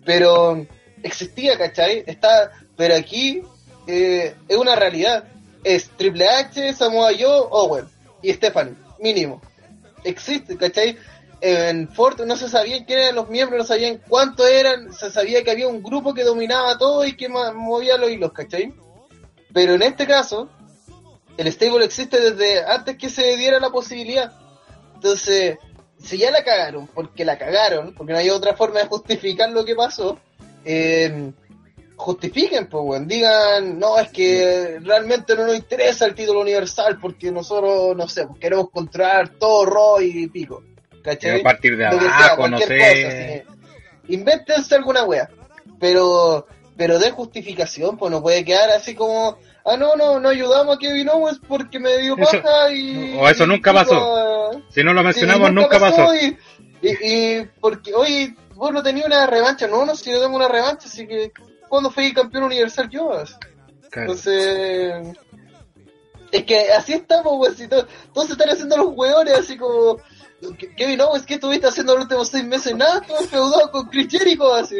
Pero 0.04 0.66
existía, 1.02 1.56
¿cachai? 1.56 2.04
Está, 2.06 2.52
pero 2.76 2.94
aquí 2.94 3.40
eh, 3.86 4.34
es 4.48 4.56
una 4.58 4.76
realidad. 4.76 5.24
Es 5.64 5.88
Triple 5.96 6.28
H, 6.28 6.74
Samoa 6.74 7.12
Joe, 7.18 7.46
Owen 7.52 7.86
y 8.20 8.34
Stephanie, 8.34 8.74
mínimo. 8.98 9.40
Existe, 10.04 10.58
¿cachai? 10.58 10.98
En 11.44 11.88
Ford 11.88 12.20
no 12.24 12.36
se 12.36 12.48
sabían 12.48 12.84
quién 12.84 13.00
eran 13.00 13.16
los 13.16 13.28
miembros, 13.28 13.58
no 13.58 13.64
sabían 13.64 14.00
cuántos 14.08 14.48
eran, 14.48 14.92
se 14.92 15.10
sabía 15.10 15.42
que 15.42 15.50
había 15.50 15.66
un 15.66 15.82
grupo 15.82 16.14
que 16.14 16.22
dominaba 16.22 16.78
todo 16.78 17.04
y 17.04 17.16
que 17.16 17.28
movía 17.28 17.96
los 17.96 18.10
hilos, 18.10 18.32
¿cachai? 18.32 18.72
Pero 19.52 19.74
en 19.74 19.82
este 19.82 20.06
caso, 20.06 20.48
el 21.36 21.50
stable 21.50 21.84
existe 21.84 22.20
desde 22.20 22.64
antes 22.64 22.96
que 22.96 23.10
se 23.10 23.36
diera 23.36 23.58
la 23.58 23.70
posibilidad. 23.70 24.32
Entonces, 24.94 25.58
si 25.98 26.16
ya 26.16 26.30
la 26.30 26.44
cagaron, 26.44 26.86
porque 26.86 27.24
la 27.24 27.36
cagaron, 27.36 27.92
porque 27.92 28.12
no 28.12 28.20
hay 28.20 28.30
otra 28.30 28.54
forma 28.54 28.78
de 28.78 28.86
justificar 28.86 29.50
lo 29.50 29.64
que 29.64 29.74
pasó, 29.74 30.20
eh, 30.64 31.32
justifiquen, 31.96 32.68
pues, 32.68 32.84
weón. 32.84 33.08
Digan, 33.08 33.80
no, 33.80 33.98
es 33.98 34.10
que 34.10 34.78
realmente 34.80 35.34
no 35.34 35.46
nos 35.46 35.56
interesa 35.56 36.06
el 36.06 36.14
título 36.14 36.40
universal 36.40 37.00
porque 37.00 37.32
nosotros, 37.32 37.96
no 37.96 38.06
sé, 38.06 38.28
pues, 38.28 38.38
queremos 38.38 38.70
controlar 38.70 39.30
todo 39.40 39.66
Raw 39.66 40.00
y 40.00 40.28
pico. 40.28 40.62
¿Cachai? 41.02 41.40
A 41.40 41.42
partir 41.42 41.76
de 41.76 41.86
abajo, 41.86 42.48
no 42.48 42.58
sé. 42.58 43.44
Invéntense 44.08 44.74
alguna 44.74 45.04
wea. 45.04 45.28
Pero, 45.80 46.46
pero 46.76 46.98
de 46.98 47.10
justificación, 47.10 47.96
pues 47.96 48.10
no 48.10 48.22
puede 48.22 48.44
quedar 48.44 48.70
así 48.70 48.94
como, 48.94 49.36
ah, 49.64 49.76
no, 49.76 49.96
no, 49.96 50.20
no 50.20 50.28
ayudamos 50.28 50.76
a 50.76 50.78
Kevin 50.78 51.08
Owens 51.08 51.40
porque 51.46 51.78
me 51.80 51.98
dio 51.98 52.16
Eso- 52.16 52.40
paja 52.42 52.70
y. 52.72 53.16
o 53.18 53.28
eso 53.28 53.46
nunca 53.46 53.72
pasó. 53.72 54.16
a- 54.16 54.62
Si 54.70 54.82
no 54.84 54.92
lo 54.92 55.00
Sí, 55.00 55.06
mencionamos, 55.06 55.52
nunca 55.52 55.78
pasó. 55.80 56.14
Y, 56.14 56.36
y, 56.82 56.88
y 57.40 57.48
porque, 57.60 57.94
oye, 57.94 58.34
vos 58.54 58.72
no 58.72 58.82
tenías 58.82 59.06
una 59.06 59.26
revancha. 59.26 59.66
No, 59.66 59.84
no, 59.84 59.94
si 59.96 60.10
yo 60.10 60.20
tengo 60.20 60.36
una 60.36 60.48
revancha, 60.48 60.86
así 60.86 61.06
que, 61.06 61.32
¿cuándo 61.68 61.90
fui 61.90 62.12
campeón 62.12 62.44
universal 62.44 62.88
yo? 62.90 63.08
Claro. 63.90 64.12
Entonces, 64.12 65.16
es 66.30 66.44
que 66.44 66.72
así 66.72 66.92
estamos, 66.94 67.34
pues, 67.38 67.56
si 67.56 67.66
to- 67.68 67.86
todos 68.14 68.26
se 68.28 68.32
están 68.34 68.50
haciendo 68.50 68.76
los 68.76 68.88
hueones, 68.94 69.34
así 69.34 69.56
como, 69.56 69.96
"Ke- 69.96 70.02
Kevin 70.76 71.00
Owens, 71.00 71.24
¿qué 71.26 71.34
estuviste 71.34 71.66
haciendo 71.66 71.94
los 71.94 72.04
últimos 72.04 72.28
seis 72.28 72.44
meses? 72.44 72.74
Nada, 72.74 73.00
estuve 73.00 73.26
feudado 73.28 73.70
con 73.70 73.88
Chris 73.88 74.08
Jericho, 74.10 74.54
así. 74.54 74.76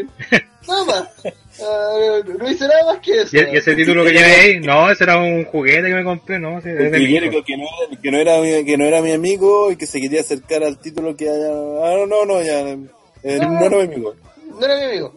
Nada 0.69 0.85
más. 0.85 1.09
Ah, 1.63 2.19
no 2.39 2.51
hice 2.51 2.67
nada 2.67 2.83
más 2.87 2.99
que 3.01 3.21
eso. 3.21 3.37
¿Y, 3.37 3.41
y 3.41 3.57
ese 3.59 3.75
título 3.75 4.05
que 4.05 4.13
llevé 4.13 4.25
ahí? 4.25 4.61
No, 4.61 4.91
ese 4.91 5.05
era 5.05 5.19
un 5.19 5.45
juguete 5.45 5.83
que 5.89 5.95
me 5.95 6.03
compré, 6.03 6.39
no, 6.39 6.63
sí, 6.63 6.71
es 6.71 6.91
mi 6.91 7.07
Jericho 7.07 7.45
que 7.45 7.59
no, 7.59 7.65
era, 7.65 8.01
que, 8.01 8.11
no 8.11 8.19
era 8.19 8.39
mi, 8.41 8.65
que 8.65 8.77
no 8.79 8.85
era 8.87 9.03
mi 9.03 9.13
amigo 9.13 9.71
y 9.71 9.77
que 9.77 9.87
se 9.87 10.01
quería 10.01 10.23
acercar 10.23 10.65
al 10.65 10.79
título 10.79 11.15
que 11.15 11.29
haya... 11.29 11.49
Ah, 11.51 11.95
no, 11.99 12.07
no, 12.07 12.25
no, 12.25 12.43
ya... 12.43 12.61
eh, 12.71 13.39
No, 13.39 13.51
no 13.51 13.67
era 13.67 13.77
mi 13.77 13.83
amigo. 13.85 14.15
No 14.59 14.65
era 14.65 14.77
mi 14.79 14.85
amigo. 14.85 15.15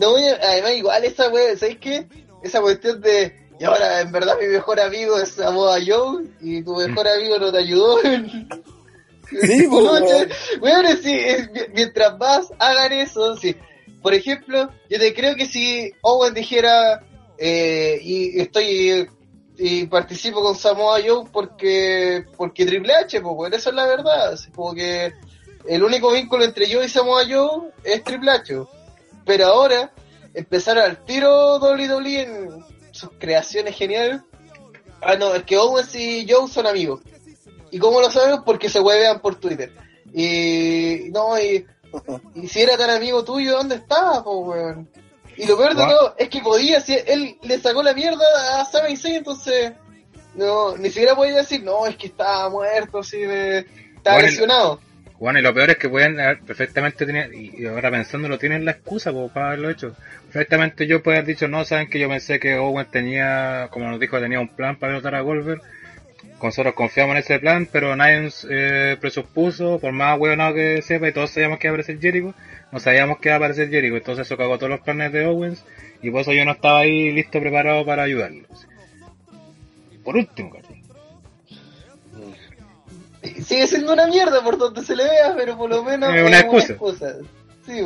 No, 0.00 0.16
además, 0.16 0.72
igual 0.76 1.04
esa 1.04 1.28
wea, 1.28 1.54
¿sabes 1.58 1.76
qué? 1.78 2.06
Esa 2.42 2.62
cuestión 2.62 3.02
de. 3.02 3.36
Y 3.60 3.64
ahora, 3.64 4.00
en 4.00 4.10
verdad, 4.10 4.36
mi 4.40 4.46
mejor 4.46 4.80
amigo 4.80 5.18
es 5.20 5.28
Samoa 5.32 5.78
Joe 5.86 6.24
y 6.40 6.62
tu 6.62 6.74
mejor 6.74 7.06
amigo 7.06 7.38
no 7.38 7.52
te 7.52 7.58
ayudó. 7.58 7.98
Sí, 9.30 9.66
pues, 9.68 11.00
sí, 11.02 11.12
es- 11.12 11.48
mientras 11.74 12.18
más 12.18 12.52
hagan 12.58 12.92
eso, 12.92 13.36
sí. 13.36 13.54
Por 14.02 14.14
ejemplo, 14.14 14.70
yo 14.88 14.98
te 14.98 15.14
creo 15.14 15.34
que 15.36 15.46
si 15.46 15.92
Owen 16.02 16.34
dijera, 16.34 17.02
eh, 17.38 17.98
y 18.02 18.40
estoy 18.40 19.08
y 19.62 19.84
participo 19.86 20.42
con 20.42 20.56
Samoa 20.56 21.00
Joe 21.06 21.26
porque 21.30 22.24
porque 22.36 22.64
Triple 22.64 22.94
H, 22.94 23.20
pues, 23.20 23.52
eso 23.52 23.68
es 23.70 23.76
la 23.76 23.86
verdad. 23.86 24.32
Así 24.32 24.50
como 24.50 24.72
que 24.74 25.12
el 25.68 25.82
único 25.84 26.10
vínculo 26.12 26.44
entre 26.44 26.66
yo 26.66 26.82
y 26.82 26.88
Samoa 26.88 27.24
Joe 27.28 27.70
es 27.84 28.02
Triple 28.02 28.30
H. 28.30 28.54
Pero 29.26 29.46
ahora, 29.46 29.92
empezar 30.32 30.78
al 30.78 31.04
tiro 31.04 31.58
WWE 31.58 32.22
en 32.22 32.64
sus 32.90 33.10
creaciones 33.18 33.76
geniales. 33.76 34.20
Ah, 35.02 35.16
no, 35.16 35.34
es 35.34 35.42
que 35.44 35.56
Owens 35.58 35.94
y 35.94 36.26
Joe 36.28 36.48
son 36.48 36.66
amigos. 36.66 37.00
¿Y 37.70 37.78
cómo 37.78 38.00
lo 38.00 38.10
sabemos? 38.10 38.40
Porque 38.44 38.68
se 38.68 38.80
huevean 38.80 39.20
por 39.20 39.36
Twitter. 39.36 39.70
Y 40.12 41.10
no, 41.12 41.38
y, 41.38 41.64
y 42.34 42.48
si 42.48 42.62
era 42.62 42.76
tan 42.76 42.90
amigo 42.90 43.24
tuyo, 43.24 43.52
¿dónde 43.52 43.76
estaba, 43.76 44.22
po, 44.24 44.38
weón? 44.40 44.88
Y 45.36 45.46
lo 45.46 45.56
peor 45.56 45.74
de 45.74 45.82
What? 45.82 45.90
todo 45.90 46.14
es 46.18 46.28
que 46.28 46.40
podía, 46.40 46.80
si 46.80 46.94
él 46.94 47.36
le 47.42 47.58
sacó 47.58 47.82
la 47.82 47.94
mierda 47.94 48.60
a 48.60 48.64
Sami 48.64 48.96
Zayn, 48.96 49.16
entonces 49.16 49.72
no, 50.34 50.76
ni 50.76 50.90
siquiera 50.90 51.14
podía 51.14 51.36
decir, 51.36 51.62
no, 51.62 51.86
es 51.86 51.96
que 51.96 52.08
estaba 52.08 52.50
muerto, 52.50 52.98
así 52.98 53.18
de, 53.20 53.58
estaba 53.96 54.16
Bueno, 54.16 54.28
y- 54.28 54.30
lesionado. 54.32 54.80
Bueno, 55.18 55.38
y 55.38 55.42
lo 55.42 55.52
peor 55.52 55.68
es 55.70 55.76
que 55.76 55.88
pueden 55.90 56.18
haber 56.18 56.40
perfectamente 56.40 57.04
tener, 57.04 57.34
y 57.34 57.52
y 57.58 57.66
ahora 57.66 57.90
pensándolo, 57.90 58.38
tienen 58.38 58.64
la 58.64 58.70
excusa 58.72 59.12
po, 59.12 59.28
para 59.28 59.48
haberlo 59.48 59.68
hecho. 59.70 59.94
Perfectamente 60.24 60.86
yo 60.86 61.02
puedo 61.02 61.18
haber 61.18 61.26
dicho, 61.28 61.46
no, 61.46 61.64
saben 61.66 61.90
que 61.90 61.98
yo 61.98 62.08
pensé 62.08 62.40
que 62.40 62.56
Owen 62.56 62.86
tenía, 62.90 63.68
como 63.70 63.88
nos 63.90 64.00
dijo, 64.00 64.18
tenía 64.18 64.40
un 64.40 64.48
plan 64.48 64.78
para 64.78 64.92
derrotar 64.92 65.14
a 65.16 65.20
Goldberg. 65.20 65.60
Nosotros 66.42 66.74
confiamos 66.74 67.12
en 67.12 67.18
ese 67.18 67.38
plan, 67.38 67.68
pero 67.70 67.94
nadie 67.96 68.30
eh, 68.48 68.96
presupuso, 69.00 69.78
por 69.78 69.92
más 69.92 70.18
huevonado 70.18 70.54
que 70.54 70.82
sepa, 70.82 71.08
y 71.08 71.12
todos 71.12 71.30
sabíamos 71.30 71.58
que 71.58 71.66
iba 71.66 71.72
a 71.72 71.74
aparecer 71.74 72.00
Jericho, 72.00 72.34
no 72.72 72.80
sabíamos 72.80 73.18
que 73.18 73.28
iba 73.28 73.34
a 73.34 73.36
aparecer 73.38 73.68
Jericho, 73.68 73.96
entonces 73.96 74.26
eso 74.26 74.36
cagó 74.36 74.56
todos 74.56 74.70
los 74.70 74.80
planes 74.80 75.12
de 75.12 75.26
Owens, 75.26 75.64
y 76.02 76.10
por 76.10 76.22
eso 76.22 76.32
yo 76.32 76.44
no 76.44 76.52
estaba 76.52 76.80
ahí 76.80 77.12
listo, 77.12 77.40
preparado 77.40 77.84
para 77.84 78.04
ayudarlo. 78.04 78.46
Por 80.02 80.16
último, 80.16 80.50
Sigue 83.44 83.66
siendo 83.66 83.92
una 83.92 84.06
mierda 84.06 84.42
por 84.42 84.56
donde 84.56 84.82
se 84.82 84.96
le 84.96 85.04
vea, 85.04 85.34
pero 85.36 85.56
por 85.58 85.68
lo 85.68 85.84
menos 85.84 86.14
Es 86.14 86.26
una 86.26 86.40
excusa. 86.40 87.16
Sí, 87.66 87.82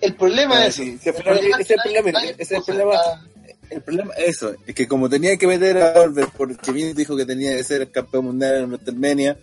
el 0.00 0.14
problema 0.14 0.66
es... 0.66 0.74
sí, 0.74 0.98
ese 1.00 1.10
es 1.10 1.16
el 1.16 1.22
problema, 1.22 1.58
ese 1.58 2.32
es 2.42 2.50
el 2.50 2.56
excusa. 2.58 2.78
problema. 2.78 3.00
El 3.74 3.82
problema 3.82 4.14
es 4.14 4.36
eso, 4.36 4.54
es 4.64 4.74
que 4.74 4.86
como 4.86 5.08
tenía 5.08 5.36
que 5.36 5.48
meter 5.48 5.76
a 5.78 5.92
Goldberg 5.94 6.30
porque 6.36 6.70
Vince 6.70 6.94
dijo 6.94 7.16
que 7.16 7.26
tenía 7.26 7.56
que 7.56 7.64
ser 7.64 7.82
el 7.82 7.90
campeón 7.90 8.26
mundial 8.26 8.54
en 8.56 8.70
WrestleMania, 8.70 9.36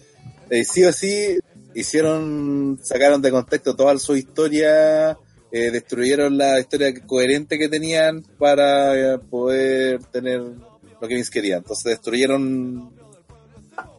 eh, 0.49 0.63
sí 0.63 0.85
o 0.85 0.93
sí 0.93 1.37
hicieron, 1.75 2.79
sacaron 2.81 3.21
de 3.21 3.29
contexto 3.29 3.75
toda 3.75 3.97
su 3.99 4.15
historia, 4.15 5.17
eh, 5.51 5.69
destruyeron 5.69 6.37
la 6.37 6.61
historia 6.61 6.93
coherente 7.05 7.59
que 7.59 7.67
tenían 7.67 8.23
para 8.37 8.95
eh, 8.95 9.19
poder 9.19 10.01
tener 10.05 10.39
lo 10.39 11.07
que 11.07 11.15
Vince 11.15 11.29
quería. 11.29 11.57
Entonces 11.57 11.91
destruyeron 11.91 12.89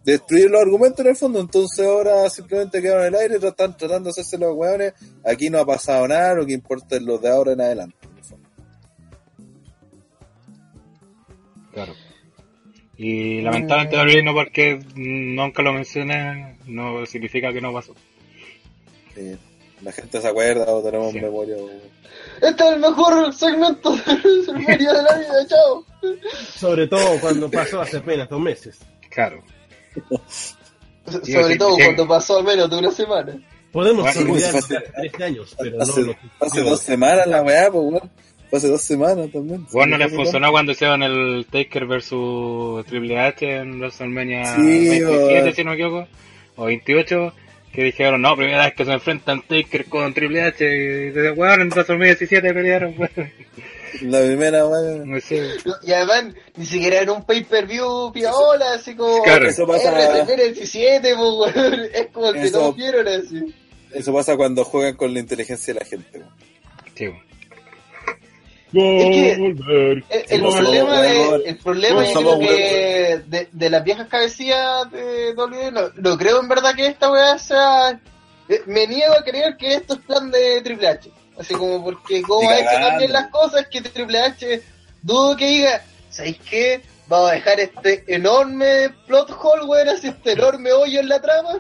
destruyeron 0.03 0.53
los 0.53 0.63
argumentos 0.63 1.01
en 1.01 1.09
el 1.09 1.17
fondo, 1.17 1.41
entonces 1.41 1.87
ahora 1.87 2.29
simplemente 2.31 2.81
quedaron 2.81 3.03
en 3.03 3.15
el 3.15 3.21
aire, 3.21 3.37
están 3.37 3.77
tratando 3.77 4.05
de 4.05 4.11
hacerse 4.11 4.39
los 4.39 4.55
hueones, 4.57 4.95
aquí 5.25 5.51
no 5.51 5.59
ha 5.59 5.67
pasado 5.67 6.09
nada, 6.09 6.35
lo 6.35 6.47
que 6.47 6.55
importa 6.55 6.97
es 6.97 7.03
lo 7.03 7.19
de 7.19 7.29
ahora 7.29 7.53
en 7.53 7.61
adelante. 7.61 8.02
Claro. 11.73 11.95
Y 12.97 13.41
lamentablemente 13.41 13.97
WWE 13.97 14.23
no 14.23 14.35
porque 14.35 14.79
nunca 14.95 15.63
lo 15.63 15.73
mencioné, 15.73 16.59
no 16.67 17.05
significa 17.07 17.53
que 17.53 17.61
no 17.61 17.73
pasó. 17.73 17.95
Sí, 19.15 19.37
la 19.83 19.93
gente 19.93 20.21
se 20.21 20.29
acuerda 20.29 20.67
o 20.67 20.83
tenemos 20.83 21.13
Sí. 21.13 21.21
memoria. 21.21 21.57
o- 21.57 21.71
Este 22.41 22.65
es 22.65 22.73
el 22.75 22.81
mejor 22.81 23.33
segmento 23.35 23.91
de 23.97 24.03
WrestleMania 24.15 24.93
de 24.93 25.03
la 25.03 25.19
vida, 25.19 25.47
chao. 25.49 25.85
Sobre 26.55 26.87
todo 26.87 27.19
cuando 27.21 27.51
pasó 27.51 27.81
hace 27.81 27.97
apenas 27.99 28.29
dos 28.29 28.41
meses. 28.41 28.79
Claro. 29.11 29.43
Sobre 31.07 31.53
sí, 31.55 31.59
todo 31.59 31.75
cuando 31.77 32.07
pasó 32.07 32.39
al 32.39 32.45
menos 32.45 32.71
de 32.71 32.77
una 32.79 32.91
semana. 32.91 33.37
Podemos 33.73 34.05
Bueno, 34.05 34.33
olvidar 34.33 34.57
hace- 34.57 34.77
hace 34.77 34.91
13 34.93 35.25
años, 35.25 35.57
pero 35.59 35.77
no 35.79 35.83
Hace, 35.83 36.03
lo 36.03 36.15
hace 36.41 36.61
dos 36.63 36.81
semanas 36.81 37.27
la 37.27 37.43
weá, 37.43 37.71
pues 37.71 37.85
weón. 37.85 38.11
Fue 38.53 38.59
hace 38.59 38.69
dos 38.69 38.83
semanas 38.83 39.31
también. 39.33 39.67
Bueno, 39.73 39.97
no 39.97 40.05
Sí, 40.05 40.11
les 40.11 40.15
funcionó 40.15 40.51
cuando 40.51 40.73
hicieron 40.73 41.03
el 41.03 41.47
Taker 41.51 41.87
versus 41.87 42.85
Triple 42.85 43.19
H 43.19 43.51
en 43.57 43.79
WrestleMania 43.81 44.45
Sí, 44.57 44.89
27, 44.91 45.49
o- 45.49 45.55
si 45.55 45.65
no 45.65 45.71
me 45.71 45.77
equivoco, 45.77 46.07
o 46.57 46.65
28, 46.67 47.33
que 47.73 47.83
dijeron, 47.85 48.21
no, 48.21 48.37
primera 48.37 48.67
vez 48.67 48.75
que 48.75 48.85
se 48.85 48.93
enfrentan 48.93 49.41
Taker 49.49 49.87
con 49.87 50.13
Triple 50.13 50.43
H, 50.43 50.65
y 50.67 51.11
desde 51.13 51.31
weón, 51.31 51.63
en 51.63 51.69
WrestleMania 51.71 52.09
17 52.15 52.53
pelearon, 52.53 52.95
weón. 52.99 53.33
La 54.03 54.21
primera 54.21 54.67
weá. 54.67 55.03
No 55.05 55.19
sé. 55.21 55.49
Y 55.85 55.93
además, 55.93 56.35
ni 56.57 56.67
siquiera 56.67 57.01
en 57.01 57.09
un 57.09 57.25
pay-per-view 57.25 58.13
piola, 58.13 58.75
así 58.75 58.95
como... 58.95 59.23
Claro. 59.23 59.49
Eso 59.49 59.67
pasa- 59.67 60.21
el 60.21 60.27
17, 60.55 61.15
pues, 61.17 61.57
weón. 61.57 61.81
Es 61.95 62.07
como 62.13 62.29
el 62.29 62.35
que 62.35 62.43
Eso- 62.43 62.59
todos 62.59 62.77
vieron 62.77 63.09
así. 63.09 63.55
Eso 63.95 64.13
pasa 64.13 64.37
cuando 64.37 64.63
juegan 64.65 64.95
con 64.97 65.15
la 65.15 65.21
inteligencia 65.21 65.73
de 65.73 65.81
la 65.81 65.87
gente. 65.87 66.19
weón. 66.19 66.31
Sí, 66.95 67.09
El, 68.75 69.57
problema, 69.57 71.03
de, 71.03 71.19
huevos. 71.19 71.41
el 71.45 71.57
problema 71.59 72.05
yo 72.05 72.21
creo 72.21 72.39
que 72.39 73.21
de, 73.27 73.49
de 73.53 73.71
las 73.71 73.85
viejas 73.85 74.09
cabecillas 74.09 74.91
de 74.91 75.35
WWE, 75.37 75.71
no, 75.73 75.81
no 75.97 76.17
creo 76.19 76.41
en 76.41 76.49
verdad 76.49 76.75
que 76.75 76.87
esta 76.87 77.11
weá 77.11 77.39
sea. 77.39 78.01
eh, 78.49 78.63
Me 78.67 78.87
niego 78.87 79.15
a 79.15 79.23
creer 79.23 79.57
que 79.59 79.75
esto 79.75 79.95
es 79.95 80.01
plan 80.01 80.31
de 80.31 80.63
Triple 80.63 80.89
H. 80.89 81.11
Así 81.39 81.55
como 81.55 81.83
porque 81.85 82.23
como 82.23 82.49
ha 82.49 82.59
hecho 82.59 82.89
también 82.89 83.13
las 83.13 83.29
cosas 83.29 83.67
que 83.69 83.81
Triple 83.83 84.19
H 84.21 84.63
dudo 85.03 85.37
que 85.37 85.47
diga, 85.47 85.83
¿sabéis 86.11 86.39
qué? 86.49 86.83
Vamos 87.09 87.31
a 87.31 87.35
dejar 87.35 87.61
este 87.61 88.05
enorme 88.07 88.89
plot 89.07 89.31
hole, 89.39 89.65
weón, 89.65 89.89
así 89.91 90.09
este 90.09 90.33
enorme 90.33 90.73
hoyo 90.73 91.01
en 91.01 91.09
la 91.09 91.21
trama, 91.21 91.59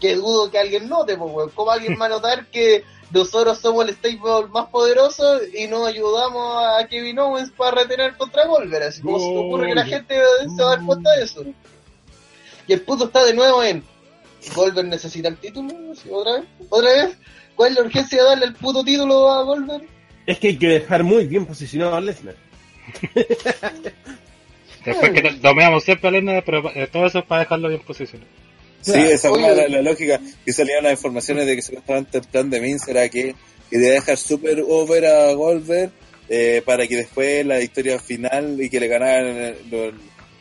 que 0.00 0.16
dudo 0.16 0.50
que 0.50 0.58
alguien 0.58 0.88
note, 0.88 1.16
pues, 1.16 1.32
weón. 1.32 1.50
¿Cómo 1.54 1.70
alguien 1.70 1.96
va 2.00 2.06
a 2.06 2.10
notar 2.10 2.46
que 2.46 2.84
nosotros 3.12 3.58
somos 3.58 3.88
el 3.88 3.94
stable 3.94 4.48
más 4.52 4.66
poderoso 4.68 5.40
y 5.54 5.66
no 5.66 5.84
ayudamos 5.84 6.64
a 6.64 6.86
Kevin 6.86 7.18
Owens 7.18 7.50
para 7.50 7.82
retener 7.82 8.16
contra 8.16 8.46
Goldberg? 8.46 8.84
Así 8.84 9.02
como 9.02 9.18
se 9.18 9.26
te 9.26 9.38
ocurre 9.38 9.66
que 9.68 9.74
la 9.74 9.84
gente 9.84 10.14
se 10.56 10.62
va 10.62 10.72
a 10.72 10.76
dar 10.76 10.86
cuenta 10.86 11.10
de 11.12 11.24
eso. 11.24 11.44
Y 12.66 12.72
el 12.72 12.80
puto 12.82 13.06
está 13.06 13.24
de 13.24 13.34
nuevo 13.34 13.62
en 13.62 13.84
Goldberg 14.54 14.88
necesita 14.88 15.28
el 15.28 15.36
título, 15.36 15.72
otra 16.10 16.40
vez, 16.40 16.44
otra 16.68 16.90
vez. 16.90 17.18
¿Cuál 17.54 17.70
es 17.70 17.78
la 17.78 17.84
urgencia 17.84 18.18
de 18.18 18.28
darle 18.28 18.46
el 18.46 18.54
puto 18.54 18.82
título 18.82 19.30
a 19.30 19.42
Goldberg? 19.44 19.84
Es 20.26 20.38
que 20.38 20.48
hay 20.48 20.56
que 20.56 20.68
dejar 20.68 21.04
muy 21.04 21.26
bien 21.26 21.46
posicionado 21.46 21.96
a 21.96 22.00
Lesnar. 22.00 22.36
Después 24.84 25.12
que 25.12 25.38
dominamos 25.40 25.84
siempre 25.84 26.08
a 26.08 26.10
Lesnar, 26.12 26.42
pero 26.44 26.70
eh, 26.74 26.88
todo 26.90 27.06
eso 27.06 27.20
es 27.20 27.24
para 27.24 27.42
dejarlo 27.42 27.68
bien 27.68 27.82
posicionado. 27.82 28.30
Sí, 28.82 28.98
esa 28.98 29.28
fue 29.30 29.40
la, 29.40 29.68
la 29.68 29.82
lógica. 29.82 30.20
Que 30.44 30.52
salían 30.52 30.84
las 30.84 30.92
informaciones 30.92 31.46
de 31.46 31.56
que 31.56 31.62
supuestamente 31.62 32.18
el 32.18 32.24
plan 32.24 32.50
de 32.50 32.60
Vince 32.60 32.90
era 32.90 33.08
que 33.08 33.34
quería 33.70 33.92
dejar 33.92 34.18
super 34.18 34.62
over 34.68 35.06
a 35.06 35.32
Goldberg 35.32 35.92
eh, 36.28 36.62
para 36.64 36.86
que 36.86 36.96
después 36.96 37.44
la 37.46 37.60
historia 37.60 37.98
final 37.98 38.60
y 38.60 38.68
que 38.68 38.80
le 38.80 38.88
ganaran, 38.88 39.54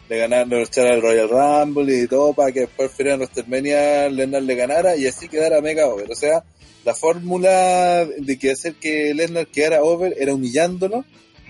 le 0.09 0.17
ganaran, 0.17 0.49
lo 0.49 0.59
echara 0.59 0.93
al 0.93 1.01
Royal 1.01 1.29
Rumble 1.29 2.03
y 2.03 2.07
todo 2.07 2.33
para 2.33 2.51
que 2.51 2.61
después 2.61 2.91
fuera 2.91 3.13
en 3.13 3.19
WrestleMania 3.19 4.09
Lesnar 4.09 4.43
le 4.43 4.55
ganara 4.55 4.95
y 4.95 5.07
así 5.07 5.27
quedara 5.27 5.61
mega 5.61 5.87
over. 5.87 6.11
O 6.11 6.15
sea, 6.15 6.43
la 6.83 6.93
fórmula 6.95 8.05
de 8.05 8.39
que 8.39 8.51
hacer 8.51 8.75
que 8.75 9.13
Lesnar 9.13 9.47
quedara 9.47 9.83
over 9.83 10.15
era 10.19 10.33
humillándolo, 10.33 11.05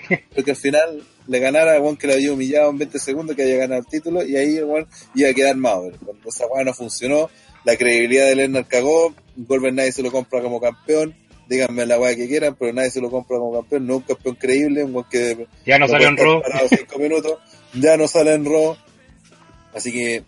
porque 0.35 0.51
al 0.51 0.57
final 0.57 1.03
le 1.27 1.39
ganara 1.39 1.75
a 1.75 1.79
Juan 1.79 1.97
que 1.97 2.07
le 2.07 2.13
había 2.13 2.33
humillado 2.33 2.69
en 2.71 2.77
20 2.79 2.99
segundos 2.99 3.35
que 3.35 3.43
había 3.43 3.57
ganado 3.57 3.81
el 3.81 3.87
título 3.87 4.23
y 4.23 4.35
ahí 4.35 4.59
Juan 4.59 4.87
iba 5.15 5.29
a 5.29 5.33
quedar 5.33 5.55
más. 5.55 5.75
Cuando 6.03 6.29
esa 6.29 6.47
weá 6.47 6.63
no 6.63 6.73
funcionó, 6.73 7.29
la 7.63 7.75
credibilidad 7.77 8.25
de 8.25 8.35
Lesnar 8.35 8.67
cagó, 8.67 9.13
Goldberg 9.35 9.73
nadie 9.75 9.91
se 9.91 10.01
lo 10.03 10.11
compra 10.11 10.41
como 10.41 10.59
campeón, 10.59 11.15
díganme 11.47 11.85
la 11.85 11.99
weá 11.99 12.15
que 12.15 12.27
quieran, 12.27 12.55
pero 12.59 12.73
nadie 12.73 12.89
se 12.91 13.01
lo 13.01 13.09
compra 13.11 13.37
como 13.37 13.53
campeón, 13.53 13.85
no 13.87 13.97
un 13.97 14.01
campeón 14.03 14.35
creíble, 14.35 14.83
un 14.83 15.03
que 15.03 15.47
Ya 15.65 15.77
no 15.77 15.87
salió 15.87 16.07
en 16.07 16.17
Raw. 16.17 16.41
cinco 16.69 16.97
minutos, 16.99 17.37
ya 17.73 17.97
no 17.97 18.07
sale 18.07 18.33
en 18.33 18.45
Raw, 18.45 18.75
así 19.73 19.91
que 19.91 20.23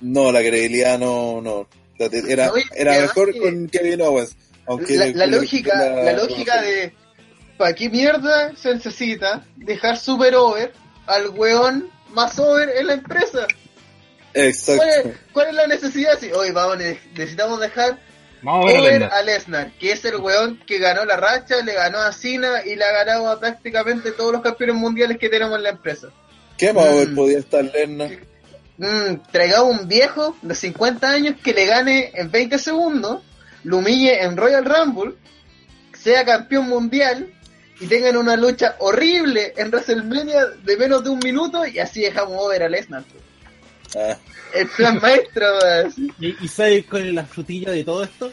no, 0.00 0.30
la 0.32 0.40
credibilidad 0.40 0.98
no, 0.98 1.40
no, 1.40 1.66
era, 1.98 2.48
No, 2.48 2.52
era 2.74 3.00
mejor 3.00 3.32
que- 3.32 3.40
con 3.40 3.68
Kevin 3.68 4.02
Owens, 4.02 4.36
aunque 4.66 4.96
la, 4.96 5.06
la 5.06 5.26
le- 5.26 5.36
lógica, 5.38 5.74
la- 5.78 6.02
la 6.02 6.12
lógica 6.12 6.60
de 6.60 6.92
¿para 7.56 7.74
qué 7.74 7.88
mierda 7.90 8.54
se 8.56 8.74
necesita 8.74 9.44
dejar 9.56 9.96
super 9.98 10.34
over 10.34 10.72
al 11.06 11.28
weón 11.30 11.90
más 12.10 12.38
over 12.38 12.68
en 12.76 12.86
la 12.86 12.94
empresa? 12.94 13.46
Exacto. 14.34 14.82
¿Cuál 14.82 14.90
es, 15.12 15.16
cuál 15.32 15.46
es 15.48 15.54
la 15.54 15.66
necesidad? 15.66 16.18
Si 16.18 16.30
hoy 16.32 16.50
vamos, 16.50 16.78
ne- 16.78 16.98
necesitamos 17.14 17.60
dejar 17.60 17.98
Vamos 18.42 18.64
a 18.64 18.66
ver 18.68 18.76
a 18.76 18.80
over 18.80 19.04
a 19.04 19.22
Lesnar, 19.22 19.72
que 19.78 19.92
es 19.92 20.04
el 20.04 20.16
weón 20.16 20.60
que 20.66 20.78
ganó 20.78 21.04
la 21.04 21.16
racha, 21.16 21.56
le 21.64 21.72
ganó 21.72 21.98
a 21.98 22.12
Cena 22.12 22.62
y 22.64 22.76
le 22.76 22.84
ha 22.84 22.92
ganado 22.92 23.28
a 23.30 23.40
prácticamente 23.40 24.12
todos 24.12 24.32
los 24.32 24.42
campeones 24.42 24.76
mundiales 24.76 25.18
que 25.18 25.28
tenemos 25.28 25.56
en 25.56 25.62
la 25.62 25.70
empresa. 25.70 26.08
¿Qué 26.58 26.72
más 26.72 26.84
over 26.86 27.08
Mm. 27.08 27.14
podía 27.14 27.38
estar 27.38 27.64
Lesnar? 27.64 28.10
Mm, 28.78 29.22
traigamos 29.32 29.80
un 29.80 29.88
viejo 29.88 30.36
de 30.42 30.54
50 30.54 31.08
años 31.08 31.36
que 31.42 31.54
le 31.54 31.64
gane 31.64 32.10
en 32.14 32.30
20 32.30 32.58
segundos, 32.58 33.22
lo 33.64 33.78
humille 33.78 34.22
en 34.22 34.36
Royal 34.36 34.64
Rumble, 34.66 35.14
sea 35.98 36.24
campeón 36.26 36.68
mundial 36.68 37.32
y 37.80 37.86
tengan 37.86 38.16
una 38.16 38.36
lucha 38.36 38.76
horrible 38.78 39.52
en 39.56 39.68
WrestleMania 39.70 40.46
de 40.64 40.76
menos 40.76 41.04
de 41.04 41.10
un 41.10 41.18
minuto 41.18 41.66
y 41.66 41.78
así 41.78 42.00
dejamos 42.00 42.36
over 42.38 42.62
a 42.62 42.68
Lesnar. 42.68 43.04
Ah, 43.94 44.16
El 44.54 44.68
plan 44.68 44.98
maestro. 45.00 45.46
¿Y, 46.18 46.44
y 46.44 46.48
sabes 46.48 46.86
cuál 46.86 47.08
es 47.08 47.14
la 47.14 47.24
frutilla 47.24 47.70
de 47.72 47.84
todo 47.84 48.04
esto? 48.04 48.30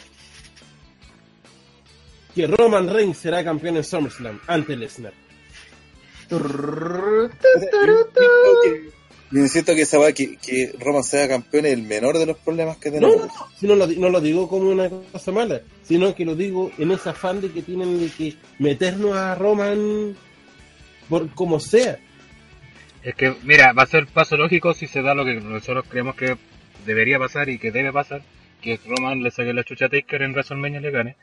Que 2.34 2.48
Roman 2.48 2.90
Reigns 2.90 3.18
será 3.18 3.44
campeón 3.44 3.78
en 3.78 3.84
SummerSlam 3.84 4.40
ante 4.48 4.76
Lesnar. 4.76 5.14
Insisto 9.34 9.74
que- 9.74 9.82
esa 9.82 10.14
que, 10.14 10.38
que 10.38 10.74
Roman 10.80 11.04
sea 11.04 11.28
campeón 11.28 11.66
es 11.66 11.74
el 11.74 11.82
menor 11.84 12.18
de 12.20 12.26
los 12.28 12.38
problemas 12.38 12.78
que 12.78 12.92
No, 12.92 13.00
tenemos. 13.00 13.28
no, 13.28 13.32
si 13.60 13.68
no 13.68 13.76
lo, 13.76 13.88
di- 13.88 13.98
no 13.98 14.10
lo 14.10 14.22
digo 14.22 14.48
como 14.48 14.70
una 14.70 14.90
cosa 14.90 15.32
mala, 15.32 15.62
sino 15.84 16.14
que 16.14 16.24
lo 16.24 16.36
digo 16.36 16.72
en 16.78 16.92
ese 16.92 17.10
afán 17.10 17.42
de 17.42 17.52
que 17.52 17.62
tienen 17.64 18.00
de 18.00 18.10
que 18.10 18.36
meternos 18.60 19.16
a 19.16 19.34
Roman 19.36 20.16
por 21.10 21.30
como 21.34 21.60
sea. 21.60 21.98
Es 23.02 23.16
que, 23.16 23.34
mira, 23.44 23.74
va 23.74 23.84
a 23.84 23.88
ser 23.88 24.06
paso 24.08 24.38
lógico 24.38 24.74
si 24.74 24.88
se 24.88 25.02
da 25.02 25.14
lo 25.16 25.26
que 25.26 25.34
nosotros 25.36 25.86
creemos 25.90 26.16
que 26.16 26.38
debería 26.86 27.18
pasar 27.20 27.50
y 27.50 27.58
que 27.58 27.72
debe 27.72 27.92
pasar, 27.92 28.22
que 28.62 28.80
Roman 28.86 29.22
le 29.24 29.32
saque 29.32 29.52
la 29.54 29.64
chucha 29.64 29.86
a 29.88 29.90
Taker 29.90 30.22
en 30.22 30.32
WrestleMania 30.32 30.80
y 30.80 30.84
le 30.84 30.92
gane. 30.92 31.16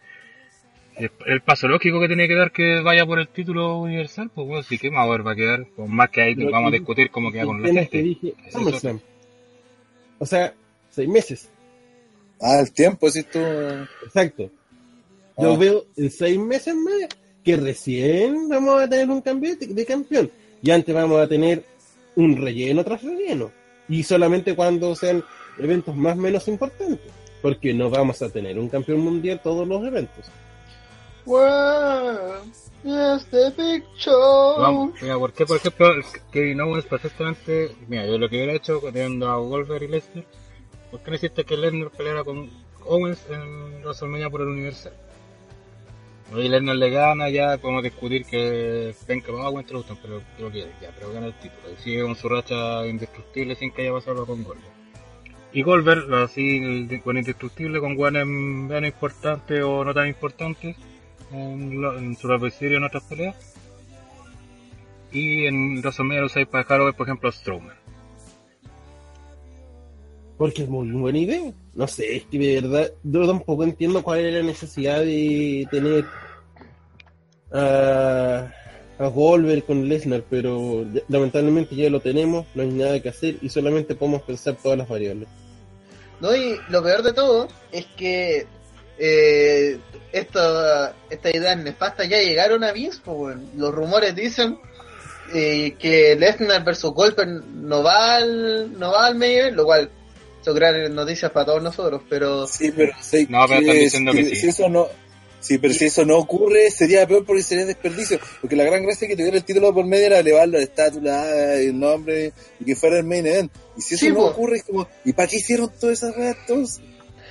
El, 1.00 1.10
el 1.26 1.40
paso 1.40 1.66
lógico 1.68 2.00
que 2.00 2.06
tiene 2.08 2.28
que 2.28 2.34
dar 2.34 2.52
que 2.52 2.80
vaya 2.82 3.06
por 3.06 3.18
el 3.18 3.28
título 3.28 3.78
universal, 3.78 4.30
pues 4.34 4.46
bueno, 4.46 4.62
sí 4.62 4.78
que 4.78 4.90
más 4.90 5.08
va 5.08 5.32
a 5.32 5.34
quedar, 5.34 5.66
pues 5.76 5.88
más 5.88 6.10
que 6.10 6.22
ahí 6.22 6.34
Pero- 6.34 6.50
vamos 6.50 6.68
a 6.68 6.76
discutir 6.76 7.10
cómo 7.10 7.32
queda 7.32 7.44
con 7.46 7.62
la 7.62 7.68
gente. 7.68 7.88
que 7.90 8.02
dije 8.02 8.34
SummerSlam. 8.50 9.00
O 10.18 10.26
sea, 10.26 10.52
seis 10.90 11.08
meses. 11.08 11.50
Ah, 12.40 12.60
el 12.60 12.72
tiempo, 12.72 13.06
decís 13.10 13.30
tú. 13.30 13.38
Exacto. 14.04 14.50
Yo 15.38 15.54
Ah. 15.54 15.56
veo 15.56 15.84
en 15.96 16.10
seis 16.10 16.38
meses 16.38 16.74
más 16.74 17.08
que 17.44 17.56
recién 17.56 18.48
vamos 18.48 18.82
a 18.82 18.88
tener 18.88 19.08
un 19.08 19.20
cambio 19.22 19.56
de, 19.56 19.66
de 19.66 19.86
campeón. 19.86 20.30
Y 20.62 20.70
antes 20.70 20.94
vamos 20.94 21.18
a 21.20 21.26
tener 21.26 21.64
un 22.16 22.36
relleno 22.36 22.84
tras 22.84 23.02
relleno. 23.02 23.50
Y 23.88 24.02
solamente 24.02 24.54
cuando 24.54 24.94
sean 24.94 25.24
eventos 25.58 25.96
más 25.96 26.16
o 26.18 26.20
menos 26.20 26.46
importantes. 26.48 26.98
Porque 27.40 27.72
no 27.72 27.88
vamos 27.88 28.20
a 28.20 28.28
tener 28.28 28.58
un 28.58 28.68
campeón 28.68 29.00
mundial 29.00 29.40
todos 29.42 29.66
los 29.66 29.82
eventos. 29.86 30.26
Wow, 31.26 32.42
yes, 32.82 33.26
the 33.26 33.52
big 33.56 33.84
show. 33.96 34.58
Vamos, 34.58 34.94
mira, 35.02 35.18
¿por 35.18 35.32
qué, 35.32 35.44
por 35.44 35.58
ejemplo, 35.58 35.88
Kevin 36.32 36.60
Owens 36.62 36.86
perfectamente, 36.86 37.76
mira, 37.88 38.06
yo 38.06 38.18
lo 38.18 38.28
que 38.28 38.36
hubiera 38.36 38.54
hecho 38.54 38.80
teniendo 38.80 39.28
a 39.28 39.36
Goldberg 39.36 39.82
y 39.84 39.88
Lesnar, 39.88 40.24
¿por 40.90 41.00
qué 41.00 41.10
no 41.10 41.16
hiciste 41.16 41.44
que 41.44 41.56
Lesnar 41.56 41.90
peleara 41.90 42.24
con 42.24 42.50
Owens 42.86 43.24
en 43.30 43.82
WrestleMania 43.82 44.30
por 44.30 44.40
el 44.40 44.48
Universal? 44.48 44.94
Hoy 46.32 46.48
Lesnar 46.48 46.76
le 46.76 46.90
gana, 46.90 47.28
ya 47.28 47.58
podemos 47.58 47.82
discutir 47.82 48.24
que 48.24 48.94
venga 49.06 49.26
para 49.26 49.48
Owens, 49.48 49.66
pero 49.68 50.22
que 50.36 50.42
lo 50.42 50.50
quiere, 50.50 50.72
ya, 50.80 50.90
pero 50.96 51.12
gana 51.12 51.26
el 51.26 51.34
título, 51.34 51.74
y 51.76 51.82
sigue 51.82 52.02
con 52.02 52.16
su 52.16 52.28
racha 52.28 52.86
indestructible 52.86 53.56
sin 53.56 53.72
que 53.72 53.82
haya 53.82 53.92
pasado 53.92 54.24
con 54.24 54.42
Goldberg. 54.42 54.80
Y 55.52 55.62
Goldberg, 55.62 56.14
así 56.14 56.88
con 57.04 57.18
indestructible, 57.18 57.80
con 57.80 57.94
guanes 57.94 58.24
menos 58.24 58.88
importantes 58.88 59.60
o 59.62 59.84
no 59.84 59.92
tan 59.92 60.06
importantes, 60.06 60.76
en, 61.32 61.80
lo- 61.80 61.96
en 61.98 62.16
su 62.16 62.30
adversario 62.32 62.78
en 62.78 62.84
otras 62.84 63.02
peleas. 63.04 63.36
Y 65.12 65.46
en 65.46 65.78
WrestleMania 65.80 66.20
lo 66.20 66.26
usáis 66.26 66.46
para 66.46 66.62
dejar 66.62 66.80
over, 66.80 66.94
por 66.94 67.06
ejemplo, 67.06 67.28
a 67.28 67.32
Strowman. 67.32 67.76
Porque 70.38 70.62
es 70.62 70.68
muy 70.68 70.88
buena 70.90 71.18
idea. 71.18 71.52
No 71.74 71.86
sé, 71.86 72.16
es 72.16 72.24
que 72.24 72.38
de 72.38 72.60
verdad 72.60 72.90
yo 73.02 73.26
tampoco 73.26 73.64
entiendo 73.64 74.02
cuál 74.02 74.20
es 74.20 74.32
la 74.34 74.42
necesidad 74.42 75.00
de 75.00 75.66
tener 75.70 76.04
a, 77.52 78.50
a 78.98 79.06
Goldberg 79.08 79.64
con 79.66 79.88
Lesnar, 79.88 80.22
pero 80.30 80.84
lamentablemente 81.08 81.74
ya 81.74 81.90
lo 81.90 82.00
tenemos, 82.00 82.46
no 82.54 82.62
hay 82.62 82.70
nada 82.70 83.00
que 83.00 83.08
hacer 83.10 83.36
y 83.42 83.48
solamente 83.48 83.94
podemos 83.94 84.22
pensar 84.22 84.56
todas 84.62 84.78
las 84.78 84.88
variables. 84.88 85.28
No, 86.20 86.34
y 86.34 86.56
lo 86.68 86.82
peor 86.82 87.02
de 87.02 87.12
todo 87.12 87.48
es 87.72 87.86
que 87.96 88.46
eh, 89.02 89.78
esta, 90.12 90.94
esta 91.08 91.30
idea 91.36 91.54
nefasta 91.56 92.04
ya 92.04 92.18
llegaron 92.18 92.62
a 92.64 92.72
Vince, 92.72 93.00
po, 93.04 93.12
weón. 93.12 93.50
Los 93.56 93.74
rumores 93.74 94.14
dicen 94.14 94.58
eh, 95.34 95.74
que 95.78 96.16
Lesnar 96.16 96.64
versus 96.64 96.92
Goldberg 96.92 97.44
no 97.54 97.82
va 97.82 98.16
al, 98.16 98.78
no 98.78 98.92
va 98.92 99.06
al 99.06 99.14
main 99.14 99.38
event, 99.38 99.56
lo 99.56 99.64
cual 99.64 99.90
son 100.42 100.54
grandes 100.54 100.90
noticias 100.90 101.30
para 101.30 101.46
todos 101.46 101.62
nosotros, 101.62 102.02
pero 102.08 102.46
Sí, 102.46 102.72
pero 102.76 102.92
sí, 103.00 103.26
No, 103.30 103.46
pero 103.48 103.60
están 103.60 103.76
diciendo 103.76 104.12
que 104.12 104.24
si, 104.24 104.30
sí. 104.30 104.36
si 104.36 104.48
eso 104.48 104.68
no, 104.68 104.88
sí, 105.38 105.58
pero 105.58 105.72
si 105.74 105.84
eso 105.86 106.04
no 106.04 106.18
ocurre, 106.18 106.70
sería 106.70 107.06
peor 107.06 107.24
porque 107.24 107.42
sería 107.42 107.64
desperdicio. 107.66 108.18
Porque 108.40 108.56
la 108.56 108.64
gran 108.64 108.82
gracia 108.82 109.06
que 109.06 109.16
tuviera 109.16 109.36
el 109.36 109.44
título 109.44 109.72
por 109.72 109.86
medio 109.86 110.06
era 110.06 110.18
elevarlo 110.18 110.58
la 110.58 110.64
estatua, 110.64 111.00
ah, 111.22 111.54
el 111.54 111.78
nombre, 111.78 112.32
y 112.58 112.64
que 112.64 112.74
fuera 112.76 112.98
el 112.98 113.04
main 113.04 113.26
event. 113.26 113.52
Y 113.76 113.82
si 113.82 113.94
eso 113.94 114.06
Sí, 114.06 114.10
no 114.12 114.16
po. 114.18 114.24
ocurre, 114.26 114.56
es 114.56 114.64
como, 114.64 114.88
¿y 115.04 115.12
para 115.12 115.28
qué 115.28 115.36
hicieron 115.36 115.70
todas 115.78 116.02
esas 116.02 116.14
entonces? 116.16 116.80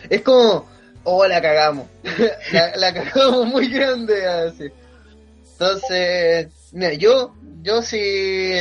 es 0.09 0.21
como, 0.21 0.69
oh, 1.09 1.27
la 1.27 1.41
cagamos, 1.41 1.87
la, 2.51 2.75
la 2.75 2.93
cagamos 2.93 3.47
muy 3.47 3.67
grande, 3.67 4.25
así. 4.27 4.71
Entonces, 5.51 6.47
Mira, 6.71 6.93
yo, 6.93 7.33
yo 7.63 7.81
si, 7.81 8.51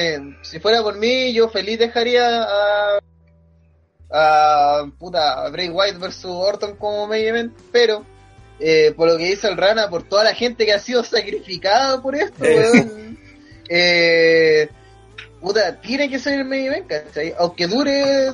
si 0.43 0.61
fuera 0.61 0.83
por 0.83 0.97
mí, 0.97 1.33
yo 1.35 1.49
feliz 1.51 1.79
dejaría 1.79 2.43
a, 2.43 2.99
a 4.11 4.91
puta, 4.99 5.49
Bray 5.51 5.69
White 5.69 5.99
versus 5.99 6.31
Orton 6.31 6.77
como 6.77 7.07
main 7.07 7.27
event, 7.27 7.53
pero 7.71 8.07
eh, 8.59 8.95
por 8.97 9.09
lo 9.09 9.19
que 9.19 9.27
dice 9.27 9.49
el 9.49 9.59
Rana, 9.59 9.91
por 9.91 10.05
toda 10.05 10.25
la 10.25 10.35
gente 10.35 10.65
que 10.65 10.73
ha 10.73 10.79
sido 10.79 11.05
sacrificada 11.05 12.01
por 12.01 12.15
esto, 12.15 12.43
weón, 12.43 13.19
eh, 13.69 14.71
puta, 15.41 15.79
tiene 15.81 16.09
que 16.09 16.19
ser 16.19 16.41
el 16.41 16.47
main 16.47 16.67
event, 16.67 16.87
¿cachai? 16.87 17.35
Aunque 17.39 17.67
dure, 17.67 18.29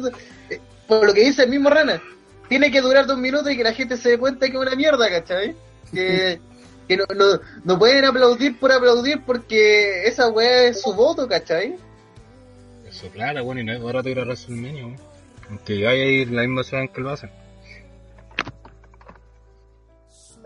eh, 0.51 0.61
por 0.87 1.05
lo 1.05 1.13
que 1.13 1.25
dice 1.25 1.43
el 1.43 1.51
mismo 1.51 1.69
Rana, 1.69 2.01
tiene 2.49 2.71
que 2.71 2.81
durar 2.81 3.07
dos 3.07 3.19
minutos 3.19 3.51
y 3.51 3.57
que 3.57 3.65
la 3.65 3.73
gente 3.73 3.97
se 3.97 4.11
dé 4.11 4.19
cuenta 4.19 4.47
que 4.47 4.53
es 4.53 4.59
una 4.59 4.75
mierda, 4.75 5.09
¿cachai? 5.09 5.55
Que, 5.93 6.41
que 6.89 6.97
no, 6.97 7.05
no, 7.17 7.41
no 7.65 7.79
pueden 7.79 8.05
aplaudir 8.05 8.59
por 8.59 8.73
aplaudir 8.73 9.23
porque 9.25 10.05
esa 10.07 10.29
weá 10.29 10.65
es 10.65 10.83
su 10.83 10.93
voto, 10.95 11.27
¿cachai? 11.29 11.77
Eso, 12.87 13.09
claro, 13.11 13.43
bueno, 13.45 13.61
y 13.61 13.65
no 13.65 13.73
es 13.73 13.83
barato 13.83 14.09
ir 14.09 14.19
a 14.21 14.25
WrestleMania, 14.25 14.87
weón. 14.87 14.97
Aunque 15.51 15.79
ya 15.79 15.91
hay 15.91 16.25
la 16.27 16.43
misma 16.43 16.63
ciudad 16.65 16.85
en 16.85 16.89
que 16.93 17.01
lo 17.01 17.11
hacen. 17.11 17.31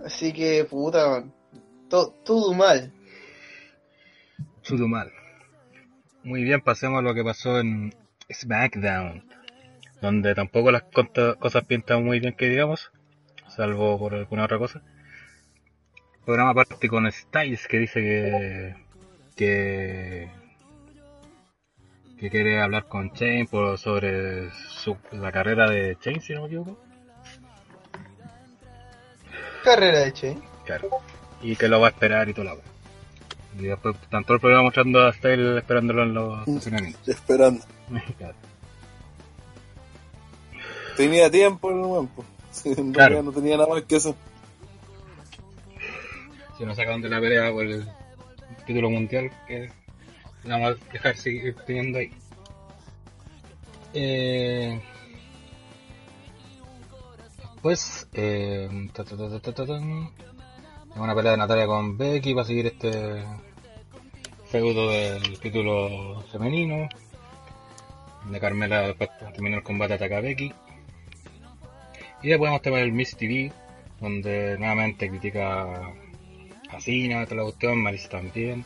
Así 0.04 0.32
que, 0.32 0.64
puta, 0.64 1.08
man, 1.08 1.32
to- 1.88 2.14
todo 2.24 2.52
mal. 2.54 2.92
Todo 4.66 4.86
mal. 4.88 5.12
Muy 6.22 6.42
bien, 6.44 6.60
pasemos 6.60 6.98
a 6.98 7.02
lo 7.02 7.14
que 7.14 7.24
pasó 7.24 7.58
en 7.60 7.94
SmackDown. 8.32 9.24
Donde 10.00 10.34
tampoco 10.34 10.70
las 10.70 10.84
cosas 11.38 11.64
pintan 11.64 12.04
muy 12.04 12.20
bien 12.20 12.34
que 12.34 12.48
digamos. 12.48 12.90
Salvo 13.48 13.98
por 13.98 14.14
alguna 14.14 14.44
otra 14.44 14.58
cosa. 14.58 14.82
Programa 16.24 16.50
aparte 16.50 16.88
con 16.88 17.10
Styles 17.10 17.66
que 17.66 17.78
dice 17.78 18.00
que... 18.00 18.74
Que... 19.36 20.28
Que 22.18 22.30
quiere 22.30 22.60
hablar 22.60 22.86
con 22.86 23.12
Chain 23.12 23.46
por, 23.46 23.78
sobre 23.78 24.50
su, 24.50 24.96
la 25.12 25.30
carrera 25.30 25.70
de 25.70 25.96
Chain, 26.00 26.20
si 26.20 26.34
no 26.34 26.42
me 26.42 26.46
equivoco. 26.48 26.88
Carrera 29.62 30.00
de 30.00 30.12
Che. 30.12 30.36
Claro. 30.64 30.88
Y 31.42 31.56
que 31.56 31.68
lo 31.68 31.80
va 31.80 31.88
a 31.88 31.90
esperar 31.90 32.28
y 32.28 32.34
todo 32.34 32.44
la. 32.44 32.56
Y 33.58 33.64
después, 33.64 33.96
tanto 34.10 34.34
el 34.34 34.40
programa 34.40 34.64
mostrando 34.64 35.04
a 35.04 35.12
Styles 35.12 35.58
esperándolo 35.58 36.02
en 36.04 36.14
los 36.14 36.48
estacionamientos. 36.48 37.08
Esperando. 37.08 37.64
Claro. 38.18 38.34
Tenía 40.98 41.30
tiempo 41.30 41.70
el 41.70 41.76
weón, 41.76 42.08
po. 42.08 42.24
Sí, 42.50 42.70
en 42.76 42.92
Claro. 42.92 43.14
realidad 43.14 43.22
no 43.22 43.32
tenía 43.32 43.56
nada 43.56 43.68
más 43.68 43.82
que 43.84 43.96
eso. 43.96 44.16
Si 46.56 46.64
nos 46.64 46.76
sacan 46.76 47.00
de 47.00 47.08
la 47.08 47.20
pelea 47.20 47.52
por 47.52 47.64
el 47.64 47.86
título 48.66 48.90
mundial, 48.90 49.30
que 49.46 49.70
la 50.42 50.58
vamos 50.58 50.76
a 50.80 50.92
dejar 50.92 51.16
seguir 51.16 51.54
teniendo 51.66 51.98
ahí. 51.98 52.10
Eh, 53.94 54.80
después, 57.54 58.08
eh, 58.12 58.88
ta, 58.92 59.04
una 60.96 61.14
pelea 61.14 61.32
de 61.32 61.38
Natalia 61.38 61.66
con 61.68 61.96
Becky 61.96 62.34
para 62.34 62.46
seguir 62.46 62.66
este 62.66 63.22
feudo 64.50 64.90
del 64.90 65.38
título 65.38 66.22
femenino. 66.32 66.88
De 68.30 68.40
Carmela 68.40 68.80
después 68.80 69.10
terminó 69.32 69.58
el 69.58 69.62
combate 69.62 69.94
ataca 69.94 70.18
a 70.18 70.22
Becky. 70.22 70.52
Y 72.22 72.28
después 72.28 72.48
vamos 72.48 72.60
a 72.60 72.62
tener 72.62 72.80
el 72.80 72.92
Miss 72.92 73.16
TV, 73.16 73.52
donde 74.00 74.56
nuevamente 74.58 75.08
critica 75.08 75.92
a 76.70 76.80
Cena, 76.80 77.24
toda 77.24 77.36
la 77.36 77.42
cuestión, 77.44 77.82
Marisa 77.82 78.08
también. 78.08 78.64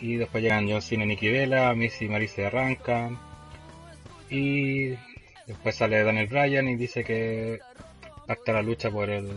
Y 0.00 0.16
después 0.16 0.42
llegan 0.42 0.68
John 0.68 0.82
Cena 0.82 1.04
y 1.04 1.08
Nikki 1.08 1.28
Vela, 1.28 1.74
Miss 1.74 2.00
y 2.02 2.08
Marisa 2.08 2.34
se 2.36 2.46
arrancan. 2.46 3.18
Y 4.30 4.90
después 5.46 5.74
sale 5.74 6.02
Daniel 6.02 6.26
Bryan 6.26 6.68
y 6.68 6.76
dice 6.76 7.04
que 7.04 7.60
pacta 8.26 8.52
la 8.52 8.62
lucha 8.62 8.90
por 8.90 9.10
el 9.10 9.28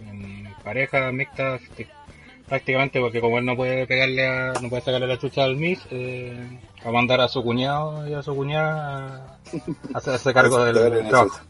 en 0.00 0.48
pareja 0.62 1.10
mixta 1.12 1.58
prácticamente 2.48 3.00
porque 3.00 3.20
como 3.20 3.38
él 3.38 3.44
no 3.44 3.56
puede 3.56 3.86
pegarle 3.86 4.26
a, 4.26 4.52
no 4.60 4.68
puede 4.68 4.82
sacarle 4.82 5.06
la 5.06 5.18
chucha 5.18 5.44
al 5.44 5.56
Miss 5.56 5.80
eh, 5.90 6.60
va 6.84 6.90
a 6.90 6.92
mandar 6.92 7.20
a 7.20 7.28
su 7.28 7.42
cuñado 7.42 8.06
y 8.08 8.14
a 8.14 8.22
su 8.22 8.34
cuñada 8.34 9.38
a 9.94 9.98
hacerse 9.98 10.32
cargo 10.32 10.64
del, 10.64 11.08
trabajo 11.08 11.40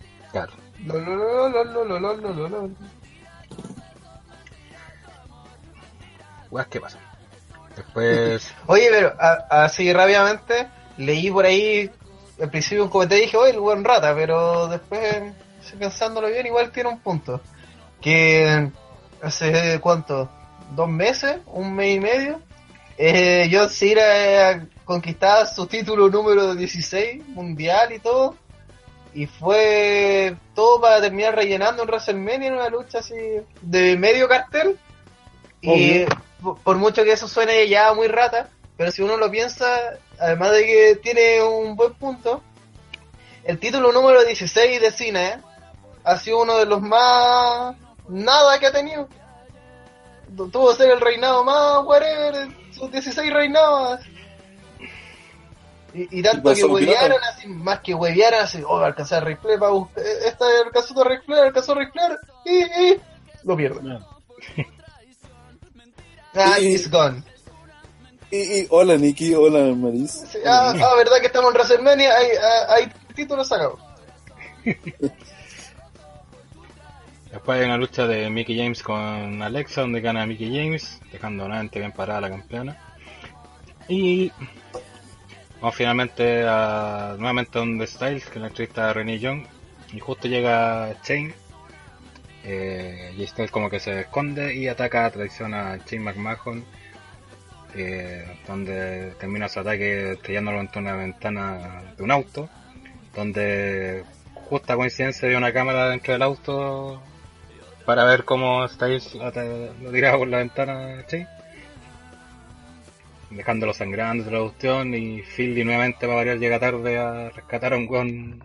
¿qué 6.70 6.80
pasa? 6.80 6.98
Después. 7.76 8.54
Oye, 8.66 8.88
pero 8.90 9.14
así 9.50 9.92
rápidamente 9.92 10.68
leí 10.96 11.30
por 11.30 11.44
ahí 11.44 11.90
al 12.40 12.50
principio 12.50 12.84
un 12.84 12.90
comentario 12.90 13.22
y 13.22 13.26
dije, 13.26 13.36
oye, 13.36 13.52
el 13.52 13.60
buen 13.60 13.84
rata, 13.84 14.14
pero 14.14 14.68
después, 14.68 15.34
pensándolo 15.78 16.28
bien, 16.28 16.46
igual 16.46 16.70
tiene 16.70 16.90
un 16.90 17.00
punto. 17.00 17.40
Que 18.00 18.70
hace 19.22 19.80
cuánto? 19.80 20.28
¿Dos 20.74 20.88
meses? 20.88 21.38
¿Un 21.46 21.74
mes 21.74 21.96
y 21.96 22.00
medio? 22.00 22.40
Eh, 22.98 23.48
John 23.50 23.68
Cena 23.70 24.68
conquistaba 24.84 25.46
su 25.46 25.66
título 25.66 26.08
número 26.08 26.54
16 26.54 27.26
mundial 27.28 27.92
y 27.92 27.98
todo. 27.98 28.34
Y 29.16 29.26
fue 29.26 30.36
todo 30.54 30.78
para 30.78 31.00
terminar 31.00 31.34
rellenando 31.34 31.82
en 31.82 31.88
WrestleMania 31.88 32.48
en 32.48 32.54
una 32.54 32.68
lucha 32.68 32.98
así 32.98 33.14
de 33.62 33.96
medio 33.96 34.28
cartel. 34.28 34.78
Y 35.62 36.04
por- 36.42 36.58
por 36.58 36.76
mucho 36.76 37.02
que 37.02 37.12
eso 37.12 37.26
suene 37.26 37.66
ya 37.66 37.94
muy 37.94 38.08
rata, 38.08 38.50
pero 38.76 38.90
si 38.92 39.00
uno 39.00 39.16
lo 39.16 39.30
piensa, 39.30 39.66
además 40.20 40.50
de 40.52 40.66
que 40.66 40.96
tiene 41.02 41.42
un 41.42 41.76
buen 41.76 41.94
punto, 41.94 42.42
el 43.44 43.58
título 43.58 43.90
número 43.90 44.22
16 44.22 44.82
de 44.82 44.90
cine 44.90 45.38
ha 46.04 46.18
sido 46.18 46.42
uno 46.42 46.58
de 46.58 46.66
los 46.66 46.82
más 46.82 47.74
nada 48.08 48.58
que 48.60 48.66
ha 48.66 48.72
tenido. 48.72 49.08
Tu- 50.36 50.50
Tuvo 50.50 50.70
que 50.72 50.76
ser 50.76 50.90
el 50.90 51.00
reinado 51.00 51.42
más 51.42 51.84
whatever, 51.86 52.48
sus 52.70 52.90
16 52.92 53.32
reinados. 53.32 54.00
Y, 55.96 56.18
y 56.18 56.22
tanto 56.22 56.42
pasó 56.42 56.66
que 56.66 56.72
huevearon 56.74 57.18
así, 57.24 57.48
más 57.48 57.80
que 57.80 57.94
huevearon 57.94 58.40
así, 58.40 58.62
oh, 58.66 58.76
alcanzar 58.78 59.22
a 59.22 59.26
Ric 59.26 59.40
Flair, 59.40 59.62
va 59.62 59.68
a 59.68 59.88
esta 60.26 60.44
alcanzó 60.66 61.00
a 61.00 61.08
Ric 61.08 61.24
Flair, 61.24 61.44
alcanzó 61.44 61.72
a 61.72 61.74
Ric 61.76 61.92
Flair, 61.92 62.18
y, 62.44 62.50
y 62.92 63.00
lo 63.44 63.56
pierde. 63.56 63.80
Ah, 66.38 66.58
Y- 66.60 66.74
it's 66.74 66.90
gone. 66.90 67.22
Y, 68.30 68.36
y 68.36 68.66
hola 68.68 68.96
Nikki, 68.98 69.34
hola 69.34 69.74
Maris. 69.74 70.24
Sí, 70.30 70.38
ah, 70.44 70.74
ah, 70.76 70.94
verdad 70.98 71.16
que 71.20 71.28
estamos 71.28 71.50
en 71.50 71.54
WrestleMania, 71.56 72.14
hay, 72.14 72.26
ah, 72.42 72.74
hay 72.74 72.92
títulos 73.14 73.48
sacados. 73.48 73.80
Después 77.32 77.58
hay 77.58 77.64
una 77.64 77.76
lucha 77.78 78.06
de 78.06 78.28
Mickey 78.30 78.58
James 78.58 78.82
con 78.82 79.42
Alexa, 79.42 79.80
donde 79.82 80.00
gana 80.00 80.26
Mickey 80.26 80.48
James, 80.54 81.00
dejando 81.12 81.46
nuevamente 81.46 81.78
bien 81.78 81.92
parada 81.92 82.18
a 82.18 82.22
la 82.22 82.30
campeona. 82.30 82.76
Y 83.88 84.32
vamos 85.60 85.74
finalmente 85.74 86.44
a 86.46 87.16
nuevamente 87.18 87.58
donde 87.58 87.86
Styles, 87.86 88.24
que 88.26 88.38
es 88.38 88.40
la 88.40 88.48
entrevista 88.48 88.86
de 88.86 88.92
Renee 88.92 89.18
Young, 89.18 89.46
y 89.92 90.00
justo 90.00 90.28
llega 90.28 90.94
Chain. 91.02 91.34
Eh, 92.44 93.12
y 93.16 93.26
Styles 93.26 93.50
como 93.50 93.68
que 93.68 93.80
se 93.80 94.00
esconde 94.00 94.54
y 94.54 94.68
ataca 94.68 95.06
a 95.06 95.10
traición 95.10 95.52
a 95.54 95.84
Chain 95.84 96.02
McMahon, 96.02 96.64
eh, 97.74 98.24
donde 98.46 99.12
termina 99.18 99.48
su 99.48 99.60
ataque 99.60 100.12
estrellándolo 100.12 100.58
contra 100.58 100.80
una 100.80 100.94
ventana 100.94 101.82
de 101.96 102.02
un 102.02 102.10
auto, 102.12 102.48
donde 103.14 104.04
justa 104.34 104.76
coincidencia 104.76 105.28
de 105.28 105.36
una 105.36 105.52
cámara 105.52 105.88
dentro 105.88 106.12
del 106.12 106.22
auto 106.22 107.02
para 107.84 108.04
ver 108.04 108.24
cómo 108.24 108.66
Styles 108.68 109.14
lo 109.14 109.90
tiraba 109.92 110.18
por 110.18 110.28
la 110.28 110.38
ventana 110.38 111.00
a 111.00 111.06
Chain. 111.06 111.26
Dejándolo 113.36 113.74
sangrando 113.74 114.24
de 114.24 114.30
la 114.30 114.40
cuestión 114.40 114.94
y 114.94 115.22
Philly 115.22 115.64
nuevamente 115.64 116.00
para 116.00 116.14
variar 116.14 116.38
llega 116.38 116.58
tarde 116.58 116.96
a 116.98 117.30
rescatar 117.30 117.74
a 117.74 117.76
un 117.76 117.88
weón. 117.88 118.42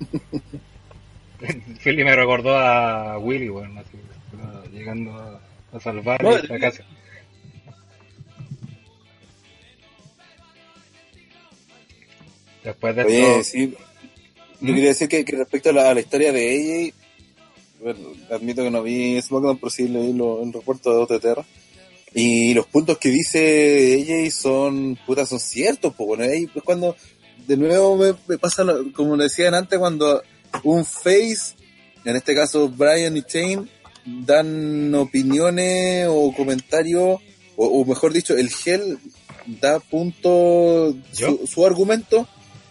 Philly 1.82 2.04
me 2.04 2.14
recordó 2.14 2.56
a 2.56 3.18
Willy, 3.18 3.48
weón, 3.48 3.78
así, 3.78 3.96
llegando 4.72 5.12
a, 5.12 5.40
a 5.72 5.80
salvar 5.80 6.22
Madre 6.22 6.48
la 6.48 6.58
casa. 6.58 6.84
Después 12.64 12.96
de 12.96 13.04
Oye, 13.04 13.38
esto, 13.38 13.44
sí. 13.44 13.74
Yo 14.60 14.72
¿Mm? 14.72 14.74
quería 14.74 14.88
decir 14.88 15.08
que, 15.08 15.24
que 15.24 15.36
respecto 15.36 15.70
a 15.70 15.72
la, 15.72 15.90
a 15.90 15.94
la 15.94 16.00
historia 16.00 16.32
de 16.32 16.92
AJ, 16.92 16.94
bueno, 17.80 18.00
admito 18.30 18.62
que 18.62 18.70
no 18.70 18.82
vi 18.82 19.20
SmackDown, 19.22 19.58
pero 19.58 19.70
sí 19.70 19.86
leí 19.86 20.12
lo, 20.12 20.42
el 20.42 20.52
reporte 20.52 20.90
de 20.90 20.96
OTTR. 20.96 21.44
Y 22.18 22.54
los 22.54 22.66
puntos 22.66 22.96
que 22.96 23.10
dice 23.10 24.02
AJ 24.26 24.32
son, 24.34 24.98
puta, 25.06 25.26
son 25.26 25.38
ciertos, 25.38 25.92
pues 25.94 26.06
bueno, 26.06 26.24
ahí 26.24 26.48
es 26.54 26.62
cuando, 26.62 26.96
de 27.46 27.56
nuevo 27.58 27.94
me, 27.96 28.14
me 28.26 28.38
pasa, 28.38 28.64
lo- 28.64 28.90
como 28.94 29.16
decían 29.18 29.54
antes, 29.54 29.78
cuando 29.78 30.22
un 30.64 30.86
face, 30.86 31.54
en 32.06 32.16
este 32.16 32.34
caso 32.34 32.70
Brian 32.70 33.16
y 33.18 33.22
Chain, 33.22 33.68
dan 34.06 34.94
opiniones 34.94 36.06
o 36.08 36.32
comentarios 36.34 37.20
o, 37.56 37.66
o 37.66 37.84
mejor 37.84 38.14
dicho, 38.14 38.34
el 38.34 38.48
Hell 38.64 38.98
da 39.60 39.78
punto 39.78 40.94
su, 41.12 41.46
su 41.46 41.66
argumento, 41.66 42.26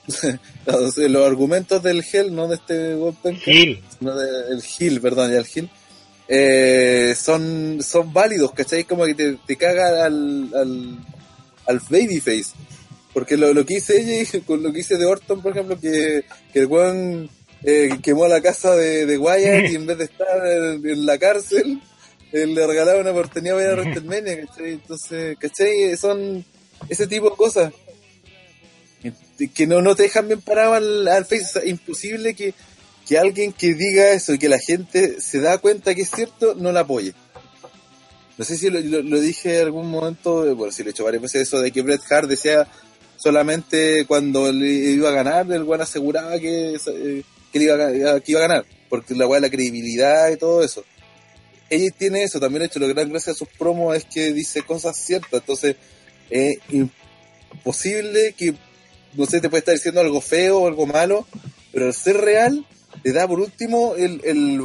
los 0.66 1.26
argumentos 1.28 1.84
del 1.84 2.04
Hell, 2.12 2.34
no 2.34 2.48
de 2.48 2.56
este 2.56 2.96
golpe, 2.96 3.36
Gil. 3.36 3.84
no 4.00 4.16
del 4.16 4.64
Hill, 4.80 5.02
perdón, 5.02 5.32
ya 5.32 5.38
el 5.38 5.46
Hill, 5.54 5.70
eh, 6.28 7.16
son, 7.18 7.82
son 7.82 8.12
válidos, 8.14 8.52
¿cachai? 8.54 8.84
Como 8.84 9.06
que 9.06 9.38
te, 9.46 9.56
caga 9.56 10.06
al, 10.06 10.50
al, 10.54 11.00
al 11.68 11.80
Babyface. 11.90 12.54
Porque 13.14 13.38
lo, 13.38 13.54
lo 13.54 13.66
que 13.66 13.76
hice 13.76 14.02
ella, 14.02 14.42
con 14.46 14.62
lo 14.62 14.74
que 14.74 14.80
hice 14.80 14.98
de 14.98 15.06
Orton, 15.06 15.42
por 15.42 15.52
ejemplo, 15.52 15.80
que, 15.80 16.26
que 16.52 16.60
el 16.60 16.66
weón 16.66 17.30
eh, 17.64 17.90
quemó 18.04 18.28
la 18.28 18.42
casa 18.42 18.76
de, 18.76 19.06
de 19.06 19.18
Wyatt 19.18 19.72
y 19.72 19.76
en 19.76 19.86
vez 19.86 19.98
de 19.98 20.04
estar 20.06 20.46
en, 20.46 21.06
la 21.06 21.18
cárcel, 21.18 21.82
eh, 22.32 22.46
le 22.46 22.68
regalaba 22.68 23.00
una 23.00 23.12
oportunidad 23.12 23.56
para 23.56 23.66
ir 23.66 23.72
a 23.72 23.82
WrestleMania, 23.82 24.46
¿cachai? 24.46 24.72
Entonces, 24.74 25.38
¿cachai? 25.40 25.98
Son 25.98 26.46
ese 26.90 27.08
tipo 27.08 27.30
de 27.30 27.36
cosas 27.36 27.74
que 29.54 29.68
no, 29.68 29.82
no 29.82 29.96
te 29.96 30.04
dejan 30.04 30.28
bien 30.28 30.42
parado 30.42 30.74
al, 30.74 31.26
Face. 31.26 31.68
Imposible 31.68 32.34
que, 32.34 32.54
que 33.08 33.18
alguien 33.18 33.54
que 33.54 33.74
diga 33.74 34.12
eso 34.12 34.34
y 34.34 34.40
que 34.40 34.50
la 34.50 34.60
gente 34.60 35.22
se 35.22 35.40
da 35.40 35.58
cuenta 35.60 35.94
que 35.94 36.02
es 36.02 36.12
cierto, 36.12 36.56
no 36.56 36.72
la 36.72 36.82
apoye. 36.82 37.14
No 38.38 38.44
sé 38.44 38.58
si 38.58 38.70
lo, 38.70 39.20
dije 39.20 39.60
en 39.60 39.66
algún 39.66 39.90
momento, 39.90 40.46
eh, 40.46 40.54
bueno, 40.54 40.72
si 40.72 40.84
lo 40.84 40.90
he 40.90 40.92
hecho 40.92 41.06
varias 41.06 41.22
veces, 41.22 41.44
eso 41.44 41.62
de 41.62 41.72
que 41.72 41.82
Bret 41.82 42.02
Hart 42.10 42.28
decía 42.28 42.68
solamente 43.16 44.06
cuando 44.08 44.52
le 44.52 44.68
iba 44.68 45.10
a 45.10 45.14
ganar, 45.14 45.50
el 45.52 45.64
weón 45.64 45.82
aseguraba 45.82 46.38
que, 46.40 46.76
eh, 46.76 47.24
que, 47.54 47.60
le 47.60 47.66
iba 47.66 47.76
a, 47.76 48.20
que 48.20 48.32
iba 48.32 48.44
a 48.44 48.48
ganar, 48.48 48.66
porque 48.90 49.16
la 49.16 49.28
weá 49.28 49.40
de 49.40 49.48
la 49.48 49.52
credibilidad 49.52 50.30
y 50.32 50.38
todo 50.38 50.64
eso. 50.64 50.84
Ella 51.70 51.92
tiene 51.98 52.24
eso, 52.24 52.40
también 52.40 52.64
ha 52.64 52.66
hecho 52.66 52.80
lo 52.80 52.88
gran 52.88 53.10
gracias 53.10 53.36
a 53.36 53.40
sus 53.40 53.48
promos 53.58 53.96
es 53.96 54.06
que 54.06 54.34
dice 54.34 54.64
cosas 54.64 54.98
ciertas, 54.98 55.40
entonces 55.40 55.78
es 56.30 56.58
imposible 56.70 58.34
que, 58.38 58.54
no 59.14 59.26
sé, 59.26 59.40
te 59.40 59.50
puede 59.50 59.60
estar 59.60 59.74
diciendo 59.74 60.02
algo 60.02 60.20
feo 60.20 60.60
o 60.60 60.68
algo 60.68 60.86
malo, 60.86 61.26
pero 61.72 61.88
al 61.88 61.94
ser 61.94 62.18
real, 62.18 62.66
te 63.04 63.14
da 63.14 63.28
por 63.28 63.40
último 63.40 63.96
el, 63.96 64.22
el, 64.24 64.62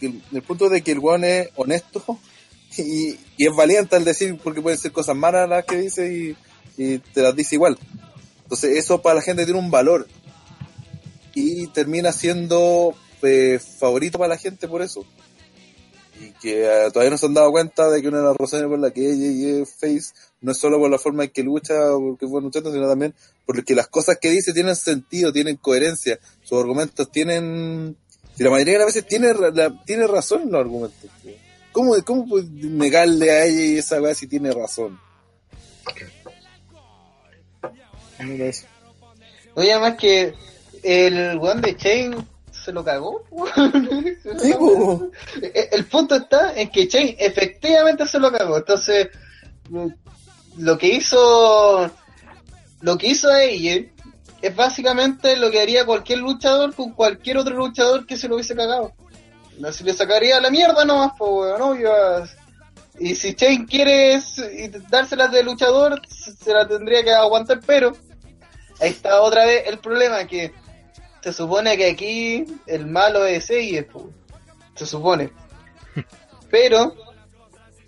el, 0.00 0.22
el- 0.32 0.42
punto 0.42 0.68
de 0.68 0.82
que 0.82 0.92
el 0.92 0.98
weón 0.98 1.24
es 1.24 1.48
honesto 1.56 2.18
y, 2.78 3.16
y 3.36 3.46
es 3.46 3.54
valiente 3.56 3.96
al 3.96 4.04
decir, 4.04 4.38
porque 4.42 4.62
pueden 4.62 4.78
ser 4.78 4.92
cosas 4.92 5.16
malas 5.16 5.48
las 5.48 5.64
que 5.64 5.76
dice 5.76 6.12
y, 6.12 6.36
y 6.82 6.98
te 6.98 7.22
las 7.22 7.36
dice 7.36 7.56
igual. 7.56 7.78
Entonces 8.44 8.76
eso 8.78 9.02
para 9.02 9.16
la 9.16 9.22
gente 9.22 9.44
tiene 9.44 9.60
un 9.60 9.70
valor 9.70 10.06
y 11.34 11.66
termina 11.68 12.12
siendo 12.12 12.94
eh, 13.22 13.58
favorito 13.78 14.18
para 14.18 14.34
la 14.34 14.38
gente 14.38 14.68
por 14.68 14.82
eso. 14.82 15.04
Y 16.20 16.30
que 16.40 16.64
eh, 16.64 16.90
todavía 16.92 17.10
no 17.10 17.18
se 17.18 17.26
han 17.26 17.34
dado 17.34 17.50
cuenta 17.50 17.90
de 17.90 18.00
que 18.00 18.08
una 18.08 18.18
de 18.18 18.24
las 18.24 18.36
razones 18.36 18.66
por 18.66 18.78
las 18.78 18.92
que 18.92 19.10
ella 19.10 19.62
es 19.62 19.74
face 19.74 20.12
no 20.40 20.52
es 20.52 20.58
solo 20.58 20.78
por 20.78 20.90
la 20.90 20.98
forma 20.98 21.24
en 21.24 21.30
que 21.30 21.42
lucha 21.42 21.74
porque 21.98 22.28
fue 22.28 22.40
luchando, 22.42 22.72
sino 22.72 22.88
también 22.88 23.14
porque 23.46 23.74
las 23.74 23.88
cosas 23.88 24.18
que 24.20 24.30
dice 24.30 24.52
tienen 24.52 24.76
sentido, 24.76 25.32
tienen 25.32 25.56
coherencia, 25.56 26.18
sus 26.52 26.60
argumentos 26.60 27.10
tienen... 27.10 27.96
Si 28.36 28.42
la 28.44 28.50
mayoría 28.50 28.74
de 28.74 28.78
las 28.80 28.86
veces 28.88 29.06
tiene, 29.06 29.32
ra- 29.32 29.50
la- 29.50 29.82
tiene 29.86 30.06
razón 30.06 30.42
en 30.42 30.52
los 30.52 30.60
argumentos. 30.60 31.10
tío. 31.22 31.32
¿Cómo, 31.72 31.94
¿Cómo 32.04 32.28
puedes 32.28 32.50
negarle 32.50 33.30
a 33.30 33.44
ella 33.46 33.60
y 33.64 33.78
esa 33.78 34.00
weá 34.02 34.14
si 34.14 34.26
tiene 34.26 34.52
razón? 34.52 34.98
Eso. 38.18 38.66
Oye, 39.54 39.72
además 39.72 39.94
que 39.98 40.34
el 40.82 41.38
weón 41.38 41.60
de 41.62 41.74
Chain 41.76 42.14
se 42.50 42.72
lo 42.72 42.84
cagó. 42.84 43.24
Sí, 44.42 44.52
po. 44.58 45.10
Eh, 45.40 45.68
El 45.72 45.84
punto 45.86 46.14
está 46.16 46.54
en 46.54 46.70
que 46.70 46.86
Chain 46.88 47.16
efectivamente 47.18 48.06
se 48.06 48.18
lo 48.18 48.30
cagó. 48.30 48.58
Entonces, 48.58 49.08
lo 50.58 50.76
que 50.78 50.88
hizo, 50.88 51.90
lo 52.82 52.98
que 52.98 53.06
hizo 53.08 53.34
ella 53.34 53.86
es 54.42 54.54
básicamente 54.56 55.36
lo 55.36 55.50
que 55.50 55.60
haría 55.60 55.86
cualquier 55.86 56.18
luchador 56.18 56.74
con 56.74 56.92
cualquier 56.92 57.38
otro 57.38 57.54
luchador 57.54 58.06
que 58.06 58.16
se 58.16 58.28
lo 58.28 58.34
hubiese 58.34 58.56
cagado. 58.56 58.92
No, 59.58 59.72
Se 59.72 59.84
le 59.84 59.94
sacaría 59.94 60.40
la 60.40 60.50
mierda 60.50 60.84
nomás, 60.84 61.12
po, 61.16 61.40
weón, 61.40 61.80
¿no? 61.80 62.24
Y 62.98 63.14
si 63.14 63.34
Chain 63.34 63.64
quiere 63.66 64.20
dárselas 64.90 65.30
de 65.32 65.44
luchador, 65.44 66.00
se 66.06 66.52
la 66.52 66.66
tendría 66.66 67.02
que 67.02 67.12
aguantar, 67.12 67.60
pero 67.64 67.92
ahí 68.80 68.90
está 68.90 69.20
otra 69.22 69.46
vez 69.46 69.64
el 69.66 69.78
problema, 69.78 70.26
que 70.26 70.52
se 71.22 71.32
supone 71.32 71.76
que 71.76 71.90
aquí 71.90 72.44
el 72.66 72.86
malo 72.86 73.24
es 73.24 73.48
ella, 73.50 73.86
po. 73.86 74.10
se 74.74 74.86
supone. 74.86 75.30
Pero 76.50 76.94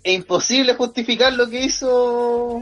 es 0.03 0.13
imposible 0.13 0.73
justificar 0.73 1.33
lo 1.33 1.49
que 1.49 1.65
hizo 1.65 2.61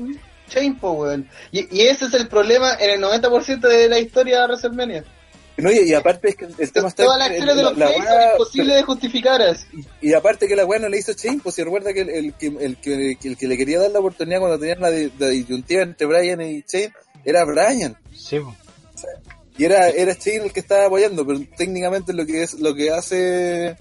Chain, 0.53 0.75
po, 0.77 0.91
weón. 0.91 1.27
Y, 1.51 1.67
y 1.75 1.87
ese 1.87 2.05
es 2.05 2.13
el 2.13 2.27
problema 2.27 2.75
en 2.79 2.89
el 2.91 3.01
90% 3.01 3.59
de 3.61 3.89
la 3.89 3.99
historia 3.99 4.41
de 4.41 4.47
WrestleMania. 4.47 5.03
No, 5.57 5.71
y, 5.71 5.79
y 5.89 5.93
aparte 5.93 6.29
es 6.29 6.35
que 6.35 6.45
el 6.45 6.71
tema 6.71 6.87
está... 6.87 7.03
Todas 7.03 7.19
las 7.19 7.29
acciones 7.29 7.55
de 7.55 7.63
los 7.63 7.77
la 7.77 7.87
face 7.87 7.99
weá- 7.99 8.07
son 8.23 8.31
imposibles 8.31 8.75
de 8.75 8.83
justificar. 8.83 9.41
así. 9.41 9.65
Y 10.01 10.13
aparte 10.13 10.47
que 10.47 10.55
la 10.55 10.65
weá 10.65 10.79
no 10.79 10.89
le 10.89 10.97
hizo 10.97 11.13
Chain, 11.13 11.39
pues 11.41 11.55
si 11.55 11.63
recuerda 11.63 11.93
que 11.93 12.01
el, 12.01 12.09
el 12.09 12.33
que, 12.33 12.47
el, 12.47 12.77
que, 12.77 13.17
el 13.23 13.37
que 13.37 13.47
le 13.47 13.57
quería 13.57 13.79
dar 13.79 13.91
la 13.91 13.99
oportunidad 13.99 14.39
cuando 14.39 14.57
tenían 14.59 14.81
la, 14.81 14.89
la 14.89 15.27
disyuntiva 15.29 15.83
entre 15.83 16.07
Brian 16.07 16.41
y 16.41 16.63
Chain 16.63 16.91
era 17.23 17.45
Brian. 17.45 17.95
Sí, 18.15 18.39
po. 18.39 18.55
Y 19.57 19.65
era, 19.65 19.89
era 19.89 20.15
Chain 20.17 20.41
el 20.43 20.51
que 20.53 20.59
estaba 20.61 20.87
apoyando, 20.87 21.25
pero 21.27 21.39
técnicamente 21.55 22.13
lo 22.13 22.25
que 22.25 22.41
es 22.41 22.55
lo 22.55 22.73
que 22.73 22.89
hace 22.89 23.75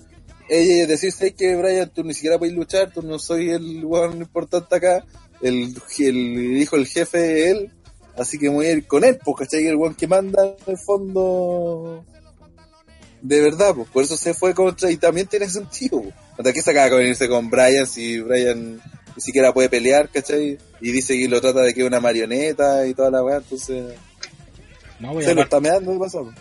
ella 0.50 0.82
es 0.82 0.88
decir, 0.88 1.12
sé 1.12 1.32
que 1.34 1.56
Brian, 1.56 1.88
tú 1.88 2.04
ni 2.04 2.12
siquiera 2.12 2.38
puedes 2.38 2.54
luchar, 2.54 2.92
tú 2.92 3.00
no 3.00 3.18
soy 3.18 3.50
el 3.50 3.82
weón 3.82 4.18
importante 4.18 4.76
acá, 4.76 5.02
el, 5.42 5.74
el 5.98 6.56
hijo 6.56 6.76
del 6.76 6.86
jefe 6.86 7.50
él, 7.50 7.72
así 8.16 8.38
que 8.38 8.48
voy 8.48 8.66
a 8.66 8.72
ir 8.72 8.86
con 8.86 9.04
él, 9.04 9.18
porque 9.24 9.44
¿cachai? 9.44 9.66
El 9.66 9.76
weón 9.76 9.94
que 9.94 10.06
manda 10.06 10.44
en 10.44 10.56
el 10.66 10.78
fondo 10.78 12.04
de 13.22 13.40
verdad, 13.40 13.74
pues 13.74 13.88
por 13.88 14.02
eso 14.02 14.16
se 14.16 14.34
fue 14.34 14.52
contra, 14.52 14.90
y 14.90 14.96
también 14.96 15.28
tiene 15.28 15.48
sentido, 15.48 16.02
pues. 16.02 16.14
hasta 16.38 16.52
que 16.52 16.60
se 16.60 16.70
acaba 16.72 16.90
con 16.90 17.02
irse 17.02 17.28
con 17.28 17.48
Brian 17.48 17.86
si 17.86 18.20
Brian 18.20 18.80
ni 19.14 19.20
siquiera 19.22 19.52
puede 19.52 19.68
pelear, 19.68 20.08
¿cachai? 20.08 20.58
Y 20.80 20.90
dice 20.90 21.16
que 21.16 21.28
lo 21.28 21.40
trata 21.40 21.60
de 21.60 21.72
que 21.72 21.82
es 21.82 21.86
una 21.86 22.00
marioneta 22.00 22.86
y 22.86 22.94
toda 22.94 23.10
la 23.10 23.22
weá, 23.22 23.36
entonces 23.36 23.94
No, 24.98 25.12
pues, 25.12 25.24
y 25.24 25.28
se 25.28 25.34
lo 25.34 25.42
aparte, 25.42 25.56
está 25.56 25.60
meando, 25.60 25.92
¿qué 25.92 25.98
pasó? 25.98 26.32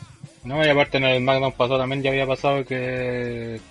no, 0.44 0.66
y 0.66 0.70
aparte 0.70 0.98
en 0.98 1.04
el 1.04 1.22
SmackDown 1.22 1.52
pasado 1.52 1.78
también 1.78 2.02
ya 2.02 2.10
había 2.10 2.26
pasado 2.26 2.66
que 2.66 3.62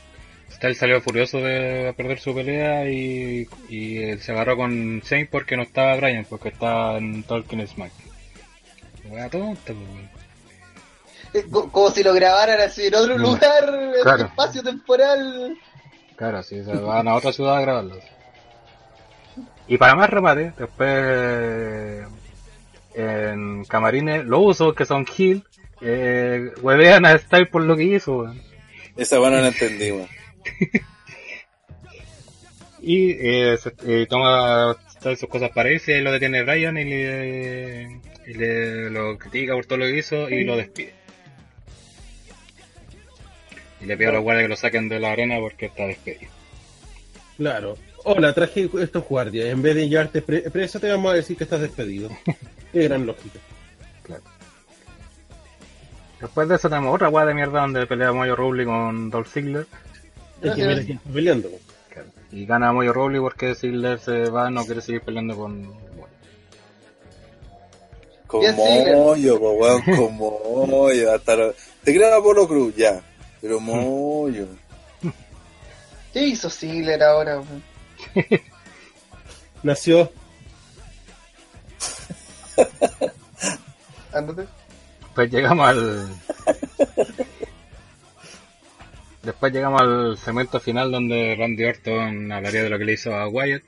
Styles 0.61 0.77
salió 0.77 1.01
furioso 1.01 1.39
de 1.39 1.95
perder 1.97 2.19
su 2.21 2.35
pelea 2.35 2.87
y, 2.91 3.49
y 3.71 3.97
él 4.03 4.21
se 4.21 4.33
agarró 4.33 4.59
con 4.59 5.01
Shane 5.01 5.25
porque 5.31 5.57
no 5.57 5.63
estaba 5.63 5.97
Brian, 5.97 6.27
porque 6.29 6.51
estaba 6.51 6.99
en 6.99 7.23
Talking 7.23 7.67
Smack. 7.67 7.91
Wea 9.09 9.31
tonta, 9.31 9.73
pues. 9.73 11.45
Eh, 11.45 11.47
Como 11.51 11.91
si 11.91 12.03
lo 12.03 12.13
grabaran 12.13 12.61
así 12.61 12.89
en 12.89 12.95
otro 12.95 13.17
Mm. 13.17 13.23
lugar, 13.23 13.75
en 13.75 14.03
Claro. 14.03 14.25
espacio 14.25 14.63
temporal. 14.63 15.57
Claro, 16.17 16.43
sí, 16.43 16.63
se 16.63 16.75
van 16.75 17.09
a 17.09 17.15
otra 17.15 17.33
ciudad 17.33 17.57
a 17.57 17.61
grabarlo. 17.63 17.97
Y 19.67 19.79
para 19.79 19.95
más 19.95 20.11
remate, 20.11 20.53
después 20.59 22.05
en 22.95 23.65
camarines, 23.65 24.27
los 24.27 24.41
usos 24.43 24.75
que 24.75 24.85
son 24.85 25.07
Hill, 25.17 25.43
eh, 25.81 26.51
huevean 26.61 27.07
a 27.07 27.17
Style 27.17 27.47
por 27.47 27.63
lo 27.63 27.77
que 27.77 27.85
hizo, 27.85 28.19
weón. 28.19 28.43
Esa 28.97 29.19
weá 29.21 29.31
no 29.31 29.39
la 29.39 29.49
entendí, 29.49 29.91
weón. 29.93 30.09
Y 32.83 33.11
eh, 33.11 33.59
se- 33.59 33.75
eh, 33.87 34.07
toma 34.09 34.75
todas 35.03 35.19
sus 35.19 35.29
cosas 35.29 35.51
para 35.51 35.71
irse, 35.71 35.99
y 35.99 36.01
lo 36.01 36.11
detiene 36.13 36.43
Brian 36.43 36.79
y 36.79 36.85
le, 36.85 38.01
y 38.27 38.33
le 38.35 38.89
lo 38.91 39.19
critica 39.19 39.53
por 39.55 39.67
todo 39.67 39.79
lo 39.79 39.85
que 39.87 39.99
hizo 39.99 40.31
y 40.31 40.45
lo 40.45 40.57
despide. 40.57 40.95
Y 43.83 43.87
le 43.87 43.97
pide 43.99 44.09
a 44.09 44.13
los 44.13 44.23
guardias 44.23 44.45
que 44.45 44.49
lo 44.49 44.57
saquen 44.57 44.89
de 44.89 44.99
la 44.99 45.13
arena 45.13 45.39
porque 45.41 45.67
está 45.67 45.87
despedido. 45.87 46.31
Claro. 47.37 47.77
Hola, 48.05 48.33
traje 48.33 48.69
estos 48.81 49.05
guardias. 49.05 49.47
En 49.49 49.61
vez 49.61 49.75
de 49.75 49.87
llevarte 49.89 50.23
pre- 50.23 50.51
preso, 50.51 50.81
te 50.81 50.91
vamos 50.91 51.13
a 51.13 51.17
decir 51.17 51.37
que 51.37 51.45
estás 51.45 51.61
despedido. 51.61 52.09
Qué 52.73 52.85
gran 52.85 53.05
lógica. 53.05 53.39
Después 56.21 56.49
de 56.49 56.55
eso 56.57 56.69
tenemos 56.69 56.95
otra 56.95 57.09
guardia 57.09 57.29
de 57.31 57.35
mierda 57.35 57.61
donde 57.61 57.87
pelea 57.87 58.13
Moyo 58.13 58.37
Rowley 58.37 58.67
con 58.67 59.09
Dolph 59.11 59.29
Ziggler. 59.33 59.67
Es 60.43 60.55
que 60.55 60.67
mira 60.67 60.83
quién 60.85 60.97
está 60.99 61.11
peleando. 61.11 61.51
Y 62.33 62.47
gana 62.47 62.73
Moyo 62.73 62.93
Rowley 62.93 63.21
porque 63.21 63.55
Ziggler 63.57 63.99
se 63.99 64.31
va, 64.31 64.51
no 64.51 64.65
quiere 64.65 64.81
seguir 64.81 65.03
peleando 65.03 65.37
con... 65.37 65.75
Bien, 68.33 68.55
sí. 68.55 68.93
Moyo, 68.95 69.41
po, 69.41 69.51
weón, 69.55 69.83
como 69.97 70.67
Moyo. 70.67 71.13
Hasta 71.13 71.35
lo- 71.35 71.55
Te 71.83 71.93
creas 71.95 72.13
Apolo 72.13 72.47
Cruz, 72.47 72.75
ya. 72.77 73.01
Pero 73.41 73.59
Moyo. 73.59 74.47
¿Qué 76.13 76.27
hizo 76.29 76.49
Ziggler 76.49 77.03
ahora? 77.03 77.41
weón? 77.41 77.63
Nació. 79.65 80.11
Ándate. 84.13 84.47
Después 85.01 85.31
llegamos 85.33 85.69
al... 85.69 86.09
Después 89.23 89.53
llegamos 89.53 89.83
al 89.83 90.17
segmento 90.17 90.61
final 90.61 90.91
donde 90.91 91.35
Randy 91.37 91.65
Orton 91.65 92.33
hablaría 92.33 92.63
de 92.63 92.71
lo 92.71 92.79
que 92.79 92.85
le 92.85 92.93
hizo 92.95 93.15
a 93.15 93.29
Wyatt. 93.29 93.63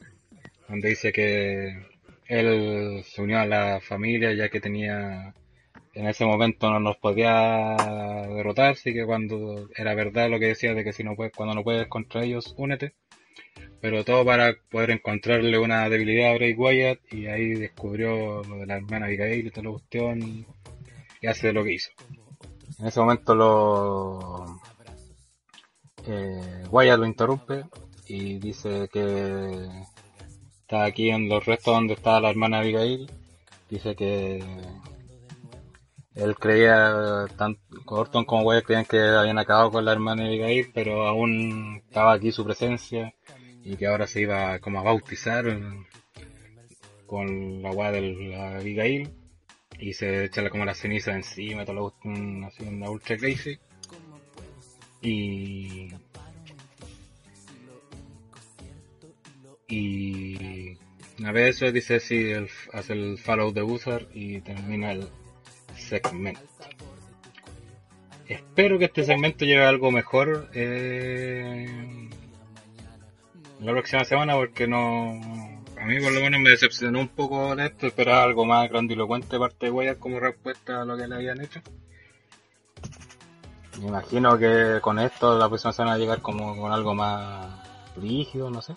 donde 0.68 0.88
dice 0.88 1.12
que 1.12 1.86
él 2.26 3.04
se 3.04 3.22
unió 3.22 3.38
a 3.38 3.46
la 3.46 3.80
familia 3.80 4.32
ya 4.32 4.48
que 4.48 4.60
tenía 4.60 5.34
en 5.94 6.06
ese 6.06 6.24
momento 6.24 6.70
no 6.70 6.80
nos 6.80 6.96
podía 6.96 7.76
derrotar, 8.28 8.72
así 8.72 8.94
que 8.94 9.04
cuando 9.04 9.68
era 9.76 9.94
verdad 9.94 10.30
lo 10.30 10.38
que 10.38 10.46
decía 10.46 10.74
de 10.74 10.84
que 10.84 10.92
si 10.92 11.04
no 11.04 11.14
puedes, 11.14 11.32
cuando 11.34 11.54
no 11.54 11.62
puedes 11.62 11.86
contra 11.88 12.24
ellos, 12.24 12.54
únete. 12.56 12.94
Pero 13.80 14.04
todo 14.04 14.24
para 14.24 14.54
poder 14.70 14.90
encontrarle 14.90 15.58
una 15.58 15.88
debilidad 15.88 16.30
a 16.30 16.34
Bray 16.34 16.54
Wyatt 16.54 17.00
y 17.12 17.26
ahí 17.26 17.54
descubrió 17.54 18.42
lo 18.44 18.58
de 18.58 18.66
la 18.66 18.76
hermana 18.76 19.06
Abigail 19.06 19.46
y 19.46 19.50
toda 19.50 19.64
la 19.64 19.70
cuestión 19.72 20.22
y, 20.22 20.46
hace 21.26 21.52
lo 21.52 21.62
que 21.62 21.74
hizo. 21.74 21.90
En 22.78 22.86
ese 22.86 23.00
momento 23.00 23.34
lo 23.34 24.60
eh, 26.06 26.64
Wyatt 26.70 26.98
lo 26.98 27.06
interrumpe 27.06 27.64
y 28.06 28.38
dice 28.38 28.88
que 28.92 29.68
está 30.60 30.84
aquí 30.84 31.10
en 31.10 31.28
los 31.28 31.44
restos 31.44 31.74
donde 31.74 31.94
está 31.94 32.20
la 32.20 32.30
hermana 32.30 32.58
Abigail. 32.58 33.10
Dice 33.68 33.94
que 33.96 34.44
él 36.14 36.34
creía, 36.36 37.26
tanto 37.36 37.60
Orton 37.86 38.24
como 38.24 38.42
Wyatt 38.42 38.64
creían 38.64 38.84
que 38.84 39.00
habían 39.00 39.38
acabado 39.38 39.70
con 39.70 39.84
la 39.84 39.92
hermana 39.92 40.26
Abigail, 40.26 40.70
pero 40.74 41.06
aún 41.06 41.82
estaba 41.86 42.12
aquí 42.12 42.32
su 42.32 42.44
presencia 42.44 43.14
y 43.64 43.76
que 43.76 43.86
ahora 43.86 44.06
se 44.06 44.20
iba 44.22 44.58
como 44.58 44.80
a 44.80 44.82
bautizar 44.82 45.44
con 47.06 47.62
la 47.62 47.70
weá 47.70 47.90
de 47.92 48.00
la 48.00 48.56
Abigail 48.56 49.10
y 49.78 49.92
se 49.94 50.24
echa 50.24 50.48
como 50.50 50.64
la 50.64 50.74
ceniza 50.74 51.14
encima, 51.14 51.64
todo 51.64 51.74
lo 51.76 52.46
así 52.46 52.64
una 52.64 52.90
ultra 52.90 53.16
crazy. 53.16 53.58
Y 55.02 55.90
y 59.72 60.76
una 61.18 61.32
vez 61.32 61.56
eso 61.56 61.72
dice 61.72 61.98
si 61.98 62.32
hace 62.72 62.92
el 62.92 63.18
follow 63.18 63.52
the 63.52 63.62
user 63.62 64.06
y 64.12 64.40
termina 64.40 64.92
el 64.92 65.08
segmento. 65.76 66.40
Espero 68.28 68.78
que 68.78 68.84
este 68.84 69.04
segmento 69.04 69.44
lleve 69.44 69.64
algo 69.64 69.90
mejor 69.90 70.50
eh, 70.54 72.08
la 73.60 73.72
próxima 73.72 74.04
semana 74.04 74.34
porque 74.34 74.66
no 74.66 75.20
a 75.80 75.86
mí 75.86 76.00
por 76.00 76.12
lo 76.12 76.20
menos 76.20 76.40
me 76.40 76.50
decepcionó 76.50 77.00
un 77.00 77.08
poco 77.08 77.56
de 77.56 77.66
esto, 77.66 77.86
esperaba 77.86 78.22
algo 78.22 78.44
más 78.44 78.68
grandilocuente 78.68 79.28
de 79.30 79.38
parte 79.38 79.66
de 79.66 79.72
Wyatt 79.72 79.98
como 79.98 80.20
respuesta 80.20 80.82
a 80.82 80.84
lo 80.84 80.96
que 80.96 81.08
le 81.08 81.14
habían 81.14 81.40
hecho. 81.40 81.60
Me 83.80 83.88
imagino 83.88 84.38
que 84.38 84.78
con 84.80 84.98
esto 84.98 85.38
la 85.38 85.48
próxima 85.48 85.72
semana 85.72 85.92
va 85.92 85.96
a 85.96 85.98
llegar 85.98 86.20
como 86.20 86.56
con 86.56 86.72
algo 86.72 86.94
más 86.94 87.46
rígido, 87.96 88.50
no 88.50 88.62
sé. 88.62 88.74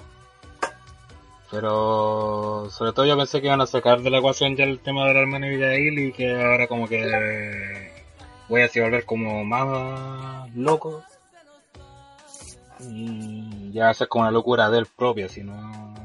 Pero 1.51 2.69
sobre 2.72 2.91
todo 2.91 3.05
yo 3.05 3.17
pensé 3.17 3.39
que 3.39 3.47
iban 3.47 3.61
a 3.61 3.67
sacar 3.67 4.01
de 4.01 4.09
la 4.09 4.17
ecuación 4.17 4.55
ya 4.55 4.63
el 4.63 4.80
tema 4.80 5.05
de 5.05 5.13
la 5.13 5.22
hermana 5.22 5.47
Abigail 5.47 5.99
y 5.99 6.11
que 6.11 6.34
ahora 6.34 6.67
como 6.67 6.88
que 6.88 7.91
voy 8.49 8.61
a 8.61 8.69
volver 8.76 9.05
como 9.05 9.43
más 9.45 10.53
loco. 10.55 11.03
Y 12.80 13.72
ya 13.72 13.85
va 13.85 13.89
a 13.91 13.93
ser 13.93 14.07
como 14.07 14.23
una 14.23 14.31
locura 14.31 14.69
de 14.69 14.80
él 14.80 14.88
propia, 14.97 15.30
si 15.30 15.43
no... 15.43 15.95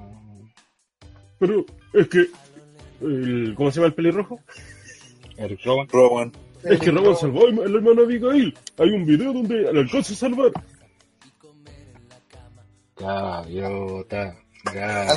Pero 1.38 1.64
es 1.94 2.08
que. 2.08 2.26
El, 3.00 3.54
¿Cómo 3.56 3.70
se 3.70 3.76
llama 3.76 3.88
el 3.88 3.94
pelirrojo? 3.94 4.38
Eric 5.38 5.64
Rowan. 5.64 5.88
Rowan. 5.88 6.32
Es 6.64 6.80
que 6.80 6.90
Roman 6.90 7.16
salvó 7.16 7.46
a 7.46 7.50
la 7.50 7.76
hermana 7.76 8.02
Abigail. 8.02 8.52
Hay 8.78 8.90
un 8.90 9.06
video 9.06 9.32
donde 9.32 9.72
le 9.72 9.80
alcanza 9.80 10.12
a 10.12 10.16
salvar. 10.16 10.50
Gaviota. 12.96 14.36
La 14.64 15.10
A 15.10 15.16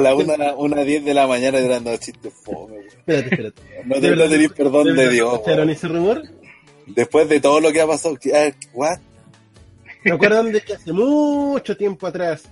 la 0.00 0.14
una, 0.16 0.54
una 0.56 0.82
diez 0.82 1.04
de 1.04 1.14
la 1.14 1.28
mañana 1.28 1.58
tirando 1.58 1.96
chistes 1.96 2.34
fome, 2.34 2.72
weón. 2.72 2.86
Espérate, 2.88 3.28
espérate. 3.28 3.62
No 3.84 3.94
¿De 3.94 4.00
te 4.00 4.16
no 4.16 4.28
tenés 4.28 4.52
perdón 4.52 4.96
de 4.96 5.10
Dios. 5.10 5.34
¿Escucharon 5.34 5.70
ese 5.70 5.86
rumor? 5.86 6.22
Después 6.86 7.28
de 7.28 7.38
todo 7.40 7.60
lo 7.60 7.72
que 7.72 7.80
ha 7.80 7.86
pasado, 7.86 8.18
what? 8.74 8.98
¿Se 10.02 10.12
acuerdan 10.12 10.50
de 10.50 10.60
que 10.60 10.74
hace 10.74 10.92
mucho 10.92 11.76
tiempo 11.76 12.08
atrás 12.08 12.50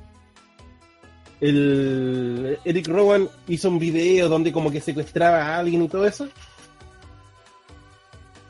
el 1.48 2.58
Eric 2.64 2.88
Rowan 2.88 3.28
hizo 3.48 3.68
un 3.68 3.78
video 3.78 4.28
donde 4.28 4.52
como 4.52 4.70
que 4.70 4.80
secuestraba 4.80 5.42
a 5.42 5.58
alguien 5.58 5.82
y 5.82 5.88
todo 5.88 6.06
eso? 6.06 6.28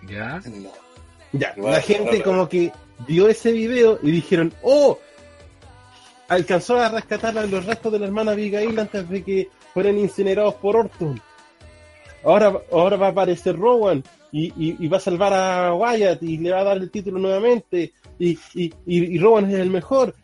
¿Ya? 0.09 0.41
No. 0.47 0.71
Ya, 1.33 1.55
la 1.57 1.81
gente 1.81 2.23
como 2.23 2.49
que 2.49 2.71
vio 3.09 3.29
ese 3.29 3.51
video 3.53 3.99
y 4.03 4.11
dijeron, 4.13 4.53
oh, 4.63 4.99
alcanzó 6.29 6.79
a 6.79 6.89
rescatar 6.89 7.37
a 7.37 7.47
los 7.47 7.65
restos 7.67 7.93
de 7.93 7.99
la 7.99 8.07
hermana 8.07 8.33
Abigail 8.33 8.79
antes 8.79 9.09
de 9.09 9.25
que 9.25 9.49
fueran 9.73 9.99
incinerados 9.99 10.55
por 10.55 10.77
Orton. 10.77 11.21
Ahora, 12.25 12.53
ahora 12.73 12.97
va 12.97 13.07
a 13.09 13.11
aparecer 13.11 13.57
Rowan 13.57 14.03
y, 14.31 14.47
y- 14.57 14.77
y 14.79 14.89
va 14.89 14.99
a 14.99 15.01
salvar 15.01 15.33
a 15.35 15.75
Wyatt 15.75 16.23
y 16.23 16.39
le 16.39 16.53
va 16.53 16.61
a 16.61 16.65
dar 16.65 16.77
el 16.77 16.91
título 16.91 17.19
nuevamente 17.19 17.93
y, 18.19 18.31
y, 18.55 18.73
y- 18.87 19.15
y 19.17 19.19
Rowan 19.19 19.51
es 19.51 19.59
el 19.59 19.71
mejor. 19.71 20.15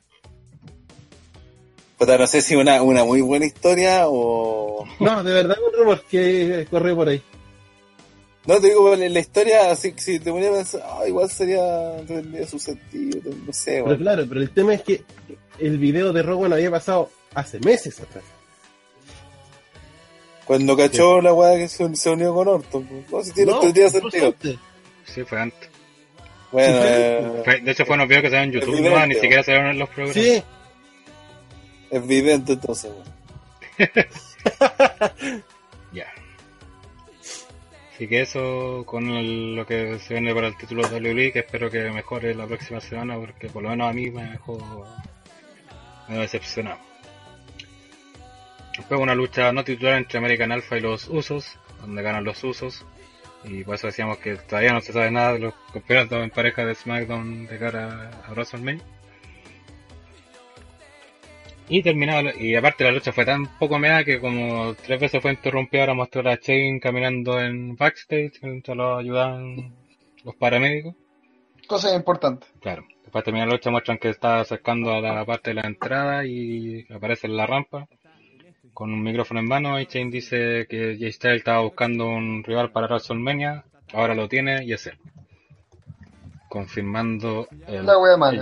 Puta, 2.01 2.17
no 2.19 2.27
sé 2.27 2.41
si 2.41 2.57
una, 2.57 2.83
una 2.83 3.05
muy 3.05 3.21
buena 3.21 3.45
historia 3.45 4.05
o... 4.09 4.87
No, 5.01 5.23
de 5.23 5.35
verdad 5.35 5.57
un 5.67 5.79
rumor 5.79 6.03
que 6.11 6.67
corre 6.71 6.95
por 6.95 7.09
ahí. 7.11 7.23
No, 8.47 8.59
te 8.59 8.69
digo, 8.69 8.97
la, 8.97 9.07
la 9.07 9.19
historia, 9.21 9.71
así 9.71 9.93
que 9.93 10.01
si 10.01 10.19
te 10.19 10.31
ponía 10.33 10.49
a 10.49 10.53
pensar, 10.55 10.83
ah, 10.83 11.07
igual 11.07 11.29
sería, 11.31 11.99
tendría 12.09 12.47
su 12.47 12.59
sentido, 12.59 13.31
no 13.47 13.53
sé, 13.53 13.73
Pero 13.73 13.85
weón. 13.85 13.99
claro, 13.99 14.25
pero 14.27 14.41
el 14.41 14.51
tema 14.51 14.73
es 14.73 14.81
que 14.83 15.03
el 15.59 15.77
video 15.77 16.11
de 16.15 16.23
Rowan 16.23 16.55
había 16.55 16.71
pasado 16.71 17.11
hace 17.35 17.61
meses 17.61 18.01
atrás. 18.01 18.25
Cuando 20.47 20.77
cachó 20.77 21.21
la 21.21 21.33
weá 21.35 21.57
que 21.59 21.69
se, 21.69 21.95
se 21.97 22.11
unió 22.11 22.35
con 22.35 22.49
Orton, 22.49 22.89
no, 23.13 23.23
si 23.23 23.33
tiene, 23.33 23.53
No, 23.53 23.61
tendría 23.61 23.91
sentido. 23.91 24.35
Sí, 25.05 25.23
fue 25.25 25.39
antes. 25.39 25.69
Bueno, 26.51 26.79
Sí, 26.79 26.89
eh, 26.89 27.43
Fue- 27.45 27.61
de 27.61 27.71
hecho 27.71 27.85
fue 27.85 27.95
unos 27.95 28.09
videos 28.09 28.25
que 28.25 28.31
se 28.31 28.37
en 28.39 28.53
YouTube, 28.53 28.81
no, 28.81 29.07
ni 29.07 29.15
siquiera 29.15 29.43
se 29.43 29.55
en 29.55 29.79
los 29.79 29.89
programas. 29.91 30.15
Sí, 30.15 30.43
es 31.91 32.03
evidente 32.03 32.53
entonces. 32.55 32.93
Ya. 35.93 36.07
Así 37.93 38.07
que 38.07 38.21
eso 38.21 38.85
con 38.87 39.57
lo 39.57 39.67
que 39.67 39.99
se 39.99 40.15
viene 40.15 40.33
para 40.33 40.47
el 40.47 40.57
título 40.57 40.89
de 40.89 41.01
WWE, 41.01 41.33
que 41.33 41.41
espero 41.41 41.71
que 41.71 41.91
mejore 41.91 42.35
la 42.35 42.47
próxima 42.47 42.81
semana, 42.81 43.17
porque 43.19 43.49
por 43.49 43.63
lo 43.63 43.71
menos 43.71 43.91
a 43.91 43.93
mí 43.93 44.11
me 44.11 44.25
dejó 44.25 44.87
me 46.09 46.19
decepcionado. 46.19 46.79
Después 48.77 49.01
una 49.01 49.15
lucha 49.15 49.53
no 49.53 49.65
titular 49.65 49.99
entre 49.99 50.19
American 50.19 50.53
Alpha 50.53 50.79
y 50.79 50.81
los 50.81 51.09
Usos, 51.09 51.59
donde 51.81 52.03
ganan 52.03 52.25
los 52.25 52.43
Usos. 52.43 52.87
Y 53.45 53.65
por 53.65 53.75
eso 53.75 53.87
decíamos 53.89 54.19
que 54.19 54.37
todavía 54.37 54.73
no 54.73 54.81
se 54.81 54.93
sabe 54.93 55.11
nada 55.11 55.35
de 55.35 55.41
los 55.41 55.55
campeonatos 55.73 56.23
en 56.23 56.31
pareja 56.31 56.65
de 56.65 56.75
SmackDown 56.75 57.47
de 57.47 57.59
cara 57.59 58.11
a 58.27 58.33
WrestleMania. 58.33 58.83
Y 61.73 61.83
terminado, 61.83 62.23
la- 62.23 62.35
y 62.37 62.55
aparte 62.57 62.83
la 62.85 62.91
lucha 62.91 63.13
fue 63.13 63.25
tan 63.25 63.47
poco 63.59 63.79
meada 63.79 64.03
que 64.05 64.21
como 64.21 64.75
tres 64.75 65.01
veces 65.01 65.23
fue 65.23 65.31
interrumpida 65.31 65.83
para 65.83 65.95
mostrar 65.95 66.27
a 66.29 66.35
Shane 66.35 66.81
caminando 66.81 67.41
en 67.41 67.77
backstage 67.77 68.43
mientras 68.43 68.77
lo 68.77 68.97
ayudaban 68.99 69.73
los 70.25 70.35
paramédicos. 70.35 70.95
Cosas 71.69 71.95
importantes. 71.95 72.49
Claro. 72.61 72.85
Después 73.05 73.25
termina 73.25 73.47
la 73.47 73.53
lucha, 73.53 73.71
muestran 73.71 73.99
que 73.99 74.09
está 74.09 74.41
acercando 74.41 74.93
a 74.93 75.01
la 75.01 75.25
parte 75.25 75.51
de 75.51 75.55
la 75.55 75.69
entrada 75.69 76.25
y 76.27 76.85
aparece 76.93 77.29
en 77.29 77.37
la 77.37 77.47
rampa 77.47 77.87
con 78.75 78.93
un 78.93 79.03
micrófono 79.03 79.39
en 79.41 79.47
mano 79.49 79.81
y 79.81 79.85
Shane 79.85 80.11
dice 80.11 80.67
que 80.69 80.97
Jay 80.99 81.13
Styles 81.13 81.39
estaba 81.39 81.61
buscando 81.61 82.07
un 82.09 82.43
rival 82.43 82.73
para 82.73 82.87
WrestleMania, 82.89 83.65
ahora 83.93 84.15
lo 84.17 84.29
tiene 84.29 84.65
y 84.65 84.73
es 84.73 84.87
él. 84.89 84.99
Confirmando 86.49 87.47
el 87.69 87.87
La. 87.87 87.93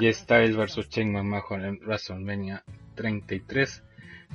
Jay 0.01 0.13
Styles 0.15 0.57
versus 0.57 0.89
Shane 0.89 1.13
McMahon 1.13 1.65
en 1.65 1.79
WrestleMania 1.81 2.63
33 2.99 3.83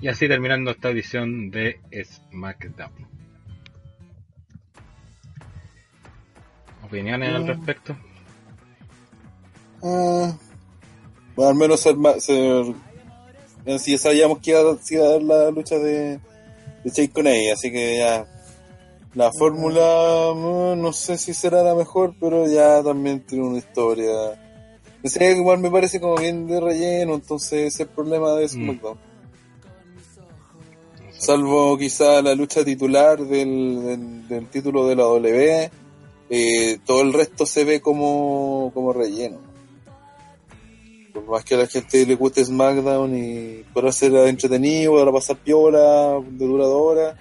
y 0.02 0.08
así 0.08 0.28
terminando 0.28 0.72
esta 0.72 0.90
edición 0.90 1.52
de 1.52 1.80
SmackDown. 2.04 2.92
¿Opiniones 6.86 7.30
al 7.36 7.44
Mm. 7.44 7.48
respecto? 7.48 7.96
Ah, 9.84 10.34
bueno, 11.36 11.50
al 11.50 11.56
menos 11.56 11.80
ser 11.82 11.96
ser, 12.20 12.66
sabíamos 14.00 14.40
que 14.40 14.52
iba, 14.52 14.78
se 14.78 14.96
iba 14.96 15.06
a 15.06 15.10
dar 15.10 15.24
la 15.24 15.52
lucha 15.52 15.76
de, 15.78 16.20
de 16.84 16.90
Jake 16.90 17.12
con 17.12 17.28
ella, 17.28 17.54
así 17.54 17.72
que 17.72 17.98
ya 17.98 18.26
la 19.14 19.32
fórmula 19.32 20.32
mm, 20.36 20.82
no 20.82 20.94
sé 20.94 21.18
si 21.18 21.34
será 21.34 21.64
la 21.64 21.76
mejor, 21.76 22.16
pero 22.20 22.48
ya 22.48 22.82
también 22.82 23.20
tiene 23.26 23.46
una 23.46 23.58
historia. 23.58 24.40
Igual 25.04 25.60
me 25.60 25.70
parece 25.70 26.00
como 26.00 26.16
bien 26.16 26.48
de 26.48 26.62
relleno, 26.62 27.16
entonces 27.16 27.52
ese 27.52 27.68
es 27.68 27.80
el 27.82 27.88
problema 27.88 28.34
de 28.36 28.48
SmackDown. 28.48 28.98
Salvo 31.18 31.78
quizá 31.78 32.22
la 32.22 32.36
lucha 32.36 32.64
titular 32.64 33.20
del, 33.20 33.84
del, 33.84 34.28
del 34.28 34.48
título 34.48 34.88
de 34.88 34.96
la 34.96 35.04
W, 35.04 35.72
eh, 36.30 36.80
todo 36.86 37.02
el 37.02 37.14
resto 37.14 37.46
se 37.46 37.64
ve 37.64 37.82
como, 37.82 38.72
como 38.74 38.94
relleno. 38.94 39.40
Por 41.14 41.26
más 41.26 41.46
que 41.46 41.56
a 41.56 41.60
la 41.60 41.68
gente 41.68 42.06
le 42.06 42.16
guste 42.16 42.44
SmackDown 42.44 43.16
y 43.16 43.64
pueda 43.74 43.92
ser 43.92 44.16
entretenido, 44.16 44.96
para 44.96 45.12
pasar 45.12 45.38
piola, 45.38 46.20
de 46.28 46.48
duradora, 46.48 47.16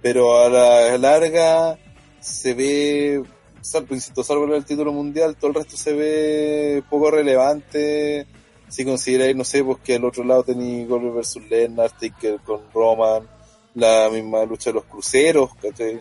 pero 0.00 0.38
a 0.38 0.48
la 0.48 0.98
larga 0.98 1.78
se 2.20 2.54
ve, 2.54 3.22
salvo, 3.64 3.94
insisto, 3.94 4.22
salvo 4.22 4.54
el 4.54 4.64
título 4.64 4.92
mundial, 4.92 5.36
todo 5.36 5.48
el 5.48 5.54
resto 5.54 5.76
se 5.76 5.94
ve 5.94 6.82
poco 6.88 7.10
relevante. 7.10 8.26
Si 8.68 8.84
consideráis, 8.84 9.34
no 9.36 9.44
sé, 9.44 9.64
pues 9.64 9.78
que 9.78 9.96
al 9.96 10.04
otro 10.04 10.24
lado 10.24 10.42
tenéis 10.42 10.88
Goldberg 10.88 11.14
versus 11.14 11.48
Lennart, 11.48 11.94
Taker 11.98 12.40
con 12.40 12.60
Roman, 12.72 13.26
la 13.74 14.08
misma 14.10 14.44
lucha 14.44 14.70
de 14.70 14.74
los 14.74 14.84
cruceros, 14.84 15.50
¿cachai? 15.60 15.98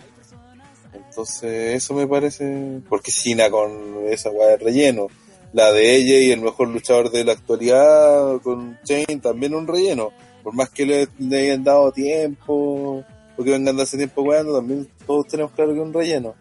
Entonces, 0.93 1.75
eso 1.75 1.93
me 1.93 2.07
parece. 2.07 2.81
Porque 2.89 3.11
Cena 3.11 3.49
con 3.49 4.07
esa 4.07 4.29
weá 4.29 4.49
de 4.49 4.57
relleno. 4.57 5.07
La 5.53 5.71
de 5.71 5.95
ella 5.95 6.17
y 6.17 6.31
el 6.31 6.41
mejor 6.41 6.69
luchador 6.69 7.11
de 7.11 7.23
la 7.23 7.33
actualidad 7.33 8.41
con 8.41 8.79
Chain 8.83 9.21
también 9.21 9.53
un 9.53 9.67
relleno. 9.67 10.09
Por 10.41 10.53
más 10.55 10.69
que 10.69 10.85
le, 10.85 11.07
le 11.19 11.37
hayan 11.37 11.63
dado 11.63 11.91
tiempo, 11.91 13.03
porque 13.35 13.51
vengan 13.51 13.77
de 13.77 13.83
hace 13.83 13.97
tiempo 13.97 14.23
weando, 14.23 14.55
también 14.55 14.87
todos 15.05 15.27
tenemos 15.27 15.51
claro 15.51 15.73
que 15.73 15.79
es 15.79 15.85
un 15.85 15.93
relleno. 15.93 16.35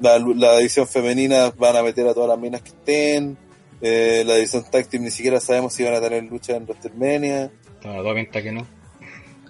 La, 0.00 0.18
la 0.18 0.56
división 0.58 0.86
femenina 0.86 1.50
van 1.50 1.76
a 1.76 1.82
meter 1.82 2.06
a 2.06 2.14
todas 2.14 2.28
las 2.28 2.38
minas 2.38 2.62
que 2.62 2.70
estén. 2.70 3.36
Eh, 3.80 4.24
la 4.26 4.34
división 4.34 4.64
team 4.70 5.02
ni 5.02 5.10
siquiera 5.10 5.40
sabemos 5.40 5.72
si 5.72 5.84
van 5.84 5.94
a 5.94 6.00
tener 6.00 6.24
lucha 6.24 6.56
en 6.56 6.64
WrestleMania. 6.64 7.50
Pinta 8.14 8.42
que 8.42 8.52
no. 8.52 8.66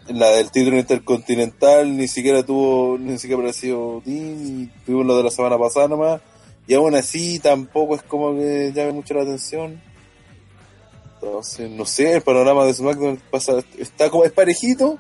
La 0.09 0.31
del 0.31 0.51
título 0.51 0.79
intercontinental 0.79 1.95
ni 1.97 2.09
siquiera 2.09 2.43
tuvo, 2.43 2.97
ni 2.99 3.19
siquiera 3.19 3.41
apareció 3.41 4.03
Dean, 4.05 4.73
tuvimos 4.87 5.07
lo 5.07 5.17
de 5.19 5.25
la 5.25 5.31
semana 5.31 5.59
pasada 5.59 5.89
nomás, 5.89 6.23
y 6.67 6.73
aún 6.73 6.95
así 6.95 7.39
tampoco 7.39 7.95
es 7.95 8.03
como 8.03 8.35
que 8.35 8.73
llame 8.75 8.93
mucho 8.93 9.13
la 9.15 9.23
atención. 9.23 9.81
Entonces, 11.15 11.71
no 11.71 11.85
sé, 11.85 12.15
el 12.15 12.23
panorama 12.23 12.65
de 12.65 12.73
SmackDown 12.73 13.21
pasa, 13.31 13.63
está 13.77 14.09
como 14.09 14.25
es 14.25 14.33
parejito, 14.33 14.99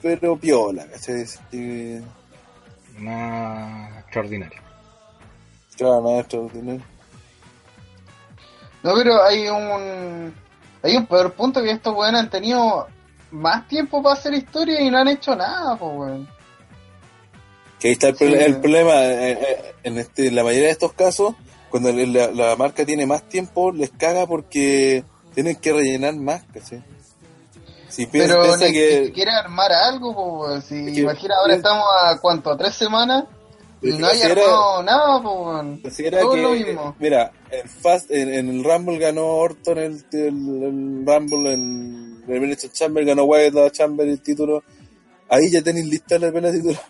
pero 0.00 0.38
piola, 0.38 0.86
¿cachai? 0.86 1.26
Nada 3.02 3.98
extraordinario. 4.00 4.60
Claro, 5.76 6.02
nada 6.02 6.20
extraordinario. 6.20 6.82
No, 8.82 8.94
pero 8.94 9.22
hay 9.24 9.48
un. 9.48 10.34
Hay 10.84 10.96
un 10.96 11.06
peor 11.06 11.32
punto 11.34 11.62
que 11.62 11.70
estos 11.70 11.94
weones 11.94 12.20
han 12.22 12.30
tenido 12.30 12.88
más 13.30 13.66
tiempo 13.68 14.02
para 14.02 14.14
hacer 14.14 14.34
historia 14.34 14.80
y 14.80 14.90
no 14.90 14.98
han 14.98 15.08
hecho 15.08 15.34
nada, 15.36 15.76
pues 15.76 15.92
weón. 15.94 16.28
Que 17.78 17.88
ahí 17.88 17.92
está 17.94 18.08
el, 18.08 18.16
Sí. 18.16 18.24
proble- 18.24 18.44
el 18.44 18.56
problema, 18.60 19.04
eh, 19.04 19.32
eh, 19.32 19.74
en 19.84 19.98
este, 19.98 20.30
la 20.30 20.42
mayoría 20.44 20.66
de 20.66 20.72
estos 20.72 20.92
casos, 20.92 21.34
cuando 21.70 21.92
la 21.92 22.56
marca 22.56 22.84
tiene 22.84 23.06
más 23.06 23.22
tiempo, 23.28 23.70
les 23.72 23.90
caga 23.90 24.26
porque 24.26 25.04
tienen 25.34 25.56
que 25.56 25.72
rellenar 25.72 26.14
más, 26.16 26.42
¿cachai? 26.52 26.82
Si 27.92 28.06
piensa, 28.06 28.34
Pero 28.34 28.44
piensa 28.44 28.66
ni 28.66 28.72
que... 28.72 29.04
siquiera 29.06 29.38
armar 29.40 29.70
algo, 29.72 30.14
pues. 30.46 30.64
Si 30.64 30.74
Es 30.88 30.94
que- 30.94 31.00
imagina, 31.00 31.34
ahora 31.40 31.52
es- 31.52 31.58
estamos 31.58 31.84
a 32.02 32.18
cuánto, 32.20 32.50
a 32.50 32.56
tres 32.56 32.74
semanas 32.74 33.24
y 33.82 33.90
no 33.92 34.06
hay 34.06 34.22
armado 34.22 34.82
nada, 34.84 35.20
pues 35.22 35.96
Todo 36.20 36.32
que, 36.32 36.40
lo 36.42 36.50
mismo. 36.52 36.96
mira, 37.00 37.32
en, 37.50 37.68
Fast, 37.68 38.10
en, 38.10 38.32
en 38.32 38.48
el 38.48 38.64
Rumble 38.64 38.98
ganó 38.98 39.26
Orton 39.26 39.76
el, 39.78 40.04
el, 40.12 40.18
el 40.26 41.04
Rumble, 41.06 41.52
en 41.52 42.22
el 42.26 42.30
Elimination 42.30 42.70
Chamber 42.72 43.04
ganó 43.04 43.24
Wyatt 43.24 43.54
la 43.54 43.70
Chamber 43.70 44.08
el 44.08 44.22
título. 44.22 44.62
Ahí 45.28 45.50
ya 45.50 45.62
tenéis 45.62 45.86
lista 45.86 46.18
la 46.18 46.30
pelea 46.32 46.50
de 46.52 46.58
título. 46.60 46.78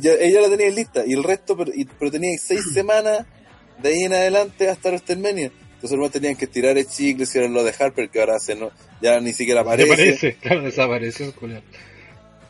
Ya, 0.00 0.12
ella 0.14 0.40
la 0.40 0.48
tenía 0.48 0.70
lista 0.70 1.04
y 1.06 1.12
el 1.12 1.22
resto, 1.22 1.56
pero, 1.56 1.70
y- 1.72 1.84
pero 1.84 2.10
tenían 2.10 2.36
seis 2.38 2.62
semanas 2.74 3.26
de 3.80 3.88
ahí 3.90 4.02
en 4.04 4.12
adelante 4.14 4.68
hasta 4.68 4.88
WrestleMania. 4.88 5.52
Entonces 5.78 5.92
hermano 5.92 6.10
tenían 6.10 6.34
que 6.34 6.48
tirar 6.48 6.76
el 6.76 6.88
chicle, 6.88 7.24
si 7.24 7.38
era 7.38 7.46
lo 7.48 7.62
de 7.62 7.72
Harper, 7.78 8.10
que 8.10 8.18
ahora 8.18 8.40
se 8.40 8.56
no, 8.56 8.72
ya 9.00 9.20
ni 9.20 9.32
siquiera 9.32 9.60
aparece. 9.60 9.88
Desaparece, 9.96 10.36
claro, 10.40 10.62
desapareció, 10.62 11.34
culiao. 11.34 11.62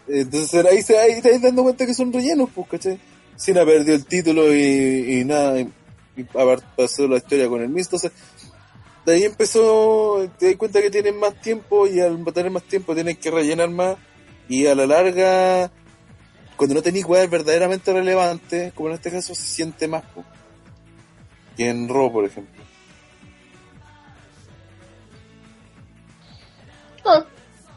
Entonces 0.09 0.65
ahí 0.65 0.83
se 0.83 0.99
ahí 0.99 1.21
te 1.21 1.33
vas 1.33 1.43
dando 1.43 1.63
cuenta 1.63 1.85
que 1.85 1.93
son 1.93 2.11
rellenos, 2.11 2.49
pues, 2.55 2.69
¿cachai? 2.69 2.99
Cena 3.37 3.67
perdió 3.67 3.95
el 3.95 4.07
título 4.07 4.55
y, 4.55 5.21
y 5.21 5.25
nada, 5.27 5.61
y, 5.61 5.69
y 6.17 6.25
pasó 6.25 7.07
la 7.07 7.19
historia 7.19 7.49
con 7.49 7.61
el 7.61 7.69
Miz, 7.69 7.87
entonces 7.87 8.13
de 9.05 9.15
ahí 9.15 9.25
empezó, 9.25 10.27
te 10.39 10.47
das 10.47 10.57
cuenta 10.57 10.81
que 10.81 10.91
tienen 10.91 11.19
más 11.19 11.39
tiempo 11.41 11.87
y 11.87 12.01
al 12.01 12.25
tener 12.33 12.51
más 12.51 12.63
tiempo 12.65 12.95
tienen 12.95 13.17
que 13.17 13.31
rellenar 13.31 13.69
más 13.69 13.97
y 14.49 14.67
a 14.67 14.75
la 14.75 14.87
larga, 14.87 15.71
cuando 16.57 16.75
no 16.75 16.83
tenéis 16.83 17.05
weas 17.05 17.29
verdaderamente 17.29 17.93
relevantes, 17.93 18.73
como 18.73 18.89
en 18.89 18.95
este 18.95 19.11
caso, 19.11 19.35
se 19.35 19.43
siente 19.43 19.87
más, 19.87 20.03
pues. 20.15 20.27
Que 21.57 21.69
en 21.69 21.89
Raw, 21.89 22.11
por 22.11 22.25
ejemplo. 22.25 22.58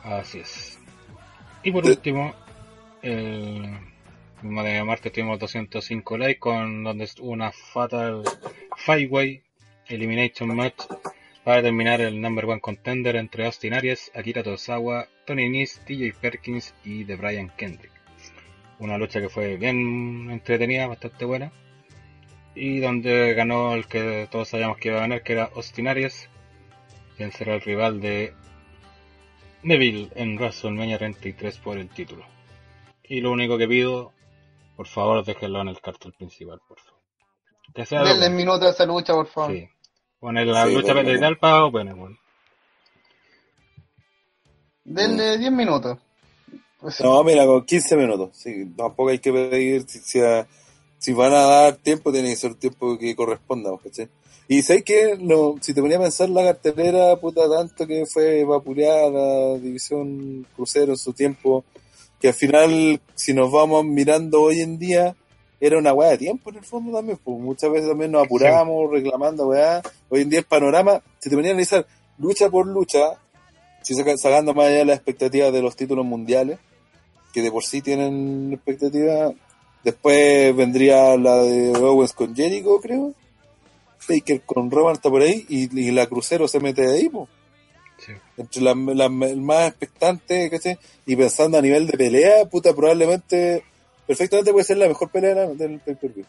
Así 0.03 0.39
es. 0.39 0.79
Y 1.63 1.71
por 1.71 1.85
Sí. 1.85 1.91
último, 1.91 2.33
el 3.01 3.77
mismo 4.41 4.63
de 4.63 4.83
martes 4.83 5.11
tuvimos 5.11 5.39
205 5.39 6.17
likes 6.17 6.39
con 6.39 6.83
donde 6.83 7.07
hubo 7.19 7.31
una 7.31 7.51
fatal 7.51 8.23
five 8.77 9.07
way 9.07 9.43
elimination 9.87 10.55
match 10.55 10.83
para 11.43 11.57
determinar 11.57 12.01
el 12.01 12.19
number 12.21 12.45
one 12.45 12.61
contender 12.61 13.15
entre 13.15 13.45
Austin 13.45 13.73
Aries, 13.73 14.11
Akira 14.15 14.43
Tozawa, 14.43 15.07
Tony 15.25 15.49
Nese, 15.49 15.81
TJ 15.85 16.13
Perkins 16.19 16.73
y 16.83 17.03
The 17.05 17.15
Brian 17.15 17.51
Kendrick. 17.57 17.91
Una 18.79 18.97
lucha 18.97 19.21
que 19.21 19.29
fue 19.29 19.57
bien 19.57 20.29
entretenida, 20.31 20.87
bastante 20.87 21.25
buena. 21.25 21.51
Y 22.55 22.79
donde 22.79 23.33
ganó 23.33 23.73
el 23.75 23.85
que 23.87 24.27
todos 24.29 24.49
sabíamos 24.49 24.77
que 24.77 24.89
iba 24.89 24.97
a 24.97 25.01
ganar, 25.01 25.23
que 25.23 25.33
era 25.33 25.49
Austin 25.55 25.87
Aries, 25.87 26.29
quien 27.17 27.31
será 27.31 27.55
el 27.55 27.61
rival 27.61 28.01
de 28.01 28.33
Neville 29.63 30.09
en 30.15 30.35
WrestleMania 30.37 30.97
33 30.97 31.57
por 31.57 31.77
el 31.77 31.89
título. 31.89 32.25
Y 33.03 33.21
lo 33.21 33.31
único 33.31 33.57
que 33.57 33.67
pido, 33.67 34.11
por 34.75 34.87
favor, 34.87 35.23
déjenlo 35.23 35.61
en 35.61 35.67
el 35.69 35.81
cartel 35.81 36.13
principal, 36.13 36.59
por 36.67 36.79
favor. 36.79 37.01
Que 37.73 37.85
sea 37.85 38.03
denle 38.03 38.29
minuto 38.29 38.65
a 38.65 38.69
esa 38.69 38.85
lucha, 38.85 39.13
por 39.13 39.27
favor. 39.27 39.51
Sí. 39.51 39.67
Poner 40.19 40.47
la 40.47 40.65
Sí, 40.65 40.73
lucha 40.73 40.93
petrolial 40.93 41.37
para 41.37 41.63
bueno, 41.65 41.95
bueno. 41.95 42.17
Denle 44.83 45.37
10 45.37 45.51
minutos. 45.51 45.97
Pues, 46.79 46.99
No, 47.01 47.23
mira, 47.23 47.45
con 47.45 47.63
15 47.65 47.95
minutos. 47.95 48.29
Sí, 48.33 48.65
tampoco 48.75 49.09
hay 49.09 49.19
que 49.19 49.31
pedir 49.31 49.83
si, 49.87 49.99
si, 49.99 50.19
a- 50.19 50.47
si 50.97 51.13
van 51.13 51.33
a 51.33 51.41
dar 51.41 51.75
tiempo, 51.77 52.11
tiene 52.11 52.29
que 52.29 52.35
ser 52.35 52.55
tiempo 52.55 52.97
que 52.97 53.15
corresponda, 53.15 53.71
¿cachai? 53.83 54.09
Y 54.47 54.63
sé 54.63 54.83
que 54.83 55.17
no, 55.19 55.55
si 55.61 55.73
te 55.73 55.81
ponía 55.81 55.97
a 55.97 56.01
pensar 56.01 56.29
la 56.29 56.43
cartelera, 56.43 57.15
puta, 57.15 57.49
tanto 57.49 57.87
que 57.87 58.05
fue 58.05 58.43
vapuleada 58.43 59.09
la 59.09 59.57
división 59.57 60.45
crucero 60.55 60.91
en 60.91 60.97
su 60.97 61.13
tiempo, 61.13 61.63
que 62.19 62.27
al 62.29 62.33
final, 62.33 62.99
si 63.15 63.33
nos 63.33 63.49
vamos 63.51 63.85
mirando 63.85 64.41
hoy 64.41 64.59
en 64.59 64.77
día, 64.77 65.15
era 65.59 65.77
una 65.77 65.93
weá 65.93 66.09
de 66.09 66.17
tiempo 66.17 66.49
en 66.49 66.57
el 66.57 66.63
fondo 66.65 66.91
también, 66.97 67.17
pues 67.23 67.39
muchas 67.39 67.71
veces 67.71 67.87
también 67.87 68.11
nos 68.11 68.25
apuramos 68.25 68.91
reclamando 68.91 69.47
weá. 69.47 69.81
Hoy 70.09 70.21
en 70.21 70.29
día 70.29 70.39
el 70.39 70.45
panorama, 70.45 71.01
si 71.19 71.29
te 71.29 71.35
ponía 71.35 71.51
a 71.51 71.53
analizar 71.53 71.85
lucha 72.17 72.49
por 72.49 72.67
lucha, 72.67 73.19
si 73.83 73.95
saca- 73.95 74.17
sacando 74.17 74.53
más 74.53 74.67
allá 74.67 74.77
de 74.79 74.85
las 74.85 74.97
expectativas 74.97 75.53
de 75.53 75.61
los 75.61 75.75
títulos 75.75 76.05
mundiales, 76.05 76.59
que 77.33 77.41
de 77.41 77.51
por 77.51 77.63
sí 77.63 77.81
tienen 77.81 78.51
expectativas. 78.53 79.33
Después 79.83 80.55
vendría 80.55 81.15
la 81.17 81.37
de 81.37 81.71
Owens 81.77 82.13
con 82.13 82.35
Jericho, 82.35 82.79
creo. 82.81 83.13
Taker 84.07 84.41
con 84.41 84.69
Roman 84.71 84.93
está 84.93 85.09
por 85.09 85.21
ahí 85.21 85.45
y, 85.49 85.79
y 85.79 85.91
la 85.91 86.07
crucero 86.07 86.47
se 86.47 86.59
mete 86.59 86.87
ahí, 86.87 87.09
po. 87.09 87.27
Sí. 87.97 88.13
Entre 88.37 88.61
las 88.63 88.75
las 88.75 89.11
el 89.29 89.41
más 89.41 89.67
expectante, 89.69 90.49
¿cachai? 90.49 90.77
Y 91.05 91.15
pensando 91.15 91.57
a 91.57 91.61
nivel 91.61 91.85
de 91.87 91.97
pelea, 91.97 92.45
puta, 92.45 92.73
probablemente, 92.73 93.63
perfectamente 94.07 94.51
puede 94.51 94.65
ser 94.65 94.77
la 94.77 94.87
mejor 94.87 95.09
pelea 95.11 95.35
de 95.35 95.35
la- 95.35 95.53
del 95.53 95.79
pay-per-view. 95.79 96.25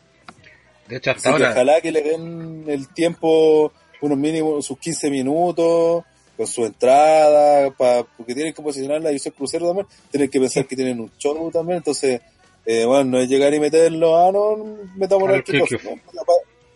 De 0.88 0.96
hecho, 0.96 1.14
que 1.14 1.20
ojalá 1.52 1.80
que 1.80 1.92
le 1.92 2.02
den 2.02 2.64
el 2.68 2.88
tiempo, 2.88 3.72
unos 4.02 4.18
mínimos, 4.18 4.66
sus 4.66 4.78
15 4.78 5.08
minutos, 5.10 6.04
con 6.36 6.46
su 6.46 6.66
entrada, 6.66 7.70
pa, 7.70 8.04
porque 8.16 8.34
tienen 8.34 8.52
que 8.52 8.60
posicionar 8.62 9.00
la 9.00 9.08
división 9.08 9.34
crucero 9.36 9.68
también, 9.68 9.86
tienen 10.10 10.28
que 10.28 10.40
pensar 10.40 10.66
que 10.66 10.76
tienen 10.76 11.00
un 11.00 11.10
show 11.16 11.50
también, 11.50 11.78
entonces, 11.78 12.20
eh, 12.66 12.84
bueno, 12.84 13.04
no 13.04 13.18
es 13.20 13.28
llegar 13.28 13.54
y 13.54 13.60
meterlo, 13.60 14.16
ah, 14.16 14.30
no, 14.32 14.56
metamos 14.96 15.30
el. 15.30 15.42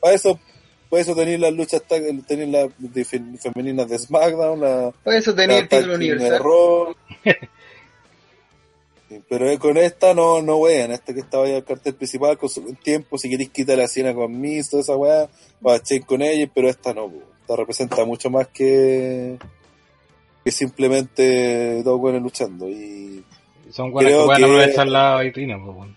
Para 0.00 0.14
eso, 0.14 0.38
para 0.88 1.02
eso 1.02 1.14
tenéis 1.14 1.40
las 1.40 1.52
luchas, 1.52 1.82
tenéis 2.26 2.50
las 2.50 2.70
femeninas 3.40 3.88
de 3.88 3.98
SmackDown, 3.98 4.60
la, 4.60 4.92
Por 5.02 5.14
eso 5.14 5.34
tenía 5.34 5.58
el 5.58 5.68
título 5.68 5.94
universal. 5.94 6.42
Pero 9.28 9.48
eh, 9.48 9.58
con 9.58 9.76
esta 9.76 10.14
no, 10.14 10.42
no 10.42 10.56
wean, 10.56 10.90
esta 10.90 11.14
que 11.14 11.20
estaba 11.20 11.46
ya 11.46 11.58
el 11.58 11.64
cartel 11.64 11.94
principal 11.94 12.36
con 12.36 12.48
su 12.48 12.62
tiempo, 12.74 13.16
si 13.16 13.30
queréis 13.30 13.50
quitar 13.50 13.78
la 13.78 13.86
cena 13.86 14.12
con 14.12 14.40
Miz, 14.40 14.68
toda 14.68 14.82
esa 14.82 14.96
weá, 14.96 15.28
va 15.64 15.74
a 15.74 15.76
echar 15.76 16.04
con 16.04 16.22
ella, 16.22 16.50
pero 16.52 16.68
esta 16.68 16.92
no, 16.92 17.12
esta 17.40 17.56
representa 17.56 18.04
mucho 18.04 18.30
más 18.30 18.48
que 18.48 19.38
que 20.44 20.52
simplemente 20.52 21.82
dos 21.82 21.98
buenos 21.98 22.22
luchando 22.22 22.68
y 22.68 23.24
son 23.70 23.92
creo 23.92 24.20
que 24.20 24.26
pueden 24.26 24.44
aprovechar 24.44 24.88
la 24.88 25.20
vitrina, 25.20 25.58
pues 25.60 25.76
bueno. 25.76 25.96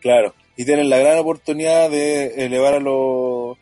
claro, 0.00 0.34
y 0.56 0.64
tienen 0.66 0.90
la 0.90 0.98
gran 0.98 1.18
oportunidad 1.18 1.88
de 1.90 2.44
elevar 2.44 2.74
a 2.74 2.80
los 2.80 3.56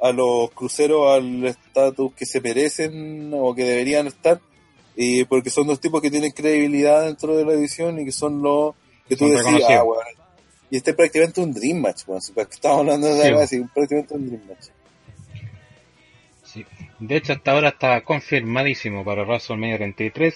a 0.00 0.12
los 0.12 0.50
cruceros 0.52 1.10
al 1.10 1.44
estatus 1.44 2.12
que 2.14 2.26
se 2.26 2.40
merecen 2.40 3.32
o 3.34 3.54
que 3.54 3.64
deberían 3.64 4.06
estar, 4.06 4.40
y 4.96 5.24
porque 5.24 5.50
son 5.50 5.66
dos 5.66 5.80
tipos 5.80 6.00
que 6.00 6.10
tienen 6.10 6.32
credibilidad 6.32 7.04
dentro 7.04 7.36
de 7.36 7.44
la 7.44 7.52
edición 7.52 7.98
y 8.00 8.04
que 8.04 8.12
son 8.12 8.42
los 8.42 8.74
que 9.08 9.16
tú 9.16 9.28
decís, 9.28 9.64
ah, 9.68 9.82
weón. 9.84 10.04
Y 10.70 10.76
este 10.76 10.90
es 10.90 10.96
prácticamente 10.96 11.40
un 11.40 11.52
Dream 11.52 11.80
Match, 11.80 12.02
weón. 12.06 12.20
Si 12.20 12.32
estamos 12.38 12.80
hablando 12.80 13.12
de 13.12 13.26
algo 13.26 13.40
así, 13.40 13.60
prácticamente 13.74 14.14
un 14.14 14.26
Dream 14.28 14.42
Match. 14.48 14.66
Sí. 16.44 16.64
De 16.98 17.16
hecho, 17.16 17.32
hasta 17.32 17.52
ahora 17.52 17.68
está 17.70 18.00
confirmadísimo 18.02 19.04
para 19.04 19.24
WrestleMania 19.24 19.78
33. 19.78 20.34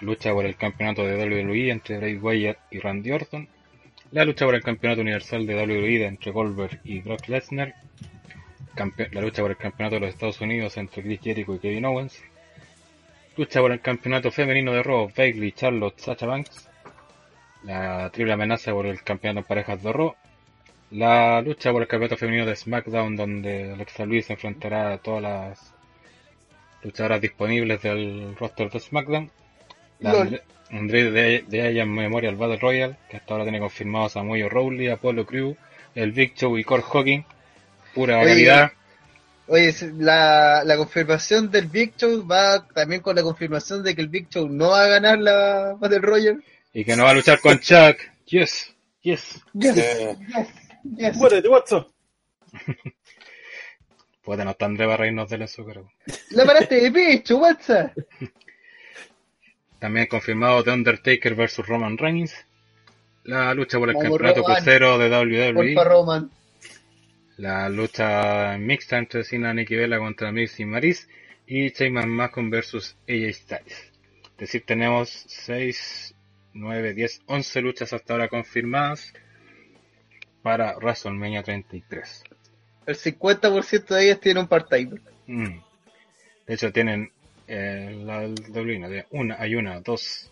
Lucha 0.00 0.32
por 0.32 0.46
el 0.46 0.56
campeonato 0.56 1.06
de 1.06 1.16
WWE 1.16 1.70
entre 1.70 1.98
Bray 1.98 2.16
Wyatt 2.16 2.58
y 2.70 2.78
Randy 2.78 3.10
Orton. 3.12 3.48
La 4.12 4.24
lucha 4.24 4.44
por 4.44 4.54
el 4.54 4.62
campeonato 4.62 5.02
universal 5.02 5.46
de 5.46 5.54
WWE 5.54 6.06
entre 6.06 6.32
Goldberg 6.32 6.80
y 6.84 7.00
Brock 7.00 7.28
Lesnar. 7.28 7.74
La 8.76 9.20
lucha 9.20 9.42
por 9.42 9.50
el 9.50 9.56
campeonato 9.56 9.96
de 9.96 10.00
los 10.00 10.10
Estados 10.10 10.40
Unidos 10.40 10.76
entre 10.76 11.02
Chris 11.02 11.20
Jericho 11.20 11.54
y 11.54 11.58
Kevin 11.58 11.84
Owens. 11.84 12.22
Lucha 13.36 13.60
por 13.60 13.72
el 13.72 13.80
campeonato 13.80 14.30
femenino 14.30 14.72
de 14.72 14.82
Raw, 14.82 15.10
Bailey, 15.14 15.52
Charlotte, 15.52 15.98
Sacha 15.98 16.26
Banks. 16.26 16.68
La 17.64 18.10
triple 18.10 18.32
amenaza 18.32 18.72
por 18.72 18.86
el 18.86 19.02
campeonato 19.02 19.40
en 19.40 19.44
parejas 19.44 19.82
de 19.82 19.92
Raw. 19.92 20.14
La 20.92 21.42
lucha 21.42 21.72
por 21.72 21.82
el 21.82 21.88
campeonato 21.88 22.16
femenino 22.16 22.46
de 22.46 22.56
SmackDown, 22.56 23.16
donde 23.16 23.72
Alexa 23.72 24.06
Luis 24.06 24.30
enfrentará 24.30 24.94
a 24.94 24.98
todas 24.98 25.22
las 25.22 25.74
luchadoras 26.82 27.20
disponibles 27.20 27.82
del 27.82 28.34
roster 28.36 28.70
de 28.70 28.80
SmackDown. 28.80 29.30
La 29.98 30.26
Andre 30.72 31.10
de, 31.10 31.44
de 31.48 31.84
Memorial 31.84 32.36
Battle 32.36 32.58
Royale, 32.58 32.96
que 33.08 33.16
hasta 33.16 33.34
ahora 33.34 33.44
tiene 33.44 33.58
confirmados 33.58 34.16
a 34.16 34.22
Moyo 34.22 34.48
Rowley, 34.48 34.88
Apollo 34.88 35.26
Crew, 35.26 35.56
el 35.94 36.12
Big 36.12 36.34
Show 36.34 36.56
y 36.56 36.64
Core 36.64 36.82
Hawking. 36.82 37.24
Pura 37.94 38.18
Oye, 38.20 38.28
calidad. 38.28 38.72
Oye, 39.46 39.74
la, 39.98 40.62
la 40.64 40.76
confirmación 40.76 41.50
del 41.50 41.66
Big 41.66 41.96
Show 41.96 42.26
va 42.26 42.66
también 42.68 43.00
con 43.02 43.16
la 43.16 43.22
confirmación 43.22 43.82
de 43.82 43.94
que 43.96 44.00
el 44.02 44.08
Big 44.08 44.28
Show 44.28 44.48
no 44.48 44.70
va 44.70 44.84
a 44.84 44.88
ganar 44.88 45.18
la 45.18 45.74
Battle 45.78 45.98
Royale. 46.00 46.38
Y 46.72 46.84
que 46.84 46.94
no 46.96 47.04
va 47.04 47.10
a 47.10 47.14
luchar 47.14 47.40
con 47.40 47.58
Chuck. 47.58 47.96
Yes, 48.30 48.72
yes. 49.02 49.40
Eh, 49.60 50.16
Yes. 50.96 51.16
Muérete, 51.16 51.48
Watson. 51.48 51.84
Puede 54.22 54.44
no 54.44 54.50
está 54.52 54.66
André 54.66 54.84
para 54.84 54.98
reírnos 54.98 55.28
de 55.28 55.36
él 55.36 55.42
en 55.42 55.48
su 55.48 55.66
cargo. 55.66 55.90
La 56.30 56.44
paraste 56.44 56.76
de 56.80 56.92
pecho, 56.92 57.38
WhatsApp. 57.38 57.92
También 59.80 60.06
confirmado 60.06 60.62
The 60.62 60.70
Undertaker 60.70 61.34
vs 61.34 61.66
Roman 61.66 61.98
Reigns. 61.98 62.34
La 63.24 63.52
lucha 63.54 63.78
por 63.78 63.88
el 63.88 63.96
Vamos, 63.96 64.10
campeonato 64.10 64.42
Roman. 64.42 64.56
crucero 64.56 64.98
de 64.98 65.08
WWE. 65.10 65.74
Porfa, 65.74 65.88
Roman. 65.88 66.30
La 67.40 67.70
lucha 67.70 68.58
mixta 68.58 68.98
entre 68.98 69.24
Cena 69.24 69.54
Nikki 69.54 69.74
Bella 69.74 69.98
contra 69.98 70.30
Miz 70.30 70.60
y 70.60 70.66
Maris. 70.66 71.08
Y 71.46 71.70
Shane 71.70 71.90
McMahon 71.90 72.50
versus 72.50 72.98
AJ 73.08 73.32
Styles. 73.32 73.92
Es 74.32 74.36
decir, 74.36 74.64
tenemos 74.66 75.08
6, 75.08 76.14
9, 76.52 76.92
10, 76.92 77.22
11 77.24 77.60
luchas 77.62 77.94
hasta 77.94 78.12
ahora 78.12 78.28
confirmadas 78.28 79.14
para 80.42 80.76
WrestleMania 80.76 81.42
33. 81.42 82.24
El 82.84 82.96
50% 82.96 83.86
de 83.86 84.04
ellas 84.04 84.20
tiene 84.20 84.40
un 84.40 84.46
part-time. 84.46 85.00
Mm. 85.26 85.60
De 86.46 86.54
hecho, 86.54 86.70
tienen 86.70 87.10
eh, 87.48 88.02
la 88.04 88.28
doblina 88.50 88.86
de 88.86 89.06
una, 89.12 89.36
hay 89.38 89.54
una, 89.54 89.80
dos, 89.80 90.30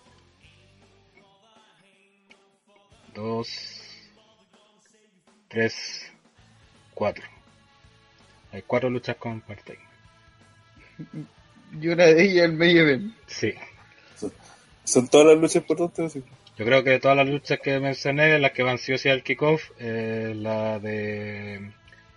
dos, 3.14 3.48
tres, 5.48 6.12
cuatro. 6.98 7.24
Hay 8.52 8.62
cuatro 8.66 8.90
luchas 8.90 9.14
con 9.16 9.40
part-time. 9.40 9.78
Y 11.80 11.86
una 11.88 12.06
de 12.06 12.22
ellas 12.24 12.44
el 12.46 12.52
main 12.54 12.76
event. 12.76 13.14
Sí. 13.28 13.54
son 14.84 15.06
todas 15.08 15.28
las 15.28 15.36
luchas 15.36 15.56
importantes. 15.56 16.12
sí. 16.14 16.24
Yo 16.56 16.64
creo 16.64 16.82
que 16.82 16.90
de 16.90 16.98
todas 16.98 17.16
las 17.16 17.28
luchas 17.28 17.60
que 17.60 17.78
mencioné, 17.78 18.36
las 18.40 18.50
que 18.50 18.64
van 18.64 18.78
sí 18.78 18.92
o 18.92 18.98
sí 18.98 19.08
al 19.08 19.22
kickoff, 19.22 19.70
eh, 19.78 20.32
la 20.36 20.80
de 20.80 21.70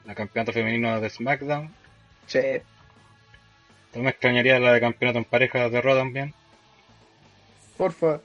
la 0.05 0.15
campeonato 0.15 0.51
femenino 0.51 0.99
de 0.99 1.09
SmackDown. 1.11 1.71
Che. 2.27 2.63
No 3.93 4.01
me 4.01 4.09
extrañaría 4.09 4.57
la 4.59 4.73
de 4.73 4.79
campeonato 4.79 5.19
en 5.19 5.25
parejas 5.25 5.71
de 5.71 5.79
Raw 5.79 5.95
también. 5.95 6.33
Porfa. 7.77 8.19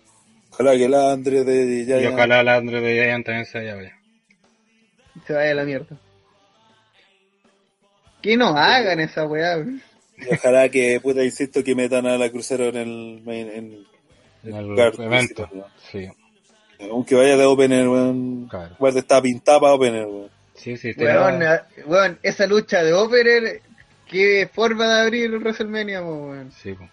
Ojalá 0.53 0.73
que 0.79 0.89
la 0.89 1.13
Andre 1.13 1.45
de 1.45 1.83
y 1.83 1.85
Giant- 1.85 2.15
ojalá 2.15 2.43
la 2.43 2.55
Andre 2.57 2.81
de 2.81 2.95
Giant 3.05 3.27
también 3.27 3.45
se 3.45 3.59
vaya. 3.59 3.95
Se 5.27 5.33
vaya 5.35 5.51
a 5.51 5.55
la 5.55 5.65
mierda. 5.65 5.97
Que 8.23 8.37
no 8.37 8.49
hagan 8.57 9.01
esa 9.01 9.27
weá. 9.27 9.59
y 9.59 10.35
ojalá 10.35 10.69
que, 10.69 10.99
puta, 11.01 11.23
insisto, 11.23 11.63
que 11.63 11.75
metan 11.75 12.07
a 12.07 12.17
la 12.19 12.31
crucero 12.31 12.67
en 12.67 12.77
el 12.77 13.23
main, 13.25 13.49
en 13.49 13.87
En 14.45 14.55
el 14.57 14.77
Card 14.77 15.01
evento. 15.01 15.49
Sí, 15.91 16.09
Aunque 16.91 17.15
vaya 17.15 17.37
de 17.37 17.45
opener, 17.45 17.89
weón. 17.89 18.49
claro. 18.49 18.75
Igual 18.77 18.97
está 18.97 19.21
pintada 19.23 19.61
para 19.61 19.75
opener, 19.75 20.07
weón. 20.07 20.31
Sí, 20.55 20.77
sí, 20.79 20.95
Weón, 20.97 21.43
eh, 21.43 21.61
weón, 21.85 22.19
esa 22.23 22.47
lucha 22.47 22.83
de 22.83 22.95
Operer, 22.95 23.61
qué 24.09 24.49
forma 24.53 24.89
de 24.89 25.03
abrir 25.03 25.25
el 25.27 25.39
WrestleMania, 25.39 26.03
weón. 26.03 26.51
sí, 26.53 26.73
po. 26.73 26.89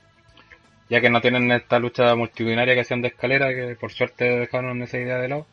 Ya 0.90 1.00
que 1.00 1.10
no 1.10 1.22
tienen 1.22 1.50
esta 1.52 1.80
lucha 1.80 2.14
multitudinaria 2.14 2.76
que 2.76 2.82
hacían 2.82 3.02
de 3.02 3.08
escalera, 3.08 3.48
que 3.54 3.76
por 3.80 3.92
suerte 3.94 4.26
dejaron 4.26 4.82
esa 4.84 4.98
idea 5.00 5.18
de 5.18 5.30
lado. 5.30 5.48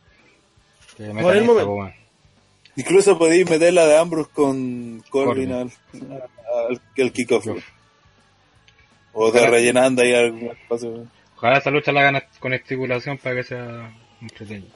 Que 0.96 1.04
Por 1.04 1.36
el 1.36 1.44
momento. 1.44 1.72
weón. 1.72 1.94
Incluso 2.80 3.18
podéis 3.18 3.48
meter 3.48 3.72
la 3.74 3.86
de 3.86 3.96
Ambrose 3.98 4.30
con 4.32 5.02
Corbin 5.10 5.50
Corbin. 5.50 5.52
al, 5.52 5.72
al, 6.68 6.80
al 6.98 7.12
kickoff. 7.12 7.46
O 9.12 9.30
de 9.32 9.38
Ojalá. 9.38 9.50
rellenando 9.50 10.02
ahí 10.02 10.14
algún 10.14 10.50
espacio. 10.50 11.06
Ojalá 11.36 11.58
esa 11.58 11.70
lucha 11.70 11.92
la 11.92 12.00
hagan 12.00 12.22
con 12.38 12.52
estipulación 12.54 13.18
para 13.18 13.36
que 13.36 13.42
sea 13.44 13.92
entretenida. 14.20 14.72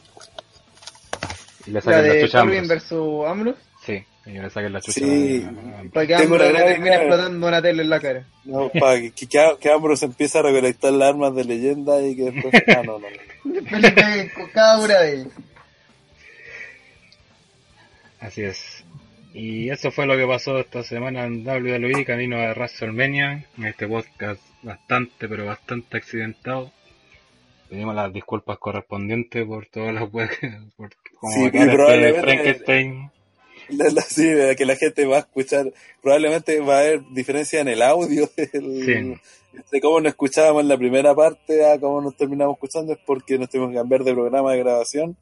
Y 1.66 1.70
le 1.70 1.74
La 1.74 1.80
saquen 1.80 2.06
la 2.08 2.14
de 2.14 2.20
chucha 2.26 2.40
Corbin 2.40 2.68
versus 2.68 3.26
Ambrose, 3.26 3.58
Sí, 3.86 4.04
y 4.26 4.30
le 4.32 4.50
saquen 4.50 4.72
la 4.72 4.80
chucha 4.80 5.00
Sí. 5.00 5.44
a 5.46 5.92
para 5.92 6.06
que 6.06 6.16
Tengo 6.16 6.34
Ambrose 6.34 6.52
le 6.52 6.58
termine 6.64 6.94
explotando 6.96 7.46
una 7.46 7.62
tele 7.62 7.82
en 7.82 7.90
la 7.90 8.00
cara. 8.00 8.26
No, 8.44 8.68
para 8.70 9.00
que, 9.00 9.12
que, 9.12 9.26
que 9.60 9.70
Ambrose 9.70 10.04
empiece 10.06 10.38
a 10.38 10.42
recolectar 10.42 10.92
las 10.92 11.08
armas 11.10 11.34
de 11.34 11.44
leyenda 11.44 12.02
y 12.02 12.16
que 12.16 12.30
después. 12.30 12.54
Ah, 12.76 12.82
no, 12.84 12.98
no, 12.98 13.06
no. 13.08 14.52
Cada 14.52 14.78
una 14.84 14.98
de 15.00 15.14
ellas. 15.14 15.28
Así 18.24 18.42
es. 18.42 18.84
Y 19.32 19.68
eso 19.70 19.90
fue 19.90 20.06
lo 20.06 20.16
que 20.16 20.26
pasó 20.26 20.58
esta 20.58 20.82
semana 20.82 21.24
en 21.24 21.44
WWE, 21.46 22.04
camino 22.04 22.36
a 22.38 22.50
WrestleMania, 22.52 23.46
en 23.58 23.64
este 23.66 23.88
podcast 23.88 24.40
bastante, 24.62 25.28
pero 25.28 25.44
bastante 25.46 25.96
accidentado. 25.96 26.72
Pedimos 27.68 27.94
las 27.96 28.12
disculpas 28.12 28.58
correspondientes 28.58 29.44
por 29.44 29.66
todas 29.66 29.92
las 29.94 30.04
que, 30.10 30.50
cómo 31.18 31.32
Sí, 31.32 31.40
y 31.42 31.46
este 31.46 31.66
probablemente- 31.72 32.20
Frankenstein. 32.20 33.10
La- 33.70 33.88
la- 33.90 34.02
sí, 34.02 34.28
que 34.56 34.66
la 34.66 34.76
gente 34.76 35.06
va 35.06 35.16
a 35.16 35.20
escuchar. 35.20 35.72
Probablemente 36.02 36.60
va 36.60 36.76
a 36.76 36.80
haber 36.80 37.00
diferencia 37.10 37.60
en 37.60 37.68
el 37.68 37.82
audio 37.82 38.28
del- 38.36 38.84
Sí. 38.84 39.60
de 39.72 39.80
cómo 39.80 40.00
nos 40.00 40.10
escuchábamos 40.10 40.62
en 40.62 40.68
la 40.68 40.76
primera 40.78 41.14
parte 41.14 41.64
a 41.64 41.80
cómo 41.80 42.00
nos 42.00 42.16
terminamos 42.16 42.54
escuchando. 42.54 42.92
Es 42.92 42.98
porque 43.04 43.38
nos 43.38 43.48
tuvimos 43.50 43.70
que 43.70 43.76
cambiar 43.76 44.04
de 44.04 44.12
programa 44.12 44.52
de 44.52 44.58
grabación. 44.58 45.16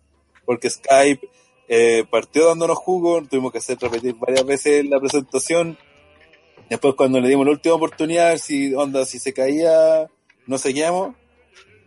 Porque 0.44 0.68
Skype 0.68 1.26
eh, 1.68 2.04
partió 2.10 2.46
dándonos 2.48 2.78
jugo. 2.78 3.22
Tuvimos 3.28 3.52
que 3.52 3.58
hacer 3.58 3.78
repetir 3.80 4.14
varias 4.14 4.44
veces 4.44 4.84
la 4.86 5.00
presentación. 5.00 5.78
Después, 6.70 6.94
cuando 6.94 7.20
le 7.20 7.28
dimos 7.28 7.44
la 7.46 7.52
última 7.52 7.74
oportunidad, 7.74 8.36
si, 8.38 8.74
onda, 8.74 9.04
si 9.04 9.18
se 9.18 9.32
caía, 9.32 10.08
no 10.46 10.58
seguíamos. 10.58 11.14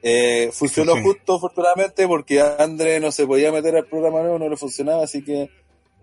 Eh, 0.03 0.49
funcionó 0.53 0.93
Sí, 0.93 0.99
sí. 0.99 1.03
justo, 1.05 1.35
afortunadamente, 1.35 2.07
porque 2.07 2.39
André 2.41 2.99
no 2.99 3.11
se 3.11 3.25
podía 3.25 3.51
meter 3.51 3.75
al 3.75 3.87
programa 3.87 4.21
nuevo, 4.21 4.37
no 4.37 4.47
le 4.49 4.55
funcionaba, 4.57 5.03
así 5.03 5.23
que 5.23 5.49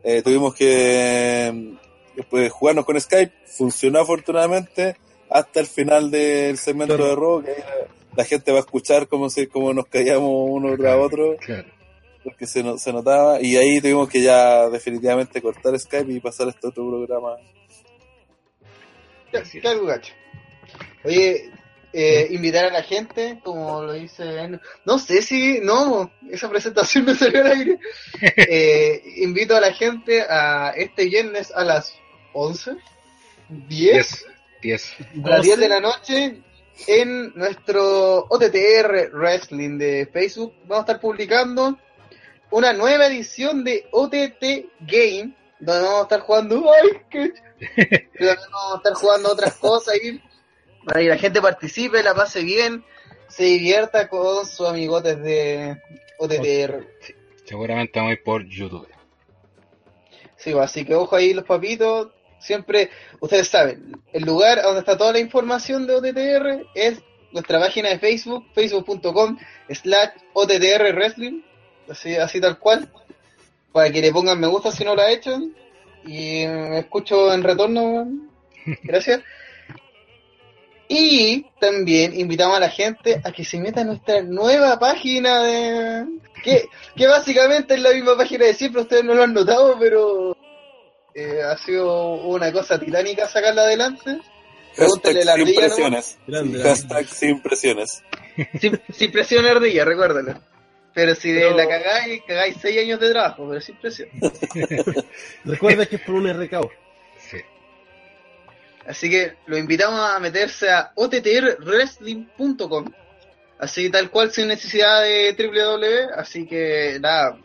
eh, 0.02 0.22
tuvimos 0.22 0.54
que 0.56 1.76
después 2.16 2.50
jugarnos 2.50 2.84
con 2.84 3.00
Skype. 3.00 3.32
Funcionó 3.46 4.00
afortunadamente 4.00 4.96
hasta 5.30 5.60
el 5.60 5.66
final 5.66 6.10
del 6.10 6.58
segmento 6.58 6.96
Claro. 6.96 7.10
de 7.10 7.14
rock. 7.16 7.44
que 7.44 7.62
la 8.16 8.24
gente 8.24 8.50
va 8.52 8.58
a 8.58 8.60
escuchar 8.60 9.06
cómo, 9.08 9.30
se, 9.30 9.48
cómo 9.48 9.72
nos 9.72 9.86
caíamos 9.86 10.30
uno 10.50 10.76
tras 10.76 10.98
otro, 10.98 11.36
Claro. 11.36 11.68
Porque 12.24 12.46
se, 12.46 12.62
no- 12.62 12.78
se 12.78 12.92
notaba. 12.92 13.40
Y 13.40 13.56
ahí 13.56 13.80
tuvimos 13.80 14.08
que 14.08 14.22
ya 14.22 14.68
definitivamente 14.68 15.40
cortar 15.42 15.78
Skype 15.78 16.12
y 16.12 16.20
pasar 16.20 16.46
a 16.48 16.50
este 16.50 16.66
otro 16.68 16.88
programa. 16.88 17.36
Ya, 19.32 19.42
¿Qué 19.42 19.66
algo 19.66 19.86
gacho? 19.86 20.12
Oye, 21.04 21.50
eh, 21.92 22.28
invitar 22.30 22.66
a 22.66 22.70
la 22.72 22.82
gente, 22.82 23.40
como 23.42 23.82
lo 23.82 23.92
dice. 23.94 24.22
en- 24.40 24.60
No 24.84 24.98
sé 24.98 25.22
si. 25.22 25.60
No, 25.60 26.10
esa 26.30 26.48
presentación 26.50 27.04
me 27.06 27.14
salió 27.14 27.40
al 27.44 27.52
aire. 27.52 27.78
Eh, 28.36 29.02
invito 29.16 29.56
a 29.56 29.60
la 29.60 29.72
gente 29.72 30.22
a 30.22 30.70
este 30.76 31.04
viernes 31.06 31.50
a 31.54 31.64
las 31.64 31.94
11, 32.34 32.72
10, 33.68 34.24
10. 34.62 34.96
10. 35.14 35.24
a 35.24 35.28
las 35.28 35.42
10 35.42 35.58
de 35.58 35.68
la 35.68 35.80
noche 35.80 36.36
en 36.86 37.32
nuestro 37.34 38.20
OTTR 38.28 39.10
Wrestling 39.12 39.78
de 39.78 40.08
Facebook. 40.12 40.52
Vamos 40.62 40.78
a 40.78 40.92
estar 40.92 41.00
publicando 41.00 41.78
una 42.52 42.72
nueva 42.72 43.06
edición 43.06 43.64
de 43.64 43.88
OTT 43.90 44.70
Game 44.80 45.34
donde 45.58 45.82
vamos 45.82 46.00
a 46.00 46.02
estar 46.02 46.20
jugando, 46.20 46.72
ay, 46.72 47.00
también 47.10 47.34
vamos 48.52 48.74
a 48.74 48.76
estar 48.76 48.94
jugando 48.94 49.32
otras 49.32 49.54
cosas 49.56 49.94
ahí, 49.94 50.20
para 50.84 51.00
que 51.00 51.08
la 51.08 51.18
gente 51.18 51.40
participe, 51.40 52.02
la 52.02 52.14
pase 52.14 52.42
bien, 52.42 52.84
se 53.28 53.44
divierta 53.44 54.08
con 54.08 54.44
sus 54.44 54.66
amigotes 54.66 55.22
de 55.22 55.80
OTTR. 56.18 56.86
Seguramente 57.44 57.98
vamos 57.98 58.10
a 58.10 58.14
ir 58.14 58.22
por 58.22 58.44
YouTube. 58.46 58.88
Sí, 60.36 60.50
pues, 60.50 60.64
así 60.64 60.84
que 60.84 60.94
ojo 60.94 61.14
ahí 61.14 61.32
los 61.32 61.44
papitos, 61.44 62.08
siempre, 62.40 62.90
ustedes 63.20 63.46
saben, 63.46 63.92
el 64.12 64.24
lugar 64.24 64.60
donde 64.62 64.80
está 64.80 64.98
toda 64.98 65.12
la 65.12 65.20
información 65.20 65.86
de 65.86 65.94
OTTR 65.94 66.66
es 66.74 67.00
nuestra 67.30 67.60
página 67.60 67.90
de 67.90 67.98
Facebook, 68.00 68.44
facebook.com 68.52 69.38
slash 69.70 70.10
OTTR 70.34 70.92
Wrestling, 70.92 71.42
así, 71.88 72.16
así 72.16 72.40
tal 72.40 72.58
cual, 72.58 72.88
para 73.72 73.90
que 73.90 74.00
le 74.00 74.12
pongan 74.12 74.40
me 74.40 74.46
gusta 74.46 74.70
si 74.70 74.84
no 74.84 74.94
lo 74.94 75.02
ha 75.02 75.10
hecho, 75.10 75.38
y 76.04 76.46
me 76.46 76.80
escucho 76.80 77.32
en 77.32 77.42
retorno, 77.42 78.08
gracias. 78.82 79.20
Y 80.88 81.46
también 81.58 82.18
invitamos 82.18 82.56
a 82.56 82.60
la 82.60 82.68
gente 82.68 83.20
a 83.24 83.32
que 83.32 83.44
se 83.44 83.58
meta 83.58 83.80
a 83.80 83.84
nuestra 83.84 84.20
nueva 84.20 84.78
página 84.78 85.42
de... 85.42 86.04
Que, 86.44 86.68
que 86.94 87.06
básicamente 87.06 87.74
es 87.74 87.80
la 87.80 87.92
misma 87.92 88.16
página 88.16 88.44
de 88.44 88.52
siempre, 88.52 88.82
ustedes 88.82 89.04
no 89.04 89.14
lo 89.14 89.22
han 89.22 89.32
notado, 89.32 89.78
pero 89.78 90.36
eh, 91.14 91.40
ha 91.42 91.56
sido 91.56 92.14
una 92.14 92.52
cosa 92.52 92.78
titánica 92.78 93.28
sacarla 93.28 93.62
adelante. 93.62 94.18
Pregúntale 94.76 95.24
la 95.24 95.34
sin 95.34 95.42
ardilla, 95.42 95.60
¿no? 95.60 95.66
presiones. 95.66 96.18
Grande. 96.26 96.62
Hashtag 96.62 97.06
sin 97.06 97.40
presiones. 97.40 98.02
Sin, 98.60 98.80
sin 98.92 99.12
presión 99.12 99.46
ardilla, 99.46 99.84
recuérdalo. 99.84 100.40
Pero 100.94 101.14
si 101.14 101.32
Pero- 101.32 101.56
la 101.56 101.66
cagáis, 101.66 102.22
cagáis 102.26 102.56
seis 102.60 102.78
años 102.80 103.00
de 103.00 103.10
trabajo, 103.10 103.48
pero 103.48 103.60
sin 103.60 103.76
presión. 103.76 104.08
Recuerda 105.44 105.86
que 105.86 105.96
es 105.96 106.02
por 106.02 106.16
un 106.16 106.28
RKO. 106.28 106.70
Sí. 107.18 107.38
Así 108.86 109.08
que 109.08 109.34
lo 109.46 109.56
invitamos 109.56 109.98
a 110.00 110.18
meterse 110.18 110.68
a 110.70 110.92
ottrwrestling.com. 110.94 112.92
Así 113.58 113.88
tal 113.90 114.10
cual 114.10 114.32
sin 114.32 114.48
necesidad 114.48 115.02
de 115.02 115.34
www. 115.38 116.14
Así 116.20 116.46
que 116.46 116.98
nada. 117.00 117.38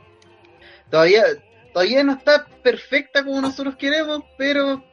Todavía, 0.90 1.24
todavía 1.74 2.04
no 2.04 2.14
está 2.14 2.46
perfecta 2.64 3.24
como 3.24 3.40
nosotros 3.40 3.76
queremos, 3.78 4.24
pero 4.38 4.84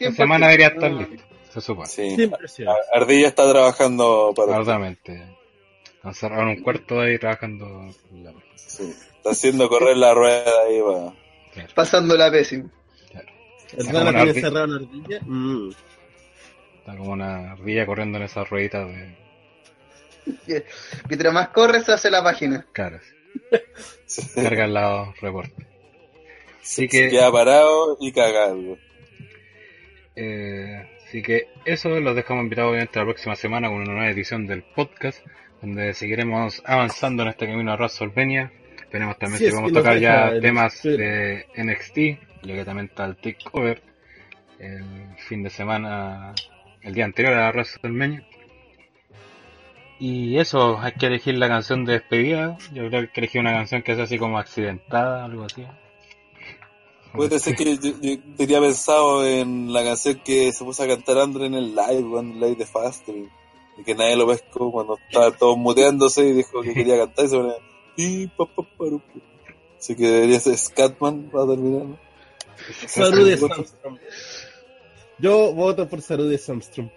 La 0.00 0.12
semana 0.12 0.46
debería 0.46 0.68
estar 0.68 0.90
lista, 0.92 1.24
se 1.52 1.60
supone. 1.60 1.88
Sí. 1.88 2.16
Ardilla 2.92 3.28
está 3.28 3.48
trabajando 3.50 4.32
para. 4.34 4.56
Absolutamente. 6.02 6.08
Encerraron 6.08 6.48
un 6.48 6.62
cuarto 6.62 7.00
ahí 7.00 7.18
trabajando 7.18 7.66
en. 8.12 8.34
Sí. 8.56 8.84
Está 9.16 9.30
haciendo 9.30 9.68
correr 9.68 9.96
la 9.96 10.14
rueda 10.14 10.50
ahí, 10.66 10.80
va. 10.80 11.14
Claro, 11.52 11.72
Pasando 11.74 12.16
la 12.16 12.30
pésima. 12.30 12.70
claro. 13.10 13.26
¿El 13.76 13.84
como 13.86 13.98
Dana 13.98 14.10
una 14.10 14.22
tiene 14.24 14.40
cerrado 14.40 14.64
una 14.66 14.76
ardilla? 14.76 15.20
Mm. 15.22 15.70
Está 16.78 16.96
como 16.96 17.10
una 17.12 17.52
ardilla 17.52 17.86
corriendo 17.86 18.18
en 18.18 18.24
esas 18.24 18.48
rueditas 18.48 18.86
de 18.88 19.16
Mientras 21.08 21.32
más 21.32 21.48
corre, 21.48 21.80
se 21.82 21.92
hace 21.92 22.10
la 22.10 22.22
página. 22.22 22.66
caras. 22.72 23.02
Sí. 24.06 24.22
Carga 24.34 24.64
al 24.64 24.74
lado 24.74 25.14
reporte. 25.20 25.66
Así 26.62 26.82
Se 26.82 26.88
que, 26.88 27.08
queda 27.10 27.30
parado 27.30 27.96
y 28.00 28.10
cagado. 28.12 28.76
eh, 30.16 30.88
así 31.06 31.22
que 31.22 31.48
eso 31.64 31.88
los 32.00 32.16
dejamos 32.16 32.42
invitados 32.44 32.70
obviamente 32.70 32.98
la 32.98 33.04
próxima 33.04 33.36
semana 33.36 33.68
con 33.68 33.78
una 33.78 33.92
nueva 33.92 34.10
edición 34.10 34.46
del 34.46 34.62
podcast, 34.62 35.24
donde 35.66 35.94
seguiremos 35.94 36.62
avanzando 36.64 37.22
en 37.24 37.30
este 37.30 37.46
camino 37.46 37.72
a 37.72 37.76
WrestleMania. 37.76 38.52
Tenemos 38.90 39.18
también 39.18 39.38
Sí, 39.40 39.46
si 39.48 39.52
vamos 39.54 39.72
a 39.72 39.74
tocar 39.74 39.98
ya 39.98 40.28
el- 40.28 40.40
temas 40.40 40.74
sí. 40.74 40.90
de 40.90 41.46
NXT, 41.56 42.18
ya 42.42 42.54
que 42.54 42.64
también 42.64 42.86
está 42.86 43.04
el 43.04 43.16
Takeover 43.16 43.82
el 44.58 44.84
fin 45.28 45.42
de 45.42 45.50
semana, 45.50 46.32
el 46.82 46.94
día 46.94 47.04
anterior 47.04 47.34
a 47.34 47.50
WrestleMania. 47.50 48.24
Y 49.98 50.38
eso, 50.38 50.78
hay 50.78 50.92
que 50.92 51.06
elegir 51.06 51.34
la 51.38 51.48
canción 51.48 51.84
de 51.84 51.94
despedida. 51.94 52.56
Yo 52.72 52.86
creo 52.88 52.90
que 52.90 52.96
hay 52.98 53.08
que 53.08 53.20
elegir 53.20 53.40
una 53.40 53.52
canción 53.52 53.82
que 53.82 53.94
sea 53.94 54.04
así 54.04 54.18
como 54.18 54.38
accidentada, 54.38 55.24
algo 55.24 55.44
así. 55.44 55.64
Puede 57.12 57.38
ser 57.38 57.56
que 57.56 57.78
yo, 57.78 57.92
yo 58.02 58.18
tenía 58.36 58.60
pensado 58.60 59.26
en 59.26 59.72
la 59.72 59.82
canción 59.82 60.20
que 60.22 60.52
se 60.52 60.64
puso 60.64 60.82
a 60.82 60.86
cantar 60.86 61.16
Andre 61.18 61.46
en 61.46 61.54
el 61.54 61.74
live, 61.74 62.04
cuando 62.10 62.34
el 62.34 62.40
live 62.40 62.56
de 62.56 62.66
Fastlane. 62.66 63.28
Y 63.78 63.84
que 63.84 63.94
nadie 63.94 64.16
lo 64.16 64.26
pescó 64.26 64.72
cuando 64.72 64.98
estaba 65.08 65.30
todo 65.36 65.56
muteándose 65.56 66.26
y 66.26 66.32
dijo 66.32 66.62
que 66.62 66.72
quería 66.74 66.96
cantar 66.98 67.24
y 67.26 67.28
se 67.28 67.36
ponía. 67.36 67.54
"Pi, 67.96 68.26
pa, 68.36 68.46
pa, 68.46 68.62
paru, 68.78 69.00
pu". 69.00 69.20
Así 69.78 69.94
que 69.94 70.08
debería 70.10 70.40
ser 70.40 70.56
Scatman 70.56 71.30
para 71.30 71.46
terminar. 71.48 71.84
¿no? 71.86 71.98
Salud 72.86 73.28
de 73.28 73.36
Samstrom. 73.36 73.98
Yo 75.18 75.52
voto 75.52 75.88
por 75.88 76.00
salud 76.02 76.30
de 76.30 76.38
Samstrom. 76.38 76.90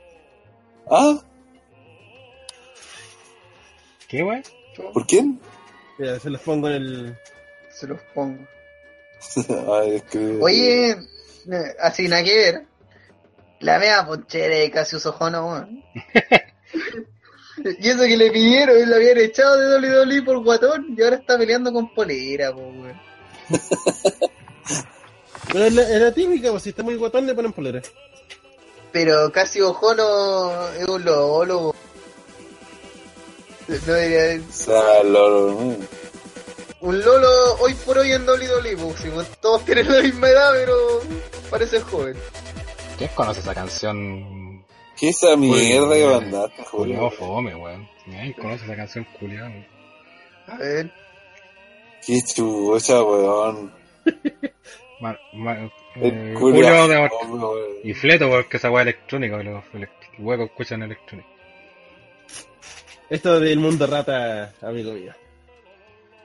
¿Ah? 0.89 1.19
¿Qué, 4.07 4.23
wey? 4.23 4.41
¿Por 4.93 5.05
quién? 5.05 5.39
Mira, 5.97 6.19
se 6.19 6.29
los 6.29 6.41
pongo 6.41 6.67
en 6.69 6.73
el. 6.75 7.17
Se 7.71 7.87
los 7.87 8.01
pongo. 8.15 8.45
Ay, 9.73 9.95
es 9.95 10.03
que. 10.03 10.39
Oye, 10.41 10.95
así 11.81 12.07
nada 12.07 12.23
que 12.23 12.35
ver. 12.35 12.65
La 13.59 13.77
mea 13.77 14.05
ponchera 14.07 14.55
de 14.55 14.71
Cassius 14.71 15.05
Ojono, 15.05 15.45
weón. 15.47 15.83
y 17.79 17.89
eso 17.89 18.03
que 18.03 18.17
le 18.17 18.31
pidieron, 18.31 18.77
y 18.79 18.85
lo 18.85 18.95
habían 18.95 19.17
echado 19.17 19.57
de 19.57 19.89
WWE 20.05 20.21
por 20.23 20.43
guatón, 20.43 20.95
y 20.97 21.01
ahora 21.01 21.17
está 21.17 21.37
peleando 21.37 21.71
con 21.73 21.93
polera, 21.93 22.53
po, 22.53 22.61
weón. 22.61 22.99
Pero 25.51 25.65
es 25.65 25.73
la, 25.73 25.81
es 25.81 26.01
la 26.01 26.13
típica, 26.13 26.51
pues 26.51 26.63
si 26.63 26.69
está 26.69 26.83
muy 26.83 26.95
guatón 26.95 27.25
le 27.25 27.33
ponen 27.33 27.53
polera. 27.53 27.81
Pero 28.91 29.31
Cassius 29.31 29.69
Ojono 29.69 30.69
es 30.79 30.87
un 30.87 31.03
lolo. 31.03 31.73
No 33.67 33.95
diría, 33.95 34.41
lo- 35.03 35.75
un 36.81 36.99
lolo 37.01 37.55
hoy 37.59 37.73
por 37.85 37.97
hoy 37.97 38.11
en 38.13 38.27
WWE, 38.27 38.77
si, 38.97 39.09
todos 39.41 39.65
tienen 39.65 39.91
la 39.91 40.01
misma 40.01 40.29
edad, 40.29 40.51
pero 40.53 41.01
parece 41.49 41.79
joven. 41.81 42.15
¿Quién 42.97 43.09
conoce 43.15 43.41
esa 43.41 43.53
canción? 43.53 44.48
¿Qué 44.99 45.09
es 45.09 45.23
esa 45.23 45.35
mierda 45.37 45.93
que 45.95 46.03
Julio, 46.03 46.21
mandaste, 46.21 46.63
Culeado 46.63 47.09
Julio? 47.09 47.11
fome, 47.11 47.55
weón. 47.55 47.87
Nadie 48.07 48.33
conoce 48.33 48.65
esa 48.65 48.75
canción 48.75 49.05
culiado. 49.19 49.51
A 50.47 50.57
ver, 50.57 50.91
Qué 52.05 52.19
chucha, 52.35 53.03
weón. 53.03 53.71
Mar- 55.01 55.19
mar- 55.33 55.71
eh, 55.95 56.33
Julio 56.37 56.65
Julio 56.65 56.87
de- 56.87 57.09
fome, 57.09 57.33
weón. 57.39 57.67
y 57.83 57.93
Fleto, 57.93 58.29
porque 58.29 58.57
esa 58.57 58.69
weá 58.71 58.81
electrónica, 58.83 59.37
los 59.41 59.63
huecos 60.17 60.49
escuchan 60.49 60.83
electrónica. 60.83 61.29
Esto 63.09 63.39
del 63.39 63.59
mundo 63.59 63.87
rata, 63.87 64.53
amigo 64.61 64.93
mío. 64.93 65.13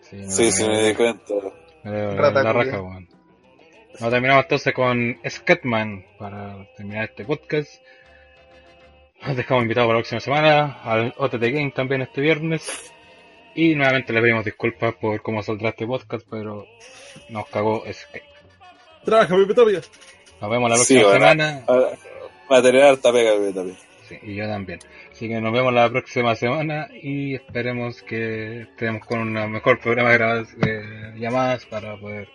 Sí, 0.03 0.17
no, 0.17 0.31
Sí, 0.31 0.53
sí, 0.53 0.67
me 0.69 0.89
di 0.89 0.95
cuenta. 0.95 1.35
Eh, 1.85 2.15
Rata 2.17 2.43
la 2.43 2.53
culia. 2.53 2.71
raja, 2.73 2.83
weón. 2.83 3.09
Nos 4.01 4.11
terminamos 4.11 4.43
entonces 4.45 4.75
con 4.75 5.19
Scatman 5.29 6.05
para 6.19 6.67
terminar 6.77 7.05
este 7.11 7.25
podcast. 7.25 7.71
Nos 9.27 9.37
dejamos 9.37 9.63
invitados 9.63 9.89
para 9.89 9.99
la 9.99 10.03
próxima 10.03 10.21
semana 10.21 10.79
al 10.85 11.15
OTT 11.17 11.41
Game 11.41 11.73
también 11.75 12.03
este 12.03 12.21
viernes. 12.21 12.93
Y 13.55 13.75
nuevamente 13.75 14.13
les 14.13 14.23
pedimos 14.23 14.45
disculpas 14.45 14.95
por 14.95 15.23
cómo 15.23 15.43
saldrá 15.43 15.71
este 15.71 15.87
podcast, 15.87 16.27
pero 16.31 16.67
nos 17.31 17.49
cagó 17.49 17.85
Skype. 17.91 18.27
Trabaja, 19.05 19.37
mi 19.37 19.47
petopia. 19.47 19.81
Nos 20.41 20.51
vemos 20.51 20.71
la 20.71 20.77
Sí, 20.77 20.99
próxima 20.99 21.13
semana. 21.13 21.63
Ahora, 21.67 21.89
Va 22.53 22.59
a 22.59 22.63
tener 22.63 22.83
harta 22.83 23.13
pega. 23.13 23.33
Sí, 24.09 24.19
y 24.23 24.35
yo 24.35 24.47
también. 24.47 24.81
Así 25.11 25.29
que 25.29 25.41
nos 25.41 25.53
vemos 25.53 25.73
la 25.73 25.89
próxima 25.89 26.35
semana 26.35 26.89
y 26.93 27.35
esperemos 27.35 28.03
que 28.03 28.63
estemos 28.63 29.07
con 29.07 29.21
un 29.21 29.51
mejor 29.51 29.81
programa 29.81 30.11
de 30.11 31.15
llamadas 31.17 31.65
para 31.65 31.97
poder 31.97 32.29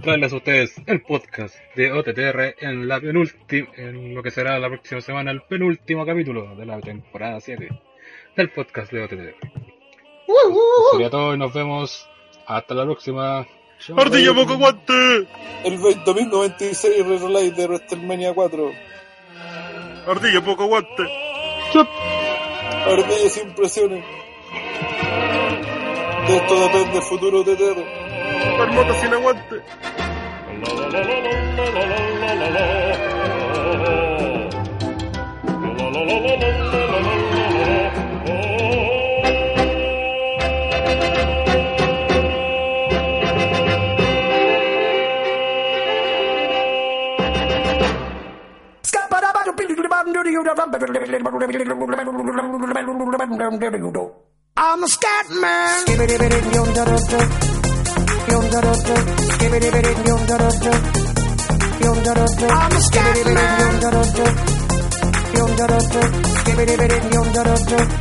traerles 0.00 0.32
a 0.32 0.36
ustedes 0.36 0.74
el 0.86 1.02
podcast 1.02 1.54
de 1.76 1.92
OTTR 1.92 2.56
en 2.60 2.88
la 2.88 3.00
penúltima, 3.00 3.68
en 3.76 4.14
lo 4.14 4.22
que 4.22 4.30
será 4.30 4.58
la 4.58 4.68
próxima 4.68 5.00
semana, 5.00 5.30
el 5.30 5.42
penúltimo 5.42 6.06
capítulo 6.06 6.54
de 6.56 6.66
la 6.66 6.80
temporada 6.80 7.40
7 7.40 7.68
del 8.36 8.50
podcast 8.50 8.92
de 8.92 9.02
OTTR. 9.02 9.36
Eso 10.26 10.90
sería 10.92 11.10
todo 11.10 11.34
y 11.34 11.38
nos 11.38 11.52
vemos 11.52 12.08
hasta 12.46 12.74
la 12.74 12.84
próxima. 12.84 13.46
¡Ardilla 13.96 14.34
poco 14.34 14.56
guante! 14.56 15.28
El 15.64 15.80
2096 15.80 17.06
Retrolive 17.06 17.50
de 17.50 17.66
WrestleMania 17.66 18.34
4. 18.34 18.72
¡Ardilla 20.06 20.44
poco 20.44 20.66
guante! 20.66 21.02
Ardilla 22.86 23.28
sin 23.28 23.54
presiones. 23.54 24.04
De 26.28 26.36
esto 26.36 26.60
depende 26.60 26.96
el 26.96 27.02
futuro 27.02 27.42
de 27.42 27.56
Terra. 27.56 27.99
Marmota 28.58 28.94
sin 29.00 29.12
aguante. 29.14 29.56
I'm 54.56 54.84
a 54.84 54.88
scat 54.88 55.30
man. 55.40 57.49
Thank 67.70 67.92
you. 67.92 67.99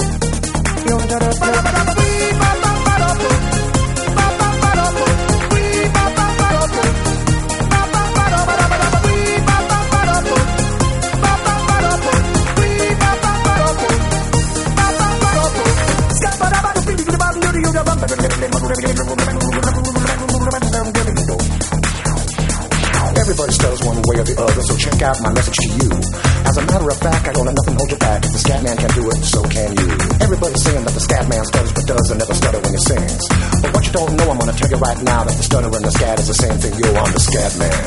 The 35.63 35.69
and 35.75 35.85
the 35.85 35.91
scat 35.91 36.19
is 36.19 36.27
the 36.27 36.39
same 36.39 36.57
thing. 36.59 36.73
Yo, 36.79 36.87
I'm 36.95 37.11
the 37.11 37.19
scat 37.19 37.51
man. 37.59 37.83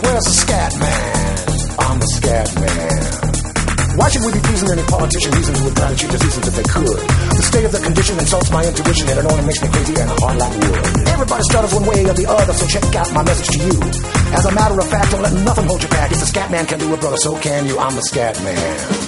Where's 0.00 0.24
the 0.24 0.36
scat 0.40 0.72
man? 0.80 1.38
I'm 1.78 1.98
the 2.00 2.10
scat 2.16 2.48
man. 2.56 3.28
Why 3.98 4.08
should 4.08 4.24
we 4.24 4.32
be 4.32 4.40
pleasing 4.40 4.70
any 4.70 4.86
politician 4.86 5.32
reasons 5.34 5.58
would 5.60 5.74
try 5.74 5.90
to 5.90 5.96
cheat 5.98 6.10
diseases 6.10 6.44
if 6.48 6.54
they 6.54 6.68
could? 6.70 6.98
The 7.34 7.44
state 7.44 7.66
of 7.66 7.72
the 7.72 7.82
condition 7.82 8.14
insults 8.18 8.50
my 8.54 8.62
intuition 8.64 9.08
and 9.10 9.18
it 9.18 9.26
only 9.26 9.44
makes 9.44 9.60
me 9.60 9.68
crazy 9.68 9.94
and 9.98 10.08
hard 10.22 10.38
like 10.38 10.54
wood. 10.54 10.80
Everybody 11.12 11.42
stutters 11.50 11.74
one 11.74 11.86
way 11.90 12.06
or 12.06 12.14
the 12.14 12.26
other, 12.30 12.54
so 12.54 12.64
check 12.70 12.86
out 12.94 13.12
my 13.12 13.24
message 13.26 13.50
to 13.52 13.60
you. 13.68 13.76
As 14.32 14.46
a 14.46 14.52
matter 14.54 14.78
of 14.78 14.86
fact, 14.88 15.10
don't 15.10 15.22
let 15.22 15.34
nothing 15.44 15.66
hold 15.66 15.82
you 15.82 15.90
back. 15.90 16.12
If 16.12 16.20
the 16.20 16.30
scat 16.30 16.48
man 16.50 16.64
can 16.64 16.78
do 16.78 16.94
it, 16.94 17.00
brother, 17.00 17.18
so 17.18 17.36
can 17.42 17.66
you. 17.66 17.76
I'm 17.78 17.94
the 17.96 18.06
scat 18.06 18.38
man. 18.40 19.07